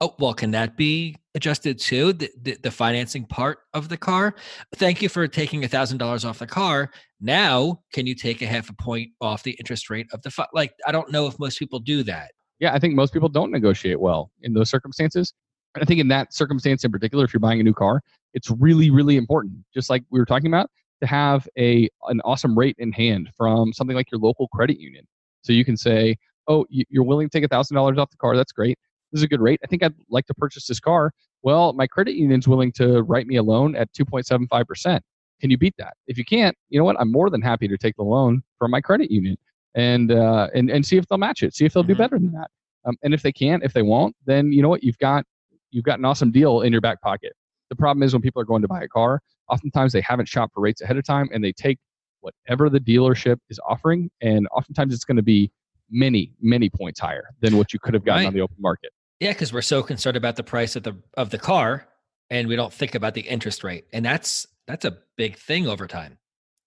oh, 0.00 0.14
well, 0.20 0.32
can 0.32 0.52
that 0.52 0.76
be 0.76 1.16
adjusted 1.34 1.76
to 1.76 2.12
The, 2.12 2.30
the, 2.40 2.56
the 2.62 2.70
financing 2.70 3.24
part 3.24 3.58
of 3.74 3.88
the 3.88 3.96
car? 3.96 4.36
Thank 4.76 5.02
you 5.02 5.08
for 5.08 5.26
taking 5.26 5.64
a 5.64 5.68
thousand 5.68 5.98
dollars 5.98 6.24
off 6.24 6.38
the 6.38 6.46
car. 6.46 6.92
Now, 7.20 7.80
can 7.92 8.06
you 8.06 8.14
take 8.14 8.42
a 8.42 8.46
half 8.46 8.70
a 8.70 8.74
point 8.74 9.10
off 9.20 9.42
the 9.42 9.56
interest 9.58 9.90
rate 9.90 10.06
of 10.12 10.22
the, 10.22 10.30
fi-? 10.30 10.46
like, 10.52 10.72
I 10.86 10.92
don't 10.92 11.10
know 11.10 11.26
if 11.26 11.36
most 11.40 11.58
people 11.58 11.80
do 11.80 12.04
that. 12.04 12.30
Yeah, 12.60 12.72
I 12.72 12.78
think 12.78 12.94
most 12.94 13.12
people 13.12 13.28
don't 13.28 13.50
negotiate 13.50 13.98
well 13.98 14.30
in 14.42 14.54
those 14.54 14.70
circumstances. 14.70 15.34
And 15.74 15.82
I 15.82 15.84
think 15.84 15.98
in 15.98 16.06
that 16.08 16.32
circumstance 16.32 16.84
in 16.84 16.92
particular, 16.92 17.24
if 17.24 17.34
you're 17.34 17.40
buying 17.40 17.58
a 17.58 17.64
new 17.64 17.74
car, 17.74 18.02
it's 18.34 18.52
really, 18.52 18.90
really 18.90 19.16
important. 19.16 19.64
Just 19.74 19.90
like 19.90 20.04
we 20.10 20.20
were 20.20 20.26
talking 20.26 20.46
about, 20.46 20.70
to 21.00 21.08
have 21.08 21.48
a 21.58 21.88
an 22.04 22.20
awesome 22.24 22.56
rate 22.56 22.76
in 22.78 22.92
hand 22.92 23.30
from 23.36 23.72
something 23.72 23.96
like 23.96 24.12
your 24.12 24.20
local 24.20 24.46
credit 24.46 24.78
union. 24.78 25.04
So 25.42 25.52
you 25.52 25.64
can 25.64 25.76
say, 25.76 26.16
"Oh, 26.48 26.66
you're 26.68 27.04
willing 27.04 27.28
to 27.28 27.38
take 27.38 27.44
a 27.44 27.48
thousand 27.48 27.74
dollars 27.76 27.98
off 27.98 28.10
the 28.10 28.16
car? 28.16 28.36
That's 28.36 28.52
great. 28.52 28.78
This 29.12 29.20
is 29.20 29.24
a 29.24 29.28
good 29.28 29.40
rate. 29.40 29.60
I 29.62 29.66
think 29.66 29.82
I'd 29.82 29.94
like 30.08 30.26
to 30.26 30.34
purchase 30.34 30.66
this 30.66 30.80
car. 30.80 31.12
Well, 31.42 31.72
my 31.72 31.86
credit 31.86 32.14
union's 32.14 32.48
willing 32.48 32.72
to 32.72 33.02
write 33.02 33.26
me 33.26 33.36
a 33.36 33.42
loan 33.42 33.76
at 33.76 33.92
2.75 33.92 34.66
percent. 34.66 35.04
Can 35.40 35.50
you 35.50 35.58
beat 35.58 35.74
that? 35.78 35.94
If 36.06 36.16
you 36.18 36.24
can't, 36.24 36.56
you 36.70 36.78
know 36.78 36.84
what? 36.84 36.96
I'm 36.98 37.12
more 37.12 37.30
than 37.30 37.42
happy 37.42 37.68
to 37.68 37.76
take 37.76 37.96
the 37.96 38.02
loan 38.02 38.42
from 38.58 38.70
my 38.70 38.80
credit 38.80 39.10
union 39.10 39.36
and 39.74 40.12
uh, 40.12 40.48
and 40.54 40.70
and 40.70 40.84
see 40.84 40.96
if 40.96 41.06
they'll 41.06 41.18
match 41.18 41.42
it. 41.42 41.54
See 41.54 41.64
if 41.64 41.72
they'll 41.72 41.82
mm-hmm. 41.82 41.92
do 41.92 41.98
better 41.98 42.18
than 42.18 42.32
that. 42.32 42.50
Um, 42.86 42.96
and 43.02 43.14
if 43.14 43.22
they 43.22 43.32
can't, 43.32 43.62
if 43.62 43.72
they 43.72 43.82
won't, 43.82 44.14
then 44.26 44.52
you 44.52 44.62
know 44.62 44.68
what? 44.68 44.82
You've 44.82 44.98
got 44.98 45.24
you've 45.70 45.84
got 45.84 45.98
an 45.98 46.04
awesome 46.04 46.30
deal 46.30 46.60
in 46.60 46.72
your 46.72 46.80
back 46.80 47.00
pocket. 47.02 47.32
The 47.70 47.76
problem 47.76 48.02
is 48.02 48.12
when 48.12 48.22
people 48.22 48.40
are 48.40 48.46
going 48.46 48.62
to 48.62 48.68
buy 48.68 48.82
a 48.82 48.88
car, 48.88 49.20
oftentimes 49.48 49.92
they 49.92 50.00
haven't 50.00 50.28
shopped 50.28 50.54
for 50.54 50.60
rates 50.60 50.80
ahead 50.80 50.96
of 50.96 51.04
time 51.04 51.28
and 51.32 51.42
they 51.42 51.52
take 51.52 51.78
whatever 52.20 52.70
the 52.70 52.80
dealership 52.80 53.38
is 53.50 53.58
offering. 53.66 54.10
And 54.20 54.46
oftentimes 54.52 54.94
it's 54.94 55.04
going 55.04 55.16
to 55.16 55.22
be 55.22 55.50
many, 55.90 56.32
many 56.40 56.68
points 56.70 57.00
higher 57.00 57.30
than 57.40 57.56
what 57.56 57.72
you 57.72 57.78
could 57.78 57.94
have 57.94 58.04
gotten 58.04 58.22
right. 58.22 58.28
on 58.28 58.34
the 58.34 58.40
open 58.40 58.56
market. 58.58 58.90
Yeah, 59.20 59.32
because 59.32 59.52
we're 59.52 59.62
so 59.62 59.82
concerned 59.82 60.16
about 60.16 60.36
the 60.36 60.42
price 60.42 60.76
of 60.76 60.82
the 60.82 60.96
of 61.16 61.30
the 61.30 61.38
car 61.38 61.86
and 62.30 62.48
we 62.48 62.56
don't 62.56 62.72
think 62.72 62.94
about 62.94 63.14
the 63.14 63.22
interest 63.22 63.64
rate. 63.64 63.86
And 63.92 64.04
that's 64.04 64.46
that's 64.66 64.84
a 64.84 64.98
big 65.16 65.36
thing 65.36 65.66
over 65.66 65.86
time. 65.86 66.18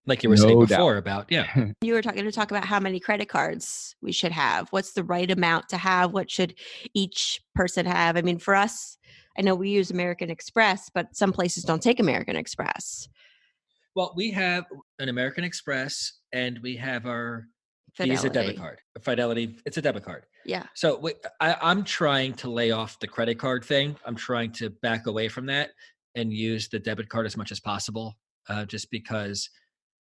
Like 0.06 0.24
you 0.24 0.30
were 0.30 0.38
no 0.38 0.42
saying 0.42 0.60
before 0.60 0.94
doubt. 0.94 0.98
about, 0.98 1.32
yeah. 1.32 1.72
you 1.82 1.94
were 1.94 2.02
talking 2.02 2.24
to 2.24 2.32
talk 2.32 2.50
about 2.50 2.64
how 2.64 2.80
many 2.80 3.00
credit 3.00 3.28
cards 3.28 3.96
we 4.02 4.14
should 4.14 4.32
have. 4.32 4.70
What's 4.70 4.94
the 4.94 5.04
right 5.04 5.30
amount 5.30 5.68
to 5.70 5.78
have? 5.78 6.14
What 6.14 6.32
should 6.32 6.56
each 6.94 7.42
person 7.54 7.86
have? 7.86 8.16
I 8.16 8.22
mean, 8.22 8.40
for 8.40 8.56
us, 8.56 8.98
I 9.38 9.42
know 9.42 9.54
we 9.54 9.70
use 9.70 9.92
American 9.92 10.30
Express, 10.30 10.90
but 10.94 11.16
some 11.16 11.34
places 11.34 11.64
don't 11.64 11.84
take 11.84 12.00
American 12.00 12.38
Express. 12.38 13.10
Well, 13.96 14.14
we 14.16 14.32
have 14.32 14.64
an 15.00 15.10
American 15.10 15.44
Express 15.44 16.14
and 16.32 16.60
we 16.60 16.78
have 16.78 17.06
our 17.06 17.48
Fidelity. 17.98 18.16
Visa 18.16 18.30
debit 18.30 18.58
card. 18.58 18.80
Fidelity, 19.02 19.58
it's 19.66 19.78
a 19.78 19.82
debit 19.82 20.04
card. 20.04 20.26
Yeah. 20.46 20.64
So 20.76 21.10
I, 21.42 21.58
I'm 21.60 21.84
trying 21.84 22.36
to 22.36 22.50
lay 22.50 22.70
off 22.70 23.00
the 23.00 23.08
credit 23.08 23.40
card 23.40 23.66
thing. 23.66 23.96
I'm 24.06 24.16
trying 24.16 24.52
to 24.54 24.70
back 24.70 25.08
away 25.08 25.30
from 25.30 25.48
that 25.48 25.72
and 26.14 26.32
use 26.32 26.70
the 26.70 26.78
debit 26.78 27.10
card 27.10 27.26
as 27.26 27.36
much 27.36 27.52
as 27.52 27.60
possible, 27.60 28.16
uh, 28.50 28.66
just 28.66 28.92
because, 28.92 29.50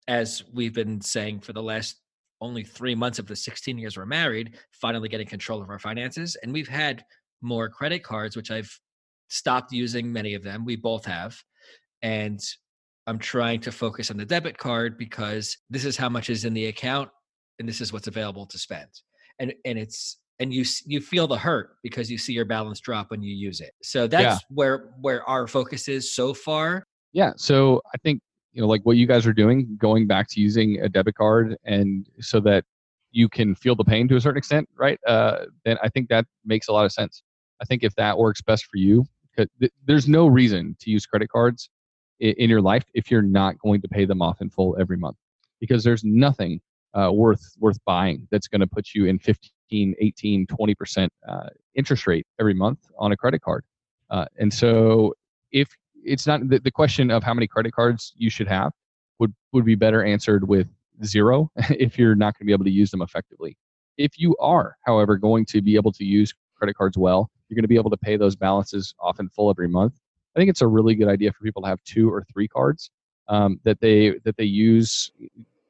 as 0.09 0.43
we've 0.53 0.75
been 0.75 1.01
saying 1.01 1.41
for 1.41 1.53
the 1.53 1.63
last 1.63 2.01
only 2.41 2.65
three 2.65 2.97
months 2.97 3.21
of 3.21 3.27
the 3.27 3.37
16 3.37 3.79
years 3.79 3.97
we're 3.97 4.05
married, 4.05 4.59
finally 4.73 5.09
getting 5.09 5.29
control 5.29 5.63
of 5.63 5.71
our 5.71 5.79
finances. 5.79 6.37
And 6.43 6.53
we've 6.53 6.69
had 6.69 7.05
more 7.41 7.69
credit 7.69 8.03
cards, 8.03 8.37
which 8.37 8.51
I've 8.51 8.77
stopped 9.29 9.73
using 9.73 10.13
many 10.13 10.35
of 10.35 10.43
them. 10.43 10.65
We 10.65 10.75
both 10.75 11.05
have. 11.05 11.41
And 12.03 12.41
I'm 13.07 13.21
trying 13.21 13.61
to 13.61 13.71
focus 13.71 14.11
on 14.11 14.17
the 14.17 14.27
debit 14.27 14.59
card 14.59 14.99
because 14.99 15.57
this 15.71 15.85
is 15.85 15.97
how 15.97 16.09
much 16.09 16.31
is 16.31 16.45
in 16.45 16.53
the 16.53 16.67
account 16.67 17.11
and 17.59 17.69
this 17.69 17.81
is 17.81 17.93
what's 17.93 18.07
available 18.07 18.47
to 18.47 18.59
spend. 18.59 18.89
And 19.39 19.55
and 19.65 19.79
it's 19.79 20.19
and 20.39 20.53
you 20.53 20.65
you 20.85 21.01
feel 21.01 21.27
the 21.27 21.39
hurt 21.39 21.77
because 21.83 22.11
you 22.11 22.19
see 22.19 22.33
your 22.33 22.45
balance 22.45 22.81
drop 22.81 23.11
when 23.11 23.23
you 23.23 23.35
use 23.35 23.61
it. 23.61 23.73
So 23.83 24.07
that's 24.07 24.41
yeah. 24.43 24.47
where 24.51 24.91
where 25.01 25.29
our 25.29 25.47
focus 25.47 25.89
is 25.89 26.15
so 26.15 26.35
far. 26.35 26.85
Yeah, 27.13 27.33
so 27.37 27.81
I 27.95 27.99
think 27.99 28.21
you 28.53 28.61
know 28.61 28.69
like 28.69 28.83
what 28.85 28.97
you 28.97 29.07
guys 29.07 29.27
are 29.27 29.33
doing 29.33 29.77
going 29.79 30.07
back 30.07 30.29
to 30.31 30.41
using 30.41 30.81
a 30.81 30.89
debit 30.89 31.15
card 31.15 31.57
and 31.65 32.07
so 32.21 32.41
that 32.41 32.65
you 33.13 33.29
can 33.29 33.55
feel 33.55 33.75
the 33.75 33.85
pain 33.85 34.09
to 34.09 34.17
a 34.17 34.21
certain 34.21 34.37
extent, 34.37 34.69
right? 34.77 34.99
Uh, 35.07 35.47
then 35.65 35.79
I 35.83 35.89
think 35.89 36.09
that 36.11 36.27
makes 36.45 36.69
a 36.69 36.73
lot 36.73 36.85
of 36.85 36.93
sense. 36.93 37.23
I 37.63 37.65
think 37.65 37.83
if 37.83 37.95
that 37.95 38.19
works 38.19 38.43
best 38.43 38.67
for 38.67 38.77
you, 38.77 39.07
there's 39.87 40.07
no 40.07 40.27
reason 40.27 40.77
to 40.81 40.91
use 40.91 41.07
credit 41.07 41.31
cards 41.31 41.71
in 42.21 42.51
your 42.51 42.61
life 42.61 42.85
if 42.95 43.11
you're 43.11 43.23
not 43.23 43.59
going 43.59 43.81
to 43.83 43.89
pay 43.89 44.05
them 44.05 44.21
off 44.23 44.41
in 44.41 44.51
full 44.51 44.77
every 44.79 44.97
month 44.97 45.17
because 45.61 45.85
there's 45.85 46.05
nothing 46.05 46.61
uh, 46.95 47.11
worth 47.13 47.43
worth 47.59 47.79
buying 47.85 48.27
that's 48.31 48.49
going 48.49 48.61
to 48.61 48.67
put 48.67 48.89
you 48.95 49.07
in 49.07 49.19
15 49.19 49.95
18 49.99 50.47
20% 50.47 51.09
uh, 51.29 51.49
interest 51.75 52.07
rate 52.07 52.27
every 52.41 52.55
month 52.55 52.79
on 52.99 53.13
a 53.13 53.17
credit 53.17 53.43
card 53.43 53.65
uh, 54.11 54.27
and 54.39 54.53
so 54.53 55.15
if 55.53 55.69
it's 56.05 56.27
not 56.27 56.49
the, 56.49 56.59
the 56.61 56.71
question 56.71 57.11
of 57.11 57.23
how 57.23 57.35
many 57.35 57.47
credit 57.47 57.73
cards 57.73 58.13
you 58.17 58.31
should 58.31 58.49
have 58.49 58.73
would 59.19 59.35
would 59.53 59.65
be 59.65 59.75
better 59.75 60.05
answered 60.05 60.49
with 60.49 60.69
zero 61.05 61.51
if 61.71 61.99
you're 61.99 62.15
not 62.15 62.35
going 62.35 62.41
to 62.41 62.47
be 62.47 62.53
able 62.53 62.65
to 62.65 62.71
use 62.71 62.91
them 62.91 63.03
effectively 63.03 63.57
if 63.99 64.19
you 64.19 64.37
are 64.41 64.77
however 64.85 65.17
going 65.17 65.45
to 65.45 65.61
be 65.61 65.75
able 65.77 65.93
to 65.93 66.05
use 66.05 66.33
credit 66.59 66.75
cards 66.75 66.97
well 66.97 67.31
you're 67.49 67.57
going 67.57 67.65
to 67.65 67.69
be 67.69 67.77
able 67.77 67.91
to 67.91 67.97
pay 67.97 68.17
those 68.17 68.37
balances 68.37 68.95
off 69.01 69.21
in 69.21 69.29
full 69.29 69.51
every 69.51 69.69
month. 69.69 69.95
I 70.35 70.41
think 70.41 70.51
it's 70.51 70.63
a 70.63 70.67
really 70.67 70.95
good 70.95 71.09
idea 71.09 71.33
for 71.33 71.43
people 71.43 71.63
to 71.63 71.69
have 71.69 71.83
two 71.85 72.13
or 72.13 72.25
three 72.33 72.49
cards 72.49 72.91
um, 73.29 73.61
that 73.65 73.81
they 73.81 74.19
that 74.25 74.37
they 74.37 74.45
use 74.45 75.11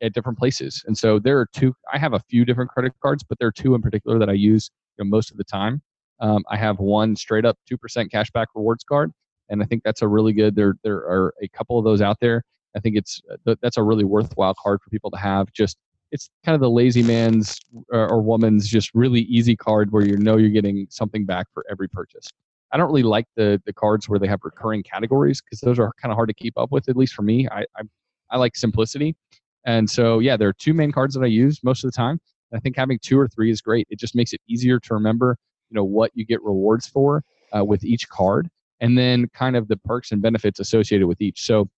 at 0.02 0.12
different 0.12 0.38
places. 0.38 0.82
And 0.86 0.96
so 0.96 1.18
there 1.18 1.38
are 1.38 1.46
two. 1.54 1.74
I 1.92 1.98
have 1.98 2.12
a 2.12 2.20
few 2.28 2.44
different 2.44 2.70
credit 2.70 2.92
cards, 3.02 3.24
but 3.28 3.38
there 3.38 3.48
are 3.48 3.52
two 3.52 3.74
in 3.74 3.82
particular 3.82 4.18
that 4.18 4.28
I 4.28 4.34
use 4.34 4.70
you 4.98 5.04
know, 5.04 5.08
most 5.10 5.30
of 5.30 5.36
the 5.36 5.44
time. 5.44 5.82
Um, 6.20 6.44
I 6.50 6.56
have 6.56 6.78
one 6.78 7.16
straight 7.16 7.44
up 7.44 7.58
two 7.68 7.76
percent 7.76 8.10
cashback 8.10 8.46
rewards 8.54 8.84
card, 8.84 9.12
and 9.48 9.62
I 9.62 9.66
think 9.66 9.82
that's 9.84 10.02
a 10.02 10.08
really 10.08 10.32
good. 10.32 10.56
There 10.56 10.76
there 10.82 10.96
are 10.96 11.34
a 11.42 11.48
couple 11.48 11.78
of 11.78 11.84
those 11.84 12.00
out 12.00 12.18
there. 12.20 12.42
I 12.76 12.80
think 12.80 12.96
it's 12.96 13.20
uh, 13.46 13.54
that's 13.62 13.76
a 13.76 13.82
really 13.82 14.04
worthwhile 14.04 14.54
card 14.62 14.80
for 14.82 14.90
people 14.90 15.10
to 15.10 15.18
have. 15.18 15.52
Just 15.52 15.76
it's 16.12 16.30
kind 16.44 16.54
of 16.54 16.60
the 16.60 16.70
lazy 16.70 17.02
man's 17.02 17.58
or 17.90 18.22
woman's 18.22 18.68
just 18.68 18.90
really 18.94 19.22
easy 19.22 19.56
card 19.56 19.92
where 19.92 20.06
you 20.06 20.16
know 20.16 20.36
you're 20.36 20.50
getting 20.50 20.86
something 20.90 21.24
back 21.26 21.46
for 21.52 21.64
every 21.70 21.88
purchase. 21.88 22.28
I 22.72 22.76
don't 22.76 22.88
really 22.88 23.02
like 23.02 23.26
the 23.36 23.60
the 23.66 23.72
cards 23.72 24.08
where 24.08 24.18
they 24.18 24.26
have 24.26 24.40
recurring 24.42 24.82
categories 24.82 25.42
because 25.42 25.60
those 25.60 25.78
are 25.78 25.92
kind 26.00 26.12
of 26.12 26.16
hard 26.16 26.28
to 26.28 26.34
keep 26.34 26.56
up 26.56 26.72
with. 26.72 26.88
At 26.88 26.96
least 26.96 27.14
for 27.14 27.22
me, 27.22 27.48
I, 27.50 27.60
I 27.76 27.82
I 28.30 28.38
like 28.38 28.56
simplicity, 28.56 29.16
and 29.66 29.90
so 29.90 30.20
yeah, 30.20 30.38
there 30.38 30.48
are 30.48 30.54
two 30.54 30.74
main 30.74 30.92
cards 30.92 31.14
that 31.14 31.22
I 31.22 31.28
use 31.28 31.60
most 31.64 31.84
of 31.84 31.92
the 31.92 31.96
time. 31.96 32.20
I 32.54 32.60
think 32.60 32.76
having 32.76 33.00
two 33.02 33.18
or 33.20 33.28
three 33.28 33.50
is 33.52 33.62
great. 33.62 33.88
It 33.90 34.00
just 34.00 34.16
makes 34.16 34.32
it 34.34 34.40
easier 34.48 34.80
to 34.80 34.94
remember, 34.94 35.38
you 35.70 35.76
know, 35.76 35.84
what 35.84 36.12
you 36.14 36.26
get 36.26 36.42
rewards 36.44 36.88
for 36.88 37.24
uh, 37.56 37.64
with 37.64 37.84
each 37.84 38.08
card, 38.10 38.48
and 38.80 38.98
then 38.98 39.28
kind 39.34 39.56
of 39.56 39.68
the 39.68 39.78
perks 39.78 40.12
and 40.12 40.22
benefits 40.22 40.60
associated 40.60 41.08
with 41.08 41.22
each. 41.22 41.42
So 41.44 41.68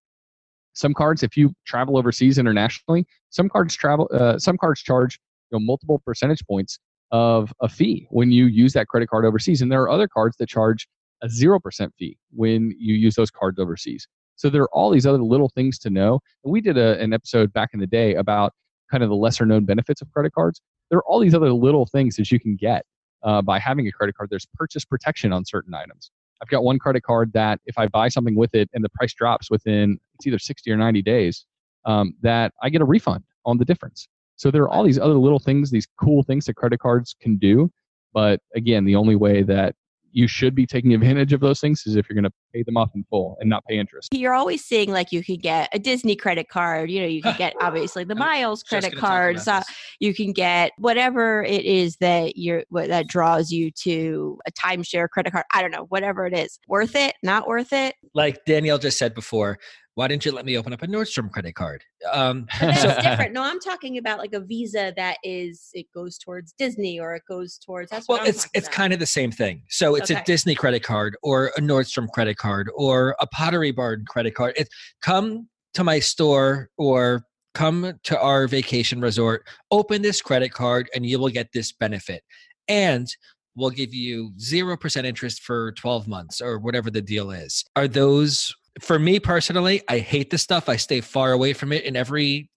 some 0.75 0.95
cards, 0.95 1.23
if 1.25 1.37
you 1.37 1.53
travel 1.67 1.99
overseas 1.99 2.39
internationally, 2.39 3.07
some 3.31 3.49
cards 3.51 3.77
travel, 3.77 4.09
uh, 4.15 4.39
some 4.39 4.59
cards 4.59 4.83
charge 4.83 5.19
you 5.51 5.59
know 5.59 5.65
multiple 5.65 6.01
percentage 6.07 6.47
points 6.47 6.79
of 7.13 7.53
a 7.63 7.69
fee 7.69 8.07
when 8.11 8.33
you 8.33 8.47
use 8.47 8.73
that 8.75 8.89
credit 8.89 9.09
card 9.09 9.25
overseas, 9.27 9.63
and 9.63 9.73
there 9.73 9.83
are 9.83 9.91
other 9.91 10.09
cards 10.09 10.37
that 10.39 10.49
charge 10.49 10.89
a 11.23 11.29
zero 11.31 11.61
percent 11.61 11.93
fee 11.99 12.19
when 12.33 12.75
you 12.79 12.95
use 12.95 13.17
those 13.17 13.31
cards 13.31 13.59
overseas. 13.61 14.07
So 14.39 14.49
there 14.49 14.63
are 14.63 14.75
all 14.75 14.91
these 14.91 15.05
other 15.05 15.23
little 15.23 15.51
things 15.51 15.79
to 15.81 15.91
know. 15.91 16.21
And 16.45 16.53
we 16.53 16.61
did 16.61 16.79
a, 16.79 16.99
an 17.01 17.13
episode 17.13 17.53
back 17.53 17.71
in 17.75 17.81
the 17.81 17.87
day 17.87 18.15
about 18.15 18.55
kind 18.91 19.03
of 19.03 19.11
the 19.11 19.17
lesser 19.17 19.45
known 19.45 19.65
benefits 19.65 20.01
of 20.01 20.11
credit 20.13 20.33
cards. 20.33 20.63
There 20.91 20.99
are 20.99 21.05
all 21.07 21.19
these 21.19 21.35
other 21.35 21.53
little 21.53 21.87
things 21.87 22.17
that 22.17 22.31
you 22.31 22.41
can 22.41 22.57
get 22.57 22.87
uh, 23.25 23.43
by 23.43 23.59
having 23.59 23.87
a 23.89 23.93
credit 23.93 24.17
card. 24.17 24.31
There's 24.31 24.47
purchase 24.55 24.85
protection 24.85 25.33
on 25.33 25.45
certain 25.45 25.75
items. 25.75 26.11
I've 26.41 26.49
got 26.49 26.63
one 26.63 26.79
credit 26.79 27.03
card 27.03 27.33
that 27.33 27.61
if 27.67 27.77
I 27.79 27.89
buy 27.89 28.09
something 28.09 28.37
with 28.37 28.55
it 28.55 28.71
and 28.73 28.85
the 28.85 28.89
price 28.91 29.13
drops 29.13 29.51
within 29.51 29.99
it's 30.15 30.27
either 30.27 30.39
60 30.39 30.71
or 30.71 30.77
90 30.77 31.03
days, 31.03 31.45
um, 31.85 32.15
that 32.23 32.53
I 32.63 32.69
get 32.69 32.81
a 32.81 32.85
refund 32.85 33.25
on 33.45 33.59
the 33.59 33.65
difference. 33.65 34.07
So 34.37 34.53
there 34.53 34.63
are 34.63 34.71
all 34.71 34.85
these 34.85 35.01
other 35.01 35.15
little 35.15 35.41
things, 35.41 35.73
these 35.73 35.89
cool 36.01 36.23
things 36.23 36.45
that 36.47 36.55
credit 36.55 36.79
cards 36.79 37.17
can 37.21 37.39
do. 37.39 37.73
But 38.15 38.41
again, 38.55 38.85
the 38.85 38.95
only 38.95 39.17
way 39.17 39.43
that 39.43 39.75
you 40.13 40.27
should 40.27 40.55
be 40.55 40.67
taking 40.67 40.95
advantage 40.95 41.33
of 41.33 41.41
those 41.41 41.61
things 41.61 41.87
is 41.87 41.97
if 41.97 42.09
you're 42.09 42.15
going 42.15 42.25
to 42.25 42.33
pay 42.53 42.63
them 42.63 42.77
off 42.77 42.91
in 42.95 43.05
full 43.11 43.37
and 43.41 43.49
not 43.49 43.65
pay 43.67 43.79
interest. 43.79 44.09
You're 44.13 44.35
always 44.35 44.65
seeing 44.65 44.91
like 44.91 45.13
you 45.13 45.23
could 45.23 45.43
get 45.43 45.69
a 45.73 45.79
Disney 45.79 46.17
credit 46.17 46.49
card, 46.49 46.91
you 46.91 47.01
know, 47.01 47.07
you 47.07 47.23
can 47.23 47.37
get 47.37 47.55
obviously 47.61 48.05
the 48.05 48.15
Miles 48.19 48.63
credit 48.63 48.97
cards, 48.97 49.47
uh, 49.47 49.63
you 50.01 50.15
can 50.15 50.33
get 50.33 50.73
whatever 50.79 51.43
it 51.43 51.65
is 51.65 51.97
that 51.97 52.37
you're 52.37 52.65
that 52.73 53.07
draws 53.07 53.51
you 53.51 53.71
to 53.83 54.39
a 54.47 54.53
timeshare 54.53 55.09
credit 55.09 55.33
card. 55.33 55.45
I 55.55 55.63
don't 55.63 55.71
know, 55.71 55.87
whatever 55.89 56.27
it 56.27 56.37
is. 56.37 56.59
Worth 56.69 56.97
it, 56.97 57.15
not 57.23 57.47
worth 57.47 57.73
it? 57.73 57.95
Like 58.15 58.45
Danielle 58.45 58.79
just 58.79 58.99
said 58.99 59.15
before, 59.15 59.59
why 59.99 60.07
didn't 60.07 60.25
you 60.25 60.31
let 60.31 60.47
me 60.47 60.57
open 60.57 60.73
up 60.73 60.81
a 60.81 60.87
Nordstrom 60.87 61.29
credit 61.29 61.57
card? 61.57 61.83
Um, 62.13 62.47
But 62.61 62.77
so- 62.77 63.01
different. 63.03 63.33
No, 63.33 63.43
I'm 63.43 63.59
talking 63.59 63.99
about 63.99 64.21
like 64.21 64.33
a 64.33 64.39
visa 64.39 64.93
that 64.97 65.17
is 65.25 65.71
it 65.73 65.87
goes 65.93 66.19
towards 66.19 66.53
Disney 66.57 67.01
or 67.01 67.17
it 67.17 67.23
goes 67.29 67.59
towards. 67.59 67.91
That's 67.91 68.07
well, 68.07 68.25
it's 68.25 68.49
it's 68.55 68.69
about. 68.69 68.77
kind 68.77 68.93
of 68.93 69.01
the 69.01 69.07
same 69.07 69.33
thing. 69.33 69.65
So 69.71 69.97
it's 69.97 70.11
a 70.11 70.23
Disney 70.25 70.55
credit 70.55 70.85
card 70.85 71.17
or 71.25 71.47
a 71.57 71.61
Nordstrom 71.61 72.09
credit 72.13 72.37
card 72.37 72.71
or 72.77 73.17
a 73.21 73.27
Pottery 73.27 73.73
Barn 73.73 74.05
credit 74.09 74.37
card. 74.37 74.53
It 74.57 74.69
come 75.03 75.49
to 75.75 75.83
my 75.83 75.99
store 75.99 76.71
or 76.79 77.25
come 77.55 77.99
to 78.05 78.21
our 78.21 78.47
vacation 78.47 79.01
resort, 79.01 79.49
open 79.73 80.03
this 80.03 80.23
credit 80.23 80.53
card, 80.53 80.89
and 80.95 81.05
you 81.07 81.19
will 81.19 81.29
get 81.29 81.49
this 81.53 81.73
benefit. 81.73 82.23
And 82.69 83.09
we'll 83.57 83.71
give 83.71 83.93
you 83.93 84.31
0% 84.39 85.05
interest 85.05 85.43
for 85.43 85.73
12 85.73 86.07
months 86.07 86.41
or 86.41 86.61
whatever 86.61 86.89
the 86.89 87.03
deal 87.03 87.33
is. 87.33 87.65
Are 87.75 87.89
those 87.89 88.55
for 88.81 88.99
me 88.99 89.21
personally, 89.21 89.83
I 89.89 89.99
hate 89.99 90.31
this 90.31 90.43
stuff. 90.43 90.69
I 90.69 90.77
stay 90.77 91.01
far 91.01 91.33
away 91.33 91.53
from 91.53 91.73
it 91.73 91.85
in 91.85 91.97
every 91.97 92.51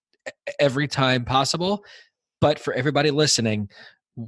every 0.60 0.88
time 0.88 1.26
possible. 1.26 1.84
But 2.40 2.60
for 2.60 2.74
everybody 2.74 3.12
listening, 3.12 3.70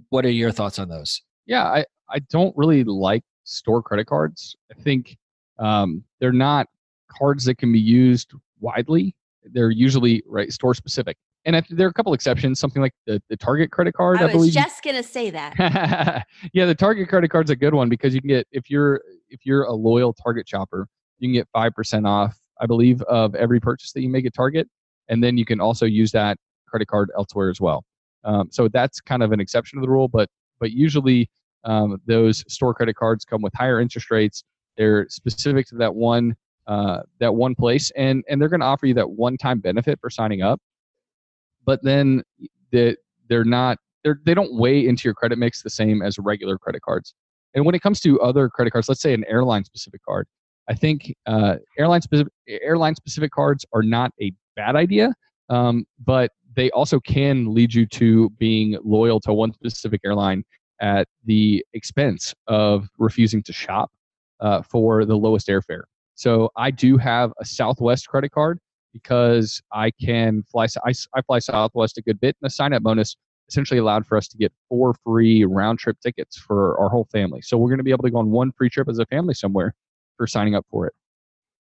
what 0.10 0.26
are 0.26 0.32
your 0.32 0.52
thoughts 0.52 0.80
on 0.80 0.90
those? 0.90 1.22
yeah 1.46 1.66
i 1.66 1.86
i 2.10 2.20
don't 2.30 2.56
really 2.56 2.84
like 2.84 3.24
store 3.44 3.82
credit 3.82 4.08
cards 4.08 4.56
i 4.72 4.82
think 4.82 5.18
um, 5.60 6.04
they're 6.20 6.32
not 6.32 6.68
cards 7.10 7.46
that 7.46 7.58
can 7.58 7.72
be 7.72 7.80
used 7.80 8.32
widely 8.60 9.16
they're 9.52 9.70
usually 9.70 10.24
right 10.28 10.52
store 10.52 10.74
specific 10.74 11.18
and 11.46 11.56
if, 11.56 11.68
there 11.68 11.86
are 11.86 11.90
a 11.90 11.94
couple 11.94 12.14
exceptions 12.14 12.60
something 12.60 12.82
like 12.82 12.94
the, 13.06 13.22
the 13.30 13.38
target 13.38 13.72
credit 13.72 13.94
card 13.94 14.18
i, 14.18 14.22
I 14.22 14.26
was 14.26 14.34
believe 14.34 14.54
just 14.54 14.84
gonna 14.84 15.04
say 15.04 15.30
that. 15.30 16.26
yeah 16.54 16.66
the 16.66 16.76
target 16.76 17.08
credit 17.10 17.30
card's 17.30 17.52
a 17.52 17.56
good 17.56 17.74
one 17.74 17.90
because 17.90 18.16
you 18.16 18.22
can 18.22 18.30
get 18.30 18.48
if 18.52 18.70
you're 18.70 19.02
if 19.30 19.46
you're 19.46 19.64
a 19.64 19.74
loyal 19.74 20.14
target 20.14 20.48
shopper 20.48 20.88
you 21.24 21.30
can 21.30 21.34
get 21.34 21.48
5% 21.56 22.08
off 22.08 22.38
i 22.62 22.66
believe 22.66 23.02
of 23.04 23.36
every 23.36 23.60
purchase 23.60 23.92
that 23.94 24.02
you 24.02 24.10
make 24.10 24.26
at 24.26 24.34
target 24.34 24.68
and 25.10 25.24
then 25.24 25.38
you 25.38 25.46
can 25.46 25.60
also 25.60 25.86
use 25.86 26.12
that 26.12 26.38
credit 26.74 26.88
card 26.88 27.12
elsewhere 27.16 27.50
as 27.50 27.62
well. 27.62 27.84
Um, 28.24 28.50
so 28.52 28.68
that's 28.68 29.02
kind 29.02 29.22
of 29.22 29.32
an 29.32 29.40
exception 29.40 29.80
to 29.80 29.82
the 29.86 29.90
rule 29.90 30.08
but 30.08 30.30
but 30.60 30.72
usually 30.72 31.30
um, 31.66 32.02
those 32.06 32.44
store 32.48 32.74
credit 32.74 32.96
cards 32.96 33.26
come 33.26 33.42
with 33.42 33.54
higher 33.54 33.80
interest 33.80 34.12
rates. 34.12 34.44
They're 34.78 35.08
specific 35.10 35.68
to 35.68 35.76
that 35.76 35.94
one 35.94 36.36
uh, 36.68 37.02
that 37.20 37.36
one 37.36 37.56
place 37.56 37.92
and 37.96 38.24
and 38.30 38.42
they're 38.42 38.50
going 38.50 38.62
to 38.62 38.66
offer 38.66 38.86
you 38.86 38.94
that 38.96 39.10
one 39.10 39.38
time 39.38 39.60
benefit 39.60 40.00
for 40.00 40.10
signing 40.10 40.42
up 40.42 40.62
but 41.66 41.84
then 41.84 42.24
the, 42.72 42.96
they're 43.30 43.44
not 43.44 43.78
they're, 44.04 44.20
they 44.26 44.34
don't 44.34 44.54
weigh 44.58 44.88
into 44.88 45.04
your 45.06 45.14
credit 45.14 45.38
mix 45.38 45.62
the 45.62 45.70
same 45.70 46.02
as 46.02 46.18
regular 46.20 46.58
credit 46.58 46.82
cards. 46.82 47.14
And 47.54 47.66
when 47.66 47.76
it 47.76 47.82
comes 47.82 48.00
to 48.02 48.20
other 48.22 48.50
credit 48.50 48.72
cards 48.72 48.88
let's 48.88 49.02
say 49.02 49.14
an 49.14 49.26
airline 49.28 49.66
specific 49.66 50.02
card 50.08 50.28
i 50.70 50.74
think 50.74 51.14
uh, 51.26 51.56
airline 51.78 52.02
specific 52.02 52.34
airline 52.48 52.96
specific 52.96 53.32
cards 53.32 53.66
are 53.74 53.84
not 53.84 54.12
a 54.22 54.32
bad 54.56 54.76
idea 54.76 55.14
um, 55.50 55.86
but 56.06 56.32
they 56.56 56.70
also 56.72 57.00
can 57.00 57.54
lead 57.54 57.74
you 57.74 57.86
to 57.86 58.30
being 58.32 58.78
loyal 58.84 59.20
to 59.22 59.34
one 59.34 59.54
specific 59.54 60.02
airline 60.06 60.44
at 60.82 61.08
the 61.26 61.66
expense 61.74 62.34
of 62.48 62.90
refusing 62.98 63.42
to 63.44 63.54
shop 63.54 63.92
uh, 64.40 64.62
for 64.62 65.06
the 65.06 65.16
lowest 65.16 65.48
airfare. 65.48 65.84
So 66.16 66.50
I 66.56 66.72
do 66.72 66.98
have 66.98 67.32
a 67.40 67.46
Southwest 67.46 68.08
credit 68.08 68.32
card 68.32 68.60
because 68.92 69.62
I 69.72 69.92
can 69.92 70.44
fly. 70.44 70.68
I, 70.86 70.94
I 71.16 71.22
fly 71.24 71.40
Southwest 71.40 71.98
a 71.98 72.02
good 72.02 72.20
bit, 72.20 72.36
and 72.42 72.48
the 72.48 72.52
sign 72.52 72.74
up 72.74 72.84
bonus 72.84 73.16
essentially 73.50 73.80
allowed 73.80 74.06
for 74.06 74.18
us 74.18 74.28
to 74.28 74.38
get 74.38 74.52
four 74.70 74.94
free 75.04 75.44
round 75.44 75.80
trip 75.80 75.98
tickets 76.02 76.38
for 76.38 76.80
our 76.80 76.90
whole 76.90 77.08
family. 77.12 77.42
So 77.42 77.58
we're 77.58 77.70
going 77.70 77.80
to 77.80 77.84
be 77.84 77.92
able 77.92 78.04
to 78.04 78.12
go 78.12 78.20
on 78.20 78.30
one 78.30 78.52
free 78.52 78.70
trip 78.70 78.88
as 78.88 79.00
a 79.00 79.06
family 79.08 79.34
somewhere 79.34 79.74
for 80.18 80.28
signing 80.28 80.56
up 80.56 80.66
for 80.70 80.88
it. 80.88 80.94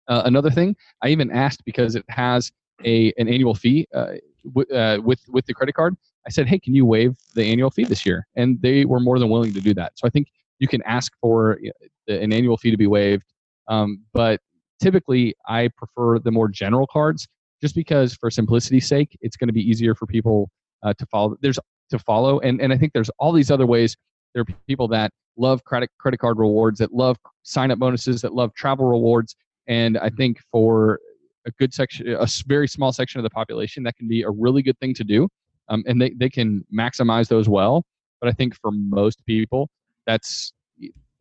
Uh, 0.07 0.23
another 0.25 0.49
thing, 0.51 0.75
I 1.03 1.09
even 1.09 1.31
asked 1.31 1.63
because 1.65 1.95
it 1.95 2.05
has 2.09 2.51
a 2.85 3.13
an 3.17 3.27
annual 3.29 3.55
fee 3.55 3.87
uh, 3.95 4.13
w- 4.53 4.75
uh, 4.75 4.99
with 5.03 5.21
with 5.29 5.45
the 5.47 5.53
credit 5.53 5.73
card. 5.75 5.95
I 6.27 6.31
said, 6.31 6.47
"Hey, 6.47 6.59
can 6.59 6.75
you 6.75 6.85
waive 6.85 7.15
the 7.35 7.43
annual 7.45 7.71
fee 7.71 7.85
this 7.85 8.05
year?" 8.05 8.27
And 8.35 8.61
they 8.61 8.85
were 8.85 8.99
more 8.99 9.19
than 9.19 9.29
willing 9.29 9.53
to 9.53 9.61
do 9.61 9.73
that. 9.75 9.93
So 9.95 10.07
I 10.07 10.11
think 10.11 10.29
you 10.59 10.67
can 10.67 10.81
ask 10.83 11.13
for 11.21 11.59
an 12.07 12.33
annual 12.33 12.57
fee 12.57 12.71
to 12.71 12.77
be 12.77 12.87
waived, 12.87 13.25
um, 13.67 14.01
but 14.13 14.41
typically 14.81 15.35
I 15.47 15.69
prefer 15.77 16.19
the 16.19 16.31
more 16.31 16.49
general 16.49 16.87
cards 16.87 17.27
just 17.61 17.75
because, 17.75 18.13
for 18.15 18.31
simplicity's 18.31 18.87
sake, 18.87 19.17
it's 19.21 19.37
going 19.37 19.47
to 19.49 19.53
be 19.53 19.61
easier 19.61 19.95
for 19.95 20.05
people 20.07 20.49
uh, 20.83 20.93
to 20.95 21.05
follow. 21.07 21.37
There's 21.41 21.59
to 21.91 21.99
follow, 21.99 22.39
and 22.39 22.61
and 22.61 22.73
I 22.73 22.77
think 22.77 22.93
there's 22.93 23.09
all 23.19 23.31
these 23.31 23.51
other 23.51 23.65
ways. 23.67 23.95
There 24.33 24.41
are 24.41 24.45
people 24.67 24.87
that 24.89 25.11
love 25.37 25.63
credit 25.63 25.89
credit 25.97 26.17
card 26.17 26.37
rewards, 26.37 26.79
that 26.79 26.93
love 26.93 27.17
sign 27.43 27.71
up 27.71 27.79
bonuses, 27.79 28.21
that 28.21 28.33
love 28.33 28.53
travel 28.53 28.85
rewards, 28.85 29.35
and 29.67 29.97
I 29.97 30.09
think 30.09 30.39
for 30.51 30.99
a 31.45 31.51
good 31.51 31.73
section, 31.73 32.07
a 32.09 32.27
very 32.47 32.67
small 32.67 32.91
section 32.91 33.19
of 33.19 33.23
the 33.23 33.29
population, 33.29 33.83
that 33.83 33.95
can 33.95 34.07
be 34.07 34.23
a 34.23 34.29
really 34.29 34.61
good 34.61 34.77
thing 34.79 34.93
to 34.95 35.03
do, 35.03 35.27
um, 35.69 35.83
and 35.87 36.01
they 36.01 36.11
they 36.11 36.29
can 36.29 36.65
maximize 36.73 37.27
those 37.27 37.49
well. 37.49 37.83
But 38.21 38.29
I 38.29 38.33
think 38.33 38.55
for 38.55 38.71
most 38.71 39.25
people, 39.25 39.69
that's 40.05 40.53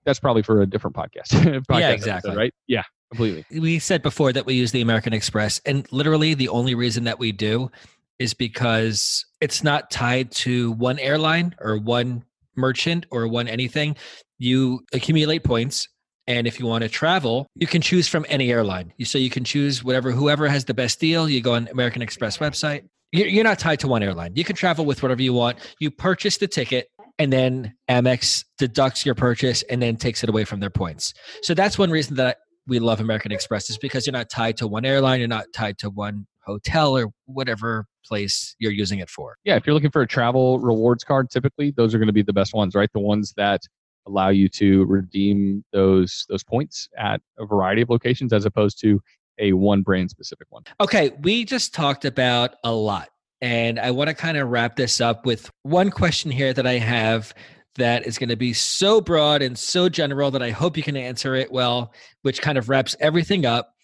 that's 0.05 0.19
probably 0.19 0.43
for 0.43 0.63
a 0.63 0.67
different 0.67 0.97
podcast. 0.97 1.29
podcast 1.31 1.61
episode, 1.71 1.93
exactly. 1.93 2.37
right? 2.37 2.55
Yeah, 2.67 2.83
completely. 3.11 3.61
we 3.61 3.79
said 3.79 4.03
before 4.03 4.33
that 4.33 4.47
we 4.47 4.55
use 4.55 4.73
the 4.73 4.81
American 4.81 5.13
Express, 5.13 5.61
and 5.65 5.91
literally 5.93 6.35
the 6.35 6.49
only 6.49 6.75
reason 6.75 7.05
that 7.05 7.19
we 7.19 7.33
do 7.33 7.71
is 8.19 8.35
because 8.35 9.25
it's 9.41 9.63
not 9.63 9.91
tied 9.91 10.31
to 10.33 10.73
one 10.73 10.99
airline 10.99 11.55
or 11.61 11.79
one 11.79 12.25
merchant 12.59 13.07
or 13.11 13.27
one 13.27 13.49
anything. 13.49 13.97
You 14.39 14.81
accumulate 14.93 15.45
points, 15.45 15.89
and 16.27 16.47
if 16.47 16.61
you 16.61 16.67
want 16.67 16.83
to 16.83 16.89
travel, 16.89 17.47
you 17.55 17.67
can 17.67 17.81
choose 17.81 18.07
from 18.07 18.27
any 18.29 18.51
airline. 18.51 18.93
You 18.99 19.05
so 19.05 19.19
you 19.19 19.31
can 19.31 19.45
choose 19.45 19.83
whatever 19.83 20.11
whoever 20.11 20.49
has 20.49 20.67
the 20.67 20.75
best 20.75 21.01
deal. 21.01 21.29
You 21.29 21.41
go 21.41 21.55
on 21.55 21.69
American 21.69 22.03
Express 22.03 22.39
website. 22.39 22.83
You're 23.13 23.29
you're 23.29 23.45
not 23.45 23.59
tied 23.59 23.81
to 23.81 23.89
one 23.89 24.03
airline. 24.03 24.33
You 24.37 24.45
can 24.45 24.55
travel 24.55 24.85
with 24.85 25.03
whatever 25.03 25.23
you 25.23 25.33
want. 25.33 25.59
You 25.81 25.91
purchase 25.91 26.37
the 26.37 26.49
ticket, 26.49 26.89
and 27.19 27.33
then 27.33 27.75
Amex 27.89 28.45
deducts 28.59 29.07
your 29.07 29.15
purchase 29.15 29.63
and 29.71 29.81
then 29.81 29.97
takes 29.97 30.23
it 30.23 30.29
away 30.29 30.45
from 30.45 30.61
their 30.61 30.71
points. 30.71 31.15
So 31.43 31.55
that's 31.55 31.79
one 31.79 31.91
reason 31.91 32.17
that 32.17 32.39
we 32.67 32.79
love 32.79 33.01
American 33.01 33.33
Express 33.33 33.71
is 33.71 33.79
because 33.79 34.07
you're 34.07 34.13
not 34.13 34.29
tied 34.29 34.59
to 34.59 34.69
one 34.69 34.85
airline, 34.85 35.21
you're 35.21 35.29
not 35.29 35.47
tied 35.55 35.79
to 35.79 35.91
one 35.91 36.27
hotel 36.45 36.97
or 36.97 37.09
whatever 37.27 37.87
place 38.09 38.57
you're 38.59 38.73
using 38.73 38.99
it 38.99 39.11
for. 39.11 39.37
yeah, 39.45 39.57
if 39.57 39.67
you're 39.67 39.75
looking 39.75 39.91
for 39.91 40.03
a 40.03 40.07
travel 40.07 40.59
rewards 40.59 41.05
card, 41.05 41.31
typically 41.31 41.71
those 41.71 41.95
are 41.95 41.99
going 41.99 42.09
to 42.09 42.13
be 42.13 42.23
the 42.23 42.33
best 42.33 42.55
ones, 42.55 42.75
right? 42.75 42.91
The 42.93 43.01
ones 43.01 43.35
that 43.37 43.61
allow 44.07 44.31
you 44.31 44.49
to 44.49 44.85
redeem 44.87 45.65
those 45.73 46.25
those 46.29 46.43
points 46.43 46.89
at 46.99 47.21
a 47.39 47.47
variety 47.47 47.83
of 47.83 47.91
locations 47.91 48.33
as 48.33 48.45
opposed 48.45 48.81
to 48.81 49.01
a 49.39 49.53
one 49.53 49.83
brand 49.83 50.11
specific 50.11 50.47
one. 50.51 50.65
Okay, 50.81 51.11
we 51.23 51.45
just 51.45 51.75
talked 51.75 52.05
about 52.05 52.57
a 52.65 52.73
lot. 52.73 53.09
And 53.41 53.79
I 53.79 53.93
want 53.93 54.09
to 54.09 54.15
kind 54.15 54.37
of 54.37 54.49
wrap 54.49 54.75
this 54.75 55.01
up 55.01 55.25
with 55.25 55.49
one 55.63 55.91
question 55.91 56.31
here 56.31 56.53
that 56.53 56.67
I 56.67 56.79
have 56.79 57.33
that 57.77 58.05
is 58.07 58.19
going 58.19 58.31
to 58.31 58.37
be 58.37 58.53
so 58.53 59.01
broad 59.01 59.41
and 59.43 59.57
so 59.57 59.89
general 59.89 60.33
that 60.33 60.43
I 60.43 60.51
hope 60.51 60.77
you 60.77 60.83
can 60.83 60.97
answer 60.97 61.37
it 61.37 61.53
well, 61.53 61.93
which 62.23 62.43
kind 62.43 62.59
of 62.59 62.69
wraps 62.69 62.97
everything 62.99 63.47
up. 63.47 63.75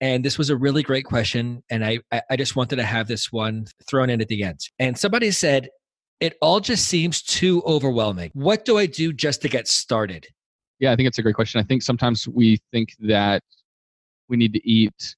And 0.00 0.24
this 0.24 0.38
was 0.38 0.50
a 0.50 0.56
really 0.56 0.82
great 0.82 1.04
question. 1.04 1.62
And 1.70 1.84
I, 1.84 2.00
I 2.30 2.36
just 2.36 2.56
wanted 2.56 2.76
to 2.76 2.84
have 2.84 3.08
this 3.08 3.30
one 3.30 3.66
thrown 3.88 4.10
in 4.10 4.20
at 4.20 4.28
the 4.28 4.42
end. 4.42 4.60
And 4.78 4.98
somebody 4.98 5.30
said, 5.30 5.68
it 6.20 6.36
all 6.40 6.60
just 6.60 6.86
seems 6.86 7.22
too 7.22 7.62
overwhelming. 7.66 8.30
What 8.34 8.64
do 8.64 8.78
I 8.78 8.86
do 8.86 9.12
just 9.12 9.42
to 9.42 9.48
get 9.48 9.66
started? 9.66 10.26
Yeah, 10.78 10.92
I 10.92 10.96
think 10.96 11.08
it's 11.08 11.18
a 11.18 11.22
great 11.22 11.34
question. 11.34 11.60
I 11.60 11.64
think 11.64 11.82
sometimes 11.82 12.26
we 12.28 12.58
think 12.72 12.94
that 13.00 13.42
we 14.28 14.36
need 14.36 14.52
to 14.52 14.68
eat 14.68 15.16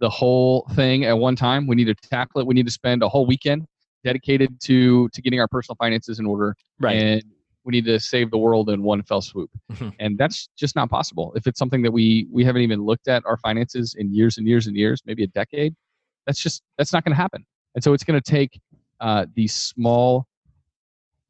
the 0.00 0.08
whole 0.08 0.68
thing 0.74 1.04
at 1.04 1.18
one 1.18 1.36
time. 1.36 1.66
We 1.66 1.76
need 1.76 1.86
to 1.86 1.94
tackle 1.94 2.40
it. 2.40 2.46
We 2.46 2.54
need 2.54 2.66
to 2.66 2.72
spend 2.72 3.02
a 3.02 3.08
whole 3.08 3.26
weekend 3.26 3.66
dedicated 4.04 4.60
to 4.60 5.08
to 5.08 5.22
getting 5.22 5.40
our 5.40 5.48
personal 5.48 5.76
finances 5.76 6.18
in 6.18 6.26
order. 6.26 6.54
Right. 6.78 6.96
And 6.96 7.24
we 7.68 7.72
need 7.72 7.84
to 7.84 8.00
save 8.00 8.30
the 8.30 8.38
world 8.38 8.70
in 8.70 8.82
one 8.82 9.02
fell 9.02 9.20
swoop. 9.20 9.50
Mhm. 9.72 9.94
And 9.98 10.16
that's 10.16 10.48
just 10.56 10.74
not 10.74 10.88
possible. 10.88 11.34
If 11.36 11.46
it's 11.46 11.58
something 11.58 11.82
that 11.82 11.92
we 11.92 12.26
we 12.32 12.42
haven't 12.42 12.62
even 12.62 12.80
looked 12.80 13.08
at 13.08 13.22
our 13.26 13.36
finances 13.36 13.94
in 13.98 14.14
years 14.14 14.38
and 14.38 14.46
years 14.46 14.66
and 14.66 14.74
years, 14.74 15.02
maybe 15.04 15.22
a 15.22 15.26
decade, 15.26 15.76
that's 16.26 16.40
just 16.40 16.62
that's 16.78 16.94
not 16.94 17.04
going 17.04 17.12
to 17.12 17.16
happen. 17.20 17.44
And 17.74 17.84
so 17.84 17.92
it's 17.92 18.04
going 18.04 18.18
to 18.18 18.30
take 18.30 18.58
uh, 19.00 19.26
these 19.34 19.54
small 19.54 20.26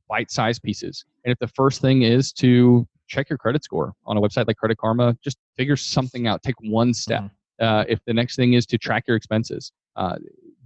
bite-sized 0.09 0.63
pieces. 0.63 1.05
And 1.25 1.33
if 1.33 1.39
the 1.41 1.49
first 1.49 1.81
thing 1.81 2.03
is 2.03 2.33
to 2.35 2.87
check 3.09 3.29
your 3.29 3.37
credit 3.37 3.65
score 3.65 3.93
on 4.07 4.17
a 4.17 4.21
website 4.21 4.47
like 4.47 4.59
Credit 4.59 4.79
Karma, 4.79 5.17
just 5.25 5.39
figure 5.57 5.77
something 5.77 6.29
out. 6.29 6.45
Take 6.45 6.61
one 6.61 6.95
step. 6.95 7.25
Uh, 7.59 7.85
if 7.89 7.99
the 8.07 8.15
next 8.15 8.37
thing 8.37 8.53
is 8.53 8.65
to 8.67 8.79
track 8.79 9.09
your 9.09 9.17
expenses, 9.17 9.73
uh, 9.97 10.17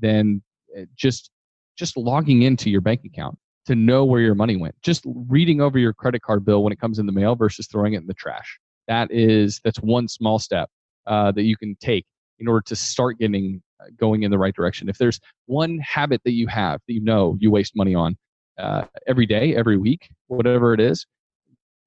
then 0.01 0.43
uh, 0.79 0.83
just 0.97 1.31
just 1.77 1.97
logging 1.97 2.43
into 2.43 2.68
your 2.68 2.83
bank 2.83 3.07
account 3.07 3.39
to 3.66 3.74
know 3.74 4.04
where 4.04 4.20
your 4.20 4.34
money 4.34 4.56
went. 4.56 4.74
Just 4.82 5.04
reading 5.06 5.60
over 5.60 5.78
your 5.78 5.92
credit 5.92 6.22
card 6.22 6.44
bill 6.44 6.62
when 6.64 6.72
it 6.72 6.80
comes 6.80 6.98
in 6.98 7.06
the 7.06 7.12
mail 7.12 7.34
versus 7.34 7.66
throwing 7.66 7.94
it 7.94 7.98
in 7.98 8.06
the 8.06 8.14
trash. 8.14 8.58
That 8.88 9.10
is 9.10 9.60
that's 9.64 9.78
one 9.78 10.08
small 10.08 10.38
step 10.38 10.68
uh, 11.06 11.32
that 11.32 11.44
you 11.44 11.56
can 11.56 11.76
take 11.80 12.04
in 12.38 12.48
order 12.48 12.62
to 12.62 12.76
start 12.76 13.18
getting 13.18 13.62
uh, 13.80 13.86
going 13.96 14.24
in 14.24 14.30
the 14.30 14.38
right 14.38 14.54
direction. 14.54 14.88
If 14.88 14.98
there's 14.98 15.20
one 15.46 15.78
habit 15.78 16.22
that 16.24 16.32
you 16.32 16.46
have 16.48 16.80
that 16.86 16.92
you 16.92 17.00
know 17.00 17.36
you 17.40 17.50
waste 17.50 17.76
money 17.76 17.94
on 17.94 18.16
uh, 18.58 18.84
every 19.06 19.26
day, 19.26 19.54
every 19.54 19.76
week, 19.76 20.08
whatever 20.26 20.74
it 20.74 20.80
is, 20.80 21.06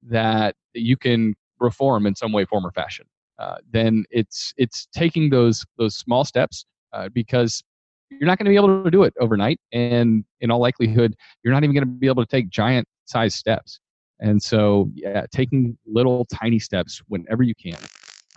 that 0.02 0.54
you 0.72 0.96
can 0.96 1.34
reform 1.60 2.06
in 2.06 2.14
some 2.14 2.32
way, 2.32 2.44
form, 2.44 2.66
or 2.66 2.72
fashion. 2.72 3.06
uh, 3.38 3.56
then 3.70 4.04
it's 4.10 4.54
it's 4.56 4.86
taking 4.94 5.30
those 5.30 5.64
those 5.78 5.96
small 5.96 6.24
steps 6.24 6.64
uh, 6.92 7.08
because 7.10 7.62
you're 8.10 8.26
not 8.26 8.38
going 8.38 8.46
to 8.46 8.50
be 8.50 8.56
able 8.56 8.84
to 8.84 8.90
do 8.90 9.02
it 9.02 9.14
overnight, 9.20 9.58
and 9.72 10.24
in 10.40 10.50
all 10.50 10.60
likelihood, 10.60 11.14
you're 11.42 11.52
not 11.52 11.64
even 11.64 11.74
going 11.74 11.84
to 11.84 11.90
be 11.90 12.06
able 12.06 12.24
to 12.24 12.30
take 12.30 12.48
giant 12.48 12.86
size 13.04 13.34
steps. 13.34 13.80
And 14.20 14.42
so, 14.42 14.90
yeah, 14.94 15.26
taking 15.30 15.76
little 15.86 16.24
tiny 16.26 16.58
steps 16.58 17.02
whenever 17.08 17.42
you 17.42 17.54
can, 17.54 17.76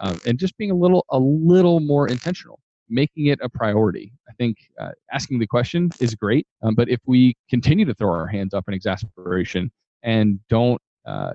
um, 0.02 0.20
and 0.26 0.38
just 0.38 0.58
being 0.58 0.72
a 0.72 0.76
little 0.76 1.06
a 1.10 1.20
little 1.20 1.80
more 1.80 2.08
intentional 2.08 2.60
making 2.90 3.28
it 3.28 3.40
a 3.42 3.50
priority. 3.50 4.12
I 4.28 4.34
think 4.34 4.58
uh, 4.80 4.92
asking 5.12 5.40
the 5.40 5.48
question 5.48 5.90
is 6.00 6.16
great, 6.16 6.48
um, 6.64 6.76
but 6.76 6.90
if 6.90 7.00
we 7.06 7.36
continue 7.50 7.86
to 7.86 7.94
throw 7.94 8.12
our 8.12 8.28
hands 8.28 8.54
up 8.54 8.66
in 8.68 8.74
exasperation 8.74 9.72
and 10.04 10.40
don't 10.50 10.82
uh, 11.06 11.34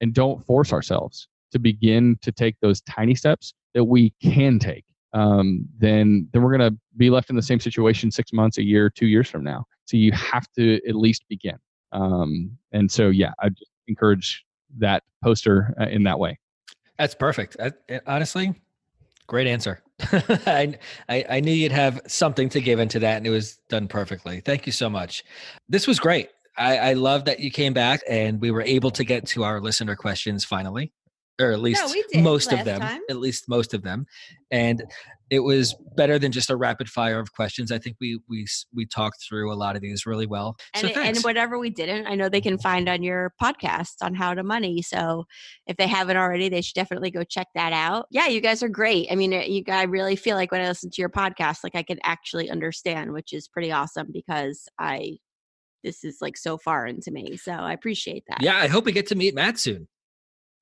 and 0.00 0.12
don't 0.12 0.44
force 0.44 0.72
ourselves 0.72 1.28
to 1.52 1.58
begin 1.58 2.16
to 2.22 2.32
take 2.32 2.56
those 2.60 2.80
tiny 2.82 3.14
steps 3.14 3.54
that 3.74 3.84
we 3.84 4.12
can 4.22 4.58
take, 4.58 4.84
um, 5.12 5.68
then 5.78 6.28
then 6.32 6.42
we're 6.42 6.56
going 6.56 6.72
to 6.72 6.78
be 6.96 7.10
left 7.10 7.30
in 7.30 7.36
the 7.36 7.42
same 7.42 7.60
situation 7.60 8.10
six 8.10 8.32
months, 8.32 8.58
a 8.58 8.62
year, 8.62 8.90
two 8.90 9.06
years 9.06 9.28
from 9.28 9.44
now. 9.44 9.64
So 9.84 9.96
you 9.96 10.12
have 10.12 10.46
to 10.56 10.80
at 10.88 10.94
least 10.94 11.24
begin. 11.28 11.56
Um, 11.92 12.56
and 12.72 12.90
so, 12.90 13.08
yeah, 13.08 13.32
I 13.40 13.50
encourage 13.88 14.44
that 14.78 15.02
poster 15.22 15.74
uh, 15.80 15.84
in 15.84 16.04
that 16.04 16.18
way. 16.18 16.38
That's 16.98 17.14
perfect. 17.14 17.56
I, 17.60 17.72
honestly, 18.06 18.54
great 19.26 19.46
answer. 19.46 19.82
I, 20.00 20.78
I, 21.08 21.24
I 21.28 21.40
knew 21.40 21.52
you'd 21.52 21.72
have 21.72 22.00
something 22.06 22.48
to 22.50 22.60
give 22.60 22.78
into 22.78 22.98
that, 23.00 23.18
and 23.18 23.26
it 23.26 23.30
was 23.30 23.58
done 23.68 23.88
perfectly. 23.88 24.40
Thank 24.40 24.66
you 24.66 24.72
so 24.72 24.88
much. 24.88 25.24
This 25.68 25.86
was 25.86 26.00
great. 26.00 26.30
I, 26.56 26.78
I 26.78 26.92
love 26.94 27.24
that 27.26 27.40
you 27.40 27.50
came 27.50 27.72
back 27.72 28.02
and 28.08 28.40
we 28.40 28.50
were 28.50 28.60
able 28.62 28.90
to 28.92 29.04
get 29.04 29.26
to 29.28 29.44
our 29.44 29.58
listener 29.58 29.96
questions 29.96 30.44
finally 30.44 30.92
or 31.40 31.52
at 31.52 31.60
least 31.60 31.82
most 32.14 32.52
of 32.52 32.64
them 32.64 32.80
time. 32.80 33.00
at 33.10 33.16
least 33.16 33.48
most 33.48 33.74
of 33.74 33.82
them 33.82 34.06
and 34.50 34.82
it 35.32 35.42
was 35.42 35.74
better 35.96 36.18
than 36.18 36.30
just 36.30 36.50
a 36.50 36.56
rapid 36.56 36.90
fire 36.90 37.18
of 37.18 37.32
questions. 37.32 37.72
I 37.72 37.78
think 37.78 37.96
we 38.02 38.20
we 38.28 38.46
we 38.74 38.84
talked 38.84 39.24
through 39.26 39.50
a 39.50 39.56
lot 39.56 39.76
of 39.76 39.82
these 39.82 40.04
really 40.04 40.26
well 40.26 40.56
and, 40.74 40.92
so 40.92 41.00
and 41.00 41.18
whatever 41.20 41.58
we 41.58 41.70
didn't 41.70 42.06
i 42.06 42.14
know 42.14 42.28
they 42.28 42.42
can 42.42 42.58
find 42.58 42.86
on 42.86 43.02
your 43.02 43.32
podcast 43.42 43.94
on 44.02 44.14
how 44.14 44.34
to 44.34 44.42
money 44.42 44.82
so 44.82 45.24
if 45.66 45.78
they 45.78 45.86
haven't 45.86 46.18
already 46.18 46.50
they 46.50 46.60
should 46.60 46.74
definitely 46.74 47.10
go 47.10 47.24
check 47.24 47.48
that 47.54 47.72
out. 47.72 48.06
Yeah 48.10 48.26
you 48.26 48.42
guys 48.42 48.62
are 48.62 48.68
great. 48.68 49.08
I 49.10 49.14
mean 49.14 49.32
you 49.32 49.64
i 49.68 49.84
really 49.84 50.16
feel 50.16 50.36
like 50.36 50.52
when 50.52 50.60
i 50.60 50.68
listen 50.68 50.90
to 50.90 51.00
your 51.00 51.08
podcast 51.08 51.64
like 51.64 51.74
i 51.74 51.82
can 51.82 51.98
actually 52.04 52.50
understand 52.50 53.12
which 53.12 53.32
is 53.32 53.48
pretty 53.48 53.72
awesome 53.72 54.08
because 54.12 54.68
i 54.78 55.16
this 55.82 56.04
is 56.04 56.18
like 56.20 56.36
so 56.36 56.58
far 56.58 56.86
into 56.86 57.10
me 57.10 57.38
so 57.38 57.52
i 57.52 57.72
appreciate 57.72 58.24
that. 58.28 58.42
Yeah 58.42 58.56
i 58.56 58.66
hope 58.66 58.84
we 58.84 58.92
get 58.92 59.06
to 59.06 59.14
meet 59.14 59.34
matt 59.34 59.58
soon 59.58 59.88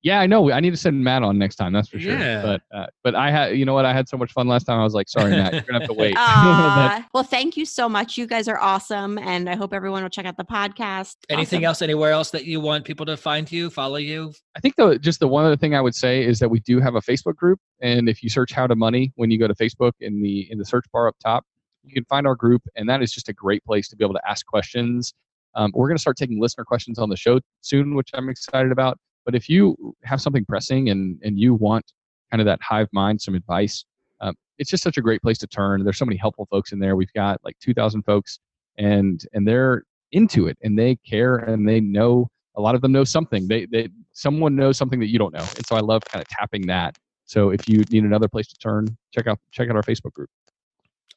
yeah, 0.03 0.19
I 0.19 0.25
know. 0.27 0.51
I 0.51 0.59
need 0.59 0.71
to 0.71 0.77
send 0.77 1.03
Matt 1.03 1.21
on 1.23 1.37
next 1.37 1.55
time. 1.57 1.73
That's 1.73 1.87
for 1.89 1.99
sure. 1.99 2.17
Yeah. 2.17 2.41
But 2.41 2.61
uh, 2.75 2.87
but 3.03 3.15
I 3.15 3.29
had 3.29 3.57
you 3.57 3.65
know 3.65 3.73
what? 3.73 3.85
I 3.85 3.93
had 3.93 4.09
so 4.09 4.17
much 4.17 4.31
fun 4.31 4.47
last 4.47 4.63
time. 4.63 4.79
I 4.79 4.83
was 4.83 4.93
like, 4.93 5.07
sorry, 5.07 5.31
Matt, 5.31 5.53
you're 5.53 5.61
gonna 5.61 5.79
have 5.79 5.87
to 5.89 5.93
wait. 5.93 6.15
Aw. 6.17 7.07
well, 7.13 7.23
thank 7.23 7.55
you 7.55 7.65
so 7.65 7.87
much. 7.87 8.17
You 8.17 8.25
guys 8.25 8.47
are 8.47 8.59
awesome, 8.59 9.17
and 9.19 9.49
I 9.49 9.55
hope 9.55 9.73
everyone 9.73 10.01
will 10.03 10.09
check 10.09 10.25
out 10.25 10.37
the 10.37 10.43
podcast. 10.45 11.17
anything 11.29 11.59
Awesome. 11.59 11.65
else 11.65 11.81
anywhere 11.81 12.11
else 12.11 12.31
that 12.31 12.45
you 12.45 12.59
want 12.59 12.85
people 12.85 13.05
to 13.05 13.15
find 13.17 13.51
you 13.51 13.69
follow 13.69 13.97
you 13.97 14.33
I 14.55 14.59
think 14.59 14.75
the 14.75 14.97
just 14.97 15.19
the 15.19 15.27
one 15.27 15.45
other 15.45 15.57
thing 15.57 15.75
I 15.75 15.81
would 15.81 15.95
say 15.95 16.23
is 16.25 16.39
that 16.39 16.49
we 16.49 16.59
do 16.61 16.79
have 16.79 16.95
a 16.95 17.01
Facebook 17.01 17.35
group, 17.35 17.59
and 17.81 18.09
if 18.09 18.23
you 18.23 18.29
search 18.29 18.51
"How 18.51 18.67
to 18.67 18.75
Money" 18.75 19.11
when 19.15 19.29
you 19.31 19.37
go 19.37 19.47
to 19.47 19.55
Facebook 19.55 19.93
in 19.99 20.21
the 20.21 20.51
in 20.51 20.57
the 20.57 20.65
search 20.65 20.85
bar 20.91 21.07
up 21.07 21.15
top, 21.23 21.45
you 21.83 21.93
can 21.93 22.05
find 22.05 22.25
our 22.25 22.35
group, 22.35 22.61
and 22.75 22.89
that 22.89 23.01
is 23.03 23.11
just 23.11 23.29
a 23.29 23.33
great 23.33 23.63
place 23.65 23.87
to 23.89 23.95
be 23.95 24.03
able 24.03 24.15
to 24.15 24.29
ask 24.29 24.45
questions. 24.45 25.13
Um, 25.53 25.71
we're 25.75 25.87
going 25.87 25.97
to 25.97 26.01
start 26.01 26.15
taking 26.15 26.39
listener 26.39 26.63
questions 26.63 26.97
on 26.97 27.09
the 27.09 27.17
show 27.17 27.39
soon, 27.59 27.93
which 27.95 28.09
I'm 28.13 28.29
excited 28.29 28.71
about. 28.71 28.97
But 29.25 29.35
if 29.35 29.49
you 29.49 29.95
have 30.03 30.21
something 30.21 30.45
pressing 30.45 30.89
and 30.89 31.19
and 31.23 31.39
you 31.39 31.53
want 31.53 31.93
kind 32.31 32.41
of 32.41 32.45
that 32.45 32.59
hive 32.61 32.87
mind, 32.91 33.21
some 33.21 33.35
advice, 33.35 33.85
um, 34.21 34.35
it's 34.57 34.69
just 34.69 34.83
such 34.83 34.97
a 34.97 35.01
great 35.01 35.21
place 35.21 35.37
to 35.39 35.47
turn. 35.47 35.83
There's 35.83 35.97
so 35.97 36.05
many 36.05 36.17
helpful 36.17 36.47
folks 36.49 36.71
in 36.71 36.79
there. 36.79 36.95
We've 36.95 37.11
got 37.13 37.39
like 37.43 37.57
2,000 37.59 38.03
folks, 38.03 38.39
and 38.77 39.23
and 39.33 39.47
they're 39.47 39.83
into 40.11 40.47
it 40.47 40.57
and 40.61 40.77
they 40.77 40.97
care 41.07 41.37
and 41.37 41.67
they 41.67 41.79
know 41.79 42.27
a 42.55 42.61
lot 42.61 42.75
of 42.75 42.81
them 42.81 42.91
know 42.91 43.03
something. 43.03 43.47
They 43.47 43.65
they 43.65 43.89
someone 44.13 44.55
knows 44.55 44.77
something 44.77 44.99
that 44.99 45.07
you 45.07 45.19
don't 45.19 45.33
know, 45.33 45.45
and 45.55 45.65
so 45.65 45.75
I 45.75 45.79
love 45.79 46.03
kind 46.05 46.21
of 46.21 46.27
tapping 46.27 46.67
that. 46.67 46.97
So 47.25 47.49
if 47.51 47.69
you 47.69 47.83
need 47.91 48.03
another 48.03 48.27
place 48.27 48.47
to 48.47 48.57
turn, 48.57 48.97
check 49.13 49.27
out 49.27 49.39
check 49.51 49.69
out 49.69 49.75
our 49.75 49.83
Facebook 49.83 50.13
group. 50.13 50.29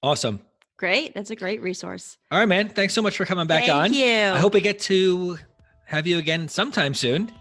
awesome 0.02 0.40
Great. 0.76 1.14
That's 1.14 1.30
a 1.30 1.36
great 1.36 1.62
resource. 1.62 2.18
all 2.30 2.38
right 2.38 2.48
man 2.48 2.68
thanks 2.68 2.94
so 2.94 3.00
much 3.02 3.16
for 3.16 3.24
coming 3.24 3.46
back 3.46 3.64
Thank 3.64 3.72
on 3.72 3.92
you. 3.94 4.32
i 4.32 4.38
hope 4.38 4.54
we 4.54 4.60
get 4.60 4.78
to 4.80 5.38
have 5.86 6.06
you 6.06 6.18
again 6.18 6.48
sometime 6.48 6.94
soon 6.94 7.32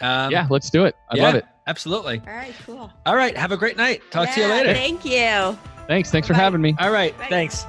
um, 0.00 0.30
yeah, 0.30 0.46
let's 0.50 0.70
do 0.70 0.84
it. 0.84 0.96
I 1.08 1.16
yeah, 1.16 1.22
love 1.24 1.34
it. 1.36 1.44
absolutely 1.66 2.20
All 2.26 2.34
right. 2.34 2.54
Cool. 2.66 2.90
all 3.06 3.16
right 3.16 3.36
have 3.36 3.52
a 3.52 3.56
great 3.56 3.76
night 3.76 4.02
talk 4.10 4.30
to 4.34 4.40
you 4.40 4.46
later 4.46 4.72
Thank 4.72 5.04
you. 5.04 5.56
Thanks. 5.86 6.10
Thanks 6.10 6.26
for 6.28 6.34
Bye. 6.34 6.40
having 6.40 6.60
me. 6.60 6.76
all 6.78 6.90
right 6.90 7.16
Bye. 7.18 7.26
thanks 7.28 7.66